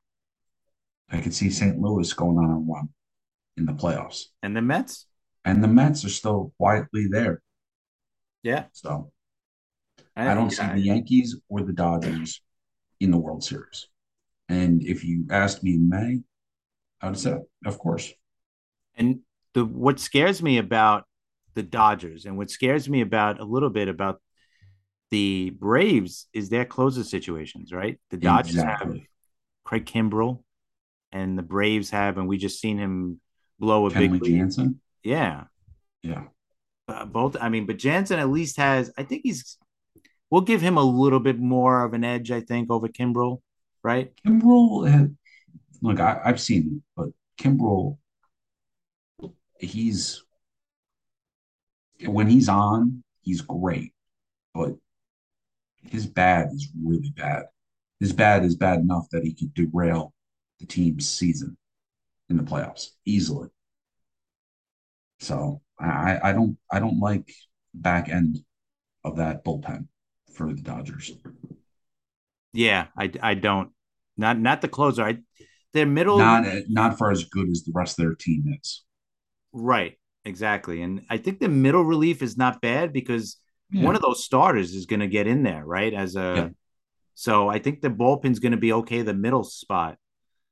I 1.10 1.20
could 1.20 1.34
see 1.34 1.50
St. 1.50 1.78
Louis 1.78 2.12
going 2.12 2.38
on 2.38 2.50
a 2.50 2.58
one 2.58 2.88
in 3.56 3.66
the 3.66 3.72
playoffs. 3.72 4.24
And 4.42 4.56
the 4.56 4.62
Mets? 4.62 5.06
And 5.44 5.62
the 5.62 5.68
Mets 5.68 6.04
are 6.04 6.10
still 6.10 6.52
quietly 6.56 7.06
there. 7.10 7.42
Yeah. 8.42 8.64
So 8.72 9.12
I 10.16 10.34
don't 10.34 10.50
see 10.50 10.66
the 10.66 10.80
Yankees 10.80 11.36
or 11.48 11.62
the 11.62 11.72
Dodgers 11.72 12.42
in 13.00 13.10
the 13.10 13.18
World 13.18 13.44
Series. 13.44 13.88
And 14.48 14.82
if 14.82 15.04
you 15.04 15.26
asked 15.30 15.62
me 15.62 15.74
in 15.74 15.88
May, 15.88 16.20
I 17.00 17.08
would 17.08 17.18
say, 17.18 17.36
of 17.66 17.78
course. 17.78 18.12
And 18.94 19.20
the 19.54 19.64
what 19.64 19.98
scares 19.98 20.42
me 20.42 20.58
about 20.58 21.04
the 21.54 21.62
Dodgers 21.62 22.24
and 22.24 22.36
what 22.36 22.50
scares 22.50 22.88
me 22.88 23.00
about 23.00 23.40
a 23.40 23.44
little 23.44 23.70
bit 23.70 23.88
about 23.88 24.20
the 25.12 25.50
Braves 25.50 26.26
is 26.32 26.48
their 26.48 26.64
closer 26.64 27.04
situations, 27.04 27.70
right? 27.70 28.00
The 28.10 28.16
Dodgers 28.16 28.56
have 28.56 28.96
Craig 29.62 29.84
Kimbrel 29.84 30.42
and 31.12 31.36
the 31.36 31.42
Braves 31.42 31.90
have, 31.90 32.16
and 32.16 32.26
we 32.26 32.38
just 32.38 32.58
seen 32.58 32.78
him 32.78 33.20
blow 33.60 33.86
a 33.86 33.90
Kenley 33.90 34.12
big 34.12 34.22
lead. 34.22 34.38
Jansen. 34.38 34.80
Yeah. 35.04 35.44
Yeah. 36.02 36.24
Uh, 36.88 37.04
both, 37.04 37.36
I 37.38 37.50
mean, 37.50 37.66
but 37.66 37.76
Jansen 37.76 38.18
at 38.20 38.30
least 38.30 38.56
has, 38.56 38.90
I 38.96 39.02
think 39.02 39.20
he's, 39.24 39.58
we'll 40.30 40.40
give 40.40 40.62
him 40.62 40.78
a 40.78 40.82
little 40.82 41.20
bit 41.20 41.38
more 41.38 41.84
of 41.84 41.92
an 41.92 42.04
edge, 42.04 42.30
I 42.30 42.40
think, 42.40 42.70
over 42.70 42.88
Kimbrel, 42.88 43.42
right? 43.84 44.10
Kimbrel, 44.26 44.90
had, 44.90 45.14
look, 45.82 46.00
I, 46.00 46.22
I've 46.24 46.40
seen 46.40 46.62
him, 46.62 46.82
but 46.96 47.08
Kimbrel, 47.38 47.98
he's 49.60 50.24
when 52.02 52.28
he's 52.28 52.48
on, 52.48 53.04
he's 53.20 53.42
great, 53.42 53.92
but 54.54 54.76
his 55.82 56.06
bad 56.06 56.48
is 56.52 56.68
really 56.82 57.10
bad. 57.10 57.44
His 58.00 58.12
bad 58.12 58.44
is 58.44 58.56
bad 58.56 58.80
enough 58.80 59.08
that 59.10 59.24
he 59.24 59.34
could 59.34 59.54
derail 59.54 60.12
the 60.60 60.66
team's 60.66 61.08
season 61.08 61.56
in 62.30 62.36
the 62.36 62.42
playoffs 62.44 62.88
easily. 63.06 63.48
So 65.20 65.62
I, 65.78 66.18
I 66.22 66.32
don't 66.32 66.58
I 66.70 66.78
don't 66.80 66.98
like 66.98 67.32
back 67.74 68.08
end 68.08 68.44
of 69.04 69.16
that 69.16 69.44
bullpen 69.44 69.88
for 70.34 70.52
the 70.52 70.62
Dodgers. 70.62 71.12
Yeah, 72.52 72.86
I, 72.96 73.10
I 73.22 73.34
don't, 73.34 73.70
not, 74.16 74.38
not 74.38 74.60
the 74.60 74.68
closer. 74.68 75.02
I, 75.02 75.18
their 75.72 75.86
middle, 75.86 76.22
Not 76.22 76.44
not 76.68 76.96
for 76.96 77.10
as 77.10 77.24
good 77.24 77.48
as 77.50 77.64
the 77.64 77.72
rest 77.74 77.98
of 77.98 78.04
their 78.04 78.14
team 78.14 78.56
is. 78.60 78.84
right, 79.52 79.98
exactly. 80.24 80.82
And 80.82 81.02
I 81.10 81.16
think 81.18 81.40
the 81.40 81.48
middle 81.48 81.82
relief 81.84 82.22
is 82.22 82.36
not 82.36 82.60
bad 82.60 82.92
because 82.92 83.36
Yeah. 83.72 83.84
one 83.84 83.96
of 83.96 84.02
those 84.02 84.22
starters 84.24 84.74
is 84.74 84.86
going 84.86 85.00
to 85.00 85.06
get 85.08 85.26
in 85.26 85.42
there, 85.42 85.64
right? 85.64 85.92
As 85.94 86.14
a, 86.16 86.34
Yeah. 86.36 86.48
so 87.14 87.48
I 87.48 87.58
think 87.58 87.80
the 87.80 87.90
bullpen's 87.90 88.38
going 88.38 88.52
to 88.52 88.58
be 88.58 88.72
okay. 88.74 89.02
The 89.02 89.14
middle 89.14 89.44
spot, 89.44 89.96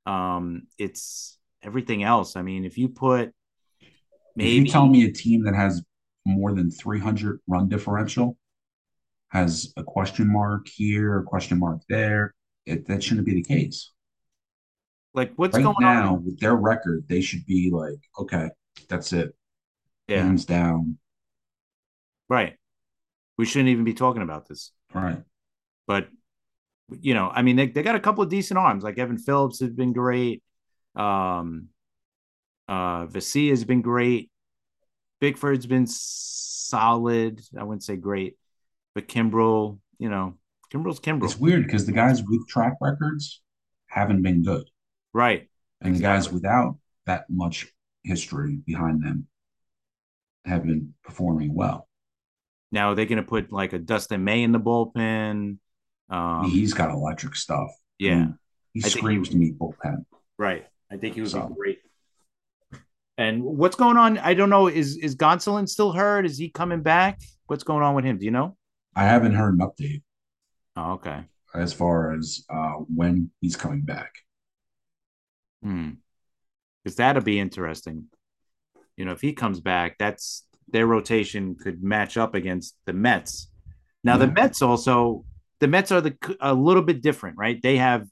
um, 0.06 0.66
it's 0.78 1.38
everything 1.62 2.02
else. 2.02 2.36
I 2.36 2.42
mean, 2.42 2.64
if 2.64 2.78
you 2.78 2.88
put 2.88 3.28
If 3.80 3.88
maybe 4.36 4.50
you 4.52 4.66
tell 4.66 4.86
me 4.88 5.04
a 5.04 5.12
team 5.12 5.44
that 5.44 5.54
has 5.54 5.82
more 6.26 6.52
than 6.54 6.70
300 6.70 7.40
run 7.46 7.68
differential 7.68 8.36
has 9.28 9.72
a 9.76 9.84
question 9.84 10.32
mark 10.32 10.66
here, 10.66 11.18
a 11.20 11.22
question 11.24 11.58
mark 11.58 11.80
there, 11.88 12.34
it, 12.66 12.86
that 12.86 13.02
shouldn't 13.02 13.26
be 13.26 13.34
the 13.34 13.42
case. 13.44 13.92
like 15.14 15.32
what's 15.36 15.54
right 15.56 15.62
going 15.62 15.76
now, 15.80 16.14
on, 16.14 16.24
with 16.24 16.38
their 16.40 16.54
record, 16.56 17.04
they 17.08 17.20
should 17.20 17.44
be 17.46 17.70
like, 17.72 18.00
okay, 18.18 18.48
that's 18.88 19.12
it. 19.12 19.34
yeah, 20.08 20.22
Hands 20.22 20.44
down. 20.44 20.98
right. 22.28 22.56
We 23.40 23.46
shouldn't 23.46 23.70
even 23.70 23.84
be 23.84 23.94
talking 23.94 24.20
about 24.20 24.46
this, 24.46 24.70
Right. 24.92 25.22
but 25.86 26.08
you 27.00 27.14
know, 27.14 27.30
I 27.32 27.40
mean, 27.40 27.56
they, 27.56 27.68
they 27.68 27.82
got 27.82 27.94
a 27.94 28.00
couple 28.00 28.22
of 28.22 28.28
decent 28.28 28.58
arms. 28.58 28.84
Like 28.84 28.98
Evan 28.98 29.16
Phillips 29.16 29.60
has 29.60 29.70
been 29.70 29.94
great. 29.94 30.42
Um, 30.94 31.68
uh, 32.68 33.06
Vesia 33.06 33.48
has 33.48 33.64
been 33.64 33.80
great. 33.80 34.30
Bickford's 35.22 35.66
been 35.66 35.86
solid. 35.86 37.40
I 37.58 37.62
wouldn't 37.62 37.82
say 37.82 37.96
great, 37.96 38.36
but 38.94 39.08
Kimbrel, 39.08 39.78
you 39.98 40.10
know, 40.10 40.34
Kimbrel's 40.70 41.00
It's 41.02 41.40
weird 41.40 41.64
because 41.64 41.86
the 41.86 41.92
guys 41.92 42.22
with 42.22 42.46
track 42.46 42.74
records 42.80 43.40
haven't 43.86 44.20
been 44.22 44.42
good. 44.42 44.68
right? 45.14 45.48
And 45.80 45.96
the 45.96 46.00
guys 46.00 46.30
without 46.30 46.76
that 47.06 47.24
much 47.30 47.66
history 48.02 48.58
behind 48.66 49.02
them 49.02 49.28
have 50.44 50.64
been 50.64 50.92
performing 51.04 51.54
well. 51.54 51.86
Now 52.72 52.90
are 52.90 52.94
they're 52.94 53.06
gonna 53.06 53.22
put 53.22 53.52
like 53.52 53.72
a 53.72 53.78
Dustin 53.78 54.22
May 54.24 54.42
in 54.42 54.52
the 54.52 54.60
bullpen. 54.60 55.58
Um, 56.08 56.44
he's 56.50 56.74
got 56.74 56.90
electric 56.90 57.36
stuff. 57.36 57.70
I 57.70 57.74
yeah, 57.98 58.14
mean, 58.16 58.38
he 58.74 58.80
I 58.82 58.86
he 58.86 58.90
screams 58.90 59.28
would- 59.28 59.32
to 59.32 59.38
me 59.38 59.52
bullpen. 59.52 60.04
right. 60.38 60.66
I 60.90 60.96
think 60.96 61.14
he 61.14 61.20
would 61.20 61.30
So- 61.30 61.48
be 61.48 61.54
great. 61.54 61.78
And 63.18 63.42
what's 63.44 63.76
going 63.76 63.96
on? 63.98 64.16
I 64.18 64.32
don't 64.34 64.48
know. 64.50 64.66
Is 64.68 64.96
is 64.96 65.14
Gonsolin 65.14 65.68
still 65.68 65.92
hurt? 65.92 66.24
Is 66.24 66.38
he 66.38 66.48
coming 66.48 66.82
back? 66.82 67.20
What's 67.46 67.64
going 67.64 67.82
on 67.82 67.94
with 67.94 68.04
him? 68.04 68.18
Do 68.18 68.24
you 68.24 68.30
know? 68.30 68.56
I 68.96 69.04
haven't 69.04 69.34
heard 69.34 69.54
an 69.54 69.60
update 69.60 70.02
Oh, 70.76 70.92
okay. 70.92 71.24
as 71.54 71.72
far 71.72 72.12
as 72.14 72.44
uh, 72.48 72.72
when 72.94 73.30
he's 73.40 73.56
coming 73.56 73.82
back. 73.82 74.12
Hmm. 75.62 75.90
Because 76.82 76.96
that'll 76.96 77.22
be 77.22 77.38
interesting. 77.38 78.06
You 78.96 79.04
know, 79.04 79.12
if 79.12 79.20
he 79.20 79.32
comes 79.34 79.60
back, 79.60 79.96
that's 79.98 80.46
their 80.72 80.86
rotation 80.86 81.54
could 81.54 81.82
match 81.82 82.16
up 82.16 82.34
against 82.34 82.76
the 82.86 82.92
Mets. 82.92 83.48
Now 84.04 84.16
the 84.16 84.26
Mets 84.26 84.62
also 84.62 85.24
the 85.60 85.68
Mets 85.68 85.92
are 85.92 86.00
the 86.00 86.16
a 86.40 86.54
little 86.54 86.82
bit 86.82 87.02
different, 87.02 87.36
right? 87.36 87.60
They 87.62 87.76
have 87.76 88.06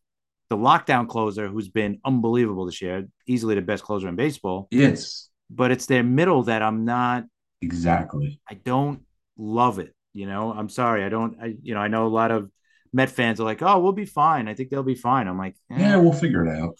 the 0.51 0.56
lockdown 0.56 1.09
closer 1.09 1.48
who's 1.48 1.68
been 1.68 1.98
unbelievable 2.05 2.64
this 2.66 2.80
year, 2.82 3.06
easily 3.26 3.55
the 3.55 3.62
best 3.62 3.85
closer 3.85 4.09
in 4.09 4.16
baseball. 4.16 4.68
Yes, 4.70 5.28
But 5.51 5.70
it's 5.70 5.86
their 5.86 6.02
middle 6.02 6.43
that 6.44 6.62
I'm 6.62 6.85
not. 6.85 7.24
exactly. 7.60 8.40
I 8.48 8.55
don't 8.55 9.02
love 9.36 9.78
it. 9.78 9.94
You 10.14 10.26
know, 10.26 10.52
I'm 10.52 10.68
sorry. 10.68 11.05
I 11.05 11.09
don't. 11.10 11.36
I 11.40 11.55
you 11.62 11.74
know 11.74 11.80
I 11.80 11.89
know 11.89 12.06
a 12.06 12.09
lot 12.09 12.30
of 12.30 12.51
Met 12.93 13.10
fans 13.10 13.39
are 13.40 13.44
like, 13.44 13.60
oh, 13.62 13.78
we'll 13.80 13.93
be 13.93 14.06
fine. 14.06 14.48
I 14.48 14.55
think 14.55 14.70
they'll 14.70 14.82
be 14.82 14.94
fine. 14.94 15.28
I'm 15.28 15.36
like, 15.39 15.55
eh, 15.70 15.76
Yeah, 15.78 15.97
we'll 15.98 16.12
figure 16.14 16.44
it 16.47 16.59
out. 16.59 16.74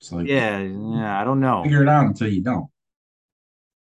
It's 0.00 0.10
like 0.10 0.26
yeah, 0.26 0.58
yeah. 0.58 1.20
I 1.20 1.22
don't 1.24 1.38
know. 1.40 1.62
figure 1.62 1.82
it 1.82 1.88
out 1.88 2.06
until 2.06 2.26
you 2.28 2.42
don't. 2.42 2.66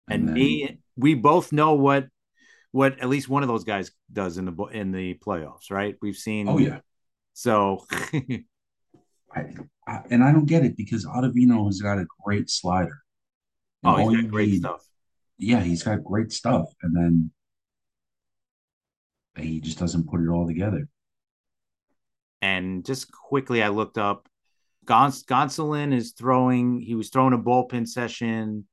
and 0.08 0.28
then- 0.28 0.34
me 0.34 0.78
we 0.98 1.14
both 1.14 1.52
know 1.52 1.72
what 1.74 2.08
what 2.72 2.98
at 3.00 3.08
least 3.08 3.28
one 3.30 3.42
of 3.42 3.48
those 3.48 3.64
guys 3.64 3.90
does 4.12 4.36
in 4.36 4.44
the 4.44 4.64
in 4.66 4.92
the 4.92 5.14
playoffs 5.24 5.70
right 5.70 5.96
we've 6.02 6.16
seen 6.16 6.48
oh 6.48 6.58
yeah, 6.58 6.80
so 7.32 7.84
I, 9.34 9.44
I, 9.86 10.00
and 10.10 10.22
I 10.24 10.32
don't 10.32 10.46
get 10.46 10.64
it 10.64 10.76
because 10.76 11.06
Ottavino 11.06 11.66
has 11.66 11.80
got 11.80 11.98
a 11.98 12.06
great 12.24 12.50
slider. 12.50 12.98
And 13.84 13.94
oh 13.94 14.08
he's 14.08 14.22
got 14.22 14.30
great 14.30 14.48
need- 14.50 14.60
stuff 14.60 14.84
Yeah, 15.38 15.60
he's 15.60 15.82
got 15.82 16.02
great 16.04 16.32
stuff, 16.32 16.66
and 16.82 16.94
then 16.96 17.30
he 19.36 19.60
just 19.60 19.78
doesn't 19.78 20.08
put 20.10 20.20
it 20.20 20.28
all 20.28 20.46
together. 20.46 20.88
and 22.42 22.84
just 22.84 23.10
quickly 23.12 23.62
i 23.62 23.68
looked 23.68 23.98
up 23.98 24.28
Gons- 24.84 25.24
gonsolin 25.24 25.92
is 25.92 26.12
throwing 26.12 26.80
he 26.80 26.94
was 26.94 27.10
throwing 27.10 27.34
a 27.34 27.38
bullpen 27.38 27.86
session 27.86 28.66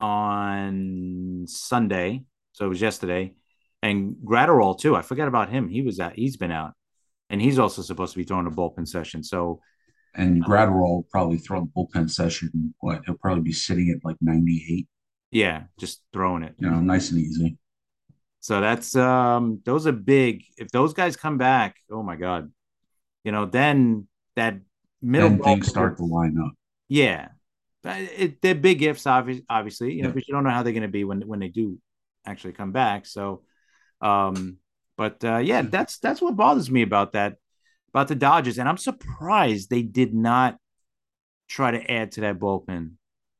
on 0.00 1.44
sunday 1.46 2.22
so 2.52 2.64
it 2.64 2.68
was 2.68 2.80
yesterday 2.80 3.34
and 3.82 4.16
Graterol 4.24 4.78
too 4.78 4.96
i 4.96 5.02
forgot 5.02 5.28
about 5.28 5.50
him 5.50 5.68
he 5.68 5.82
was 5.82 6.00
out 6.00 6.14
he's 6.14 6.36
been 6.36 6.50
out 6.50 6.72
and 7.30 7.40
he's 7.40 7.58
also 7.58 7.82
supposed 7.82 8.12
to 8.12 8.18
be 8.18 8.24
throwing 8.24 8.46
a 8.46 8.50
bullpen 8.50 8.86
session. 8.86 9.22
So, 9.22 9.60
and 10.14 10.44
Graterol 10.44 10.78
will 10.78 11.08
probably 11.10 11.38
throw 11.38 11.60
the 11.60 11.66
bullpen 11.66 12.10
session. 12.10 12.74
What 12.78 13.02
he'll 13.06 13.16
probably 13.16 13.42
be 13.42 13.52
sitting 13.52 13.90
at 13.90 14.04
like 14.04 14.16
98. 14.20 14.86
Yeah, 15.30 15.64
just 15.78 16.02
throwing 16.12 16.44
it. 16.44 16.54
You 16.58 16.70
know, 16.70 16.80
nice 16.80 17.10
and 17.10 17.20
easy. 17.20 17.58
So 18.40 18.60
that's 18.60 18.94
um 18.94 19.62
those 19.64 19.86
are 19.86 19.92
big. 19.92 20.44
If 20.58 20.68
those 20.70 20.92
guys 20.92 21.16
come 21.16 21.38
back, 21.38 21.76
oh 21.90 22.02
my 22.02 22.14
god, 22.14 22.52
you 23.24 23.32
know, 23.32 23.46
then 23.46 24.06
that 24.36 24.60
middle 25.02 25.30
then 25.30 25.42
things 25.42 25.66
start 25.66 25.96
to 25.96 26.04
line 26.04 26.36
up. 26.38 26.52
Yeah, 26.88 27.28
it, 27.84 28.40
they're 28.40 28.54
big 28.54 28.82
ifs, 28.82 29.06
obviously. 29.06 29.44
Obviously, 29.48 29.92
you 29.94 30.02
know, 30.02 30.10
because 30.10 30.28
you 30.28 30.34
don't 30.34 30.44
know 30.44 30.50
how 30.50 30.62
they're 30.62 30.72
going 30.72 30.82
to 30.82 30.88
be 30.88 31.04
when 31.04 31.22
when 31.22 31.40
they 31.40 31.48
do 31.48 31.78
actually 32.26 32.52
come 32.52 32.72
back. 32.72 33.06
So, 33.06 33.42
um, 34.00 34.58
but 34.96 35.24
uh, 35.24 35.38
yeah, 35.38 35.62
that's 35.62 35.98
that's 35.98 36.22
what 36.22 36.36
bothers 36.36 36.70
me 36.70 36.82
about 36.82 37.12
that 37.12 37.36
about 37.90 38.08
the 38.08 38.14
Dodgers, 38.14 38.58
and 38.58 38.68
I'm 38.68 38.78
surprised 38.78 39.70
they 39.70 39.82
did 39.82 40.14
not 40.14 40.58
try 41.48 41.70
to 41.70 41.90
add 41.90 42.12
to 42.12 42.22
that 42.22 42.38
bullpen 42.38 42.92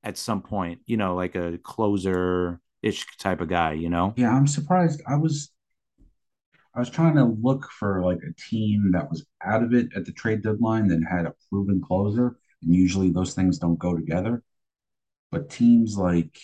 at 0.03 0.19
some 0.19 0.43
point. 0.43 0.81
You 0.87 0.97
know, 0.97 1.15
like 1.15 1.35
a 1.35 1.59
closer 1.63 2.61
ish 2.83 3.05
type 3.19 3.41
of 3.41 3.49
guy. 3.49 3.73
You 3.73 3.89
know? 3.89 4.15
Yeah, 4.17 4.31
I'm 4.31 4.47
surprised. 4.47 5.03
I 5.07 5.17
was 5.17 5.51
I 6.75 6.81
was 6.81 6.91
trying 6.91 7.15
to 7.17 7.25
look 7.25 7.71
for 7.71 8.05
like 8.05 8.19
a 8.19 8.35
team 8.51 8.91
that 8.93 9.09
was 9.09 9.25
out 9.45 9.63
of 9.63 9.73
it 9.73 9.89
at 9.97 10.05
the 10.05 10.13
trade 10.13 10.43
deadline 10.43 10.89
that 10.89 11.03
had 11.09 11.27
a 11.27 11.35
proven 11.49 11.81
closer, 11.81 12.37
and 12.65 12.75
usually 12.75 13.11
those 13.11 13.35
things 13.35 13.59
don't 13.59 13.79
go 13.79 13.95
together. 13.95 14.43
But 15.31 15.51
teams 15.51 15.97
like, 15.97 16.39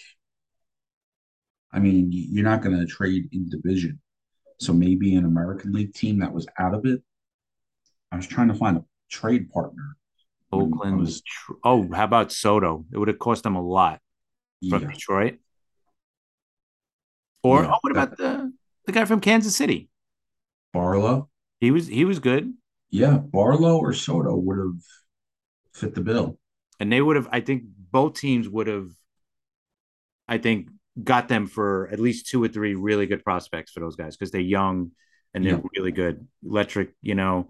I 1.73 1.79
mean, 1.79 2.09
you're 2.11 2.45
not 2.45 2.63
going 2.63 2.79
to 2.79 2.87
trade 2.87 3.29
in 3.33 3.49
division, 3.49 4.01
so 4.59 4.73
maybe 4.73 5.15
an 5.15 5.25
American 5.25 5.73
League 5.73 5.95
team 5.95 6.19
that 6.21 6.33
was 6.33 6.47
out 6.59 6.75
of 6.75 6.85
it. 6.85 7.03
I 8.11 8.17
was 8.17 8.27
trying 8.27 8.49
to 8.49 8.55
find 8.55 8.77
a 8.77 8.85
trade 9.09 9.51
partner. 9.51 9.97
Oakland 10.53 10.99
was. 10.99 11.23
Tr- 11.23 11.53
oh, 11.63 11.89
how 11.93 12.05
about 12.05 12.33
Soto? 12.33 12.85
It 12.93 12.99
would 12.99 13.07
have 13.07 13.21
cost 13.21 13.45
them 13.45 13.55
a 13.55 13.63
lot 13.63 14.01
from 14.69 14.83
yeah. 14.83 14.89
Detroit. 14.89 15.39
Or 17.43 17.63
yeah, 17.63 17.71
oh, 17.73 17.79
what 17.83 17.93
about 17.93 18.17
the 18.17 18.53
the 18.87 18.93
guy 18.93 19.05
from 19.05 19.21
Kansas 19.21 19.57
City? 19.57 19.89
Barlow. 20.73 21.29
He 21.61 21.71
was 21.71 21.87
he 21.87 22.05
was 22.05 22.19
good. 22.19 22.53
Yeah, 22.91 23.19
Barlow 23.19 23.79
or 23.79 23.93
Soto 23.93 24.35
would 24.37 24.59
have 24.59 24.83
fit 25.75 25.95
the 25.95 26.01
bill. 26.01 26.39
And 26.79 26.91
they 26.91 27.01
would 27.01 27.17
have, 27.17 27.29
I 27.31 27.41
think 27.41 27.65
both 27.91 28.15
teams 28.15 28.49
would 28.49 28.67
have, 28.67 28.89
I 30.29 30.39
think, 30.39 30.69
got 31.03 31.29
them 31.29 31.47
for 31.47 31.89
at 31.93 32.01
least 32.01 32.29
two 32.29 32.43
or 32.43 32.49
three 32.49 32.75
really 32.75 33.07
good 33.07 33.25
prospects 33.25 33.73
for 33.73 33.81
those 33.81 33.97
guys 33.97 34.17
because 34.17 34.31
they're 34.31 34.41
young 34.41 34.93
and 35.35 35.45
they're 35.45 35.55
yeah. 35.55 35.63
really 35.77 35.93
good. 35.93 36.27
Electric, 36.45 36.95
you 37.03 37.15
know, 37.15 37.49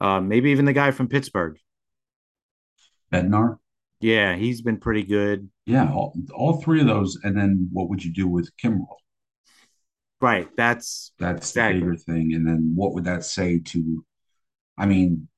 uh, 0.00 0.20
maybe 0.20 0.50
even 0.50 0.64
the 0.64 0.72
guy 0.72 0.90
from 0.90 1.08
Pittsburgh. 1.08 1.58
Bednar. 3.12 3.58
Yeah, 4.00 4.34
he's 4.34 4.62
been 4.62 4.78
pretty 4.78 5.04
good. 5.04 5.48
Yeah, 5.64 5.92
all, 5.92 6.14
all 6.34 6.60
three 6.60 6.80
of 6.80 6.86
those. 6.86 7.18
And 7.22 7.36
then 7.36 7.68
what 7.72 7.88
would 7.88 8.04
you 8.04 8.12
do 8.12 8.26
with 8.26 8.50
Kimbrel? 8.56 8.96
Right. 10.20 10.48
That's 10.56 11.12
that's 11.18 11.50
exactly. 11.50 11.80
the 11.80 11.86
bigger 11.86 11.96
thing. 11.96 12.32
And 12.34 12.46
then 12.46 12.72
what 12.74 12.94
would 12.94 13.04
that 13.04 13.24
say 13.24 13.58
to 13.58 14.04
I 14.78 14.86
mean, 14.86 15.28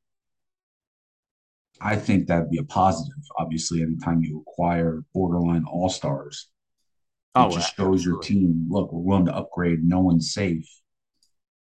I 1.81 1.97
think 1.97 2.27
that'd 2.27 2.51
be 2.51 2.59
a 2.59 2.65
positive. 2.65 3.23
Obviously, 3.37 3.83
anytime 3.83 4.23
you 4.23 4.45
acquire 4.47 5.03
borderline 5.13 5.65
all 5.65 5.89
stars, 5.89 6.49
oh, 7.35 7.45
it 7.45 7.47
oh, 7.47 7.51
just 7.51 7.77
shows 7.77 8.01
absolutely. 8.01 8.05
your 8.05 8.21
team. 8.23 8.67
Look, 8.69 8.93
we're 8.93 9.01
willing 9.01 9.27
to 9.27 9.35
upgrade. 9.35 9.85
No 9.85 10.01
one's 10.01 10.33
safe. 10.33 10.69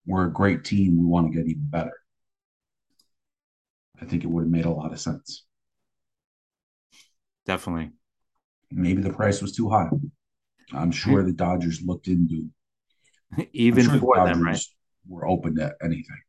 We're 0.06 0.26
a 0.26 0.32
great 0.32 0.64
team. 0.64 0.96
We 0.96 1.04
want 1.04 1.32
to 1.32 1.36
get 1.36 1.48
even 1.48 1.68
better. 1.68 1.94
I 4.00 4.04
think 4.04 4.24
it 4.24 4.28
would 4.28 4.44
have 4.44 4.50
made 4.50 4.66
a 4.66 4.70
lot 4.70 4.92
of 4.92 5.00
sense. 5.00 5.44
Definitely. 7.46 7.90
Maybe 8.70 9.02
the 9.02 9.12
price 9.12 9.40
was 9.40 9.52
too 9.52 9.70
high. 9.70 9.88
I'm 10.72 10.90
sure 10.90 11.22
the 11.24 11.32
Dodgers 11.32 11.82
looked 11.82 12.08
into 12.08 12.50
even 13.52 13.84
sure 13.84 13.98
for 13.98 14.16
the 14.18 14.24
them, 14.24 14.42
right? 14.42 14.60
We're 15.08 15.28
open 15.28 15.56
to 15.56 15.74
anything. 15.82 16.20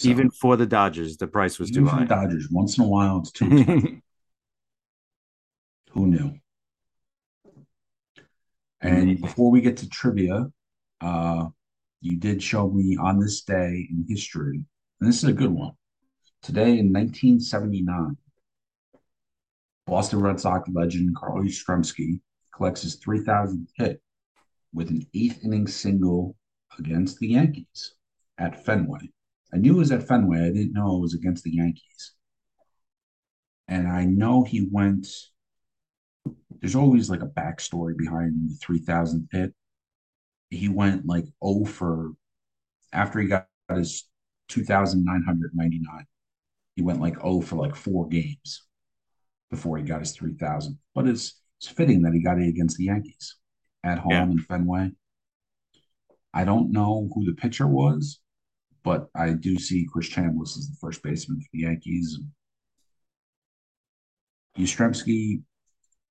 So, 0.00 0.08
even 0.08 0.30
for 0.30 0.56
the 0.56 0.64
Dodgers, 0.64 1.18
the 1.18 1.26
price 1.26 1.58
was 1.58 1.70
too 1.70 1.84
high. 1.84 2.06
Dodgers, 2.06 2.48
once 2.50 2.78
in 2.78 2.84
a 2.84 2.88
while, 2.88 3.18
it's 3.18 3.30
too 3.32 3.44
expensive. 3.58 4.00
Who 5.90 6.06
knew? 6.06 6.34
And 8.80 9.20
before 9.20 9.50
we 9.50 9.60
get 9.60 9.76
to 9.78 9.88
trivia, 9.90 10.46
uh, 11.02 11.48
you 12.00 12.16
did 12.16 12.42
show 12.42 12.70
me 12.70 12.96
on 12.96 13.18
this 13.18 13.42
day 13.42 13.88
in 13.90 14.06
history, 14.08 14.64
and 15.00 15.08
this 15.08 15.22
is 15.22 15.28
a 15.28 15.34
good 15.34 15.52
one. 15.52 15.72
Today 16.40 16.78
in 16.78 16.90
1979, 16.90 18.16
Boston 19.86 20.22
Red 20.22 20.40
Sox 20.40 20.66
legend 20.72 21.14
Carl 21.14 21.42
Yastrzemski 21.42 22.20
collects 22.54 22.80
his 22.82 22.98
3,000th 23.00 23.66
hit 23.76 24.00
with 24.72 24.88
an 24.88 25.06
eighth 25.12 25.44
inning 25.44 25.66
single 25.66 26.36
against 26.78 27.18
the 27.18 27.28
Yankees 27.28 27.96
at 28.38 28.64
Fenway. 28.64 29.10
I 29.52 29.58
knew 29.58 29.76
it 29.76 29.78
was 29.78 29.92
at 29.92 30.06
Fenway. 30.06 30.40
I 30.40 30.52
didn't 30.52 30.72
know 30.72 30.96
it 30.96 31.00
was 31.00 31.14
against 31.14 31.44
the 31.44 31.52
Yankees. 31.52 32.12
And 33.68 33.88
I 33.88 34.04
know 34.04 34.44
he 34.44 34.68
went. 34.70 35.06
There's 36.60 36.76
always 36.76 37.08
like 37.08 37.22
a 37.22 37.26
backstory 37.26 37.96
behind 37.96 38.50
the 38.50 38.54
3,000 38.56 39.28
hit. 39.32 39.54
He 40.50 40.68
went 40.68 41.06
like 41.06 41.26
0 41.44 41.64
for 41.64 42.12
after 42.92 43.20
he 43.20 43.28
got 43.28 43.46
his 43.72 44.08
2,999. 44.48 46.06
He 46.76 46.82
went 46.82 47.00
like 47.00 47.20
0 47.20 47.40
for 47.40 47.56
like 47.56 47.76
four 47.76 48.08
games 48.08 48.66
before 49.50 49.78
he 49.78 49.84
got 49.84 50.00
his 50.00 50.12
3,000. 50.12 50.78
But 50.94 51.06
it's, 51.06 51.40
it's 51.58 51.68
fitting 51.68 52.02
that 52.02 52.12
he 52.12 52.22
got 52.22 52.38
it 52.38 52.48
against 52.48 52.76
the 52.76 52.84
Yankees 52.84 53.36
at 53.84 53.98
home 53.98 54.12
yeah. 54.12 54.22
in 54.24 54.38
Fenway. 54.38 54.90
I 56.32 56.44
don't 56.44 56.72
know 56.72 57.08
who 57.14 57.24
the 57.24 57.34
pitcher 57.34 57.66
was, 57.66 58.20
but 58.82 59.08
I 59.14 59.30
do 59.30 59.58
see 59.58 59.88
Chris 59.90 60.08
Chambliss 60.08 60.56
as 60.56 60.68
the 60.68 60.76
first 60.80 61.02
baseman 61.02 61.40
for 61.40 61.48
the 61.52 61.60
Yankees. 61.60 62.18
Yastrzemski 64.58 65.42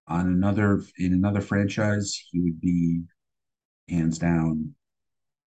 on 0.08 0.28
another 0.28 0.82
in 0.98 1.14
another 1.14 1.41
franchise, 1.41 2.20
he 2.32 2.40
would 2.40 2.60
be 2.60 3.02
hands 3.88 4.18
down 4.18 4.74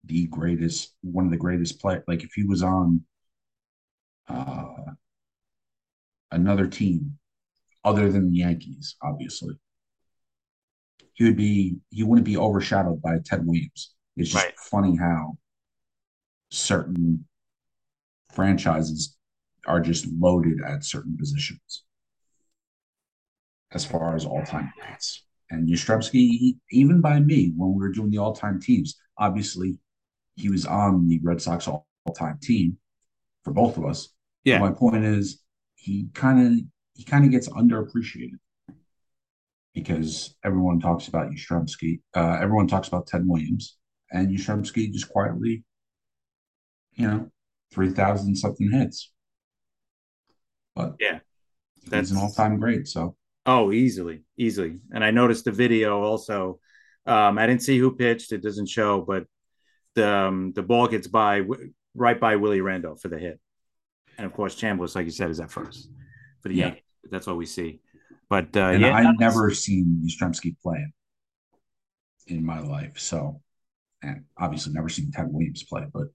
the 0.05 0.25
greatest, 0.27 0.95
one 1.01 1.25
of 1.25 1.31
the 1.31 1.37
greatest 1.37 1.79
play. 1.79 1.99
Like 2.07 2.23
if 2.23 2.31
he 2.33 2.43
was 2.43 2.63
on 2.63 3.03
uh, 4.27 4.73
another 6.31 6.67
team 6.67 7.17
other 7.83 8.11
than 8.11 8.31
the 8.31 8.37
Yankees, 8.37 8.95
obviously, 9.03 9.55
he 11.13 11.25
would 11.25 11.37
be 11.37 11.77
he 11.89 12.03
wouldn't 12.03 12.25
be 12.25 12.37
overshadowed 12.37 13.01
by 13.01 13.17
Ted 13.23 13.45
Williams. 13.45 13.93
It's 14.15 14.31
just 14.31 14.43
right. 14.43 14.57
funny 14.57 14.95
how 14.95 15.37
certain 16.49 17.25
franchises 18.33 19.17
are 19.65 19.79
just 19.81 20.07
loaded 20.19 20.59
at 20.65 20.83
certain 20.83 21.17
positions 21.17 21.83
as 23.71 23.85
far 23.85 24.15
as 24.15 24.25
all-time 24.25 24.71
greats. 24.79 25.25
And 25.49 25.67
Yastrzemski, 25.67 26.57
even 26.71 27.01
by 27.01 27.19
me, 27.19 27.53
when 27.55 27.73
we 27.73 27.79
were 27.79 27.91
doing 27.91 28.09
the 28.09 28.17
all-time 28.17 28.61
teams, 28.61 28.95
obviously 29.17 29.77
he 30.35 30.49
was 30.49 30.65
on 30.65 31.07
the 31.07 31.19
Red 31.23 31.41
Sox 31.41 31.67
all-time 31.67 32.39
team 32.41 32.77
for 33.43 33.51
both 33.51 33.77
of 33.77 33.85
us. 33.85 34.09
Yeah. 34.43 34.59
But 34.59 34.69
my 34.69 34.75
point 34.75 35.03
is, 35.03 35.41
he 35.75 36.07
kind 36.13 36.47
of 36.47 36.63
he 36.93 37.03
kind 37.03 37.25
of 37.25 37.31
gets 37.31 37.47
underappreciated 37.49 38.39
because 39.73 40.35
everyone 40.43 40.79
talks 40.79 41.07
about 41.07 41.29
Yastrzemski. 41.29 42.01
Uh, 42.15 42.37
everyone 42.41 42.67
talks 42.67 42.87
about 42.87 43.07
Ted 43.07 43.27
Williams, 43.27 43.77
and 44.11 44.29
Yastrzemski 44.29 44.91
just 44.91 45.09
quietly 45.09 45.63
you 46.97 47.07
know, 47.07 47.31
3,000 47.73 48.35
something 48.35 48.71
hits. 48.71 49.11
But 50.75 50.95
yeah, 50.99 51.19
that's 51.87 52.11
an 52.11 52.17
all 52.17 52.31
time 52.31 52.59
great. 52.59 52.87
So, 52.87 53.15
oh, 53.45 53.71
easily, 53.71 54.23
easily. 54.37 54.79
And 54.91 55.03
I 55.03 55.11
noticed 55.11 55.45
the 55.45 55.51
video 55.51 56.01
also. 56.01 56.59
Um, 57.05 57.37
I 57.37 57.47
didn't 57.47 57.63
see 57.63 57.79
who 57.79 57.95
pitched, 57.95 58.33
it 58.33 58.43
doesn't 58.43 58.67
show, 58.67 59.01
but 59.01 59.25
the, 59.95 60.07
um, 60.07 60.51
the 60.53 60.61
ball 60.61 60.87
gets 60.87 61.07
by 61.07 61.41
right 61.95 62.19
by 62.19 62.35
Willie 62.35 62.61
Randolph 62.61 63.01
for 63.01 63.07
the 63.07 63.17
hit. 63.17 63.39
And 64.17 64.25
of 64.25 64.33
course, 64.33 64.55
Chambliss, 64.55 64.95
like 64.95 65.05
you 65.05 65.11
said, 65.11 65.29
is 65.29 65.39
at 65.39 65.51
first 65.51 65.89
for 66.41 66.49
the 66.49 66.55
yeah. 66.55 66.65
Yankees. 66.65 66.83
That's 67.09 67.27
what 67.27 67.37
we 67.37 67.45
see. 67.45 67.79
But 68.29 68.55
uh, 68.57 68.71
and 68.71 68.81
yeah, 68.81 68.93
I've 68.93 69.19
never 69.19 69.51
seen 69.51 70.03
Yastrzemski 70.05 70.57
play 70.61 70.85
in 72.27 72.45
my 72.45 72.59
life. 72.59 72.99
So, 72.99 73.41
and 74.03 74.25
obviously 74.37 74.73
never 74.73 74.89
seen 74.89 75.11
Ted 75.11 75.27
Williams 75.31 75.63
play, 75.63 75.85
but 75.93 76.07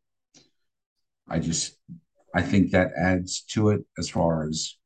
I 1.32 1.38
just 1.38 1.76
I 2.34 2.42
think 2.42 2.70
that 2.70 2.92
adds 2.96 3.42
to 3.52 3.70
it 3.70 3.82
as 3.98 4.08
far 4.08 4.46
as 4.48 4.76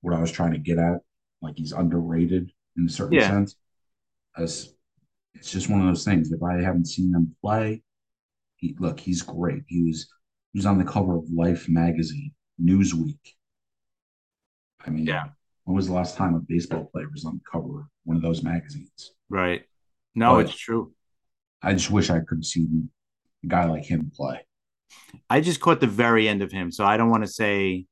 what 0.00 0.14
I 0.14 0.20
was 0.20 0.32
trying 0.32 0.52
to 0.52 0.58
get 0.58 0.78
at. 0.78 0.98
Like 1.40 1.54
he's 1.56 1.72
underrated 1.72 2.50
in 2.76 2.86
a 2.86 2.88
certain 2.88 3.14
yeah. 3.14 3.28
sense. 3.28 3.56
As 4.36 4.74
it's 5.34 5.50
just 5.50 5.70
one 5.70 5.80
of 5.80 5.86
those 5.86 6.04
things. 6.04 6.32
If 6.32 6.42
I 6.42 6.60
haven't 6.60 6.86
seen 6.88 7.14
him 7.14 7.34
play, 7.40 7.82
he 8.56 8.74
look, 8.78 8.98
he's 9.00 9.22
great. 9.22 9.62
He 9.68 9.82
was 9.84 10.08
He 10.52 10.58
was 10.58 10.66
on 10.66 10.78
the 10.78 10.84
cover 10.84 11.16
of 11.16 11.30
Life 11.30 11.68
magazine, 11.68 12.32
Newsweek. 12.60 13.20
I 14.84 14.90
mean, 14.90 15.06
Yeah. 15.06 15.28
when 15.64 15.76
was 15.76 15.86
the 15.86 15.94
last 15.94 16.16
time 16.16 16.34
a 16.34 16.40
baseball 16.40 16.86
player 16.92 17.08
was 17.12 17.24
on 17.24 17.34
the 17.36 17.44
cover 17.50 17.80
of 17.80 17.86
one 18.04 18.16
of 18.16 18.22
those 18.22 18.42
magazines? 18.42 19.12
Right. 19.28 19.62
No, 20.14 20.34
But- 20.34 20.46
it's 20.46 20.58
true. 20.58 20.92
I 21.62 21.72
just 21.74 21.92
wish 21.92 22.10
I 22.10 22.18
could 22.18 22.38
have 22.38 22.44
seen 22.44 22.90
a 23.44 23.46
guy 23.46 23.64
like 23.66 23.84
him 23.84 24.10
play. 24.14 24.40
I 25.28 25.40
just 25.40 25.60
caught 25.60 25.80
the 25.80 25.86
very 25.86 26.28
end 26.28 26.42
of 26.42 26.52
him, 26.52 26.70
so 26.72 26.84
I 26.84 26.96
don't 26.96 27.10
want 27.10 27.22
to 27.24 27.28
say, 27.30 27.86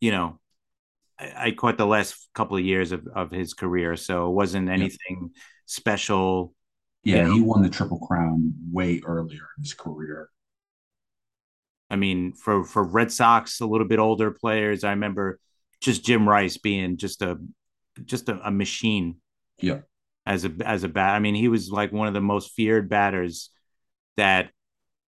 you 0.00 0.10
know, 0.10 0.38
I, 1.18 1.32
I 1.46 1.50
caught 1.52 1.76
the 1.78 1.86
last 1.86 2.28
couple 2.34 2.56
of 2.56 2.64
years 2.64 2.92
of, 2.92 3.06
of 3.14 3.30
his 3.30 3.54
career, 3.54 3.96
so 3.96 4.28
it 4.28 4.32
wasn't 4.32 4.68
anything 4.68 5.30
special. 5.66 6.54
Yeah, 7.04 7.26
Yeah. 7.26 7.34
he 7.34 7.40
won 7.40 7.62
the 7.62 7.68
Triple 7.68 7.98
Crown 7.98 8.54
way 8.70 9.00
earlier 9.04 9.46
in 9.58 9.62
his 9.64 9.74
career. 9.74 10.30
I 11.90 11.96
mean, 11.96 12.32
for 12.32 12.64
for 12.64 12.84
Red 12.84 13.10
Sox, 13.10 13.60
a 13.60 13.66
little 13.66 13.86
bit 13.86 13.98
older 13.98 14.30
players, 14.30 14.84
I 14.84 14.90
remember 14.90 15.38
just 15.80 16.04
Jim 16.04 16.28
Rice 16.28 16.56
being 16.56 16.96
just 16.96 17.20
a 17.22 17.38
just 18.04 18.28
a, 18.28 18.38
a 18.46 18.50
machine 18.50 19.16
Yeah. 19.60 19.80
as 20.24 20.44
a 20.44 20.52
as 20.64 20.84
a 20.84 20.88
bat. 20.88 21.16
I 21.16 21.18
mean, 21.18 21.34
he 21.34 21.48
was 21.48 21.70
like 21.70 21.92
one 21.92 22.06
of 22.08 22.14
the 22.14 22.20
most 22.20 22.52
feared 22.52 22.88
batters 22.88 23.50
that 24.16 24.50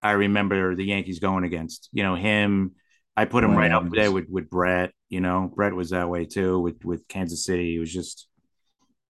I 0.02 0.12
remember 0.12 0.74
the 0.74 0.84
Yankees 0.84 1.18
going 1.20 1.44
against. 1.44 1.88
You 1.92 2.02
know, 2.02 2.14
him. 2.14 2.72
I 3.16 3.26
put 3.26 3.44
him 3.44 3.54
Brett 3.54 3.70
right 3.70 3.76
up 3.76 3.90
there 3.90 4.10
with 4.10 4.28
with 4.28 4.48
Brett. 4.50 4.92
You 5.08 5.20
know, 5.20 5.50
Brett 5.54 5.74
was 5.74 5.90
that 5.90 6.08
way 6.08 6.24
too 6.24 6.58
with 6.58 6.84
with 6.84 7.06
Kansas 7.08 7.44
City. 7.44 7.76
It 7.76 7.78
was 7.78 7.92
just 7.92 8.26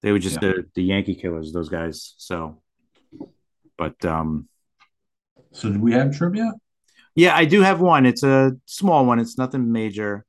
they 0.02 0.10
were 0.12 0.19
just 0.19 0.43
Yeah. 0.43 0.48
the 0.52 0.64
the 0.74 0.82
Yankee 0.82 1.14
killers. 1.14 1.52
Those 1.52 1.69
guys. 1.69 2.14
So, 2.19 2.62
but 3.78 4.05
um, 4.05 4.48
So 5.52 5.70
do 5.70 5.81
we 5.81 5.93
have 5.93 6.16
trivia? 6.16 6.52
yeah, 7.14 7.36
I 7.36 7.44
do 7.44 7.62
have 7.62 7.81
one. 7.81 8.05
It's 8.06 8.23
a 8.24 8.52
small 8.66 9.06
one. 9.06 9.19
It's 9.20 9.39
nothing 9.39 9.70
major. 9.70 10.24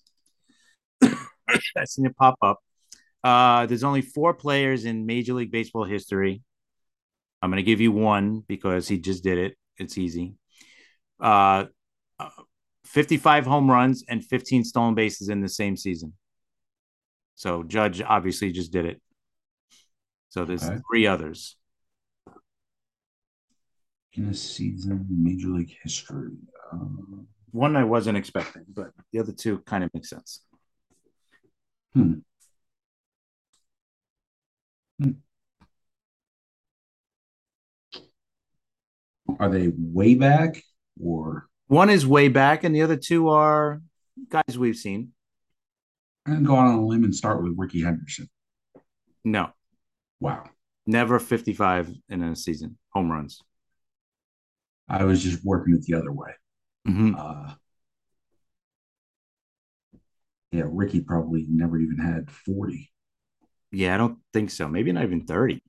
I 1.02 1.86
seen 1.86 2.06
it 2.06 2.16
pop 2.16 2.36
up. 2.42 2.60
Uh, 3.24 3.66
there's 3.66 3.84
only 3.84 4.02
four 4.02 4.34
players 4.34 4.86
in 4.86 5.06
Major 5.06 5.34
League 5.34 5.52
Baseball 5.52 5.86
history. 5.86 6.42
I'm 7.42 7.50
going 7.50 7.58
to 7.58 7.64
give 7.64 7.82
you 7.82 7.92
one 7.92 8.44
because 8.48 8.88
he 8.88 8.98
just 9.00 9.24
did 9.24 9.38
it. 9.38 9.58
It's 9.78 9.98
easy. 9.98 10.36
Uh, 11.20 11.66
uh, 12.20 12.30
55 12.86 13.46
home 13.46 13.70
runs 13.70 14.04
and 14.08 14.24
15 14.24 14.64
stolen 14.64 14.96
bases 14.96 15.30
in 15.30 15.42
the 15.42 15.50
same 15.50 15.76
season. 15.78 16.14
So 17.36 17.64
Judge 17.64 18.02
obviously 18.02 18.52
just 18.52 18.72
did 18.72 18.86
it. 18.86 19.02
So 20.30 20.46
there's 20.46 20.68
three 20.90 21.08
others. 21.08 21.56
In 24.14 24.30
a 24.30 24.34
season, 24.34 25.08
Major 25.10 25.50
League 25.50 25.76
history. 25.82 26.32
Uh, 26.72 26.78
One 27.52 27.76
I 27.76 27.84
wasn't 27.84 28.18
expecting, 28.18 28.64
but 28.72 28.92
the 29.12 29.20
other 29.20 29.32
two 29.32 29.60
kind 29.60 29.84
of 29.84 29.92
make 29.94 30.06
sense. 30.06 30.42
Hmm. 31.94 32.14
are 39.40 39.50
they 39.50 39.72
way 39.76 40.16
back 40.16 40.64
or 41.02 41.48
One 41.68 41.90
is 41.90 42.06
way 42.06 42.28
back, 42.28 42.64
and 42.64 42.76
the 42.76 42.82
other 42.82 42.98
two 42.98 43.30
are 43.30 43.82
guys 44.30 44.58
we've 44.58 44.76
seen. 44.76 45.12
I'm 46.26 46.34
gonna 46.36 46.46
go 46.48 46.56
out 46.56 46.68
on 46.68 46.76
a 46.76 46.86
limb 46.86 47.04
and 47.04 47.16
start 47.16 47.42
with 47.44 47.54
Rickey 47.58 47.82
Henderson. 47.82 48.30
No, 49.24 49.52
Wow. 50.20 50.50
never 50.86 51.20
55 51.20 51.90
in 52.10 52.22
a 52.24 52.36
season 52.36 52.78
home 52.90 53.12
runs. 53.12 53.42
I 54.88 55.04
was 55.06 55.24
just 55.24 55.44
working 55.44 55.74
it 55.76 55.84
the 55.84 55.96
other 55.96 56.12
way. 56.12 56.32
Mhm. 56.88 57.16
Uh, 57.18 57.56
yeah, 60.52 60.66
Ricky 60.68 61.02
probably 61.02 61.46
never 61.50 61.78
even 61.80 61.98
had 61.98 62.30
40. 62.30 62.92
Yeah, 63.72 63.96
I 63.96 63.98
don't 63.98 64.20
think 64.34 64.52
so. 64.52 64.68
Maybe 64.68 64.92
not 64.92 65.04
even 65.04 65.26
30. 65.26 65.64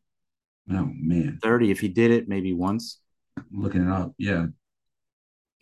Oh 0.70 0.90
man, 0.94 1.38
30, 1.42 1.70
if 1.70 1.80
he 1.80 1.88
did 1.88 2.10
it, 2.10 2.28
maybe 2.28 2.52
once. 2.52 3.00
looking 3.50 3.82
it 3.82 3.88
up. 3.88 4.14
Yeah. 4.18 4.46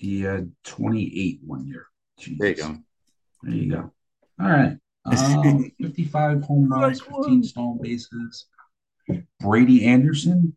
He 0.03 0.23
had 0.23 0.51
28 0.65 1.43
one 1.47 1.65
year. 1.65 1.87
Jesus. 2.19 2.39
There 2.41 2.49
you 2.49 2.57
go. 2.57 2.79
There 3.45 3.55
you 3.55 3.71
go. 3.71 3.93
All 4.41 4.51
right. 4.51 4.77
Um, 5.05 5.71
55 5.81 6.43
home 6.43 6.69
runs, 6.69 7.01
15 7.01 7.45
stolen 7.45 7.79
bases. 7.81 8.47
Brady 9.39 9.85
Anderson, 9.87 10.57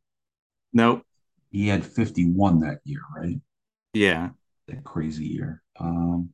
Nope. 0.73 1.03
he 1.51 1.67
had 1.67 1.85
51 1.85 2.61
that 2.61 2.79
year, 2.85 3.01
right? 3.15 3.39
Yeah. 3.93 4.29
That 4.67 4.83
crazy 4.83 5.25
year. 5.25 5.61
Um, 5.79 6.29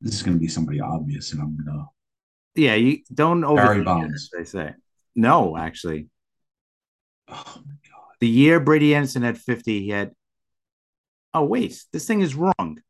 this 0.00 0.14
is 0.14 0.22
going 0.22 0.36
to 0.36 0.40
be 0.40 0.46
somebody 0.46 0.80
obvious, 0.80 1.32
and 1.32 1.40
I'm 1.42 1.56
going 1.56 1.76
to. 1.76 1.86
Yeah, 2.54 2.74
you 2.74 3.00
don't 3.12 3.42
over. 3.42 3.56
Barry 3.56 3.78
overthink 3.78 3.80
it, 3.80 3.84
Bonds. 3.84 4.30
they 4.32 4.44
say. 4.44 4.74
No, 5.16 5.56
actually. 5.56 6.08
Oh, 7.26 7.54
my 7.66 7.74
God. 7.90 8.14
The 8.20 8.28
year 8.28 8.60
Brady 8.60 8.94
Anderson 8.94 9.22
had 9.22 9.38
50, 9.38 9.80
he 9.80 9.88
had. 9.88 10.12
Oh, 11.36 11.44
wait. 11.44 11.84
This 11.92 12.06
thing 12.06 12.22
is 12.22 12.34
wrong. 12.34 12.80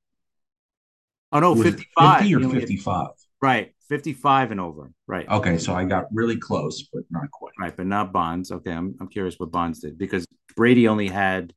Oh, 1.32 1.40
no, 1.40 1.56
55. 1.56 2.18
50 2.20 2.34
or 2.34 2.38
only 2.38 2.50
had- 2.54 2.60
55? 2.60 3.08
Right. 3.42 3.72
55 3.88 4.52
and 4.52 4.60
over. 4.60 4.92
Right. 5.08 5.28
Okay, 5.28 5.58
so 5.58 5.74
I 5.74 5.84
got 5.84 6.04
really 6.12 6.36
close, 6.36 6.88
but 6.92 7.02
not 7.10 7.28
quite. 7.32 7.52
Right. 7.58 7.76
But 7.76 7.86
not 7.86 8.12
Bonds. 8.12 8.52
Okay. 8.52 8.70
I'm, 8.72 8.94
I'm 9.00 9.08
curious 9.08 9.36
what 9.38 9.50
Bonds 9.50 9.80
did 9.80 9.98
because 9.98 10.26
Brady 10.56 10.86
only 10.86 11.08
had 11.08 11.52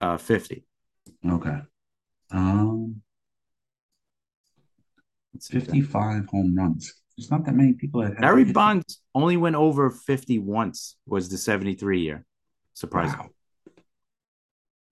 uh, 0.00 0.16
50. 0.16 0.64
Okay. 1.28 1.58
Um, 2.30 3.02
Let's 5.34 5.48
55 5.48 6.26
home 6.26 6.54
runs. 6.56 6.94
There's 7.16 7.30
not 7.30 7.44
that 7.44 7.54
many 7.54 7.74
people 7.74 8.00
that 8.00 8.12
have 8.12 8.20
Barry 8.20 8.44
Bonds 8.44 9.00
only 9.14 9.36
went 9.36 9.56
over 9.56 9.90
50 9.90 10.38
once, 10.38 10.96
was 11.06 11.28
the 11.28 11.36
73 11.36 12.00
year. 12.00 12.24
Surprising. 12.72 13.18
Wow. 13.18 13.28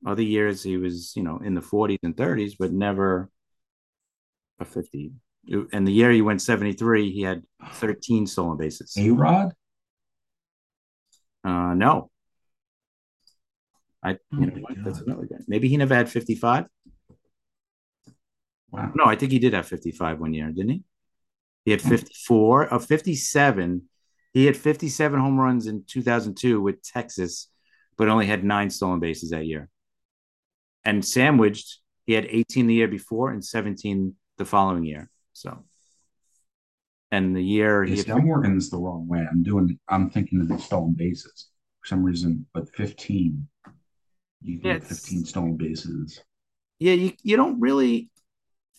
Other 0.06 0.22
years 0.22 0.62
he 0.62 0.76
was, 0.76 1.14
you 1.14 1.22
know, 1.22 1.40
in 1.44 1.54
the 1.54 1.60
40s 1.60 1.98
and 2.02 2.16
30s, 2.16 2.54
but 2.58 2.72
never 2.72 3.28
a 4.58 4.64
50. 4.64 5.12
And 5.72 5.86
the 5.86 5.92
year 5.92 6.10
he 6.10 6.22
went 6.22 6.42
73, 6.42 7.10
he 7.10 7.22
had 7.22 7.42
13 7.74 8.26
stolen 8.26 8.56
bases. 8.56 8.94
A 8.98 9.10
Rod? 9.10 9.52
Uh, 11.44 11.74
no. 11.74 12.10
I, 14.02 14.12
Oh 14.12 14.16
you 14.32 14.46
know 14.46 14.54
what? 14.60 14.76
God. 14.76 14.84
That's 14.84 15.00
another 15.00 15.26
guy. 15.26 15.36
Maybe 15.46 15.68
he 15.68 15.76
never 15.76 15.94
had 15.94 16.08
55. 16.08 16.66
Wow. 18.70 18.92
No, 18.94 19.04
I 19.04 19.16
think 19.16 19.32
he 19.32 19.38
did 19.38 19.52
have 19.52 19.66
55 19.66 20.20
one 20.20 20.32
year, 20.32 20.50
didn't 20.50 20.70
he? 20.70 20.82
He 21.64 21.72
had 21.72 21.82
54 21.82 22.66
of 22.66 22.86
57. 22.86 23.82
He 24.32 24.46
had 24.46 24.56
57 24.56 25.20
home 25.20 25.38
runs 25.38 25.66
in 25.66 25.84
2002 25.86 26.60
with 26.60 26.82
Texas, 26.82 27.48
but 27.98 28.08
only 28.08 28.26
had 28.26 28.44
nine 28.44 28.70
stolen 28.70 29.00
bases 29.00 29.30
that 29.30 29.46
year. 29.46 29.68
And 30.84 31.04
sandwiched, 31.04 31.78
he 32.06 32.14
had 32.14 32.26
18 32.26 32.66
the 32.66 32.74
year 32.74 32.88
before 32.88 33.30
and 33.30 33.44
17 33.44 34.14
the 34.38 34.44
following 34.44 34.84
year. 34.84 35.10
So, 35.32 35.64
and 37.10 37.34
the 37.36 37.42
year 37.42 37.84
he 37.84 37.92
You 37.92 37.96
had, 37.98 38.06
see, 38.06 38.12
I'm 38.12 38.26
working 38.26 38.54
this 38.54 38.70
the 38.70 38.78
wrong 38.78 39.06
way. 39.08 39.24
I'm 39.30 39.42
doing, 39.42 39.78
I'm 39.88 40.10
thinking 40.10 40.40
of 40.40 40.48
the 40.48 40.58
stolen 40.58 40.94
bases 40.94 41.48
for 41.80 41.88
some 41.88 42.02
reason, 42.02 42.46
but 42.54 42.68
15. 42.74 43.46
You 44.42 44.54
Yeah, 44.56 44.60
get 44.62 44.76
it's- 44.76 45.00
15 45.00 45.24
stolen 45.26 45.56
bases. 45.56 46.20
yeah, 46.78 46.94
you, 46.94 47.12
you 47.22 47.36
don't 47.36 47.60
really 47.60 48.10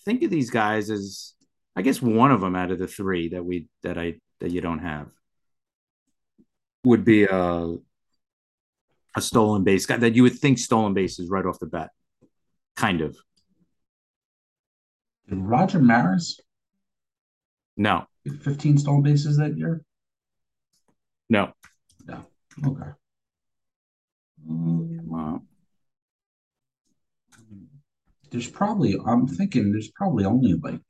think 0.05 0.23
of 0.23 0.29
these 0.31 0.49
guys 0.49 0.89
as, 0.89 1.33
I 1.75 1.83
guess, 1.83 2.01
one 2.01 2.31
of 2.31 2.41
them 2.41 2.55
out 2.55 2.71
of 2.71 2.79
the 2.79 2.87
three 2.87 3.29
that 3.29 3.45
we 3.45 3.67
that 3.83 3.97
I 3.97 4.15
that 4.39 4.49
you 4.51 4.59
don't 4.59 4.79
have 4.79 5.11
would 6.83 7.05
be 7.05 7.25
a 7.25 7.75
a 9.15 9.21
stolen 9.21 9.63
base 9.63 9.85
guy 9.85 9.97
that 9.97 10.15
you 10.15 10.23
would 10.23 10.37
think 10.37 10.57
stolen 10.57 10.93
bases 10.93 11.29
right 11.29 11.45
off 11.45 11.59
the 11.59 11.65
bat, 11.65 11.89
kind 12.75 13.01
of. 13.01 13.17
Did 15.27 15.39
Roger 15.39 15.79
Maris 15.79 16.39
No, 17.77 18.05
15 18.43 18.77
stolen 18.77 19.01
bases 19.03 19.37
that 19.37 19.57
year? 19.57 19.83
no. 21.29 21.53
No. 22.07 22.25
Okay. 22.65 22.89
Um, 24.49 24.99
Wow. 25.07 25.41
there's 28.31 28.49
probably, 28.49 28.97
I'm 29.05 29.27
thinking 29.27 29.71
there's 29.71 29.91
probably 29.91 30.25
only 30.25 30.53
like 30.53 30.81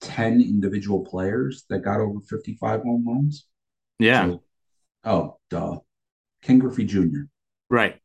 10 0.00 0.40
individual 0.40 1.04
players 1.04 1.64
that 1.68 1.80
got 1.80 2.00
over 2.00 2.20
55 2.20 2.82
home 2.82 3.04
runs. 3.06 3.46
Yeah, 3.98 4.26
So- 4.28 4.42
oh, 5.04 5.38
duh. 5.50 5.78
Ken 6.44 6.58
Griffey 6.58 6.84
Jr. 6.84 7.22
right. 7.70 8.00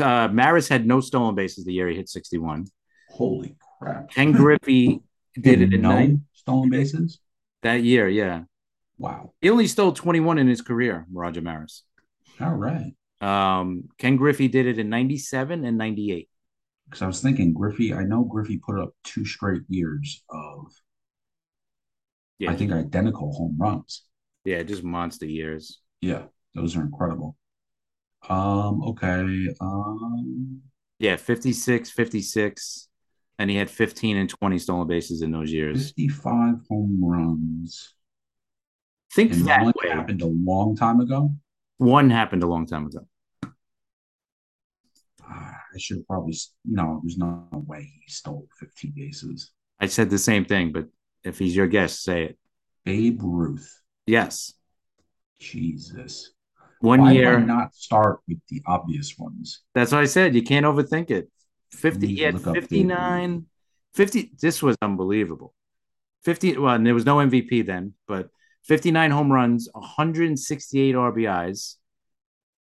Uh, 0.00 0.26
Maris 0.26 0.66
had 0.68 0.86
no 0.86 1.00
stolen 1.00 1.36
bases 1.36 1.64
the 1.64 1.72
year 1.72 1.86
he 1.88 1.94
hit 1.94 2.08
61. 2.08 2.66
Holy 3.10 3.54
crap. 3.78 4.10
Ken 4.10 4.32
Griffey 4.32 5.00
did 5.40 5.60
it 5.60 5.72
in 5.72 5.82
no 5.82 5.90
nine 5.90 6.24
stolen 6.32 6.68
bases. 6.68 7.20
that 7.62 7.84
year. 7.84 8.08
Yeah, 8.08 8.42
Wow. 8.98 9.32
he 9.40 9.50
only 9.50 9.68
stole 9.68 9.92
21 9.92 10.38
in 10.38 10.48
his 10.48 10.62
career. 10.62 11.06
Roger 11.12 11.40
Maris. 11.42 11.84
All 12.40 12.54
right. 12.54 12.92
Um, 13.20 13.84
Ken 13.98 14.16
Griffey 14.16 14.48
did 14.48 14.66
it 14.66 14.78
in 14.80 14.88
97 14.88 15.64
and 15.64 15.78
98. 15.78 16.28
because 16.86 17.02
I 17.02 17.06
was 17.06 17.20
thinking 17.20 17.52
Griffey. 17.54 17.94
I 17.94 18.02
know 18.02 18.24
Griffey 18.24 18.58
put 18.58 18.80
up 18.80 18.90
two 19.04 19.24
straight 19.24 19.62
years 19.68 20.24
of, 20.28 20.72
Yeah, 22.40 22.50
I 22.50 22.56
think, 22.56 22.72
identical 22.72 23.32
home 23.32 23.56
runs. 23.60 24.02
yeah, 24.44 24.62
just 24.64 24.82
monster 24.82 25.26
years. 25.26 25.80
Yeah, 26.00 26.24
those 26.54 26.76
are 26.76 26.82
incredible. 26.82 27.36
Um, 28.28 28.82
okay. 28.88 29.48
Um, 29.60 30.62
Yeah, 30.98 31.16
56, 31.16 31.90
56, 31.90 32.88
and 33.38 33.50
he 33.50 33.56
had 33.56 33.68
15 33.70 34.16
and 34.16 34.28
20 34.30 34.58
stolen 34.58 34.86
bases 34.88 35.22
in 35.22 35.30
those 35.30 35.52
years. 35.52 35.88
55 35.88 36.54
home 36.68 37.00
runs. 37.02 37.94
Think 39.12 39.32
And 39.32 39.46
that 39.46 39.62
one 39.62 39.72
way. 39.82 39.90
happened 39.90 40.22
a 40.22 40.26
long 40.26 40.74
time 40.76 41.00
ago. 41.00 41.34
One 41.78 42.10
happened 42.10 42.42
a 42.42 42.46
long 42.46 42.66
time 42.66 42.86
ago. 42.86 43.06
Ah, 45.22 45.56
I 45.74 45.78
should 45.78 46.06
probably, 46.06 46.36
no, 46.64 47.00
there's 47.02 47.18
no 47.18 47.48
way 47.52 47.82
he 48.04 48.10
stole 48.12 48.48
15 48.60 48.92
bases. 48.94 49.50
I 49.80 49.86
said 49.86 50.10
the 50.10 50.18
same 50.18 50.44
thing, 50.44 50.72
but 50.72 50.86
if 51.24 51.38
he's 51.38 51.56
your 51.56 51.66
guest, 51.66 52.02
say 52.02 52.24
it. 52.24 52.38
Babe 52.84 53.20
Ruth. 53.22 53.80
Yes. 54.06 54.52
Jesus. 55.40 56.30
One 56.80 57.00
Why 57.00 57.12
year. 57.12 57.40
not 57.40 57.74
start 57.74 58.20
with 58.28 58.38
the 58.48 58.62
obvious 58.66 59.16
ones? 59.18 59.60
That's 59.74 59.92
what 59.92 60.02
I 60.02 60.06
said. 60.06 60.34
You 60.34 60.42
can't 60.42 60.66
overthink 60.66 61.10
it. 61.10 61.30
50, 61.72 62.06
need 62.06 62.16
he 62.16 62.22
had 62.22 62.34
look 62.34 62.54
59, 62.54 63.46
50. 63.94 64.32
This 64.40 64.62
was 64.62 64.76
unbelievable. 64.82 65.54
50, 66.24 66.58
well, 66.58 66.74
and 66.74 66.86
there 66.86 66.94
was 66.94 67.04
no 67.04 67.16
MVP 67.16 67.66
then, 67.66 67.94
but 68.06 68.28
59 68.64 69.10
home 69.10 69.30
runs, 69.30 69.68
168 69.72 70.94
RBIs, 70.94 71.76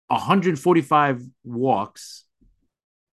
145 0.08 1.22
walks, 1.44 2.24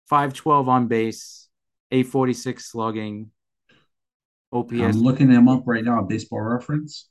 512 0.09 0.69
on 0.69 0.89
base, 0.89 1.49
846 1.91 2.71
slugging, 2.71 3.31
OPS. 4.53 4.73
I'm 4.73 5.03
looking 5.03 5.31
him 5.31 5.49
up 5.49 5.63
right 5.67 5.85
now 5.85 6.03
baseball 6.03 6.41
reference. 6.41 7.09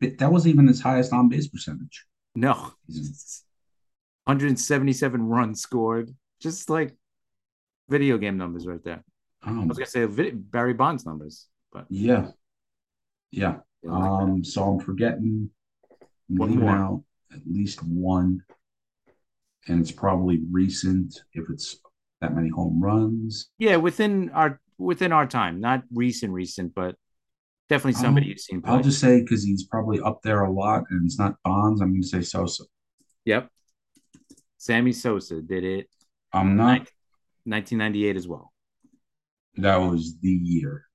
That 0.00 0.32
wasn't 0.32 0.54
even 0.54 0.66
his 0.66 0.80
highest 0.80 1.12
on 1.12 1.28
base 1.28 1.46
percentage. 1.46 2.06
No. 2.34 2.72
177 4.24 5.22
runs 5.22 5.60
scored. 5.60 6.14
Just 6.40 6.70
like 6.70 6.96
video 7.88 8.18
game 8.18 8.36
numbers 8.36 8.66
right 8.66 8.82
there. 8.84 9.04
I 9.42 9.50
Um, 9.50 9.68
was 9.68 9.78
gonna 9.78 9.86
say 9.86 10.04
vid- 10.06 10.50
Barry 10.50 10.72
Bonds 10.74 11.04
numbers, 11.04 11.48
but 11.72 11.86
yeah. 11.90 12.30
Yeah. 13.30 13.60
like. 13.82 14.02
Um, 14.02 14.44
so 14.44 14.62
I'm 14.64 14.78
forgetting 14.80 15.50
One 16.28 16.58
more. 16.58 16.70
out 16.70 17.04
at 17.32 17.40
least 17.46 17.82
one. 17.82 18.44
And 19.68 19.80
it's 19.80 19.92
probably 19.92 20.40
recent 20.50 21.22
if 21.32 21.48
it's 21.50 21.80
that 22.20 22.34
many 22.34 22.48
home 22.48 22.80
runs. 22.82 23.50
yeah, 23.58 23.76
within 23.76 24.30
our 24.30 24.60
within 24.78 25.12
our 25.12 25.26
time, 25.26 25.60
not 25.60 25.84
recent, 25.92 26.32
recent, 26.32 26.74
but 26.74 26.96
definitely 27.72 28.00
somebody 28.00 28.26
I'll- 28.26 28.30
you've 28.30 28.40
seen 28.40 28.60
play. 28.62 28.72
I'll 28.72 28.82
just 28.82 29.00
say 29.00 29.20
because 29.20 29.42
he's 29.42 29.64
probably 29.64 30.00
up 30.00 30.20
there 30.22 30.42
a 30.42 30.50
lot 30.50 30.84
and 30.90 31.04
it's 31.06 31.18
not 31.18 31.36
Bonds, 31.42 31.80
I'm 31.80 31.90
going 31.92 32.02
to 32.02 32.08
say 32.08 32.20
Sosa. 32.20 32.64
Yep. 33.24 33.48
Sammy 34.58 34.92
Sosa 34.92 35.40
did 35.40 35.64
it 35.64 35.88
I'm 36.32 36.56
not. 36.56 36.88
1998 37.44 38.16
as 38.16 38.28
well. 38.28 38.52
That 39.56 39.76
was 39.78 40.18
the 40.20 40.30
year. 40.30 40.86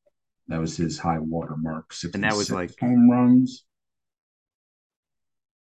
That 0.47 0.59
was 0.59 0.77
his 0.77 0.97
high 0.97 1.19
water 1.19 1.55
mark. 1.57 1.93
And 2.13 2.23
that 2.23 2.35
was 2.35 2.49
like- 2.51 2.71
home 2.79 3.09
runs. 3.09 3.63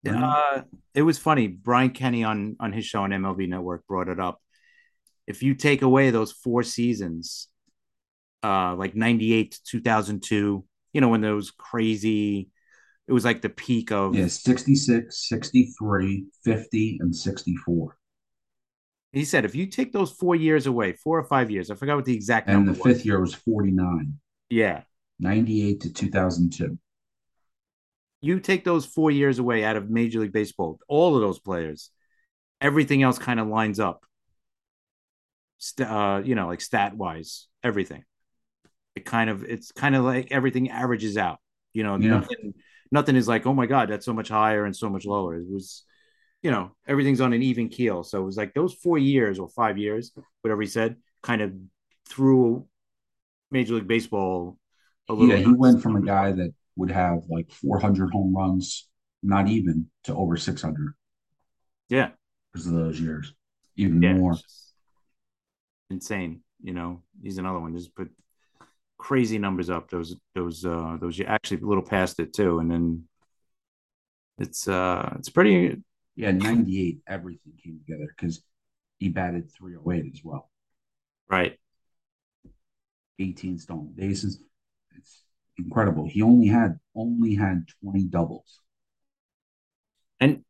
Uh, 0.07 0.61
it 0.93 1.01
was 1.01 1.17
funny. 1.17 1.47
Brian 1.47 1.89
Kenny 1.89 2.23
on 2.23 2.55
on 2.59 2.71
his 2.71 2.85
show 2.85 3.03
on 3.03 3.09
MLB 3.11 3.49
Network 3.49 3.85
brought 3.85 4.07
it 4.07 4.19
up. 4.19 4.41
If 5.27 5.43
you 5.43 5.55
take 5.55 5.81
away 5.81 6.09
those 6.09 6.31
four 6.31 6.63
seasons, 6.63 7.49
uh, 8.41 8.75
like 8.75 8.95
'98 8.95 9.51
to 9.51 9.63
2002, 9.65 10.63
you 10.93 11.01
know 11.01 11.09
when 11.09 11.21
those 11.21 11.51
crazy, 11.51 12.49
it 13.07 13.13
was 13.13 13.25
like 13.25 13.41
the 13.41 13.49
peak 13.49 13.91
of. 13.91 14.15
yeah, 14.15 14.27
66, 14.27 15.27
63, 15.29 16.25
50, 16.43 16.97
and 17.01 17.15
64. 17.15 17.97
He 19.11 19.25
said 19.25 19.45
if 19.45 19.55
you 19.55 19.65
take 19.65 19.91
those 19.91 20.11
four 20.11 20.35
years 20.35 20.67
away, 20.67 20.93
four 20.93 21.17
or 21.17 21.23
five 21.23 21.49
years, 21.49 21.71
I 21.71 21.75
forgot 21.75 21.95
what 21.95 22.05
the 22.05 22.15
exact 22.15 22.47
And 22.47 22.67
number 22.67 22.73
the 22.73 22.79
was. 22.83 22.93
fifth 22.93 23.05
year 23.05 23.19
was 23.19 23.33
49, 23.33 24.19
Yeah, 24.49 24.83
98 25.19 25.81
to 25.81 25.93
2002. 25.93 26.77
you 28.21 28.39
take 28.39 28.65
those 28.65 28.85
four 28.85 29.11
years 29.11 29.39
away 29.39 29.63
out 29.63 29.75
of 29.75 29.89
Major 29.89 30.19
League 30.19 30.33
Baseball, 30.33 30.79
all 30.87 31.15
of 31.15 31.21
those 31.21 31.39
players, 31.39 31.89
everything 32.61 33.03
else 33.03 33.17
kind 33.19 33.39
of 33.39 33.47
lines 33.47 33.79
up. 33.79 34.05
Uh, 35.79 36.21
you 36.23 36.35
know, 36.35 36.47
like 36.47 36.61
stat 36.61 36.95
wise, 36.95 37.47
everything. 37.63 38.03
It 38.99 39.05
kind 39.05 39.29
of 39.29 39.43
it's 39.43 39.71
kind 39.71 39.95
of 39.95 40.03
like 40.03 40.27
everything 40.31 40.69
averages 40.69 41.17
out. 41.17 41.39
You 41.73 41.83
know, 41.83 41.95
Yeah. 41.97 42.19
nothing 42.19 42.53
nothing 42.91 43.15
is 43.15 43.27
like, 43.27 43.45
oh 43.45 43.53
my 43.53 43.65
god, 43.65 43.89
that's 43.89 44.05
so 44.05 44.13
much 44.13 44.29
higher 44.29 44.65
and 44.65 44.75
so 44.75 44.89
much 44.89 45.05
lower. 45.05 45.35
It 45.35 45.47
was, 45.49 45.83
you 46.41 46.51
know, 46.51 46.71
everything's 46.87 47.21
on 47.21 47.33
an 47.33 47.41
even 47.41 47.69
keel. 47.69 48.03
So 48.03 48.21
it 48.21 48.25
was 48.25 48.37
like 48.37 48.53
those 48.53 48.73
four 48.73 48.97
years 48.97 49.39
or 49.39 49.47
five 49.47 49.77
years, 49.77 50.11
whatever 50.41 50.61
he 50.61 50.67
said, 50.67 50.97
kind 51.23 51.41
of 51.41 51.53
threw 52.07 52.67
Major 53.51 53.75
League 53.75 53.87
Baseball 53.87 54.57
a 55.07 55.13
little. 55.13 55.29
Yeah, 55.35 55.41
he 55.45 55.53
went 55.53 55.81
from 55.81 55.95
a 55.95 56.01
guy 56.01 56.31
that 56.33 56.53
would 56.75 56.91
have 56.91 57.23
like 57.29 57.51
400 57.51 58.11
home 58.11 58.35
runs, 58.35 58.87
not 59.23 59.47
even, 59.47 59.87
to 60.05 60.15
over 60.15 60.37
600 60.37 60.93
yeah, 61.89 62.09
because 62.51 62.67
of 62.67 62.73
those 62.73 62.99
years. 62.99 63.33
Even 63.75 64.01
yeah, 64.01 64.13
more. 64.13 64.37
insane. 65.89 66.41
You 66.61 66.73
know, 66.73 67.01
he's 67.21 67.37
another 67.37 67.59
one. 67.59 67.75
Just 67.75 67.95
put 67.95 68.11
crazy 68.99 69.39
numbers 69.39 69.71
up. 69.71 69.89
Those 69.91 70.17
those 70.35 70.65
uh 70.65 70.97
those 71.01 71.19
you 71.19 71.25
actually 71.25 71.61
a 71.61 71.67
little 71.67 71.83
past 71.83 72.19
it 72.21 72.33
too, 72.33 72.59
and 72.59 72.71
then 72.71 73.05
it's 74.37 74.67
uh 74.67 75.13
it's 75.19 75.29
pretty 75.29 75.77
Yeah, 76.15 76.31
98, 76.31 77.01
everything 77.07 77.53
came 77.63 77.79
together 77.79 78.07
because 78.15 78.41
he 78.99 79.09
batted 79.09 79.51
308 79.51 80.11
as 80.13 80.21
well. 80.23 80.49
right. 81.29 81.57
18 83.19 83.57
stolen 83.57 83.93
bases. 83.95 84.43
It's 84.95 85.23
incredible. 85.57 86.07
He 86.07 86.21
only 86.21 86.47
had 86.47 86.79
only 86.95 87.33
had 87.35 87.65
20 87.81 88.03
doubles. 88.05 88.61
And 90.19 90.43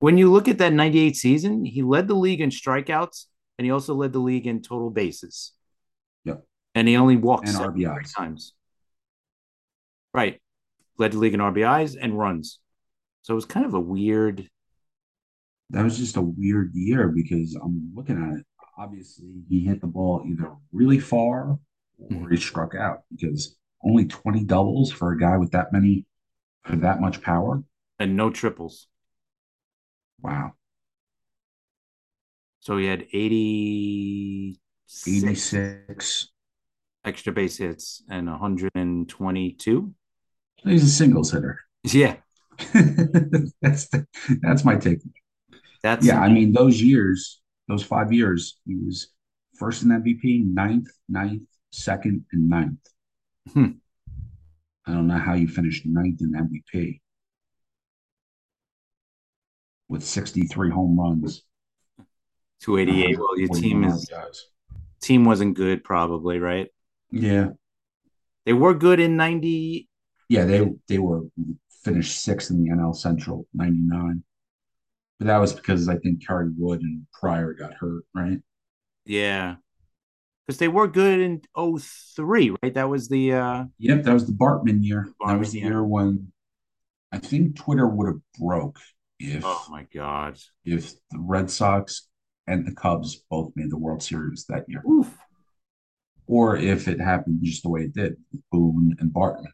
when 0.00 0.18
you 0.18 0.32
look 0.32 0.48
at 0.48 0.58
that 0.58 0.74
98 0.74 1.16
season, 1.16 1.64
he 1.64 1.82
led 1.82 2.08
the 2.08 2.14
league 2.14 2.40
in 2.40 2.50
strikeouts 2.50 3.26
and 3.58 3.66
he 3.66 3.70
also 3.72 3.94
led 3.94 4.12
the 4.12 4.20
league 4.20 4.46
in 4.46 4.62
total 4.62 4.90
bases. 4.90 5.52
And 6.78 6.86
he 6.86 6.96
only 6.96 7.16
walked 7.16 7.48
And 7.48 7.56
RBIs. 7.56 8.14
times. 8.14 8.52
Right. 10.14 10.40
Led 10.96 11.10
the 11.10 11.18
league 11.18 11.34
in 11.34 11.40
RBIs 11.40 11.96
and 12.00 12.16
runs. 12.16 12.60
So 13.22 13.34
it 13.34 13.34
was 13.34 13.46
kind 13.46 13.66
of 13.66 13.74
a 13.74 13.80
weird. 13.80 14.48
That 15.70 15.82
was 15.82 15.98
just 15.98 16.16
a 16.16 16.22
weird 16.22 16.70
year 16.74 17.08
because 17.08 17.56
I'm 17.56 17.90
looking 17.96 18.22
at 18.22 18.38
it. 18.38 18.46
Obviously, 18.78 19.42
he 19.48 19.64
hit 19.64 19.80
the 19.80 19.88
ball 19.88 20.24
either 20.24 20.52
really 20.70 21.00
far 21.00 21.50
or 21.50 21.58
mm-hmm. 22.08 22.30
he 22.30 22.36
struck 22.36 22.76
out 22.76 23.02
because 23.10 23.56
only 23.84 24.04
20 24.06 24.44
doubles 24.44 24.92
for 24.92 25.10
a 25.10 25.18
guy 25.18 25.36
with 25.36 25.50
that 25.50 25.72
many, 25.72 26.06
for 26.62 26.76
that 26.76 27.00
much 27.00 27.20
power. 27.20 27.60
and 27.98 28.16
no 28.16 28.30
triples. 28.30 28.86
Wow. 30.22 30.52
So 32.60 32.76
he 32.76 32.86
had 32.86 33.08
86 33.12 35.08
86. 35.08 36.28
Extra 37.08 37.32
base 37.32 37.56
hits 37.56 38.02
and 38.08 38.28
122. 38.28 39.94
He's 40.62 40.84
a 40.84 40.88
singles 40.88 41.32
hitter. 41.32 41.60
Yeah. 41.84 42.16
that's 42.58 43.88
the, 43.88 44.06
that's 44.42 44.64
my 44.64 44.76
take. 44.76 45.00
That's 45.82 46.06
Yeah, 46.06 46.20
I 46.20 46.28
mean 46.28 46.52
those 46.52 46.82
years, 46.82 47.40
those 47.68 47.82
five 47.82 48.12
years, 48.12 48.58
he 48.66 48.76
was 48.76 49.08
first 49.56 49.82
in 49.82 49.88
MVP, 49.88 50.44
ninth, 50.44 50.88
ninth, 51.08 51.42
second, 51.70 52.24
and 52.32 52.48
ninth. 52.48 52.78
Hmm. 53.52 53.70
I 54.86 54.92
don't 54.92 55.06
know 55.06 55.18
how 55.18 55.34
you 55.34 55.48
finished 55.48 55.86
ninth 55.86 56.20
in 56.20 56.32
MVP 56.32 57.00
with 59.88 60.04
63 60.04 60.70
home 60.70 60.98
runs. 60.98 61.42
288. 62.62 63.18
Well, 63.18 63.38
your 63.38 63.48
team 63.48 63.84
is 63.84 64.08
RBIs. 64.10 64.38
team 65.00 65.24
wasn't 65.24 65.56
good, 65.56 65.84
probably, 65.84 66.38
right? 66.38 66.68
Yeah, 67.10 67.48
They 68.44 68.52
were 68.52 68.74
good 68.74 69.00
in 69.00 69.16
90. 69.16 69.88
yeah, 70.28 70.44
they 70.44 70.66
they 70.88 70.98
were 70.98 71.22
finished 71.84 72.22
sixth 72.22 72.50
in 72.50 72.62
the 72.62 72.70
NL 72.70 72.94
Central, 72.94 73.46
99. 73.54 74.22
But 75.18 75.26
that 75.26 75.38
was 75.38 75.52
because 75.52 75.88
I 75.88 75.96
think 75.96 76.24
Kerry 76.26 76.50
Wood 76.56 76.82
and 76.82 77.06
Prior 77.12 77.52
got 77.54 77.74
hurt, 77.74 78.04
right? 78.14 78.38
Yeah. 79.04 79.56
Because 80.46 80.58
they 80.58 80.68
were 80.68 80.86
good 80.88 81.20
in 81.20 81.42
03, 81.56 82.54
right? 82.62 82.74
That 82.74 82.88
was 82.88 83.08
the 83.08 83.32
uh 83.34 83.64
Yep, 83.78 84.02
that 84.04 84.12
was 84.14 84.26
the 84.26 84.32
Bartman 84.32 84.82
year. 84.84 85.08
that 85.26 85.38
was 85.38 85.52
the 85.52 85.58
year. 85.60 85.68
year 85.68 85.84
when 85.84 86.32
I 87.12 87.18
think 87.18 87.56
Twitter 87.56 87.86
would 87.88 88.06
have 88.06 88.20
broke 88.38 88.78
if 89.18 89.42
oh 89.44 89.66
my 89.70 89.86
god. 89.92 90.38
if 90.64 90.92
the 91.10 91.18
Red 91.18 91.50
Sox 91.50 92.06
and 92.46 92.66
the 92.66 92.74
Cubs 92.74 93.16
both 93.30 93.52
made 93.56 93.70
the 93.70 93.78
World 93.78 94.02
Series 94.02 94.44
that 94.48 94.64
year. 94.68 94.82
Oof. 94.86 95.10
Or 96.28 96.56
if 96.56 96.86
it 96.88 97.00
happened 97.00 97.40
just 97.42 97.62
the 97.62 97.70
way 97.70 97.80
it 97.82 97.94
did, 97.94 98.16
Boone 98.52 98.94
and 99.00 99.10
Bartman. 99.10 99.50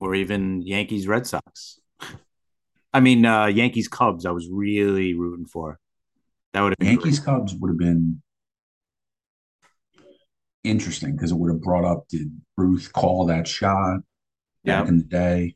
Or 0.00 0.14
even 0.14 0.62
Yankees 0.62 1.06
Red 1.06 1.26
Sox. 1.26 1.78
I 2.92 3.00
mean, 3.00 3.24
uh, 3.26 3.46
Yankees 3.46 3.86
Cubs. 3.86 4.24
I 4.24 4.30
was 4.30 4.48
really 4.50 5.12
rooting 5.14 5.44
for. 5.46 5.78
That 6.54 6.62
would 6.62 6.74
have 6.78 6.88
Yankees 6.88 7.18
great. 7.20 7.26
Cubs 7.36 7.54
would 7.54 7.68
have 7.68 7.78
been 7.78 8.22
interesting 10.64 11.14
because 11.14 11.30
it 11.32 11.36
would 11.36 11.52
have 11.52 11.60
brought 11.60 11.84
up 11.84 12.08
did 12.08 12.30
Ruth 12.56 12.92
call 12.92 13.26
that 13.26 13.46
shot 13.46 13.98
back 14.64 14.84
Yeah. 14.84 14.88
in 14.88 14.96
the 14.98 15.04
day? 15.04 15.54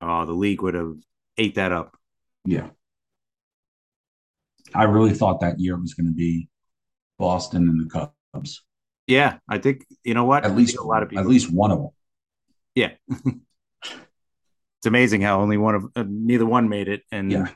Oh, 0.00 0.24
the 0.26 0.32
league 0.32 0.62
would 0.62 0.74
have 0.74 0.96
ate 1.38 1.54
that 1.54 1.70
up. 1.72 1.96
Yeah. 2.44 2.70
I 4.74 4.84
really 4.84 5.14
thought 5.14 5.40
that 5.40 5.60
year 5.60 5.78
was 5.78 5.94
going 5.94 6.06
to 6.06 6.12
be 6.12 6.48
Boston 7.18 7.68
and 7.68 7.80
the 7.80 7.88
Cubs. 7.88 8.13
Yeah, 9.06 9.38
I 9.48 9.58
think 9.58 9.84
you 10.02 10.14
know 10.14 10.24
what. 10.24 10.44
At 10.44 10.56
least 10.56 10.76
a 10.76 10.82
lot 10.82 11.02
of 11.02 11.08
people. 11.10 11.22
At 11.24 11.28
least 11.28 11.52
one 11.52 11.70
of 11.70 11.78
them. 11.78 11.90
Yeah. 12.74 12.92
it's 13.84 14.86
amazing 14.86 15.20
how 15.20 15.40
only 15.40 15.56
one 15.56 15.74
of 15.74 15.84
uh, 15.96 16.04
neither 16.08 16.46
one 16.46 16.68
made 16.68 16.88
it, 16.88 17.02
and 17.12 17.30
Yeah. 17.30 17.48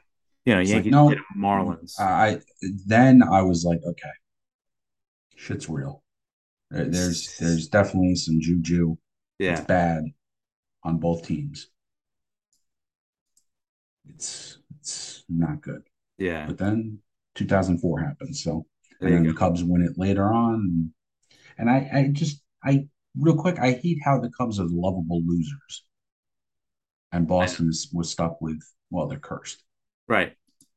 you 0.44 0.54
know 0.54 0.60
It's 0.60 0.70
like, 0.70 0.84
Yankees 0.84 0.92
no, 0.92 1.08
did 1.10 1.18
Marlins. 1.36 1.98
I 1.98 2.40
then 2.86 3.22
I 3.22 3.42
was 3.42 3.64
like, 3.64 3.80
okay, 3.86 4.10
shit's 5.36 5.68
real. 5.68 6.02
There- 6.70 6.84
There's 6.84 7.36
there's 7.38 7.68
definitely 7.68 8.14
some 8.16 8.40
juju. 8.40 8.96
It's 9.38 9.60
yeah, 9.60 9.64
bad 9.64 10.04
on 10.84 10.98
both 10.98 11.26
teams. 11.26 11.68
It's 14.08 14.58
it's 14.80 15.24
not 15.28 15.60
good. 15.62 15.82
yeah. 16.18 16.46
But 16.46 16.58
then 16.58 16.98
2004 17.34 18.00
happened, 18.00 18.36
so 18.36 18.66
and 19.00 19.12
then 19.12 19.22
the. 19.24 19.34
Cubs 19.34 19.64
win 19.64 19.82
it 19.82 19.98
later 19.98 20.32
on. 20.32 20.92
And 21.58 21.70
I 21.70 21.90
I 21.92 22.08
just 22.12 22.42
I 22.64 22.88
real 23.18 23.36
quick 23.36 23.58
I 23.58 23.72
hate 23.72 23.98
how 24.04 24.20
the 24.20 24.30
Cubs 24.30 24.60
are 24.60 24.68
the 24.68 24.74
lovable 24.74 25.22
losers, 25.24 25.84
and 27.12 27.26
Boston 27.26 27.70
was 27.92 28.10
stuck 28.10 28.40
with 28.40 28.60
well 28.90 29.06
they're 29.08 29.18
cursed. 29.18 29.62
Right, 30.06 30.34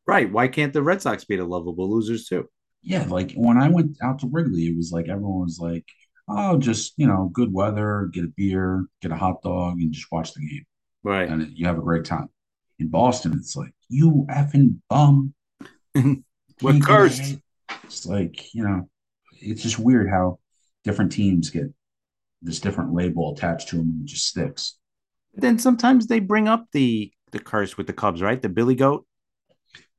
right. 0.07 0.31
Why 0.31 0.47
can't 0.47 0.73
the 0.73 0.83
Red 0.83 1.01
Sox 1.01 1.23
be 1.23 1.35
the 1.37 1.45
lovable 1.45 1.89
losers 1.89 2.25
too? 2.27 2.49
Yeah, 2.81 3.05
like 3.07 3.33
when 3.33 3.57
I 3.57 3.69
went 3.69 3.97
out 4.03 4.19
to 4.19 4.27
Wrigley, 4.27 4.63
it 4.67 4.75
was 4.75 4.91
like 4.91 5.07
everyone 5.07 5.41
was 5.43 5.59
like, 5.59 5.85
"Oh, 6.27 6.57
just 6.57 6.93
you 6.97 7.07
know, 7.07 7.29
good 7.33 7.53
weather, 7.53 8.09
get 8.11 8.25
a 8.25 8.33
beer, 8.35 8.85
get 9.01 9.11
a 9.11 9.15
hot 9.15 9.41
dog, 9.43 9.79
and 9.79 9.91
just 9.91 10.11
watch 10.11 10.33
the 10.33 10.41
game, 10.41 10.65
Right. 11.03 11.29
and 11.29 11.55
you 11.57 11.67
have 11.67 11.77
a 11.77 11.81
great 11.81 12.05
time." 12.05 12.29
In 12.79 12.87
Boston, 12.89 13.33
it's 13.33 13.55
like, 13.55 13.73
"You 13.89 14.25
effing 14.29 14.79
bum, 14.89 15.33
We're 16.61 16.79
cursed. 16.79 17.37
Ahead." 17.71 17.81
It's 17.85 18.05
like 18.05 18.53
you 18.53 18.63
know, 18.63 18.89
it's 19.39 19.63
just 19.63 19.79
weird 19.79 20.09
how 20.09 20.39
different 20.83 21.11
teams 21.11 21.49
get 21.49 21.65
this 22.41 22.59
different 22.59 22.93
label 22.93 23.33
attached 23.33 23.69
to 23.69 23.77
them 23.77 23.89
and 23.91 24.01
it 24.03 24.07
just 24.07 24.27
sticks. 24.27 24.77
Then 25.33 25.59
sometimes 25.59 26.07
they 26.07 26.19
bring 26.19 26.47
up 26.47 26.67
the 26.71 27.11
the 27.31 27.39
curse 27.39 27.77
with 27.77 27.87
the 27.87 27.93
Cubs, 27.93 28.21
right? 28.21 28.41
The 28.41 28.49
Billy 28.49 28.75
Goat 28.75 29.05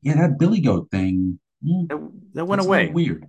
Yeah, 0.03 0.15
that 0.17 0.39
Billy 0.39 0.61
Goat 0.61 0.91
thing, 0.91 1.39
mm, 1.65 1.89
that, 1.89 1.99
that 2.35 2.45
went 2.47 2.61
that's 2.61 2.67
a 2.67 2.69
little 2.69 2.87
away. 2.87 2.89
weird. 2.89 3.29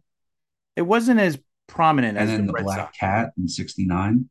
It 0.76 0.84
wasn't 0.84 1.20
as 1.20 1.40
prominent 1.68 2.18
And 2.18 2.28
as 2.30 2.30
then 2.30 2.46
the 2.48 2.48
the 2.48 2.54
Red 2.54 2.66
Black 2.66 2.78
Sox, 2.78 2.98
Cat 3.00 3.32
in 3.38 3.48
'69, 3.48 4.30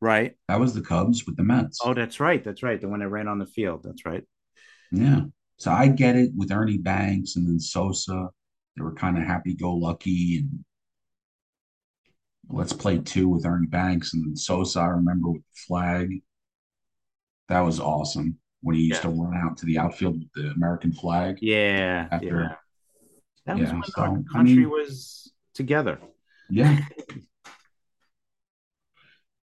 right? 0.00 0.36
that 0.48 0.60
was 0.60 0.74
the 0.74 0.82
Cubs 0.82 1.26
with 1.26 1.36
the 1.36 1.42
Mets. 1.44 1.84
Oh, 1.84 1.94
that's 1.94 2.20
right. 2.20 2.42
That's 2.42 2.62
right. 2.62 2.80
The 2.80 2.88
one 2.88 3.00
that 3.00 3.08
ran 3.08 3.28
on 3.28 3.38
the 3.38 3.46
field. 3.46 3.82
That's 3.84 4.04
right. 4.06 4.24
Yeah. 4.90 5.22
So 5.58 5.70
I 5.72 5.88
get 5.88 6.16
it 6.16 6.30
with 6.36 6.52
Ernie 6.52 6.78
Banks 6.78 7.36
and 7.36 7.46
then 7.48 7.60
Sosa. 7.60 8.28
They 8.76 8.82
were 8.82 8.94
kind 8.94 9.16
of 9.18 9.24
happy 9.24 9.54
go 9.54 9.74
lucky 9.74 10.38
and 10.38 10.64
let's 12.48 12.72
play 12.72 12.98
two 12.98 13.28
with 13.28 13.46
Ernie 13.46 13.66
Banks 13.66 14.14
and 14.14 14.38
Sosa. 14.38 14.80
I 14.80 14.86
remember 14.88 15.30
with 15.30 15.42
the 15.42 15.58
flag. 15.66 16.22
That 17.48 17.60
was 17.60 17.80
awesome 17.80 18.38
when 18.60 18.76
he 18.76 18.82
used 18.82 19.02
Yeah. 19.04 19.10
to 19.10 19.16
run 19.16 19.36
out 19.36 19.56
to 19.58 19.66
the 19.66 19.78
outfield 19.78 20.18
with 20.18 20.32
the 20.34 20.50
American 20.50 20.92
flag. 20.92 21.38
Yeah. 21.40 22.08
After- 22.10 22.26
yeah. 22.42 22.54
That 23.46 23.58
was 23.58 23.70
when 23.72 23.82
so, 23.84 24.02
our 24.02 24.18
I 24.18 24.22
country 24.32 24.56
mean- 24.56 24.70
was 24.70 25.32
together. 25.54 26.00
Yeah. 26.50 26.84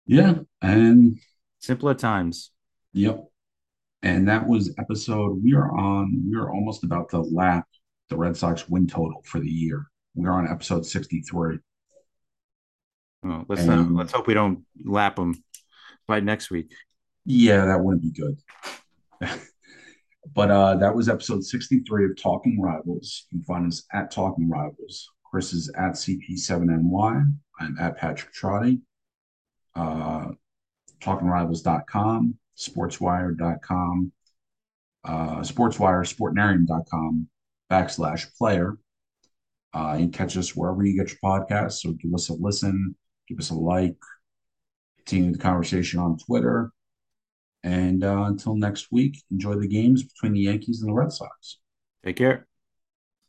Yeah. 0.06 0.34
And 0.62 1.18
Simpler 1.58 1.94
times. 1.94 2.52
yep. 2.92 3.24
And 4.02 4.28
that 4.28 4.46
was 4.46 4.72
episode 4.78 5.42
we 5.42 5.54
are 5.54 5.74
on. 5.76 6.24
We 6.30 6.36
are 6.36 6.50
almost 6.52 6.84
about 6.84 7.08
to 7.10 7.20
lap 7.20 7.65
the 8.08 8.16
Red 8.16 8.36
Sox 8.36 8.68
win 8.68 8.86
total 8.86 9.22
for 9.24 9.40
the 9.40 9.48
year. 9.48 9.86
We 10.14 10.26
are 10.26 10.32
on 10.32 10.48
episode 10.48 10.86
63. 10.86 11.58
Oh, 13.24 13.44
let's 13.48 13.64
not, 13.64 13.90
let's 13.92 14.12
hope 14.12 14.26
we 14.26 14.34
don't 14.34 14.64
lap 14.84 15.16
them 15.16 15.42
by 16.06 16.20
next 16.20 16.50
week. 16.50 16.72
Yeah, 17.24 17.66
that 17.66 17.80
wouldn't 17.80 18.02
be 18.02 18.12
good. 18.12 18.38
but 20.34 20.50
uh 20.50 20.76
that 20.76 20.94
was 20.94 21.08
episode 21.08 21.44
63 21.44 22.06
of 22.06 22.22
Talking 22.22 22.60
Rivals. 22.60 23.26
You 23.30 23.38
can 23.38 23.44
find 23.44 23.66
us 23.66 23.84
at 23.92 24.10
Talking 24.10 24.48
Rivals. 24.48 25.08
Chris 25.28 25.52
is 25.52 25.70
at 25.76 25.92
CP7NY. 25.92 27.32
I'm 27.58 27.76
at 27.80 27.96
Patrick 27.96 28.32
Trotty. 28.32 28.80
Uh 29.74 30.28
talkingrivals.com, 31.00 32.34
sportswire.com, 32.56 34.12
uh 35.04 35.40
sportswire, 35.40 36.14
sportnarium.com 36.14 37.28
backslash 37.70 38.26
player. 38.38 38.76
Uh, 39.72 39.96
you 39.98 40.04
can 40.04 40.12
catch 40.12 40.36
us 40.36 40.56
wherever 40.56 40.84
you 40.84 40.96
get 40.96 41.10
your 41.10 41.18
podcasts. 41.22 41.80
So 41.80 41.92
give 41.92 42.14
us 42.14 42.28
a 42.28 42.34
listen, 42.34 42.96
give 43.28 43.38
us 43.38 43.50
a 43.50 43.54
like, 43.54 43.96
continue 44.98 45.32
the 45.32 45.38
conversation 45.38 46.00
on 46.00 46.18
Twitter. 46.18 46.72
And 47.62 48.04
uh, 48.04 48.24
until 48.24 48.54
next 48.54 48.92
week, 48.92 49.22
enjoy 49.30 49.56
the 49.56 49.68
games 49.68 50.02
between 50.02 50.32
the 50.32 50.40
Yankees 50.40 50.82
and 50.82 50.90
the 50.90 50.94
Red 50.94 51.12
Sox. 51.12 51.58
Take 52.04 52.16
care. 52.16 52.45